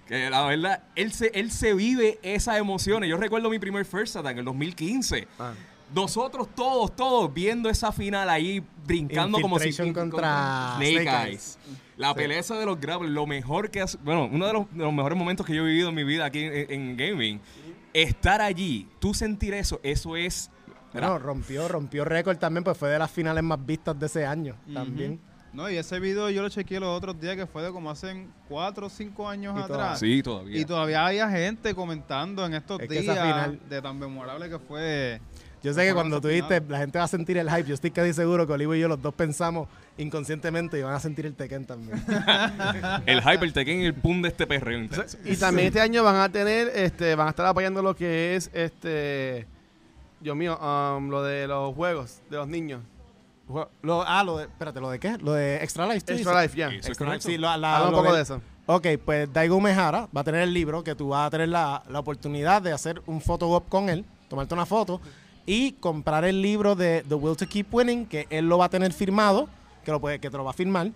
Que 0.09 0.29
la 0.29 0.45
verdad, 0.45 0.83
él 0.97 1.13
se, 1.13 1.31
él 1.33 1.49
se 1.49 1.73
vive 1.73 2.19
esas 2.23 2.57
emociones. 2.57 3.09
Yo 3.09 3.15
recuerdo 3.15 3.49
mi 3.49 3.57
primer 3.57 3.85
First 3.85 4.17
Attack 4.17 4.33
en 4.33 4.39
el 4.39 4.45
2015. 4.45 5.29
Ah. 5.39 5.53
Nosotros 5.93 6.47
todos, 6.55 6.95
todos 6.95 7.33
viendo 7.33 7.69
esa 7.69 7.91
final 7.91 8.29
ahí, 8.29 8.63
brincando 8.85 9.39
como 9.41 9.59
si 9.59 9.71
contra 9.93 10.75
Snake, 10.77 11.01
Snake 11.03 11.29
Eyes. 11.29 11.59
La 11.97 12.15
pelea 12.15 12.39
esa 12.39 12.57
de 12.57 12.65
los 12.65 12.79
grapplers, 12.79 13.13
lo 13.13 13.27
mejor 13.27 13.69
que 13.69 13.81
hace, 13.81 13.97
bueno, 14.03 14.27
uno 14.31 14.47
de 14.47 14.53
los, 14.53 14.71
de 14.71 14.83
los 14.83 14.93
mejores 14.93 15.17
momentos 15.17 15.45
que 15.45 15.53
yo 15.53 15.63
he 15.63 15.67
vivido 15.67 15.89
en 15.89 15.95
mi 15.95 16.03
vida 16.03 16.25
aquí 16.25 16.39
en, 16.39 16.71
en 16.71 16.97
gaming. 16.97 17.41
Estar 17.93 18.41
allí, 18.41 18.87
tú 18.99 19.13
sentir 19.13 19.53
eso, 19.53 19.79
eso 19.83 20.15
es 20.15 20.49
Bueno, 20.93 21.19
rompió, 21.19 21.67
rompió 21.67 22.05
récord 22.05 22.37
también, 22.37 22.63
pues 22.63 22.77
fue 22.77 22.89
de 22.89 22.97
las 22.97 23.11
finales 23.11 23.43
más 23.43 23.63
vistas 23.63 23.99
de 23.99 24.05
ese 24.05 24.25
año 24.25 24.55
también. 24.73 25.19
No, 25.53 25.69
y 25.69 25.75
ese 25.75 25.99
video 25.99 26.29
yo 26.29 26.41
lo 26.41 26.47
chequeé 26.49 26.79
los 26.79 26.95
otros 26.97 27.19
días 27.19 27.35
que 27.35 27.45
fue 27.45 27.61
de 27.61 27.71
como 27.71 27.91
hace 27.91 28.25
4 28.47 28.87
o 28.87 28.89
5 28.89 29.27
años 29.27 29.53
Y 29.59 29.61
atrás. 29.61 29.99
Sí, 29.99 30.23
todavía. 30.23 30.57
Y 30.57 30.63
todavía 30.63 31.05
había 31.05 31.29
gente 31.29 31.75
comentando 31.75 32.45
en 32.45 32.53
estos 32.53 32.79
Es 32.79 32.87
días 32.87 33.03
esa 33.03 33.13
final- 33.15 33.59
de 33.67 33.81
tan 33.81 33.99
memorable 33.99 34.49
que 34.49 34.57
fue. 34.59 35.19
Yo 35.63 35.73
sé 35.73 35.85
que 35.87 35.93
cuando 35.93 36.19
tú 36.19 36.27
dijiste, 36.27 36.59
la 36.67 36.79
gente 36.79 36.97
va 36.97 37.03
a 37.05 37.07
sentir 37.07 37.37
el 37.37 37.47
hype. 37.49 37.65
Yo 37.67 37.75
estoy 37.75 37.91
casi 37.91 38.13
seguro 38.13 38.47
que 38.47 38.53
Olivo 38.53 38.73
y 38.73 38.79
yo 38.79 38.87
los 38.87 38.99
dos 39.01 39.13
pensamos 39.13 39.67
inconscientemente 39.97 40.79
y 40.79 40.81
van 40.81 40.93
a 40.95 40.99
sentir 40.99 41.25
el 41.27 41.35
Tekken 41.35 41.65
también. 41.65 42.03
el 43.05 43.19
Hyper 43.21 43.53
Tekken 43.53 43.81
y 43.81 43.85
el 43.85 43.93
pum 43.93 44.21
de 44.23 44.29
este 44.29 44.47
perreo 44.47 44.79
intenso. 44.79 45.17
Y 45.23 45.35
también 45.35 45.67
este 45.67 45.79
año 45.79 46.03
van 46.03 46.15
a 46.15 46.29
tener, 46.29 46.69
este, 46.73 47.13
van 47.15 47.27
a 47.27 47.29
estar 47.29 47.45
apoyando 47.45 47.83
lo 47.83 47.95
que 47.95 48.35
es, 48.35 48.49
este, 48.53 49.45
Dios 50.19 50.35
mío, 50.35 50.57
um, 50.57 51.09
lo 51.09 51.21
de 51.23 51.47
los 51.47 51.75
juegos 51.75 52.21
de 52.29 52.37
los 52.37 52.47
niños. 52.47 52.81
Jue- 53.47 53.67
Lo- 53.83 54.03
ah, 54.07 54.23
lo 54.23 54.37
de, 54.37 54.45
espérate, 54.45 54.79
¿lo 54.79 54.89
de 54.89 54.99
qué? 54.99 55.17
Lo 55.19 55.33
de 55.33 55.57
Extra 55.63 55.85
Life. 55.85 56.01
¿tú 56.01 56.13
Extra 56.13 56.41
dices? 56.41 56.43
Life, 56.55 56.57
ya. 56.57 56.67
Eso 56.69 56.77
es 56.79 56.87
Extra 56.87 57.05
correcto. 57.05 57.27
Life, 57.27 57.35
sí, 57.37 57.41
lo- 57.41 57.57
la- 57.57 57.75
Habla 57.77 57.89
un 57.89 57.95
lo 57.95 58.01
poco 58.03 58.15
de 58.15 58.21
eso. 58.23 58.41
Ok, 58.65 58.87
pues 59.05 59.31
Daigo 59.31 59.59
Mejara 59.59 60.07
va 60.15 60.21
a 60.21 60.23
tener 60.23 60.41
el 60.41 60.53
libro 60.53 60.83
que 60.83 60.95
tú 60.95 61.09
vas 61.09 61.27
a 61.27 61.29
tener 61.29 61.49
la, 61.49 61.83
la 61.89 61.99
oportunidad 61.99 62.61
de 62.63 62.71
hacer 62.71 63.01
un 63.05 63.19
photo 63.21 63.49
op 63.49 63.67
con 63.69 63.89
él, 63.89 64.05
tomarte 64.29 64.53
una 64.53 64.65
foto 64.65 65.01
y 65.45 65.73
comprar 65.73 66.23
el 66.25 66.41
libro 66.41 66.75
de 66.75 67.03
The 67.07 67.15
Will 67.15 67.35
to 67.37 67.47
Keep 67.47 67.73
Winning, 67.73 68.05
que 68.05 68.27
él 68.29 68.47
lo 68.47 68.57
va 68.57 68.65
a 68.65 68.69
tener 68.69 68.93
firmado, 68.93 69.47
que, 69.83 69.91
lo 69.91 69.99
puede, 69.99 70.19
que 70.19 70.29
te 70.29 70.37
lo 70.37 70.43
va 70.43 70.51
a 70.51 70.53
firmar, 70.53 70.91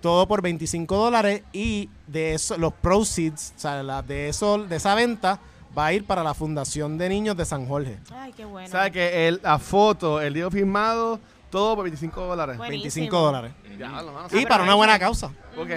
todo 0.00 0.28
por 0.28 0.42
25 0.42 0.96
dólares 0.96 1.42
y 1.52 1.88
de 2.06 2.34
eso, 2.34 2.56
los 2.58 2.72
proceeds, 2.72 3.54
o 3.56 3.60
sea, 3.60 3.82
la- 3.82 4.02
de, 4.02 4.28
eso, 4.28 4.58
de 4.58 4.76
esa 4.76 4.94
venta 4.94 5.40
va 5.76 5.86
a 5.86 5.92
ir 5.92 6.04
para 6.04 6.22
la 6.22 6.34
Fundación 6.34 6.98
de 6.98 7.08
Niños 7.08 7.36
de 7.36 7.44
San 7.44 7.66
Jorge. 7.66 7.98
Ay, 8.14 8.32
qué 8.36 8.44
bueno. 8.44 8.68
¿Sabes 8.68 8.92
que 8.92 9.28
el, 9.28 9.40
la 9.42 9.58
foto, 9.58 10.20
el 10.20 10.32
libro 10.34 10.50
firmado, 10.50 11.18
todo 11.50 11.74
por 11.74 11.84
25 11.84 12.20
dólares? 12.26 12.56
Buenísimo. 12.58 12.82
25 12.82 13.20
dólares. 13.20 13.52
Ya, 13.78 14.02
lo 14.02 14.12
mano, 14.12 14.28
Y 14.32 14.44
para 14.46 14.62
una 14.64 14.74
buena 14.74 14.98
causa. 14.98 15.26
Ok, 15.56 15.70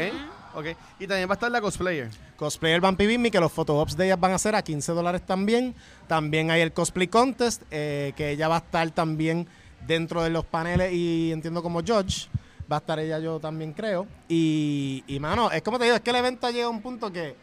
ok. 0.55 0.65
Y 0.99 1.07
también 1.07 1.27
va 1.27 1.33
a 1.33 1.35
estar 1.35 1.51
la 1.51 1.61
cosplayer. 1.61 2.09
Cosplayer 2.35 2.81
Vampy 2.81 3.07
Bimmy, 3.07 3.31
que 3.31 3.39
los 3.39 3.51
photoops 3.51 3.95
de 3.95 4.05
ellas 4.05 4.19
van 4.19 4.31
a 4.31 4.37
ser 4.37 4.55
a 4.55 4.61
15 4.61 4.91
dólares 4.93 5.21
también. 5.25 5.75
También 6.07 6.51
hay 6.51 6.61
el 6.61 6.73
Cosplay 6.73 7.07
Contest, 7.07 7.63
eh, 7.71 8.13
que 8.15 8.31
ella 8.31 8.47
va 8.47 8.55
a 8.55 8.59
estar 8.59 8.89
también 8.91 9.47
dentro 9.85 10.23
de 10.23 10.29
los 10.29 10.45
paneles 10.45 10.93
y 10.93 11.31
entiendo 11.31 11.61
como 11.61 11.79
Judge. 11.79 12.27
Va 12.71 12.77
a 12.77 12.79
estar 12.79 12.99
ella 12.99 13.19
yo 13.19 13.39
también 13.39 13.73
creo. 13.73 14.07
Y, 14.29 15.17
mano, 15.19 15.51
es 15.51 15.61
como 15.61 15.77
te 15.77 15.85
digo, 15.85 15.95
es 15.95 16.01
que 16.01 16.11
el 16.11 16.15
evento 16.15 16.49
llega 16.49 16.65
a 16.65 16.69
un 16.69 16.81
punto 16.81 17.11
que 17.11 17.35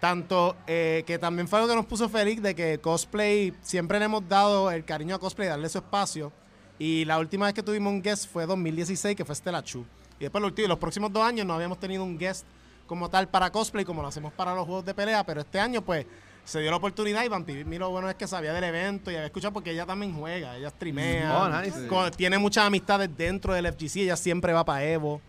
tanto 0.00 0.56
eh, 0.66 1.04
que 1.06 1.18
también 1.18 1.48
fue 1.48 1.58
algo 1.58 1.70
que 1.70 1.76
nos 1.76 1.86
puso 1.86 2.08
feliz 2.08 2.42
de 2.42 2.54
que 2.54 2.78
cosplay, 2.78 3.54
siempre 3.62 3.98
le 3.98 4.04
hemos 4.04 4.28
dado 4.28 4.70
el 4.70 4.84
cariño 4.84 5.14
a 5.14 5.18
cosplay, 5.18 5.48
darle 5.48 5.68
su 5.68 5.78
espacio. 5.78 6.32
Y 6.78 7.04
la 7.06 7.18
última 7.18 7.46
vez 7.46 7.54
que 7.54 7.62
tuvimos 7.62 7.92
un 7.92 8.02
guest 8.02 8.30
fue 8.30 8.46
2016, 8.46 9.16
que 9.16 9.24
fue 9.24 9.34
Stella 9.34 9.62
Chu. 9.62 9.86
Y 10.18 10.24
después 10.24 10.42
los, 10.42 10.52
los 10.68 10.78
próximos 10.78 11.12
dos 11.12 11.22
años 11.24 11.46
no 11.46 11.54
habíamos 11.54 11.78
tenido 11.78 12.02
un 12.04 12.16
guest 12.18 12.46
como 12.86 13.08
tal 13.10 13.28
para 13.28 13.50
cosplay, 13.50 13.84
como 13.84 14.02
lo 14.02 14.08
hacemos 14.08 14.32
para 14.32 14.54
los 14.54 14.64
juegos 14.64 14.84
de 14.84 14.94
pelea, 14.94 15.24
pero 15.24 15.40
este 15.40 15.58
año 15.58 15.82
pues 15.82 16.06
se 16.44 16.60
dio 16.60 16.70
la 16.70 16.76
oportunidad 16.76 17.24
y 17.24 17.28
Vampy 17.28 17.54
Bimmy 17.54 17.76
lo 17.78 17.90
bueno 17.90 18.08
es 18.08 18.14
que 18.14 18.28
sabía 18.28 18.52
del 18.52 18.62
evento 18.62 19.10
y 19.10 19.14
había 19.16 19.26
escuchado 19.26 19.52
porque 19.52 19.72
ella 19.72 19.84
también 19.84 20.14
juega, 20.14 20.56
ella 20.56 20.70
streamea, 20.70 21.42
Oh, 21.42 21.48
nice. 21.48 21.88
con- 21.88 22.10
tiene 22.12 22.38
muchas 22.38 22.64
amistades 22.66 23.10
dentro 23.16 23.52
del 23.52 23.66
FGC, 23.66 24.02
ella 24.02 24.16
siempre 24.16 24.52
va 24.52 24.64
para 24.64 24.84
Evo. 24.84 25.20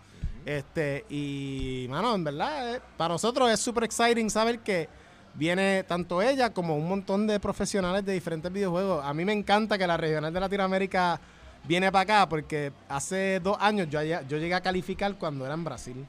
Este, 0.45 1.05
y 1.09 1.87
mano, 1.89 2.13
en 2.15 2.23
verdad, 2.23 2.75
eh, 2.75 2.81
para 2.95 3.15
nosotros 3.15 3.49
es 3.51 3.59
súper 3.59 3.83
exciting 3.85 4.29
saber 4.29 4.59
que 4.59 4.87
viene 5.33 5.83
tanto 5.83 6.21
ella 6.21 6.53
como 6.53 6.77
un 6.77 6.87
montón 6.87 7.27
de 7.27 7.39
profesionales 7.39 8.05
de 8.05 8.13
diferentes 8.13 8.51
videojuegos. 8.53 9.03
A 9.03 9.13
mí 9.13 9.25
me 9.25 9.33
encanta 9.33 9.77
que 9.77 9.85
la 9.87 9.97
regional 9.97 10.31
de 10.31 10.39
Latinoamérica 10.39 11.19
viene 11.67 11.91
para 11.91 12.01
acá 12.03 12.29
porque 12.29 12.71
hace 12.89 13.39
dos 13.39 13.57
años 13.59 13.87
yo, 13.89 14.01
yo 14.03 14.37
llegué 14.37 14.53
a 14.55 14.61
calificar 14.61 15.15
cuando 15.17 15.45
era 15.45 15.53
en 15.53 15.63
Brasil. 15.63 16.05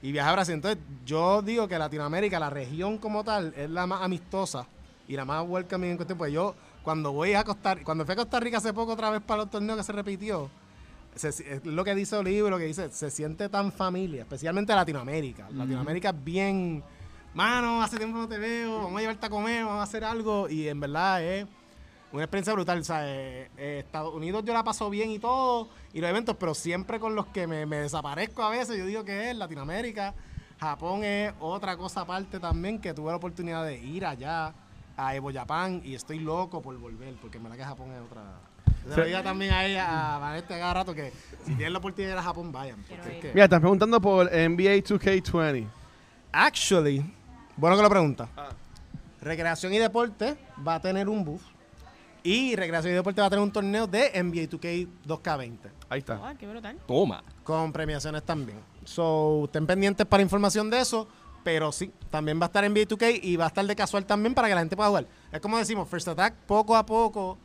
Y 0.00 0.10
viajé 0.10 0.28
a 0.30 0.32
Brasil. 0.32 0.54
Entonces 0.54 0.82
yo 1.06 1.42
digo 1.42 1.68
que 1.68 1.78
Latinoamérica, 1.78 2.40
la 2.40 2.50
región 2.50 2.98
como 2.98 3.22
tal, 3.22 3.54
es 3.56 3.70
la 3.70 3.86
más 3.86 4.02
amistosa 4.02 4.66
y 5.06 5.14
la 5.14 5.24
más 5.24 5.44
welcoming 5.46 5.90
en 5.92 5.96
cuestión. 5.96 6.18
Pues 6.18 6.32
yo 6.32 6.54
cuando 6.82 7.12
voy 7.12 7.34
a 7.34 7.44
Costa 7.44 7.76
cuando 7.84 8.04
fui 8.04 8.12
a 8.12 8.16
Costa 8.16 8.40
Rica 8.40 8.58
hace 8.58 8.72
poco 8.72 8.92
otra 8.94 9.10
vez 9.10 9.20
para 9.22 9.42
los 9.42 9.50
torneos 9.50 9.78
que 9.78 9.84
se 9.84 9.92
repitió, 9.92 10.50
se- 11.14 11.28
es 11.28 11.64
lo 11.64 11.84
que 11.84 11.94
dice 11.94 12.16
Olivo 12.16 12.48
y 12.48 12.50
lo 12.50 12.58
que 12.58 12.64
dice, 12.64 12.90
se 12.90 13.10
siente 13.12 13.48
tan 13.48 13.70
familia, 13.70 14.22
especialmente 14.22 14.74
Latinoamérica. 14.74 15.48
Latinoamérica 15.50 16.08
es 16.10 16.24
bien, 16.24 16.82
mano, 17.34 17.80
hace 17.82 17.96
tiempo 17.98 18.18
no 18.18 18.26
te 18.28 18.38
veo, 18.38 18.78
vamos 18.82 18.96
a 18.96 19.00
llevarte 19.02 19.26
a 19.26 19.30
comer, 19.30 19.64
vamos 19.64 19.80
a 19.80 19.84
hacer 19.84 20.04
algo. 20.04 20.48
Y 20.48 20.66
en 20.66 20.80
verdad 20.80 21.22
es 21.22 21.46
una 22.12 22.24
experiencia 22.24 22.52
brutal. 22.52 22.78
O 22.80 22.84
sea, 22.84 23.06
eh, 23.08 23.50
eh, 23.56 23.82
Estados 23.84 24.14
Unidos 24.14 24.44
yo 24.44 24.52
la 24.52 24.62
paso 24.64 24.88
bien 24.90 25.10
y 25.10 25.18
todo, 25.18 25.68
y 25.92 26.00
los 26.00 26.10
eventos, 26.10 26.36
pero 26.38 26.54
siempre 26.54 27.00
con 27.00 27.14
los 27.14 27.26
que 27.26 27.46
me, 27.46 27.66
me 27.66 27.76
desaparezco 27.78 28.42
a 28.42 28.50
veces, 28.50 28.76
yo 28.78 28.86
digo 28.86 29.04
que 29.04 29.30
es 29.30 29.36
Latinoamérica. 29.36 30.14
Japón 30.60 31.02
es 31.02 31.32
otra 31.40 31.76
cosa 31.76 32.02
aparte 32.02 32.38
también, 32.38 32.78
que 32.80 32.94
tuve 32.94 33.10
la 33.10 33.16
oportunidad 33.16 33.64
de 33.64 33.78
ir 33.78 34.06
allá 34.06 34.52
a 34.96 35.14
Evo 35.16 35.32
Japan 35.32 35.80
y 35.84 35.94
estoy 35.94 36.20
loco 36.20 36.62
por 36.62 36.76
volver, 36.78 37.14
porque 37.20 37.38
en 37.38 37.42
verdad 37.44 37.56
que 37.58 37.64
Japón 37.64 37.90
es 37.92 38.00
otra... 38.02 38.22
Se 38.88 38.96
lo 38.96 39.04
diga 39.06 39.22
también 39.22 39.52
a 39.52 39.64
ella, 39.64 40.16
a 40.16 40.18
Vanessa 40.18 40.48
cada 40.48 40.74
rato, 40.74 40.94
que 40.94 41.12
si 41.44 41.54
tienen 41.54 41.72
la 41.72 41.78
oportunidad 41.78 42.10
de 42.10 42.14
ir 42.14 42.18
a 42.18 42.22
Japón, 42.22 42.50
vayan. 42.52 42.84
es 42.90 43.20
que- 43.20 43.30
Mira, 43.32 43.44
están 43.44 43.60
preguntando 43.60 44.00
por 44.00 44.26
NBA 44.26 44.82
2K20. 44.82 45.66
Actually, 46.32 47.04
bueno 47.56 47.76
que 47.76 47.82
lo 47.82 47.90
pregunta. 47.90 48.28
Ah. 48.36 48.50
Recreación 49.20 49.72
y 49.74 49.78
Deporte 49.78 50.36
va 50.66 50.76
a 50.76 50.80
tener 50.80 51.08
un 51.08 51.24
booth. 51.24 51.42
Y 52.22 52.54
Recreación 52.54 52.92
y 52.92 52.96
Deporte 52.96 53.20
va 53.20 53.26
a 53.26 53.30
tener 53.30 53.42
un 53.42 53.52
torneo 53.52 53.86
de 53.86 54.10
NBA 54.22 54.48
2K 54.48 54.88
2K20. 55.06 55.58
Ahí 55.88 55.98
está. 55.98 56.20
Ah, 56.22 56.34
qué 56.38 56.46
brutal. 56.46 56.78
Toma. 56.86 57.24
Con 57.42 57.72
premiaciones 57.72 58.22
también. 58.22 58.60
So, 58.84 59.44
estén 59.44 59.66
pendientes 59.66 60.06
para 60.06 60.22
información 60.22 60.70
de 60.70 60.80
eso. 60.80 61.08
Pero 61.44 61.72
sí, 61.72 61.90
también 62.10 62.40
va 62.40 62.44
a 62.44 62.46
estar 62.46 62.68
NBA 62.68 62.82
2K 62.82 63.18
y 63.20 63.36
va 63.36 63.46
a 63.46 63.48
estar 63.48 63.66
de 63.66 63.74
casual 63.74 64.06
también 64.06 64.32
para 64.34 64.48
que 64.48 64.54
la 64.54 64.60
gente 64.60 64.76
pueda 64.76 64.88
jugar. 64.88 65.06
Es 65.32 65.40
como 65.40 65.58
decimos, 65.58 65.88
First 65.88 66.08
Attack 66.08 66.34
poco 66.46 66.76
a 66.76 66.86
poco 66.86 67.36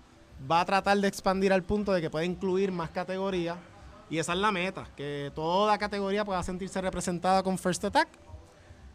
va 0.49 0.61
a 0.61 0.65
tratar 0.65 0.97
de 0.99 1.07
expandir 1.07 1.51
al 1.51 1.63
punto 1.63 1.91
de 1.91 2.01
que 2.01 2.09
pueda 2.09 2.23
incluir 2.23 2.71
más 2.71 2.91
categorías. 2.91 3.57
Y 4.09 4.19
esa 4.19 4.34
es 4.34 4.39
la 4.39 4.51
meta, 4.51 4.88
que 4.95 5.32
toda 5.36 5.78
categoría 5.78 6.23
pueda 6.23 6.41
sentirse 6.43 6.80
representada 6.80 7.43
con 7.43 7.57
First 7.57 7.86
Attack 7.86 8.07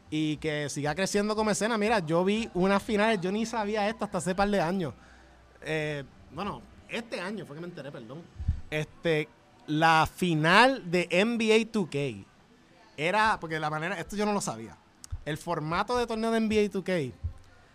y 0.08 0.36
que 0.36 0.68
siga 0.68 0.94
creciendo 0.94 1.34
como 1.34 1.50
escena. 1.50 1.76
Mira, 1.76 1.98
yo 1.98 2.24
vi 2.24 2.48
unas 2.54 2.82
finales, 2.82 3.20
yo 3.20 3.32
ni 3.32 3.44
sabía 3.44 3.88
esto 3.88 4.04
hasta 4.04 4.18
hace 4.18 4.34
par 4.34 4.48
de 4.48 4.60
años. 4.60 4.94
Eh, 5.64 6.04
bueno, 6.32 6.62
este 6.88 7.20
año 7.20 7.44
fue 7.46 7.56
que 7.56 7.60
me 7.60 7.68
enteré, 7.68 7.90
perdón. 7.90 8.22
Este, 8.70 9.28
la 9.66 10.08
final 10.12 10.90
de 10.90 11.06
NBA 11.10 11.70
2K 11.72 12.24
era, 12.96 13.38
porque 13.40 13.58
la 13.58 13.70
manera, 13.70 13.98
esto 13.98 14.16
yo 14.16 14.26
no 14.26 14.32
lo 14.32 14.40
sabía. 14.40 14.76
El 15.24 15.38
formato 15.38 15.96
de 15.96 16.06
torneo 16.06 16.30
de 16.30 16.40
NBA 16.40 16.70
2K 16.70 17.12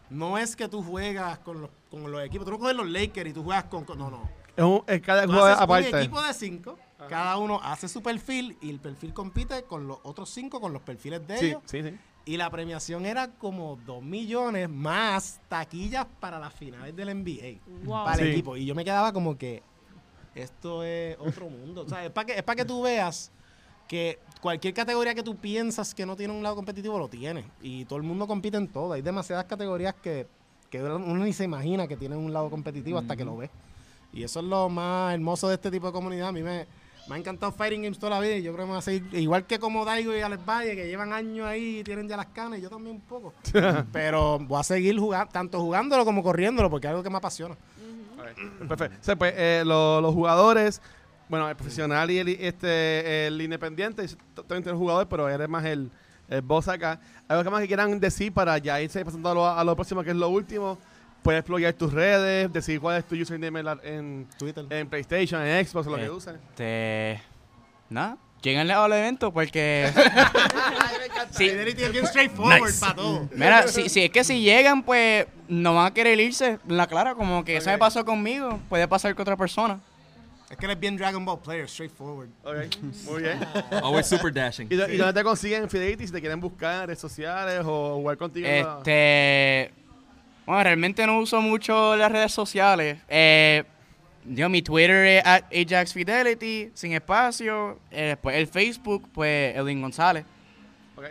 no 0.10 0.38
es 0.38 0.56
que 0.56 0.68
tú 0.68 0.84
juegas 0.84 1.40
con 1.40 1.62
los, 1.62 1.70
con 1.90 2.12
los 2.12 2.24
equipos, 2.24 2.46
tú 2.46 2.52
no 2.52 2.60
coges 2.60 2.76
los 2.76 2.88
Lakers 2.90 3.30
y 3.30 3.34
tú 3.34 3.44
juegas 3.44 3.66
con, 3.66 3.84
con- 3.86 3.98
no, 3.98 4.10
no. 4.10 4.30
Es, 4.56 4.64
un, 4.64 4.84
es 4.88 5.02
cada 5.02 5.24
Tú 5.26 5.32
juego 5.32 5.46
haces 5.46 5.62
aparte. 5.62 5.90
un 5.94 6.00
equipo 6.00 6.22
de 6.22 6.34
cinco, 6.34 6.80
cada 7.10 7.38
uno 7.38 7.60
hace 7.62 7.88
su 7.88 8.02
perfil 8.02 8.58
y 8.62 8.70
el 8.70 8.80
perfil 8.80 9.14
compite 9.14 9.64
con 9.64 9.88
los 9.88 10.00
otros 10.04 10.30
cinco, 10.30 10.60
con 10.60 10.74
los 10.74 10.82
perfiles 10.82 11.26
de 11.28 11.38
Sí, 11.38 11.46
ellos. 11.48 11.62
sí, 11.66 11.84
sí. 11.84 11.98
Y 12.26 12.36
la 12.38 12.50
premiación 12.50 13.06
era 13.06 13.30
como 13.32 13.78
2 13.86 14.04
millones 14.04 14.68
más 14.70 15.40
taquillas 15.48 16.06
para 16.20 16.40
las 16.40 16.54
finales 16.54 16.94
del 16.96 17.10
NBA. 17.10 17.60
Wow. 17.86 18.04
Para 18.04 18.22
el 18.22 18.28
Sí. 18.28 18.32
equipo. 18.34 18.58
Y 18.58 18.66
yo 18.66 18.76
me 18.76 18.84
quedaba 18.84 19.14
como 19.14 19.38
que 19.38 19.64
esto 20.36 20.84
es 20.84 21.16
otro 21.20 21.50
mundo. 21.50 21.84
O 21.86 21.90
sea, 21.90 22.04
es 22.06 22.12
para 22.12 22.26
que, 22.26 22.34
es 22.34 22.44
para 22.44 22.56
que 22.58 22.66
tú 22.66 22.82
veas 22.82 23.32
que 23.88 24.20
cualquier 24.42 24.74
categoría 24.74 25.16
que 25.16 25.24
tú 25.24 25.38
piensas 25.38 25.96
que 25.96 26.06
no 26.06 26.18
tiene 26.18 26.34
un 26.34 26.44
lado 26.44 26.56
competitivo 26.58 27.00
lo 27.00 27.08
tiene. 27.08 27.46
Y 27.62 27.86
todo 27.86 27.96
el 27.98 28.04
mundo 28.04 28.28
compite 28.28 28.58
en 28.58 28.68
todo. 28.68 28.92
Hay 28.94 29.02
demasiadas 29.02 29.46
categorías 29.46 29.96
que, 29.96 30.28
que 30.70 30.84
uno 30.84 31.00
ni 31.24 31.32
se 31.32 31.46
imagina 31.46 31.88
que 31.88 31.96
tienen 31.96 32.18
un 32.20 32.34
lado 32.34 32.50
competitivo 32.50 33.00
hasta 33.00 33.16
que 33.16 33.24
lo 33.24 33.38
ve. 33.38 33.50
Y 34.12 34.24
eso 34.24 34.40
es 34.42 34.46
lo 34.46 34.68
más 34.68 35.14
hermoso 35.14 35.48
de 35.48 35.56
este 35.56 35.72
tipo 35.72 35.88
de 35.88 35.94
comunidad. 35.94 36.28
A 36.28 36.32
mí 36.34 36.44
me, 36.44 36.68
me 37.10 37.16
ha 37.16 37.18
encantado 37.20 37.52
Fighting 37.52 37.84
Games 37.84 37.98
toda 38.00 38.12
la 38.12 38.20
vida 38.20 38.36
y 38.36 38.44
yo 38.44 38.52
creo 38.54 38.66
que 38.66 38.68
me 38.68 38.74
va 38.74 38.80
a 38.80 38.82
seguir, 38.82 39.08
igual 39.14 39.46
que 39.46 39.60
como 39.60 39.86
Daigo 39.86 40.16
y 40.16 40.20
Alex 40.22 40.46
Valle, 40.46 40.76
que 40.76 40.88
llevan 40.88 41.14
años 41.14 41.46
ahí 41.48 41.80
y 41.80 41.84
tienen 41.84 42.08
ya 42.08 42.18
las 42.18 42.28
canas, 42.28 42.60
y 42.60 42.62
yo 42.62 42.70
también 42.70 42.96
un 42.98 43.02
poco. 43.02 43.34
Pero 43.94 44.40
voy 44.40 44.60
a 44.60 44.64
seguir 44.64 44.98
jugando, 45.00 45.32
tanto 45.32 45.60
jugándolo 45.62 46.04
como 46.06 46.22
corriéndolo, 46.24 46.70
porque 46.70 46.88
es 46.88 46.92
algo 46.92 47.04
que 47.04 47.10
me 47.10 47.18
apasiona. 47.18 47.56
Perfecto. 48.68 48.98
O 49.00 49.04
sea, 49.04 49.16
pues, 49.16 49.34
eh, 49.38 49.64
lo- 49.66 50.02
los 50.02 50.14
jugadores, 50.14 50.82
bueno, 51.30 51.48
el 51.50 51.56
profesional 51.56 52.10
y 52.12 52.20
el, 52.20 52.28
este, 52.30 53.28
el 53.28 53.42
independiente, 53.42 54.06
también 54.36 54.64
tienes 54.64 54.78
jugadores, 54.80 55.08
pero 55.10 55.30
eres 55.30 55.48
más 55.50 55.64
el, 55.66 55.90
el 56.30 56.42
boss 56.42 56.68
acá. 56.68 57.00
¿Algo 57.28 57.52
más 57.52 57.62
que 57.62 57.68
quieran 57.68 58.00
decir 58.00 58.34
para 58.34 58.58
ya 58.58 58.82
irse 58.82 59.04
pasando 59.04 59.30
a 59.30 59.34
lo, 59.34 59.48
a 59.48 59.64
lo 59.64 59.76
próximo, 59.76 60.04
que 60.04 60.10
es 60.12 60.16
lo 60.16 60.30
último? 60.30 60.78
Puedes 61.24 61.40
explorar 61.40 61.74
tus 61.74 61.92
redes, 61.92 62.52
decir 62.54 62.80
cuál 62.80 62.98
es 63.00 63.06
tu 63.06 63.16
username 63.16 63.60
en, 63.60 63.66
la- 63.66 63.80
en, 63.84 64.28
Twitter. 64.38 64.66
en 64.70 64.88
PlayStation, 64.88 65.42
en 65.46 65.66
Xbox, 65.66 65.88
lo 65.88 65.98
que 65.98 66.10
uses. 66.10 66.36
Este. 66.50 67.22
Nada. 67.90 68.18
Lléganle 68.42 68.74
al 68.74 68.94
evento 68.94 69.34
porque. 69.34 69.92
Sí. 71.32 71.50
Fidelity 71.50 71.84
es 71.84 71.92
bien 71.92 72.08
straightforward 72.08 72.62
Nice. 72.62 72.80
para 72.80 72.96
todo. 72.96 73.28
Mira, 73.34 73.68
si, 73.68 73.90
si 73.90 74.04
es 74.04 74.10
que 74.10 74.24
si 74.24 74.42
llegan, 74.42 74.84
pues 74.84 75.28
no 75.48 75.74
van 75.76 75.88
a 75.88 75.94
querer 75.94 76.20
irse. 76.20 76.60
La 76.68 76.88
clara, 76.88 77.16
como 77.16 77.44
que 77.44 77.58
eso 77.58 77.70
me 77.70 77.78
pasó 77.78 78.06
conmigo. 78.06 78.60
Puede 78.70 78.88
pasar 78.88 79.14
con 79.14 79.24
otra 79.24 79.36
persona. 79.36 79.80
Es 80.50 80.56
que 80.58 80.66
eres 80.66 80.80
bien 80.80 80.96
Dragon 80.96 81.24
Ball 81.26 81.40
player, 81.40 81.68
straightforward. 81.68 82.30
Ok, 82.44 82.56
muy 83.06 83.24
bien. 83.24 83.40
Always 83.84 84.08
super 84.08 84.34
dashing. 84.34 84.68
¿Y, 84.72 84.76
dónde 84.76 85.14
te 85.14 85.24
consiguen 85.24 85.70
Fidelity? 85.70 86.08
Si 86.08 86.14
te 86.14 86.22
quieren 86.22 86.40
buscar 86.40 86.82
en 86.82 86.88
redes 86.88 87.00
sociales 87.00 87.62
o 87.66 87.96
jugar 87.96 88.18
contigo. 88.18 88.48
Este. 88.48 89.74
Bueno, 90.48 90.64
realmente 90.64 91.06
no 91.06 91.20
uso 91.20 91.42
mucho 91.42 91.96
las 91.98 92.10
redes 92.12 92.32
sociales. 92.32 92.98
Eh, 93.10 93.64
yo, 94.26 94.48
mi 94.48 94.62
Twitter 94.62 95.06
es 95.06 95.26
at 95.26 95.44
Ajax 95.54 95.94
Fidelity, 95.94 96.72
sin 96.74 96.94
espacio. 96.94 97.78
Eh, 97.92 98.04
después 98.08 98.36
el 98.38 98.48
Facebook, 98.48 99.10
pues 99.14 99.54
Edwin 99.56 99.82
González. 99.82 100.24
Ok. 100.96 101.06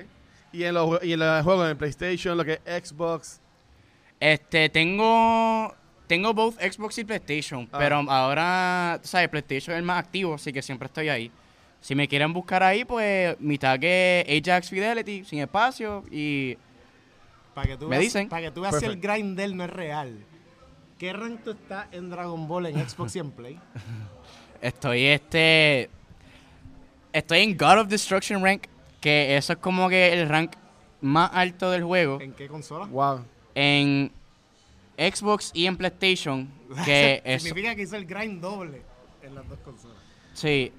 Y 0.53 0.65
en 0.65 0.73
los, 0.75 1.05
y 1.05 1.13
en 1.13 1.19
los 1.21 1.45
juegos, 1.45 1.71
en 1.71 1.77
PlayStation, 1.77 2.37
lo 2.37 2.47
que 2.47 2.61
es 2.65 2.89
Xbox. 2.89 3.41
Este, 4.19 4.71
tengo. 4.71 5.75
Tengo 6.07 6.33
both 6.33 6.59
Xbox 6.61 6.97
y 6.99 7.05
PlayStation, 7.05 7.69
Ah. 7.73 7.79
pero 7.79 7.97
ahora, 8.09 9.01
sabes, 9.03 9.29
PlayStation 9.29 9.75
es 9.75 9.81
el 9.81 9.85
más 9.85 9.99
activo, 9.99 10.35
así 10.35 10.51
que 10.53 10.63
siempre 10.63 10.87
estoy 10.87 11.09
ahí. 11.11 11.31
Si 11.81 11.95
me 11.95 12.07
quieren 12.09 12.33
buscar 12.33 12.63
ahí, 12.63 12.85
pues 12.87 13.39
mi 13.41 13.59
tag 13.59 13.81
es 13.85 14.25
Ajax 14.49 14.71
Fidelity, 14.71 15.25
sin 15.25 15.41
espacio, 15.41 16.05
y 16.11 16.57
Para 17.57 17.69
que 17.69 17.77
tú 17.79 17.85
Me 17.89 17.97
veas, 17.97 18.03
dicen. 18.03 18.29
Para 18.29 18.43
que 18.43 18.51
tú 18.51 18.61
veas 18.61 18.79
si 18.79 18.85
el 18.85 18.99
Perfect. 18.99 19.15
grind 19.15 19.39
de 19.39 19.45
él 19.45 19.57
no 19.57 19.65
es 19.65 19.71
real. 19.71 20.23
¿Qué 20.99 21.11
rank 21.15 21.43
tú 21.43 21.53
estás 21.53 21.87
en 21.91 22.11
Dragon 22.11 22.47
Ball 22.47 22.67
en 22.67 22.87
Xbox 22.87 23.17
y 23.17 23.19
en 23.19 23.31
Play? 23.31 23.59
estoy 24.61 25.05
este. 25.05 25.89
Estoy 27.15 27.39
en 27.39 27.57
God 27.57 27.81
of 27.81 27.89
Destruction 27.89 28.45
Rank, 28.45 28.65
que 29.01 29.39
eso 29.39 29.55
es 29.55 29.59
como 29.59 29.89
que 29.89 30.13
el 30.13 30.29
rank 30.29 30.53
más 31.01 31.31
alto 31.33 31.71
del 31.71 31.83
juego. 31.83 32.21
¿En 32.21 32.35
qué 32.35 32.47
consola? 32.47 32.85
Wow. 32.89 33.25
En 33.55 34.13
Xbox 34.99 35.51
y 35.55 35.65
en 35.65 35.79
PlayStation, 35.79 36.51
que 36.85 37.23
es. 37.25 37.43
Significa 37.43 37.75
que 37.75 37.83
hizo 37.85 37.97
el 37.97 38.05
grind 38.05 38.43
doble 38.43 38.83
en 39.23 39.35
las 39.35 39.49
dos 39.49 39.61
consolas. 39.61 39.97
Sí, 40.35 40.75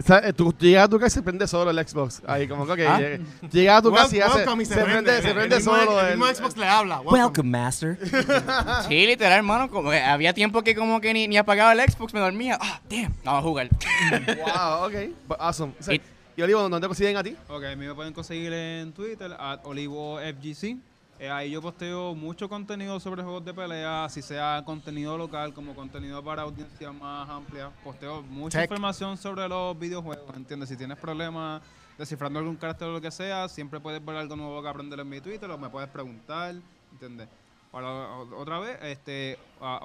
O 0.00 0.02
sea, 0.02 0.18
eh, 0.24 0.32
tú 0.32 0.54
llegas 0.58 0.86
a 0.86 0.88
tu 0.88 0.98
casa 0.98 1.08
y 1.08 1.10
se 1.10 1.22
prende 1.22 1.46
solo 1.46 1.70
el 1.70 1.86
Xbox. 1.88 2.22
Ahí, 2.26 2.48
como 2.48 2.64
que 2.74 2.86
¿Ah? 2.86 2.98
llega- 2.98 3.18
llega 3.52 3.76
a 3.76 3.82
tu 3.82 3.92
casa 3.92 4.16
y 4.16 4.20
hace, 4.20 4.38
Welcome 4.38 4.62
y 4.62 4.66
se, 4.66 4.74
prende, 4.76 5.20
se 5.22 5.28
El 5.28 5.34
prende 5.34 5.56
mismo- 5.56 5.76
solo. 5.76 6.00
El 6.00 6.08
mismo 6.10 6.26
el- 6.28 6.36
Xbox 6.36 6.56
le 6.56 6.66
habla. 6.66 7.00
Welcome. 7.02 7.50
Master. 7.50 7.98
sí, 8.88 9.06
literal, 9.06 9.38
hermano. 9.38 9.68
Como 9.70 9.90
que 9.90 10.00
había 10.00 10.32
tiempo 10.32 10.62
que 10.62 10.74
como 10.74 11.00
que 11.02 11.12
ni, 11.12 11.28
ni 11.28 11.36
apagaba 11.36 11.72
el 11.74 11.80
Xbox, 11.90 12.14
me 12.14 12.20
dormía. 12.20 12.58
Ah, 12.60 12.80
damn, 12.88 13.14
vamos 13.24 13.40
a 13.40 13.42
jugar. 13.42 13.68
Wow, 14.26 14.86
ok. 14.86 15.38
Awesome. 15.38 15.74
O 15.78 15.82
sea, 15.82 15.94
Y- 15.94 16.00
y 16.36 16.42
Olivo, 16.42 16.62
¿dónde 16.62 16.80
te 16.80 16.86
consiguen 16.86 17.16
a 17.18 17.22
ti? 17.22 17.36
Ok, 17.48 17.64
a 17.64 17.76
mí 17.76 17.86
me 17.86 17.94
pueden 17.94 18.14
conseguir 18.14 18.52
en 18.54 18.92
Twitter, 18.92 19.30
at 19.38 19.60
OlivoFGC. 19.64 20.78
Eh, 21.20 21.28
ahí 21.28 21.50
yo 21.50 21.60
posteo 21.60 22.14
mucho 22.14 22.48
contenido 22.48 22.98
sobre 22.98 23.22
juegos 23.22 23.44
de 23.44 23.52
pelea, 23.52 24.08
si 24.08 24.22
sea 24.22 24.62
contenido 24.64 25.18
local 25.18 25.52
como 25.52 25.74
contenido 25.74 26.24
para 26.24 26.40
audiencia 26.42 26.90
más 26.92 27.28
amplia. 27.28 27.70
Posteo 27.84 28.22
mucha 28.22 28.58
Tech. 28.58 28.70
información 28.70 29.18
sobre 29.18 29.46
los 29.46 29.78
videojuegos, 29.78 30.34
¿entiendes? 30.34 30.70
Si 30.70 30.78
tienes 30.78 30.96
problemas 30.96 31.60
descifrando 31.98 32.38
algún 32.38 32.56
carácter 32.56 32.88
o 32.88 32.92
lo 32.92 33.02
que 33.02 33.10
sea, 33.10 33.50
siempre 33.50 33.80
puedes 33.80 34.02
ver 34.02 34.16
algo 34.16 34.34
nuevo 34.34 34.62
que 34.62 34.68
aprender 34.70 34.98
en 34.98 35.10
mi 35.10 35.20
Twitter 35.20 35.50
o 35.50 35.58
me 35.58 35.68
puedes 35.68 35.90
preguntar, 35.90 36.54
¿entiendes? 36.90 37.28
Para, 37.70 38.16
otra 38.16 38.58
vez, 38.58 38.78
este, 38.80 39.38
a 39.60 39.84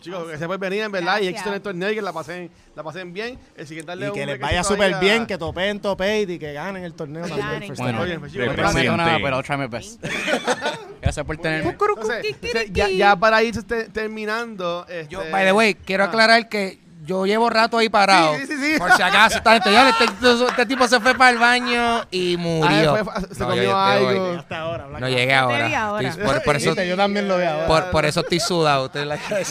Chicos, 0.00 0.30
que 0.30 0.38
se 0.38 0.46
pueden 0.46 0.60
venir 0.60 0.82
en 0.82 0.92
verdad 0.92 1.20
y 1.20 1.28
éxito 1.28 1.50
en 1.50 1.56
el 1.56 1.62
torneo 1.62 1.90
y 1.90 1.94
que 1.94 2.02
la 2.02 2.12
pasen, 2.12 2.50
la 2.74 2.82
pasen 2.82 3.12
bien. 3.12 3.38
El 3.56 3.66
siguiente 3.66 3.90
darle 3.90 4.08
Y 4.08 4.12
que 4.12 4.26
les 4.26 4.40
vaya 4.40 4.64
súper 4.64 4.98
bien, 4.98 5.26
que 5.26 5.38
topeen, 5.38 5.80
topeen 5.80 6.30
y 6.30 6.38
que 6.38 6.52
ganen 6.52 6.84
el 6.84 6.94
torneo. 6.94 7.26
Ganen. 7.26 7.74
Bueno. 7.74 8.00
Oye, 8.00 8.18
pues, 8.18 8.32
gracias. 8.32 8.72
prometo 8.72 8.96
nada, 8.96 9.18
pero 9.22 9.36
I'll 9.36 9.44
try 9.44 9.56
my 9.56 9.66
best. 9.66 10.04
Gracias 11.00 11.24
por 11.24 11.36
tenerme. 11.36 11.70
Entonces, 11.70 12.72
ya, 12.72 12.88
ya 12.88 13.14
para 13.14 13.40
ir 13.42 13.56
este, 13.56 13.84
terminando. 13.90 14.84
Este, 14.88 15.12
Yo, 15.12 15.20
by 15.30 15.44
the 15.44 15.52
way, 15.52 15.74
quiero 15.74 16.02
ah. 16.02 16.06
aclarar 16.08 16.48
que 16.48 16.80
yo 17.06 17.24
llevo 17.24 17.48
rato 17.48 17.78
ahí 17.78 17.88
parado. 17.88 18.34
Sí, 18.36 18.46
sí, 18.46 18.56
sí. 18.56 18.78
Por 18.78 18.92
si 18.92 19.00
acaso, 19.02 19.38
esta 19.38 19.52
gente, 19.54 19.72
ya, 19.72 19.88
este, 19.88 20.04
este 20.50 20.66
tipo 20.66 20.86
se 20.88 21.00
fue 21.00 21.14
para 21.14 21.30
el 21.30 21.38
baño 21.38 22.02
y 22.10 22.34
Ah, 22.34 22.38
murió. 22.38 22.96
fue- 23.04 23.34
se 23.34 23.40
No, 23.40 23.48
comió 23.48 23.62
yo-. 23.62 24.38
Hasta 24.38 24.58
ahora, 24.60 24.86
No 24.98 25.08
llegué 25.08 25.34
ahora. 25.34 25.66
vi 25.68 25.74
ahora. 25.74 26.08
Estoy- 26.08 26.24
por, 26.24 26.42
por 26.42 26.56
eso, 26.56 26.74
yo 26.82 26.96
también 26.96 27.28
lo 27.28 27.36
veo 27.38 27.50
ahora. 27.50 27.66
por, 27.66 27.90
por 27.90 28.04
eso 28.04 28.20
estoy 28.20 28.40
sudado. 28.40 28.86
Estoy 28.86 29.04
like- 29.06 29.22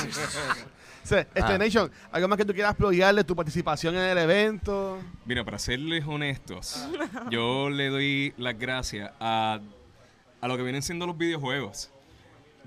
Sí, 1.03 1.15
este, 1.17 1.39
Ah. 1.39 1.57
Nation, 1.59 1.91
algo 2.11 2.27
más 2.27 2.35
que 2.35 2.45
tú 2.45 2.53
quieras 2.53 2.73
ployarle 2.73 3.23
tu 3.23 3.35
participación 3.35 3.95
en 3.95 4.01
el 4.01 4.17
evento. 4.17 4.97
Mira, 5.25 5.43
para 5.45 5.59
serles 5.59 6.03
honestos, 6.07 6.83
yo 7.29 7.69
le 7.69 7.89
doy 7.89 8.33
las 8.37 8.57
gracias 8.57 9.11
a, 9.19 9.59
a 10.41 10.47
lo 10.47 10.57
que 10.57 10.63
vienen 10.63 10.81
siendo 10.81 11.05
los 11.05 11.15
videojuegos. 11.15 11.91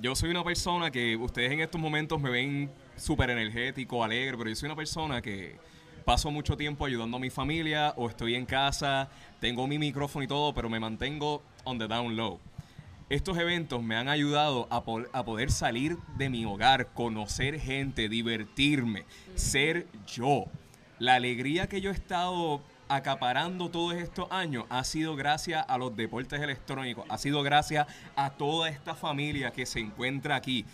Yo 0.01 0.15
soy 0.15 0.31
una 0.31 0.45
persona 0.45 0.93
que 0.93 1.17
ustedes 1.17 1.51
en 1.51 1.61
estos 1.61 1.81
momentos 1.81 2.21
me 2.21 2.31
ven 2.31 2.71
súper 2.99 3.31
energético, 3.31 4.03
alegre, 4.05 4.37
pero 4.37 4.51
yo 4.51 4.57
soy 4.57 4.67
una 4.67 4.77
persona 4.77 5.23
que 5.23 5.57
paso 6.05 6.31
mucho 6.31 6.57
tiempo 6.57 6.87
ayudando 6.87 7.17
a 7.19 7.21
mi 7.21 7.31
familia 7.31 7.93
o 7.97 8.09
estoy 8.09 8.35
en 8.35 8.47
casa, 8.47 9.09
tengo 9.41 9.67
mi 9.67 9.79
micrófono 9.79 10.25
y 10.25 10.29
todo, 10.29 10.55
pero 10.55 10.69
me 10.71 10.81
mantengo 10.81 11.43
on 11.65 11.79
the 11.79 11.87
down 11.87 12.17
low. 12.17 12.39
Estos 13.11 13.39
eventos 13.39 13.83
me 13.83 13.97
han 13.97 14.09
ayudado 14.09 14.67
a, 14.71 14.85
po- 14.85 15.05
a 15.13 15.25
poder 15.25 15.51
salir 15.51 15.97
de 16.17 16.29
mi 16.29 16.45
hogar, 16.45 16.89
conocer 16.93 17.59
gente, 17.61 18.09
divertirme, 18.09 19.05
ser 19.35 19.87
yo. 20.07 20.45
La 20.99 21.15
alegría 21.15 21.69
que 21.69 21.81
yo 21.81 21.91
he 21.91 21.95
estado 21.95 22.61
acaparando 22.91 23.71
todos 23.71 23.95
estos 23.95 24.31
años 24.31 24.65
ha 24.71 24.83
sido 24.85 25.15
gracias 25.15 25.65
a 25.69 25.77
los 25.79 25.95
deportes 25.95 26.41
electrónicos, 26.41 27.05
ha 27.11 27.19
sido 27.19 27.43
gracias 27.43 27.87
a 28.17 28.31
toda 28.31 28.69
esta 28.71 28.95
familia 28.95 29.53
que 29.53 29.67
se 29.67 29.79
encuentra 29.81 30.37
aquí. 30.37 30.65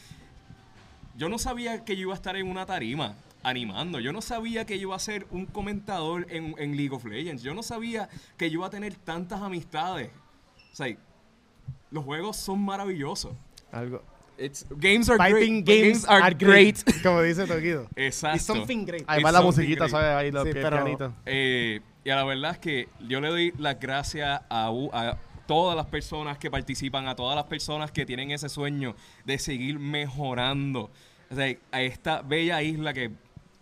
Yo 1.16 1.28
no 1.28 1.38
sabía 1.38 1.84
que 1.84 1.96
yo 1.96 2.02
iba 2.02 2.12
a 2.12 2.16
estar 2.16 2.36
en 2.36 2.48
una 2.48 2.66
tarima 2.66 3.14
animando. 3.42 4.00
Yo 4.00 4.12
no 4.12 4.20
sabía 4.22 4.64
que 4.66 4.78
yo 4.78 4.88
iba 4.88 4.96
a 4.96 4.98
ser 4.98 5.26
un 5.30 5.46
comentador 5.46 6.26
en, 6.30 6.54
en 6.58 6.76
League 6.76 6.94
of 6.94 7.04
Legends. 7.04 7.42
Yo 7.42 7.54
no 7.54 7.62
sabía 7.62 8.08
que 8.36 8.50
yo 8.50 8.58
iba 8.60 8.66
a 8.66 8.70
tener 8.70 8.94
tantas 8.96 9.40
amistades. 9.42 10.10
O 10.72 10.76
sea, 10.76 10.96
los 11.90 12.04
juegos 12.04 12.36
son 12.36 12.64
maravillosos. 12.64 13.32
Algo. 13.70 14.02
It's- 14.36 14.66
games 14.78 15.08
are 15.08 15.16
Fighting 15.16 15.62
great. 15.64 15.82
games, 15.84 16.04
are, 16.08 16.22
are 16.24 16.34
great. 16.34 16.82
great. 16.84 17.02
Como 17.04 17.22
dice 17.22 17.46
Toquido. 17.46 17.86
Exacto. 17.96 18.36
Y 18.36 18.40
something 18.40 18.84
great. 18.84 19.04
Ahí 19.06 19.18
It's 19.20 19.26
va 19.26 19.30
la 19.32 19.42
musiquita. 19.42 19.88
¿sabes? 19.88 20.08
Ahí 20.16 20.30
los 20.32 20.42
Sí, 20.44 20.52
pies 20.52 20.64
pero- 20.64 20.76
pianitos. 20.82 21.12
Eh, 21.26 21.80
y 22.04 22.10
a 22.10 22.16
la 22.16 22.24
verdad 22.24 22.50
es 22.52 22.58
que 22.58 22.88
yo 23.06 23.20
le 23.20 23.28
doy 23.28 23.52
las 23.58 23.78
gracias 23.78 24.40
a, 24.50 24.66
a 24.68 25.18
todas 25.46 25.76
las 25.76 25.86
personas 25.86 26.38
que 26.38 26.50
participan, 26.50 27.06
a 27.08 27.14
todas 27.16 27.36
las 27.36 27.44
personas 27.46 27.90
que 27.90 28.06
tienen 28.06 28.30
ese 28.30 28.48
sueño 28.48 28.94
de 29.24 29.38
seguir 29.38 29.78
mejorando. 29.78 30.90
O 31.30 31.34
sea, 31.34 31.54
a 31.72 31.82
esta 31.82 32.22
bella 32.22 32.62
isla 32.62 32.92
que 32.92 33.10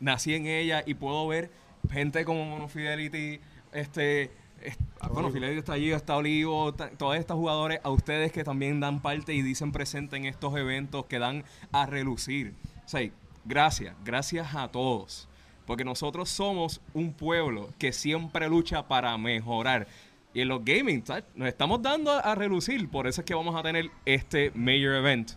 nací 0.01 0.35
en 0.35 0.47
ella 0.47 0.83
y 0.87 0.95
puedo 0.95 1.27
ver 1.29 1.51
gente 1.91 2.25
como 2.25 2.45
Mono 2.45 2.69
Fidelity, 2.69 3.41
este, 3.73 4.31
est- 4.63 4.81
bueno, 5.13 5.31
Fidelity 5.31 5.59
está 5.59 5.73
allí, 5.75 5.91
está 5.93 6.17
Olivo, 6.17 6.73
todos 6.75 7.17
estos 7.17 7.37
jugadores, 7.37 7.81
a 7.83 7.91
ustedes 7.91 8.33
que 8.33 8.45
también 8.45 8.81
dan 8.81 9.01
parte 9.03 9.35
y 9.35 9.43
dicen 9.43 9.73
presente 9.73 10.17
en 10.17 10.27
estos 10.27 10.57
eventos, 10.57 11.07
que 11.07 11.19
dan 11.19 11.45
a 11.73 11.87
relucir. 11.87 12.55
O 12.85 12.89
sea, 12.89 13.09
gracias, 13.45 13.95
gracias 14.05 14.55
a 14.55 14.69
todos. 14.69 15.29
Porque 15.67 15.85
nosotros 15.85 16.29
somos 16.29 16.81
un 16.93 17.13
pueblo 17.13 17.71
que 17.79 17.93
siempre 17.93 18.49
lucha 18.49 18.89
para 18.89 19.17
mejorar. 19.17 19.87
Y 20.35 20.41
en 20.41 20.49
los 20.49 20.65
gaming, 20.65 21.05
¿sabes? 21.07 21.25
nos 21.35 21.49
estamos 21.49 21.83
dando 21.83 22.11
a, 22.13 22.21
a 22.21 22.35
relucir. 22.35 22.89
Por 22.91 23.07
eso 23.07 23.21
es 23.21 23.25
que 23.27 23.35
vamos 23.35 23.55
a 23.55 23.63
tener 23.63 23.91
este 24.07 24.51
major 24.55 24.95
event. 24.97 25.33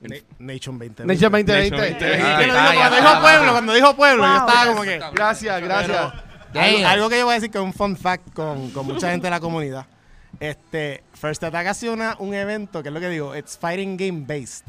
Na- 0.00 0.16
Nation 0.38 0.78
20. 0.78 1.06
Nation 1.06 1.32
2020. 1.32 1.70
Nation 1.70 1.80
2020. 1.80 2.04
Eh, 2.04 2.22
Ah, 2.22 2.38
Que 2.38 2.46
lo 2.46 2.52
está, 2.52 2.70
dijo- 2.70 2.74
ya 2.74 2.88
cuando 2.88 2.96
está, 2.96 3.08
dijo 3.10 3.20
pueblo, 3.22 3.52
cuando 3.52 3.74
dijo 3.74 3.96
pueblo, 3.96 4.22
yo 4.24 4.36
estaba 4.36 4.66
como 4.66 4.82
que. 4.82 5.00
Gracias, 5.14 5.62
gracias. 5.62 6.12
Algo 6.86 7.08
que 7.08 7.18
yo 7.18 7.24
voy 7.24 7.32
a 7.32 7.34
decir 7.36 7.50
que 7.50 7.58
es 7.58 7.64
un 7.64 7.72
fun 7.72 7.96
fact 7.96 8.32
con, 8.34 8.70
con 8.70 8.86
mucha 8.86 9.10
gente 9.10 9.26
de 9.26 9.30
la 9.30 9.40
comunidad. 9.40 9.86
Este, 10.38 11.02
First 11.14 11.42
Attack 11.44 11.66
ha 11.68 11.74
sido 11.74 11.94
una- 11.94 12.16
un 12.18 12.34
evento 12.34 12.82
que 12.82 12.88
es 12.90 12.94
lo 12.94 13.00
que 13.00 13.08
digo, 13.08 13.34
it's 13.34 13.56
fighting 13.58 13.96
game 13.96 14.24
based. 14.26 14.66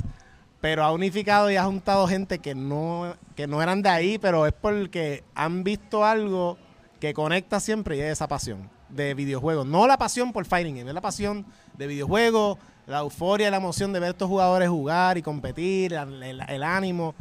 Pero 0.62 0.84
ha 0.84 0.92
unificado 0.94 1.52
y 1.52 1.58
ha 1.58 1.64
juntado 1.66 2.08
gente 2.08 2.40
que 2.40 2.56
no, 2.56 3.16
que 3.36 3.48
no 3.48 3.62
eran 3.62 3.82
de 3.82 3.90
ahí, 3.90 4.18
pero 4.18 4.48
es 4.48 4.54
porque 4.54 5.24
han 5.36 5.64
visto 5.64 6.04
algo 6.06 6.58
que 7.02 7.14
conecta 7.14 7.60
siempre 7.60 7.98
y 7.98 8.00
es 8.00 8.14
esa 8.14 8.28
pasión 8.28 8.70
de 8.90 9.14
videojuegos. 9.14 9.66
No 9.66 9.88
la 9.88 9.98
pasión 9.98 10.32
por 10.34 10.46
fighting 10.46 10.76
game, 10.78 10.90
es 10.90 10.94
la 10.94 11.02
pasión 11.02 11.46
de 11.78 11.88
videojuegos, 11.88 12.58
la 12.86 13.00
euforia 13.00 13.52
la 13.52 13.58
emoción 13.58 13.92
de 13.94 14.00
ver 14.00 14.08
a 14.08 14.12
estos 14.12 14.28
jugadores 14.30 14.70
jugar 14.70 15.18
y 15.18 15.22
competir, 15.22 15.94
el, 15.94 16.24
el- 16.24 16.42
el 16.48 16.64
ánimo. 16.64 17.14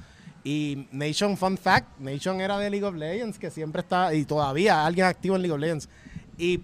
Y 0.44 0.86
Nation, 0.92 1.36
fun 1.36 1.58
fact, 1.58 1.98
Nation 1.98 2.40
era 2.40 2.56
de 2.58 2.70
League 2.70 2.86
of 2.86 2.94
Legends, 2.94 3.36
que 3.38 3.50
siempre 3.50 3.80
está, 3.80 4.14
y 4.14 4.24
todavía 4.24 4.86
alguien 4.86 5.06
activo 5.06 5.34
en 5.34 5.42
League 5.42 5.52
of 5.52 5.58
Legends. 5.60 5.88
Y 6.38 6.60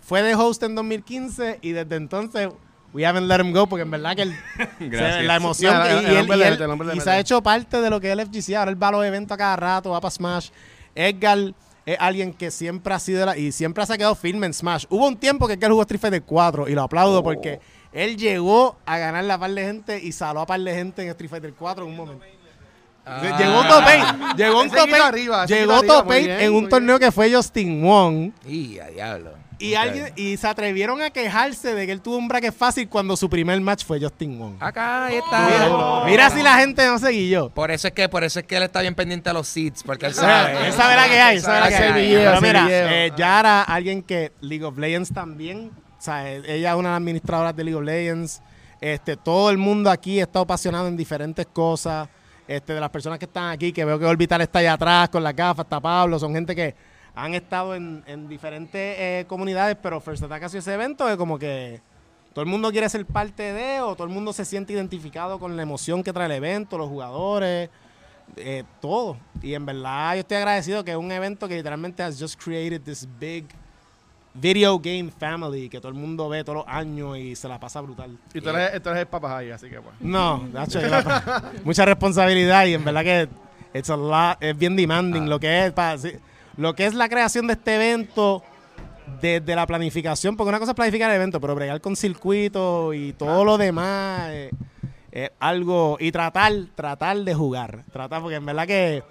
fue 0.00 0.22
de 0.22 0.34
host 0.36 0.62
en 0.62 0.76
2015 0.76 1.58
y 1.60 1.72
desde 1.72 1.96
entonces 1.96 2.48
we 2.94 3.04
haven't 3.04 3.26
let 3.26 3.40
him 3.44 3.52
go 3.52 3.66
porque 3.66 3.82
en 3.82 3.90
verdad 3.90 4.14
que 4.14 4.24
se- 4.78 5.22
la 5.24 5.34
emoción 5.36 5.76
No, 5.76 5.82
que- 5.82 5.90
el- 5.90 6.02
y, 6.04 6.16
el 6.16 6.30
él- 6.42 6.90
él- 6.92 7.00
se 7.00 7.10
ha 7.10 7.18
hecho 7.18 7.42
parte 7.42 7.80
de 7.80 7.90
lo 7.90 8.00
que 8.00 8.12
es 8.12 8.18
el 8.18 8.24
FGC. 8.24 8.54
Ahora 8.54 8.70
él 8.70 8.80
va 8.80 8.88
a 8.88 8.92
los 8.92 9.04
eventos 9.04 9.34
a 9.34 9.38
cada 9.38 9.56
rato, 9.56 9.90
va 9.90 10.00
para 10.00 10.10
Smash. 10.12 10.50
Edgar 10.94 11.52
es 11.86 11.96
alguien 12.00 12.32
que 12.34 12.50
siempre 12.50 12.92
ha 12.92 12.98
sido 12.98 13.24
la- 13.24 13.38
y 13.38 13.52
siempre 13.52 13.86
se 13.86 13.92
ha 13.94 13.96
quedado 13.96 14.14
firme 14.14 14.46
en 14.46 14.52
Smash. 14.52 14.84
Hubo 14.90 15.06
un 15.06 15.16
tiempo 15.16 15.46
que 15.46 15.54
Edgar 15.54 15.70
jugó 15.70 15.82
Street 15.82 16.00
Fighter 16.00 16.22
4 16.22 16.68
y 16.68 16.72
lo 16.74 16.82
aplaudo 16.82 17.22
porque 17.22 17.60
él 17.92 18.16
llegó 18.16 18.76
a 18.84 18.98
ganar 18.98 19.24
la 19.24 19.38
par 19.38 19.52
de 19.52 19.64
gente 19.64 19.98
y 20.02 20.12
saló 20.12 20.40
a 20.40 20.46
par 20.46 20.60
de 20.60 20.74
gente 20.74 21.02
en 21.02 21.08
Street 21.08 21.30
Fighter 21.30 21.54
4 21.54 21.84
en 21.84 21.90
un 21.90 21.96
momento. 21.96 22.24
Ah. 23.06 23.20
Llegó 23.38 23.62
top 23.62 23.84
8, 23.86 24.36
llegó 24.36 24.60
un 24.60 24.66
Ese 24.66 24.76
top 24.76 24.84
quito 24.86 24.96
8, 24.96 25.04
arriba, 25.04 25.46
llegó 25.46 25.60
quito 25.60 25.74
arriba, 25.78 25.94
top 25.94 26.06
muy 26.06 26.16
8 26.16 26.26
bien, 26.26 26.40
en 26.40 26.52
un 26.54 26.68
torneo 26.68 26.98
que 26.98 27.12
fue 27.12 27.32
Justin 27.32 27.82
Wong. 27.82 28.32
Y 28.44 28.78
a 28.80 28.86
diablo. 28.88 29.30
Y 29.58 29.74
alguien 29.74 30.12
y 30.16 30.36
se 30.36 30.46
atrevieron 30.46 31.00
a 31.00 31.10
quejarse 31.10 31.74
de 31.74 31.86
que 31.86 31.92
él 31.92 32.02
tuvo 32.02 32.18
un 32.18 32.28
bracket 32.28 32.52
fácil 32.54 32.88
cuando 32.88 33.16
su 33.16 33.30
primer 33.30 33.58
match 33.60 33.84
fue 33.84 33.98
Justin 34.00 34.38
Wong. 34.38 34.56
Acá 34.60 35.06
ahí 35.06 35.16
está. 35.16 35.48
Mira, 35.48 36.04
mira 36.04 36.30
si 36.30 36.42
la 36.42 36.58
gente 36.58 36.84
no 36.86 36.98
se 36.98 37.10
guilló. 37.10 37.48
Por 37.50 37.70
eso 37.70 37.88
es 37.88 37.94
que, 37.94 38.08
por 38.08 38.22
eso 38.22 38.40
es 38.40 38.44
que 38.44 38.56
él 38.56 38.64
está 38.64 38.82
bien 38.82 38.94
pendiente 38.94 39.30
a 39.30 39.32
los 39.32 39.46
seeds, 39.48 39.82
porque 39.82 40.06
él 40.06 40.14
sabe. 40.14 40.66
él 40.66 40.72
sabe 40.72 40.96
la 40.96 41.06
que 41.06 41.20
hay, 41.20 41.36
Él 41.36 41.42
sabe 41.42 41.60
la 41.60 41.68
que 41.68 41.74
hay. 41.76 42.06
video, 42.06 42.30
Pero 42.32 42.40
mira, 42.42 42.66
eh, 42.68 43.12
Yara, 43.16 43.62
alguien 43.62 44.02
que 44.02 44.32
League 44.40 44.64
of 44.64 44.76
Legends 44.76 45.14
también, 45.14 45.70
o 45.98 46.02
sea, 46.02 46.30
eh, 46.30 46.42
ella 46.46 46.72
es 46.72 46.76
una 46.76 46.88
de 46.88 46.92
las 46.92 46.98
administradoras 46.98 47.56
de 47.56 47.64
League 47.64 47.78
of 47.78 47.84
Legends. 47.84 48.42
Este, 48.78 49.16
todo 49.16 49.48
el 49.50 49.56
mundo 49.56 49.90
aquí 49.90 50.20
está 50.20 50.40
apasionado 50.40 50.86
en 50.88 50.98
diferentes 50.98 51.46
cosas. 51.46 52.08
Este, 52.48 52.74
de 52.74 52.80
las 52.80 52.90
personas 52.90 53.18
que 53.18 53.24
están 53.24 53.50
aquí, 53.50 53.72
que 53.72 53.84
veo 53.84 53.98
que 53.98 54.04
Orbital 54.04 54.40
está 54.40 54.60
allá 54.60 54.74
atrás 54.74 55.08
con 55.08 55.22
las 55.22 55.34
gafas, 55.34 55.64
está 55.64 55.80
Pablo, 55.80 56.18
son 56.18 56.32
gente 56.32 56.54
que 56.54 56.74
han 57.14 57.34
estado 57.34 57.74
en, 57.74 58.04
en 58.06 58.28
diferentes 58.28 58.96
eh, 58.98 59.24
comunidades, 59.26 59.76
pero 59.82 60.00
First 60.00 60.22
Attack 60.22 60.44
ha 60.44 60.48
sido 60.48 60.60
ese 60.60 60.74
evento 60.74 61.06
de 61.06 61.16
como 61.16 61.38
que 61.38 61.80
todo 62.32 62.44
el 62.44 62.50
mundo 62.50 62.70
quiere 62.70 62.88
ser 62.88 63.04
parte 63.06 63.52
de, 63.52 63.80
o 63.80 63.96
todo 63.96 64.06
el 64.06 64.12
mundo 64.12 64.32
se 64.32 64.44
siente 64.44 64.74
identificado 64.74 65.40
con 65.40 65.56
la 65.56 65.62
emoción 65.62 66.04
que 66.04 66.12
trae 66.12 66.26
el 66.26 66.32
evento, 66.32 66.76
los 66.78 66.88
jugadores, 66.88 67.70
eh, 68.36 68.62
todo. 68.80 69.16
Y 69.42 69.54
en 69.54 69.64
verdad 69.64 70.14
yo 70.14 70.20
estoy 70.20 70.36
agradecido 70.36 70.84
que 70.84 70.90
es 70.90 70.96
un 70.96 71.10
evento 71.10 71.48
que 71.48 71.56
literalmente 71.56 72.02
has 72.02 72.20
just 72.20 72.40
created 72.40 72.82
this 72.82 73.08
big 73.18 73.46
video 74.40 74.78
game 74.78 75.10
family 75.10 75.68
que 75.68 75.78
todo 75.78 75.88
el 75.88 75.94
mundo 75.94 76.28
ve 76.28 76.44
todos 76.44 76.58
los 76.58 76.68
años 76.68 77.18
y 77.18 77.34
se 77.36 77.48
la 77.48 77.58
pasa 77.58 77.80
brutal. 77.80 78.16
Y 78.34 78.40
tú 78.40 78.50
eres, 78.50 78.82
tú 78.82 78.90
eres 78.90 79.02
el 79.02 79.08
papá 79.08 79.38
ahí, 79.38 79.50
así 79.50 79.68
que 79.68 79.80
pues. 79.80 79.94
No, 80.00 80.46
Nacho, 80.52 80.80
mucha 81.64 81.84
responsabilidad 81.84 82.66
y 82.66 82.74
en 82.74 82.84
verdad 82.84 83.02
que 83.02 83.28
it's 83.74 83.90
a 83.90 83.96
lot, 83.96 84.36
es 84.40 84.56
bien 84.56 84.76
demanding 84.76 85.28
lo 85.28 85.40
que 85.40 85.66
es 85.66 85.74
sí, 86.00 86.12
lo 86.56 86.74
que 86.74 86.86
es 86.86 86.94
la 86.94 87.08
creación 87.08 87.46
de 87.46 87.54
este 87.54 87.74
evento 87.74 88.42
desde 89.20 89.54
la 89.54 89.66
planificación, 89.66 90.36
porque 90.36 90.48
una 90.48 90.58
cosa 90.58 90.72
es 90.72 90.76
planificar 90.76 91.10
el 91.10 91.16
evento, 91.16 91.40
pero 91.40 91.54
bregar 91.54 91.80
con 91.80 91.96
circuito 91.96 92.92
y 92.92 93.12
todo 93.12 93.44
lo 93.44 93.56
demás 93.56 94.28
eh, 94.30 94.50
es 95.12 95.30
algo 95.38 95.96
y 96.00 96.12
tratar, 96.12 96.52
tratar 96.74 97.18
de 97.18 97.34
jugar, 97.34 97.84
tratar 97.92 98.20
porque 98.20 98.36
en 98.36 98.46
verdad 98.46 98.66
que 98.66 99.02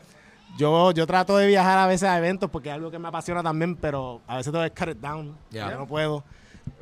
yo, 0.58 0.92
yo 0.92 1.06
trato 1.08 1.38
de 1.38 1.48
viajar 1.48 1.78
a 1.78 1.88
veces 1.88 2.08
a 2.10 2.18
eventos 2.18 2.50
porque 2.50 2.70
es 2.70 2.76
algo 2.76 2.90
que 2.92 3.00
me 3.00 3.08
apasiona 3.08 3.44
también, 3.44 3.76
pero 3.76 4.22
a 4.28 4.38
veces 4.38 4.52
tengo 4.52 4.64
que 4.66 4.72
cut 4.72 4.90
it 4.96 4.98
down, 5.02 5.36
Ya. 5.52 5.72
yo 5.72 5.78
no 5.80 5.88
puedo. 5.88 6.24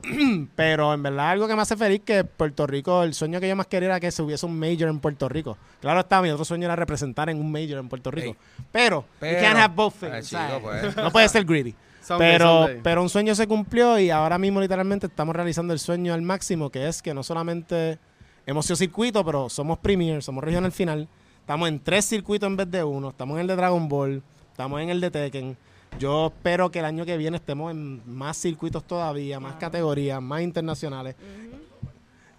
Pero 0.56 0.94
en 0.94 1.04
verdad 1.04 1.30
algo 1.32 1.48
que 1.48 1.56
me 1.56 1.62
hace 1.62 1.76
feliz 1.76 2.02
que 2.06 2.24
Puerto 2.24 2.66
Rico, 2.68 3.04
el 3.04 3.14
sueño 3.14 3.40
que 3.40 3.48
yo 3.50 3.56
más 3.56 3.68
quería 3.68 3.88
era 3.90 4.00
que 4.00 4.12
se 4.12 4.22
hubiese 4.22 4.46
un 4.46 4.58
major 4.58 4.88
en 4.90 5.00
Puerto 5.00 5.28
Rico. 5.30 5.58
Claro 5.82 6.00
está, 6.02 6.22
mi 6.22 6.30
otro 6.30 6.46
sueño 6.46 6.66
era 6.66 6.76
representar 6.76 7.30
en 7.30 7.40
un 7.40 7.52
major 7.52 7.80
en 7.80 7.90
Puerto 7.90 8.10
Rico. 8.12 8.36
Pero, 8.72 9.06
Pero- 9.20 9.38
you 9.40 9.44
can't 9.46 9.60
have 9.60 9.74
both 9.76 9.94
things. 10.00 10.14
Ay, 10.14 10.22
chico, 10.24 10.42
¿sabes? 10.42 10.62
pues. 10.84 10.98
No 10.98 11.12
puede 11.12 11.28
ser 11.30 11.44
greedy. 11.46 11.76
Someday, 12.02 12.34
pero, 12.34 12.46
someday. 12.64 12.82
pero 12.84 13.02
un 13.02 13.10
sueño 13.10 13.34
se 13.36 13.48
cumplió 13.48 13.98
y 13.98 14.10
ahora 14.10 14.38
mismo 14.38 14.60
literalmente 14.60 15.08
estamos 15.08 15.34
realizando 15.36 15.72
el 15.74 15.80
sueño 15.80 16.14
al 16.14 16.22
máximo, 16.22 16.70
que 16.70 16.88
es 16.88 17.02
que 17.02 17.14
no 17.14 17.24
solamente 17.24 17.98
hemos 18.46 18.66
sido 18.66 18.76
circuito, 18.76 19.24
pero 19.24 19.48
somos 19.50 19.78
premier, 19.80 20.22
somos 20.22 20.44
regional 20.44 20.72
final. 20.74 21.08
Estamos 21.44 21.68
en 21.68 21.78
tres 21.82 22.06
circuitos 22.06 22.48
en 22.48 22.56
vez 22.56 22.72
de 22.72 22.86
uno. 22.86 23.10
Estamos 23.10 23.36
en 23.36 23.42
el 23.42 23.48
de 23.48 23.58
Dragon 23.58 23.90
Ball. 23.90 24.24
Estamos 24.50 24.80
en 24.80 24.90
el 24.90 25.02
de 25.02 25.12
Tekken. 25.12 25.58
Yo 26.00 26.28
espero 26.28 26.72
que 26.72 26.80
el 26.80 26.86
año 26.86 27.06
que 27.06 27.18
viene 27.18 27.36
estemos 27.36 27.70
en 27.72 28.02
más 28.06 28.38
circuitos 28.38 28.82
todavía, 28.86 29.42
más 29.42 29.56
categorías, 29.56 30.22
más 30.22 30.42
internacionales. 30.42 31.16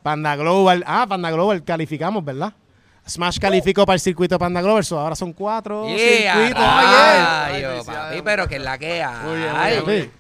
Panda 0.02 0.34
Global. 0.36 0.82
Ah, 0.86 1.04
Panda 1.06 1.30
Global 1.30 1.62
calificamos, 1.62 2.24
¿verdad? 2.24 2.54
Smash 3.06 3.38
calificó 3.38 3.84
para 3.84 3.94
el 3.96 4.00
circuito 4.00 4.38
Panda 4.38 4.62
Global, 4.62 4.82
so 4.82 4.98
ahora 4.98 5.14
son 5.14 5.34
cuatro 5.34 5.86
Yeah, 5.86 6.34
circuitos. 6.36 6.64
rayo, 6.64 7.84
papi, 7.84 8.22
pero 8.24 8.48
que 8.48 8.56
es 8.56 8.62
la 8.62 8.78
que 8.78 9.02
hay. 9.02 9.26
Muy 9.26 9.36
bien, 9.38 9.50
muy 9.52 9.60
Ay. 9.60 9.80
bien. 9.86 10.10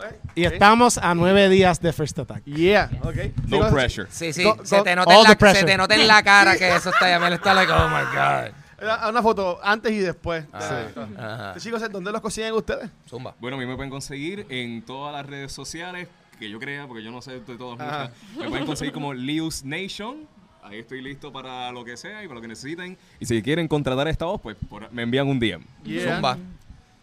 Sí. 0.00 0.16
Y 0.36 0.44
estamos 0.44 0.98
a 0.98 1.14
nueve 1.14 1.48
días 1.48 1.80
de 1.80 1.92
First 1.92 2.18
Attack. 2.18 2.44
Yeah, 2.44 2.90
ok. 3.02 3.14
No 3.46 3.56
Sigo- 3.58 3.70
pressure. 3.72 4.08
Sí, 4.10 4.32
sí, 4.32 4.44
Go- 4.44 4.58
se, 4.64 4.78
go- 4.78 4.82
te 4.84 4.96
nota 4.96 5.10
all 5.10 5.16
en 5.18 5.22
the 5.22 5.28
la, 5.28 5.30
se 5.30 5.36
pressure. 5.36 5.64
te 5.66 5.76
nota 5.76 5.94
en 5.94 6.08
la 6.08 6.22
cara 6.22 6.56
que 6.56 6.74
eso 6.74 6.90
está 6.90 7.08
ya 7.08 7.18
me 7.18 7.32
está 7.34 7.54
like, 7.54 7.70
oh 7.72 7.88
my 7.88 8.04
God. 8.14 9.08
Una 9.08 9.22
foto 9.22 9.60
antes 9.62 9.92
y 9.92 9.98
después. 10.00 10.44
Ah, 10.52 10.86
Sí. 10.92 11.00
ajá. 11.18 11.54
Chicos, 11.58 11.82
¿dónde 11.90 12.12
los 12.12 12.20
consiguen 12.20 12.52
ustedes? 12.54 12.90
Zumba. 13.08 13.34
Bueno, 13.40 13.56
a 13.56 13.60
mí 13.60 13.64
me 13.66 13.76
pueden 13.76 13.90
conseguir 13.90 14.44
en 14.50 14.82
todas 14.82 15.12
las 15.14 15.24
redes 15.24 15.52
sociales 15.52 16.08
que 16.38 16.50
yo 16.50 16.58
crea, 16.58 16.86
porque 16.86 17.02
yo 17.02 17.10
no 17.10 17.22
sé 17.22 17.40
de 17.40 17.56
todas 17.56 17.80
Ajá. 17.80 18.10
muchas. 18.32 18.42
Me 18.44 18.48
pueden 18.50 18.66
conseguir 18.66 18.92
como 18.92 19.14
Lius 19.14 19.64
Nation. 19.64 20.26
Ahí 20.62 20.78
estoy 20.80 21.00
listo 21.02 21.32
para 21.32 21.70
lo 21.72 21.84
que 21.84 21.96
sea 21.96 22.22
y 22.24 22.26
para 22.26 22.36
lo 22.36 22.40
que 22.40 22.48
necesiten. 22.48 22.98
Y 23.20 23.26
si 23.26 23.40
quieren 23.42 23.68
contratar 23.68 24.08
esta 24.08 24.24
voz, 24.24 24.40
pues 24.40 24.56
por- 24.68 24.90
me 24.92 25.02
envían 25.02 25.28
un 25.28 25.38
DM. 25.38 25.62
Yeah. 25.84 26.14
Zumba. 26.16 26.36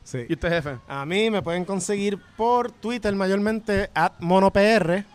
Sí. 0.04 0.26
¿Y 0.28 0.34
usted, 0.34 0.50
jefe? 0.50 0.78
A 0.88 1.06
mí 1.06 1.30
me 1.30 1.42
pueden 1.42 1.66
conseguir 1.66 2.20
por 2.36 2.72
Twitter 2.72 3.14
mayormente 3.16 3.90
at 3.94 4.14
monopr 4.20 5.06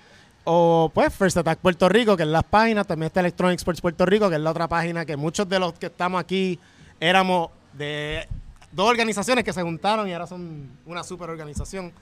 o 0.44 0.90
pues 0.94 1.12
First 1.12 1.38
Attack 1.38 1.58
Puerto 1.58 1.88
Rico, 1.88 2.16
que 2.16 2.22
es 2.22 2.28
la 2.28 2.42
página, 2.42 2.84
también 2.84 3.08
está 3.08 3.20
Electronic 3.20 3.58
Sports 3.58 3.80
Puerto 3.80 4.06
Rico, 4.06 4.28
que 4.28 4.36
es 4.36 4.40
la 4.40 4.50
otra 4.50 4.68
página 4.68 5.04
que 5.04 5.16
muchos 5.16 5.48
de 5.48 5.58
los 5.58 5.72
que 5.72 5.86
estamos 5.86 6.20
aquí 6.20 6.58
éramos 7.00 7.50
de 7.72 8.28
dos 8.70 8.88
organizaciones 8.88 9.44
que 9.44 9.52
se 9.52 9.62
juntaron 9.62 10.08
y 10.08 10.12
ahora 10.12 10.28
son 10.28 10.70
una 10.86 11.02
super 11.02 11.30
organización. 11.30 11.92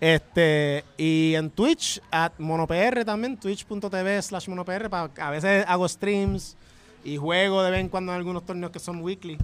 Este, 0.00 0.84
y 0.96 1.34
en 1.34 1.50
Twitch, 1.50 2.00
at 2.10 2.32
monopr 2.38 3.04
también, 3.04 3.36
twitch.tv 3.36 4.22
slash 4.22 4.48
monopr, 4.48 4.88
a 4.92 5.30
veces 5.30 5.64
hago 5.68 5.86
streams 5.86 6.56
y 7.04 7.18
juego 7.18 7.62
de 7.62 7.70
vez 7.70 7.80
en 7.80 7.88
cuando 7.88 8.12
en 8.12 8.18
algunos 8.18 8.46
torneos 8.46 8.72
que 8.72 8.78
son 8.78 9.02
weekly. 9.02 9.36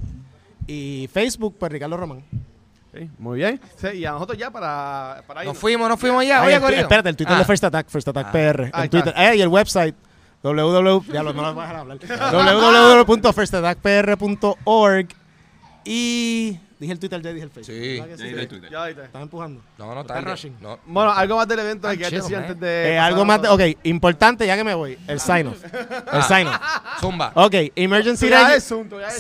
Y 0.67 1.09
Facebook, 1.13 1.57
pues 1.59 1.71
Ricardo 1.71 1.97
Román. 1.97 2.25
Muy 3.19 3.39
bien. 3.39 3.61
Sí, 3.77 3.89
y 3.99 4.05
a 4.05 4.13
nosotros 4.13 4.37
ya 4.39 4.51
para, 4.51 5.23
para 5.27 5.45
Nos 5.45 5.57
fuimos, 5.59 5.89
nos 5.89 5.99
fuimos 6.01 6.25
ya. 6.27 6.41
Ay, 6.41 6.47
Oye, 6.49 6.57
el 6.57 6.61
Corillo. 6.63 6.83
espérate, 6.83 7.09
el 7.09 7.17
Twitter 7.17 7.35
Ah. 7.35 7.39
de 7.39 7.45
First 7.45 7.65
Attack, 7.65 7.89
First 7.89 8.09
Attack 8.09 8.27
Ah. 8.29 8.33
PR. 8.33 8.71
En 8.75 8.91
Twitter. 8.91 9.15
Eh, 9.17 9.37
y 9.37 9.41
el 9.41 9.49
website 9.49 9.95
www. 10.43 11.03
Ya 11.13 11.23
lo, 11.23 11.33
no 11.33 11.43
lo 11.43 11.55
voy 11.55 11.65
a 11.65 11.67
dejar 11.67 11.77
hablar. 11.81 11.99
www.firstattackpr.org. 13.07 15.09
Y 15.85 16.59
dije 16.79 16.93
el 16.93 16.99
Twitter, 16.99 17.21
ya 17.23 17.33
dije 17.33 17.45
el 17.45 17.51
Facebook. 17.51 17.75
Sí. 17.75 18.01
¿Verdad 18.01 18.07
que 18.07 18.17
Ya 18.17 18.25
dije 18.29 18.41
el 18.41 18.49
Twitter. 18.49 18.71
Ya. 18.71 18.89
Estás 18.89 19.23
empujando. 19.23 19.63
No, 19.79 19.95
no, 19.95 20.01
Estás 20.03 20.17
tarde. 20.17 20.31
rushing. 20.31 20.57
No. 20.61 20.79
Bueno, 20.87 21.11
algo 21.13 21.37
más 21.37 21.49
del 21.49 21.59
evento 21.59 21.89
Ah, 21.89 21.97
que 21.97 22.05
chill, 22.05 22.21
decir 22.21 22.37
antes 22.37 22.61
de. 22.61 22.93
Eh, 22.95 22.99
algo 22.99 23.25
más, 23.25 23.43
de, 23.43 23.49
ok, 23.49 23.61
importante 23.85 24.47
ya 24.47 24.57
que 24.57 24.65
me 24.65 24.75
voy, 24.75 24.99
el 25.07 25.21
sign 25.21 25.47
off. 25.49 25.63
El 25.73 25.99
Ah. 26.11 26.23
sign 26.23 26.47
off. 26.47 26.57
Zumba. 27.01 27.33
Ok, 27.35 27.55
emergency 27.77 28.29
Ya 28.29 28.55
es 28.55 28.65
Zoom, 28.67 28.89
ya 28.91 29.09
es 29.09 29.15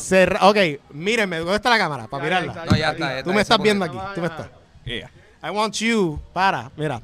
se- 0.00 0.36
ok, 0.40 0.56
mírenme, 0.92 1.38
¿dónde 1.38 1.56
está 1.56 1.70
la 1.70 1.78
cámara? 1.78 2.06
Para 2.06 2.24
Ya, 2.24 2.30
ya 2.30 2.40
mirarla. 2.40 2.62
está, 2.62 2.72
No, 2.74 2.78
ya 2.78 2.90
está. 2.92 3.22
Tú 3.22 3.32
me 3.32 3.40
estás 3.42 3.58
viendo 3.60 3.84
aquí, 3.84 3.96
tú 4.14 4.20
me 4.20 4.26
estás. 4.26 4.48
Yeah. 4.84 5.10
I 5.42 5.50
want 5.50 5.74
you. 5.76 6.20
Para, 6.32 6.70
mira. 6.76 7.00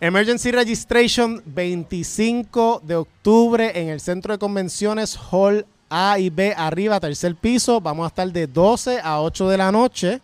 Emergency 0.00 0.50
Registration 0.50 1.42
25 1.46 2.82
de 2.84 2.96
octubre 2.96 3.72
en 3.80 3.88
el 3.88 4.00
Centro 4.00 4.32
de 4.34 4.38
Convenciones 4.38 5.18
Hall 5.30 5.66
A 5.96 6.18
y 6.18 6.28
B 6.28 6.52
arriba, 6.56 6.98
tercer 6.98 7.36
piso. 7.36 7.80
Vamos 7.80 8.02
a 8.02 8.08
estar 8.08 8.32
de 8.32 8.48
12 8.48 8.98
a 9.00 9.20
8 9.20 9.48
de 9.48 9.56
la 9.56 9.70
noche 9.70 10.20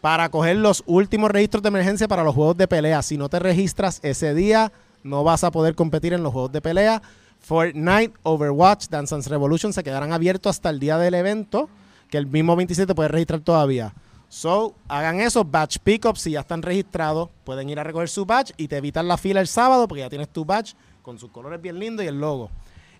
para 0.00 0.28
coger 0.28 0.56
los 0.56 0.82
últimos 0.86 1.30
registros 1.30 1.62
de 1.62 1.68
emergencia 1.68 2.08
para 2.08 2.24
los 2.24 2.34
juegos 2.34 2.56
de 2.56 2.66
pelea. 2.66 3.00
Si 3.02 3.16
no 3.16 3.28
te 3.28 3.38
registras 3.38 4.00
ese 4.02 4.34
día, 4.34 4.72
no 5.04 5.22
vas 5.22 5.44
a 5.44 5.52
poder 5.52 5.76
competir 5.76 6.14
en 6.14 6.24
los 6.24 6.32
juegos 6.32 6.50
de 6.50 6.60
pelea. 6.60 7.00
Fortnite, 7.38 8.12
Overwatch, 8.24 8.88
Dance 8.88 9.14
Dance 9.14 9.30
Revolution 9.30 9.72
se 9.72 9.84
quedarán 9.84 10.12
abiertos 10.12 10.56
hasta 10.56 10.68
el 10.70 10.80
día 10.80 10.98
del 10.98 11.14
evento, 11.14 11.68
que 12.10 12.18
el 12.18 12.26
mismo 12.26 12.56
27 12.56 12.92
puedes 12.96 13.12
registrar 13.12 13.38
todavía. 13.38 13.94
So, 14.28 14.74
hagan 14.88 15.20
eso, 15.20 15.44
batch 15.44 15.78
pickup, 15.78 16.16
si 16.16 16.32
ya 16.32 16.40
están 16.40 16.60
registrados, 16.60 17.28
pueden 17.44 17.70
ir 17.70 17.78
a 17.78 17.84
recoger 17.84 18.08
su 18.08 18.26
badge 18.26 18.52
y 18.56 18.66
te 18.66 18.78
evitan 18.78 19.06
la 19.06 19.16
fila 19.16 19.40
el 19.40 19.46
sábado 19.46 19.86
porque 19.86 20.00
ya 20.00 20.10
tienes 20.10 20.28
tu 20.28 20.44
badge 20.44 20.74
con 21.02 21.20
sus 21.20 21.30
colores 21.30 21.62
bien 21.62 21.78
lindos 21.78 22.04
y 22.04 22.08
el 22.08 22.18
logo. 22.18 22.50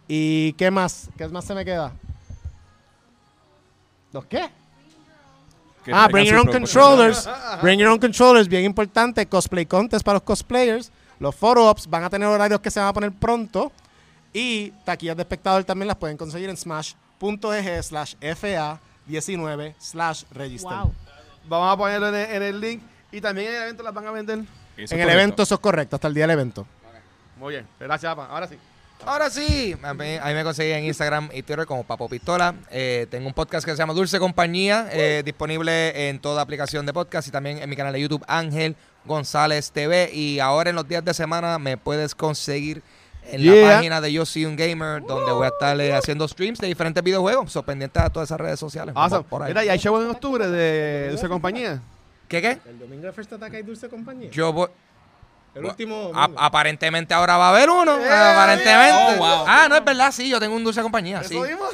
¿Y 0.08 0.54
qué 0.54 0.70
más? 0.70 1.08
¿Qué 1.16 1.28
más 1.28 1.44
se 1.44 1.54
me 1.54 1.64
queda? 1.64 1.92
¿Los 4.12 4.24
qué? 4.24 4.48
Que 5.84 5.92
Ah, 5.92 6.08
bring 6.10 6.26
your 6.26 6.38
own 6.38 6.46
controllers. 6.46 7.28
Bring 7.62 7.78
your 7.78 7.90
own 7.90 7.98
controllers, 7.98 8.48
bien 8.48 8.64
importante. 8.64 9.26
Cosplay 9.26 9.66
contest 9.66 10.04
para 10.04 10.14
los 10.16 10.22
cosplayers. 10.22 10.90
Los 11.20 11.34
photo-ops 11.34 11.86
van 11.88 12.04
a 12.04 12.10
tener 12.10 12.28
horarios 12.28 12.60
que 12.60 12.70
se 12.70 12.80
van 12.80 12.88
a 12.88 12.92
poner 12.92 13.12
pronto. 13.12 13.70
Y 14.32 14.70
taquillas 14.84 15.16
de 15.16 15.22
espectador 15.22 15.64
también 15.64 15.88
las 15.88 15.96
pueden 15.96 16.16
conseguir 16.16 16.48
en 16.50 16.56
smash.eg 16.56 17.82
slash 17.82 18.14
FA19 18.20 19.74
slash 19.78 20.24
register. 20.30 20.70
Wow. 20.70 20.94
Vamos 21.48 21.74
a 21.74 21.76
ponerlo 21.76 22.08
en 22.08 22.14
el, 22.14 22.30
en 22.36 22.42
el 22.42 22.60
link. 22.60 22.82
Y 23.10 23.20
también 23.20 23.48
en 23.48 23.54
el 23.56 23.62
evento 23.64 23.82
las 23.82 23.94
van 23.94 24.06
a 24.06 24.10
vender. 24.10 24.38
Eso 24.76 24.94
En 24.94 25.00
el 25.00 25.06
correcto. 25.06 25.10
evento 25.12 25.42
eso 25.42 25.54
es 25.54 25.60
correcto, 25.60 25.96
hasta 25.96 26.08
el 26.08 26.14
día 26.14 26.24
del 26.24 26.30
evento. 26.32 26.66
Muy 27.38 27.54
bien. 27.54 27.66
Gracias, 27.80 28.10
Apa. 28.12 28.26
Ahora 28.26 28.46
sí. 28.46 28.56
Ahora 29.06 29.30
sí, 29.30 29.76
a 29.82 29.94
mí, 29.94 30.16
a 30.20 30.26
mí 30.26 30.34
me 30.34 30.44
conseguí 30.44 30.72
en 30.72 30.84
Instagram 30.84 31.30
y 31.32 31.42
Twitter 31.42 31.66
como 31.66 31.84
Papo 31.84 32.08
Pistola. 32.08 32.54
Eh, 32.70 33.06
tengo 33.10 33.26
un 33.26 33.32
podcast 33.32 33.64
que 33.64 33.70
se 33.70 33.78
llama 33.78 33.94
Dulce 33.94 34.18
Compañía, 34.18 34.88
eh, 34.92 35.22
disponible 35.24 36.08
en 36.08 36.18
toda 36.18 36.42
aplicación 36.42 36.84
de 36.84 36.92
podcast 36.92 37.28
y 37.28 37.30
también 37.30 37.58
en 37.58 37.70
mi 37.70 37.76
canal 37.76 37.92
de 37.92 38.00
YouTube 38.00 38.24
Ángel 38.26 38.76
González 39.04 39.70
TV. 39.70 40.10
Y 40.12 40.40
ahora 40.40 40.70
en 40.70 40.76
los 40.76 40.86
días 40.86 41.04
de 41.04 41.14
semana 41.14 41.58
me 41.58 41.76
puedes 41.76 42.14
conseguir 42.14 42.82
en 43.30 43.46
la 43.46 43.76
página 43.76 44.00
de 44.00 44.12
Yo 44.12 44.26
Soy 44.26 44.46
Un 44.46 44.56
Gamer, 44.56 45.02
donde 45.02 45.32
voy 45.32 45.46
a 45.46 45.48
estar 45.48 45.80
eh, 45.80 45.94
haciendo 45.94 46.26
streams 46.26 46.58
de 46.58 46.66
diferentes 46.66 47.02
videojuegos. 47.02 47.52
So, 47.52 47.62
pendiente 47.62 48.00
a 48.00 48.10
todas 48.10 48.28
esas 48.28 48.40
redes 48.40 48.58
sociales. 48.58 48.94
Awesome. 48.96 49.10
Vamos 49.10 49.26
por 49.28 49.42
ahí. 49.42 49.48
Mira, 49.48 49.64
y 49.64 49.68
hay 49.68 49.78
show 49.78 50.00
en 50.00 50.10
octubre 50.10 50.48
de 50.48 51.10
Dulce 51.10 51.28
Compañía. 51.28 51.80
¿Qué 52.26 52.42
qué? 52.42 52.58
El 52.68 52.78
domingo 52.78 53.06
de 53.06 53.12
First 53.12 53.32
Attack 53.32 53.54
hay 53.54 53.62
Dulce 53.62 53.88
Compañía. 53.88 54.30
Yo 54.30 54.52
voy... 54.52 54.68
el 55.54 55.64
último. 55.64 56.12
A- 56.14 56.28
aparentemente 56.36 57.14
ahora 57.14 57.36
va 57.36 57.46
a 57.48 57.50
haber 57.50 57.68
uno. 57.70 57.98
Eh, 57.98 58.08
aparentemente. 58.12 58.92
oh, 58.94 59.16
wow. 59.16 59.44
Ah, 59.46 59.66
no, 59.68 59.76
es 59.76 59.84
verdad, 59.84 60.12
sí, 60.12 60.28
yo 60.28 60.38
tengo 60.40 60.54
un 60.56 60.64
dulce 60.64 60.82
compañía. 60.82 61.22
Sí. 61.24 61.36
¿Eso 61.36 61.44
mismo? 61.46 61.64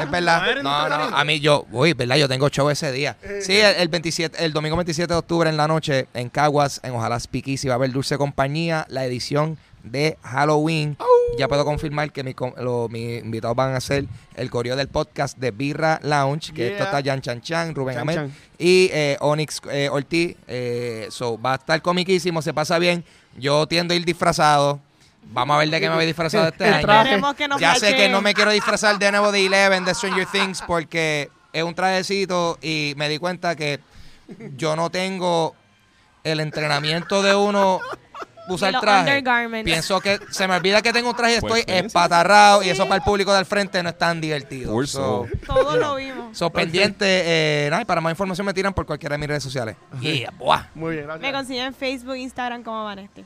Es 0.00 0.10
verdad. 0.10 0.42
No, 0.62 0.88
no, 0.88 1.16
a 1.16 1.24
mí 1.24 1.40
yo, 1.40 1.66
uy, 1.70 1.92
verdad, 1.94 2.16
yo 2.16 2.28
tengo 2.28 2.48
show 2.48 2.68
ese 2.70 2.92
día. 2.92 3.16
Sí, 3.40 3.58
el, 3.58 3.76
el 3.76 3.88
27, 3.88 4.44
el 4.44 4.52
domingo 4.52 4.76
27 4.76 5.12
de 5.12 5.18
octubre 5.18 5.48
en 5.48 5.56
la 5.56 5.68
noche 5.68 6.06
en 6.14 6.28
Caguas, 6.28 6.80
en 6.82 6.94
Ojalá 6.94 7.18
Speakeasy 7.18 7.68
va 7.68 7.74
a 7.74 7.76
haber 7.76 7.92
Dulce 7.92 8.18
Compañía, 8.18 8.86
la 8.88 9.04
edición 9.04 9.58
de 9.82 10.16
Halloween. 10.22 10.96
Ya 11.38 11.46
puedo 11.48 11.64
confirmar 11.64 12.12
que 12.12 12.22
mi, 12.24 12.34
com- 12.34 12.52
lo- 12.58 12.88
mis 12.88 13.22
invitados 13.22 13.56
van 13.56 13.74
a 13.74 13.80
ser 13.80 14.04
el 14.34 14.50
coreo 14.50 14.76
del 14.76 14.88
podcast 14.88 15.38
de 15.38 15.50
Birra 15.52 16.00
Lounge, 16.02 16.52
que 16.52 16.62
Yeah. 16.64 16.72
esto 16.72 16.84
está 16.84 17.02
Jan 17.02 17.20
Chan 17.20 17.40
Chan, 17.40 17.74
Rubén 17.74 17.94
Chan 17.94 18.02
Ahmed 18.02 18.14
Chan. 18.16 18.34
y 18.58 18.90
eh, 18.92 19.16
Onyx 19.20 19.62
eh, 19.70 19.88
Ortiz. 19.90 20.36
Eh, 20.48 21.06
so, 21.10 21.40
va 21.40 21.52
a 21.52 21.56
estar 21.56 21.80
comiquísimo, 21.82 22.42
se 22.42 22.52
pasa 22.52 22.78
bien. 22.78 23.04
Yo 23.36 23.66
tiendo 23.66 23.94
a 23.94 23.96
ir 23.96 24.04
disfrazado. 24.04 24.80
Vamos 25.32 25.54
a 25.54 25.58
ver 25.60 25.70
de 25.70 25.80
qué 25.80 25.88
me 25.88 25.94
voy 25.96 26.06
disfrazado 26.06 26.48
este 26.48 26.64
año. 26.68 27.34
que 27.36 27.48
Ya 27.60 27.74
sé 27.76 27.94
que 27.94 28.08
no 28.08 28.20
me 28.22 28.34
quiero 28.34 28.50
disfrazar 28.50 28.98
de 28.98 29.10
nuevo 29.12 29.30
de 29.30 29.46
Eleven, 29.46 29.84
de 29.84 29.94
Stranger 29.94 30.26
Things, 30.26 30.62
porque 30.66 31.30
es 31.52 31.62
un 31.62 31.74
trajecito 31.74 32.58
y 32.60 32.94
me 32.96 33.08
di 33.08 33.18
cuenta 33.18 33.54
que 33.54 33.80
yo 34.56 34.74
no 34.76 34.90
tengo 34.90 35.54
el 36.24 36.40
entrenamiento 36.40 37.22
de 37.22 37.34
uno 37.34 37.80
Usar 38.54 38.72
los 38.72 38.80
traje. 38.82 39.22
Pienso 39.64 40.00
que 40.00 40.18
se 40.30 40.46
me 40.48 40.56
olvida 40.56 40.82
que 40.82 40.92
tengo 40.92 41.10
un 41.10 41.16
traje 41.16 41.36
y 41.36 41.40
Pues, 41.40 41.60
estoy 41.66 41.74
espatarrado 41.86 42.62
y 42.62 42.68
eso 42.70 42.84
para 42.84 42.96
el 42.96 43.02
público 43.02 43.32
del 43.34 43.46
frente 43.46 43.82
no 43.82 43.88
es 43.90 43.98
tan 43.98 44.20
divertido. 44.20 44.72
Por 44.72 44.86
So, 44.88 45.26
Todos 45.46 45.76
lo 45.76 45.96
vimos. 45.96 46.36
so, 46.36 46.50
pendiente, 46.50 47.04
eh, 47.06 47.68
nada, 47.70 47.82
y 47.82 47.84
para 47.84 48.00
más 48.00 48.10
información 48.12 48.46
me 48.46 48.54
tiran 48.54 48.72
por 48.74 48.86
cualquiera 48.86 49.14
de 49.14 49.18
mis 49.18 49.28
redes 49.28 49.42
sociales. 49.42 49.76
Yeah, 50.00 50.30
buah. 50.38 50.64
Muy 50.74 50.94
bien, 50.96 51.06
Me 51.06 51.14
gracias. 51.14 51.32
consiguen 51.32 51.66
en 51.66 51.74
Facebook, 51.74 52.16
Instagram 52.16 52.62
como 52.62 52.84
Vanesti. 52.84 53.24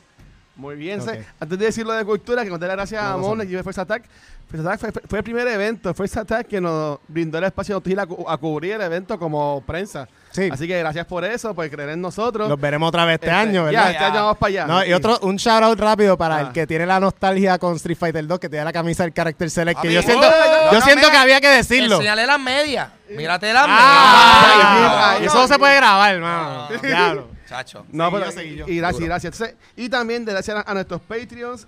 Muy 0.55 0.75
bien. 0.75 1.01
Antes 1.39 1.59
de 1.59 1.65
decir 1.65 1.85
lo 1.85 1.93
de 1.93 2.05
cultura, 2.05 2.43
que 2.43 2.49
conté 2.49 2.65
las 2.67 2.75
gracias 2.77 3.03
a 3.03 3.09
No, 3.11 3.17
no 3.17 3.27
Mon 3.27 3.37
sabe. 3.39 3.51
y 3.59 3.63
First 3.63 3.79
Attack. 3.79 4.03
First 4.49 4.65
Attack 4.65 4.79
fue, 4.79 4.91
fue 5.09 5.17
el 5.19 5.23
primer 5.23 5.47
evento, 5.47 5.93
First 5.93 6.17
Attack, 6.17 6.47
que 6.47 6.61
nos 6.61 6.99
brindó 7.07 7.37
el 7.39 7.43
espacio 7.45 7.79
de 7.81 7.99
a, 7.99 8.03
a 8.33 8.37
cubrir 8.37 8.73
el 8.73 8.81
evento 8.81 9.17
como 9.19 9.61
prensa. 9.65 10.07
Sí. 10.31 10.49
Así 10.51 10.67
que 10.67 10.77
gracias 10.79 11.05
por 11.07 11.25
eso, 11.25 11.53
por 11.55 11.69
creer 11.69 11.89
en 11.89 12.01
nosotros. 12.01 12.47
Los 12.47 12.59
veremos 12.59 12.87
otra 12.89 13.05
vez 13.05 13.15
este, 13.15 13.27
Este, 13.27 13.37
año, 13.37 13.69
Ya, 13.71 13.79
¿verdad? 13.85 13.91
este 13.91 14.03
año 14.03 14.15
vamos 14.23 14.37
para 14.37 14.49
allá. 14.49 14.65
No, 14.67 14.85
y 14.85 14.93
otro, 14.93 15.17
un 15.23 15.35
shout 15.37 15.63
out 15.63 15.79
rápido 15.79 16.17
para 16.17 16.37
Ah. 16.37 16.41
el 16.41 16.51
que 16.51 16.67
tiene 16.67 16.85
la 16.85 16.99
nostalgia 16.99 17.57
con 17.57 17.75
Street 17.75 17.97
Fighter 17.97 18.25
2, 18.27 18.39
que 18.39 18.49
tiene 18.49 18.63
la 18.65 18.73
camisa 18.73 19.03
del 19.03 19.13
Character 19.13 19.49
Select, 19.49 19.81
que 19.81 19.91
yo 19.93 20.01
siento, 20.01 20.25
no, 20.25 20.71
yo 20.71 20.79
no, 20.79 20.85
siento 20.85 21.01
mira, 21.07 21.11
que 21.11 21.17
había 21.17 21.41
que 21.41 21.49
decirlo. 21.49 21.95
Enseñale 21.95 22.25
las 22.27 22.39
medias. 22.39 22.89
Mírate 23.09 23.51
las 23.53 23.65
Ah, 23.67 25.17
y 25.21 25.25
eso 25.25 25.35
no. 25.35 25.41
no 25.41 25.47
se 25.47 25.57
puede 25.59 25.75
grabar, 25.75 26.15
hermano. 26.15 26.67
Diablo. 26.81 27.34
Chacho. 27.47 27.85
No, 27.91 28.11
pero, 28.11 28.25
yo, 28.25 28.31
seguí 28.31 28.55
yo. 28.55 28.65
y 28.67 28.77
gracias, 28.77 28.99
Duro. 28.99 29.05
gracias. 29.07 29.33
Entonces, 29.41 29.57
y 29.75 29.89
también 29.89 30.25
gracias 30.25 30.57
a, 30.57 30.69
a 30.69 30.73
nuestros 30.73 31.01
Patreons 31.01 31.67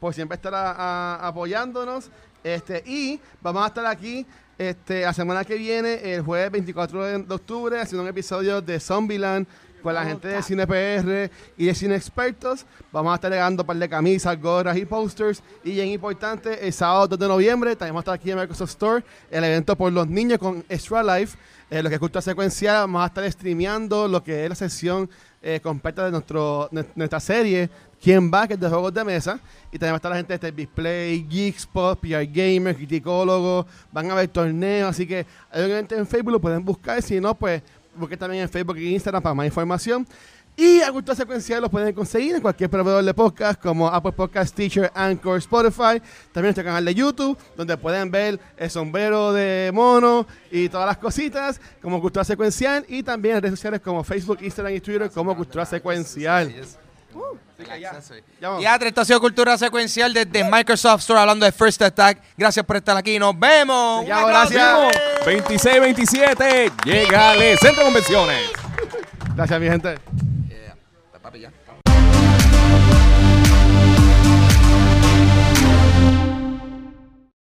por 0.00 0.14
siempre 0.14 0.36
estar 0.36 0.54
a- 0.54 0.72
a- 0.72 1.28
apoyándonos. 1.28 2.10
Este, 2.44 2.82
y 2.86 3.20
vamos 3.42 3.64
a 3.64 3.66
estar 3.68 3.84
aquí 3.86 4.24
este, 4.56 5.02
la 5.02 5.12
semana 5.12 5.44
que 5.44 5.56
viene, 5.56 6.14
el 6.14 6.22
jueves 6.22 6.50
24 6.52 7.04
de 7.04 7.18
de 7.22 7.34
octubre, 7.34 7.80
haciendo 7.80 8.02
un 8.02 8.08
episodio 8.08 8.60
de 8.62 8.78
Zombieland 8.80 9.46
con 9.82 9.94
la 9.94 10.04
gente 10.04 10.26
de 10.28 10.42
Cine 10.42 10.66
PR 10.66 11.30
y 11.56 11.66
de 11.66 11.74
Cine 11.74 11.94
Expertos. 11.94 12.66
Vamos 12.90 13.12
a 13.12 13.14
estar 13.16 13.30
regalando 13.30 13.62
un 13.62 13.66
par 13.68 13.76
de 13.76 13.88
camisas, 13.88 14.40
gorras 14.40 14.76
y 14.76 14.84
posters. 14.84 15.40
Y 15.62 15.72
bien 15.72 15.88
importante, 15.88 16.66
el 16.66 16.72
sábado 16.72 17.06
2 17.08 17.18
de 17.18 17.28
noviembre, 17.28 17.76
también 17.76 17.94
vamos 17.94 18.00
a 18.00 18.02
estar 18.02 18.14
aquí 18.14 18.30
en 18.32 18.38
Microsoft 18.38 18.70
Store, 18.70 19.04
el 19.30 19.44
evento 19.44 19.76
por 19.76 19.92
los 19.92 20.08
niños 20.08 20.38
con 20.38 20.64
Extra 20.68 21.02
Life. 21.02 21.38
Eh, 21.70 21.82
lo 21.82 21.88
que 21.90 21.96
es 21.96 22.00
cultura 22.00 22.22
secuencial, 22.22 22.76
vamos 22.82 23.02
a 23.02 23.06
estar 23.06 23.30
streameando 23.30 24.08
lo 24.08 24.24
que 24.24 24.44
es 24.44 24.48
la 24.48 24.54
sesión 24.54 25.08
eh, 25.42 25.60
completa 25.62 26.04
de 26.04 26.10
nuestro, 26.10 26.68
nue- 26.70 26.86
nuestra 26.94 27.20
serie, 27.20 27.68
Quién 28.00 28.30
va, 28.32 28.46
que 28.46 28.54
es 28.54 28.60
de 28.60 28.68
juegos 28.68 28.94
de 28.94 29.04
mesa. 29.04 29.40
Y 29.72 29.78
también 29.78 29.92
va 29.92 29.94
a 29.94 29.96
estar 29.96 30.10
la 30.12 30.16
gente 30.16 30.28
de 30.32 30.34
este 30.36 30.52
Display, 30.52 31.26
Geekspot, 31.28 31.98
PR 31.98 32.24
Gamer, 32.26 32.76
Criticólogo. 32.76 33.66
Van 33.92 34.08
a 34.08 34.12
haber 34.14 34.28
torneos, 34.28 34.88
así 34.90 35.04
que 35.06 35.26
hay 35.50 35.64
un 35.64 35.70
evento 35.72 35.96
en 35.96 36.06
Facebook, 36.06 36.30
lo 36.32 36.40
pueden 36.40 36.64
buscar. 36.64 37.02
Si 37.02 37.20
no, 37.20 37.34
pues 37.34 37.60
busquen 37.96 38.16
también 38.18 38.44
en 38.44 38.48
Facebook 38.48 38.78
y 38.78 38.94
Instagram 38.94 39.20
para 39.20 39.34
más 39.34 39.46
información. 39.46 40.06
Y 40.60 40.80
a 40.80 40.90
Cultura 40.90 41.14
Secuencial 41.14 41.62
los 41.62 41.70
pueden 41.70 41.94
conseguir 41.94 42.34
en 42.34 42.42
cualquier 42.42 42.68
proveedor 42.68 43.04
de 43.04 43.14
podcast 43.14 43.62
como 43.62 43.86
Apple 43.86 44.10
Podcast, 44.10 44.52
Teacher, 44.52 44.90
Anchor, 44.92 45.38
Spotify. 45.38 46.02
También 46.32 46.46
nuestro 46.46 46.64
canal 46.64 46.84
de 46.84 46.96
YouTube, 46.96 47.38
donde 47.56 47.76
pueden 47.76 48.10
ver 48.10 48.40
el 48.56 48.68
sombrero 48.68 49.32
de 49.32 49.70
mono 49.72 50.26
y 50.50 50.68
todas 50.68 50.88
las 50.88 50.98
cositas 50.98 51.60
como 51.80 52.00
Cultura 52.00 52.24
Secuencial. 52.24 52.84
Y 52.88 53.04
también 53.04 53.36
en 53.36 53.42
redes 53.42 53.56
sociales 53.56 53.80
como 53.80 54.02
Facebook, 54.02 54.38
Instagram 54.40 54.74
y 54.74 54.80
Twitter 54.80 55.08
como 55.12 55.36
Cultura 55.36 55.64
Secuencial. 55.64 56.52
Ya 58.40 58.48
vamos. 58.48 58.60
Teatro, 58.60 58.88
esto 58.88 59.00
ha 59.00 59.04
sido 59.04 59.20
Cultura 59.20 59.56
Secuencial 59.56 60.12
desde 60.12 60.42
Microsoft 60.42 61.02
Store 61.02 61.20
hablando 61.20 61.46
de 61.46 61.52
First 61.52 61.82
Attack. 61.82 62.20
Gracias 62.36 62.66
por 62.66 62.74
estar 62.74 62.96
aquí. 62.96 63.16
Nos 63.20 63.38
vemos. 63.38 64.04
Ya, 64.08 64.26
gracias. 64.26 64.76
26-27, 65.24 66.72
llegale, 66.84 67.56
Centro 67.58 67.84
de 67.84 67.84
Convenciones. 67.84 68.50
Gracias, 69.36 69.60
mi 69.60 69.68
gente. 69.68 70.37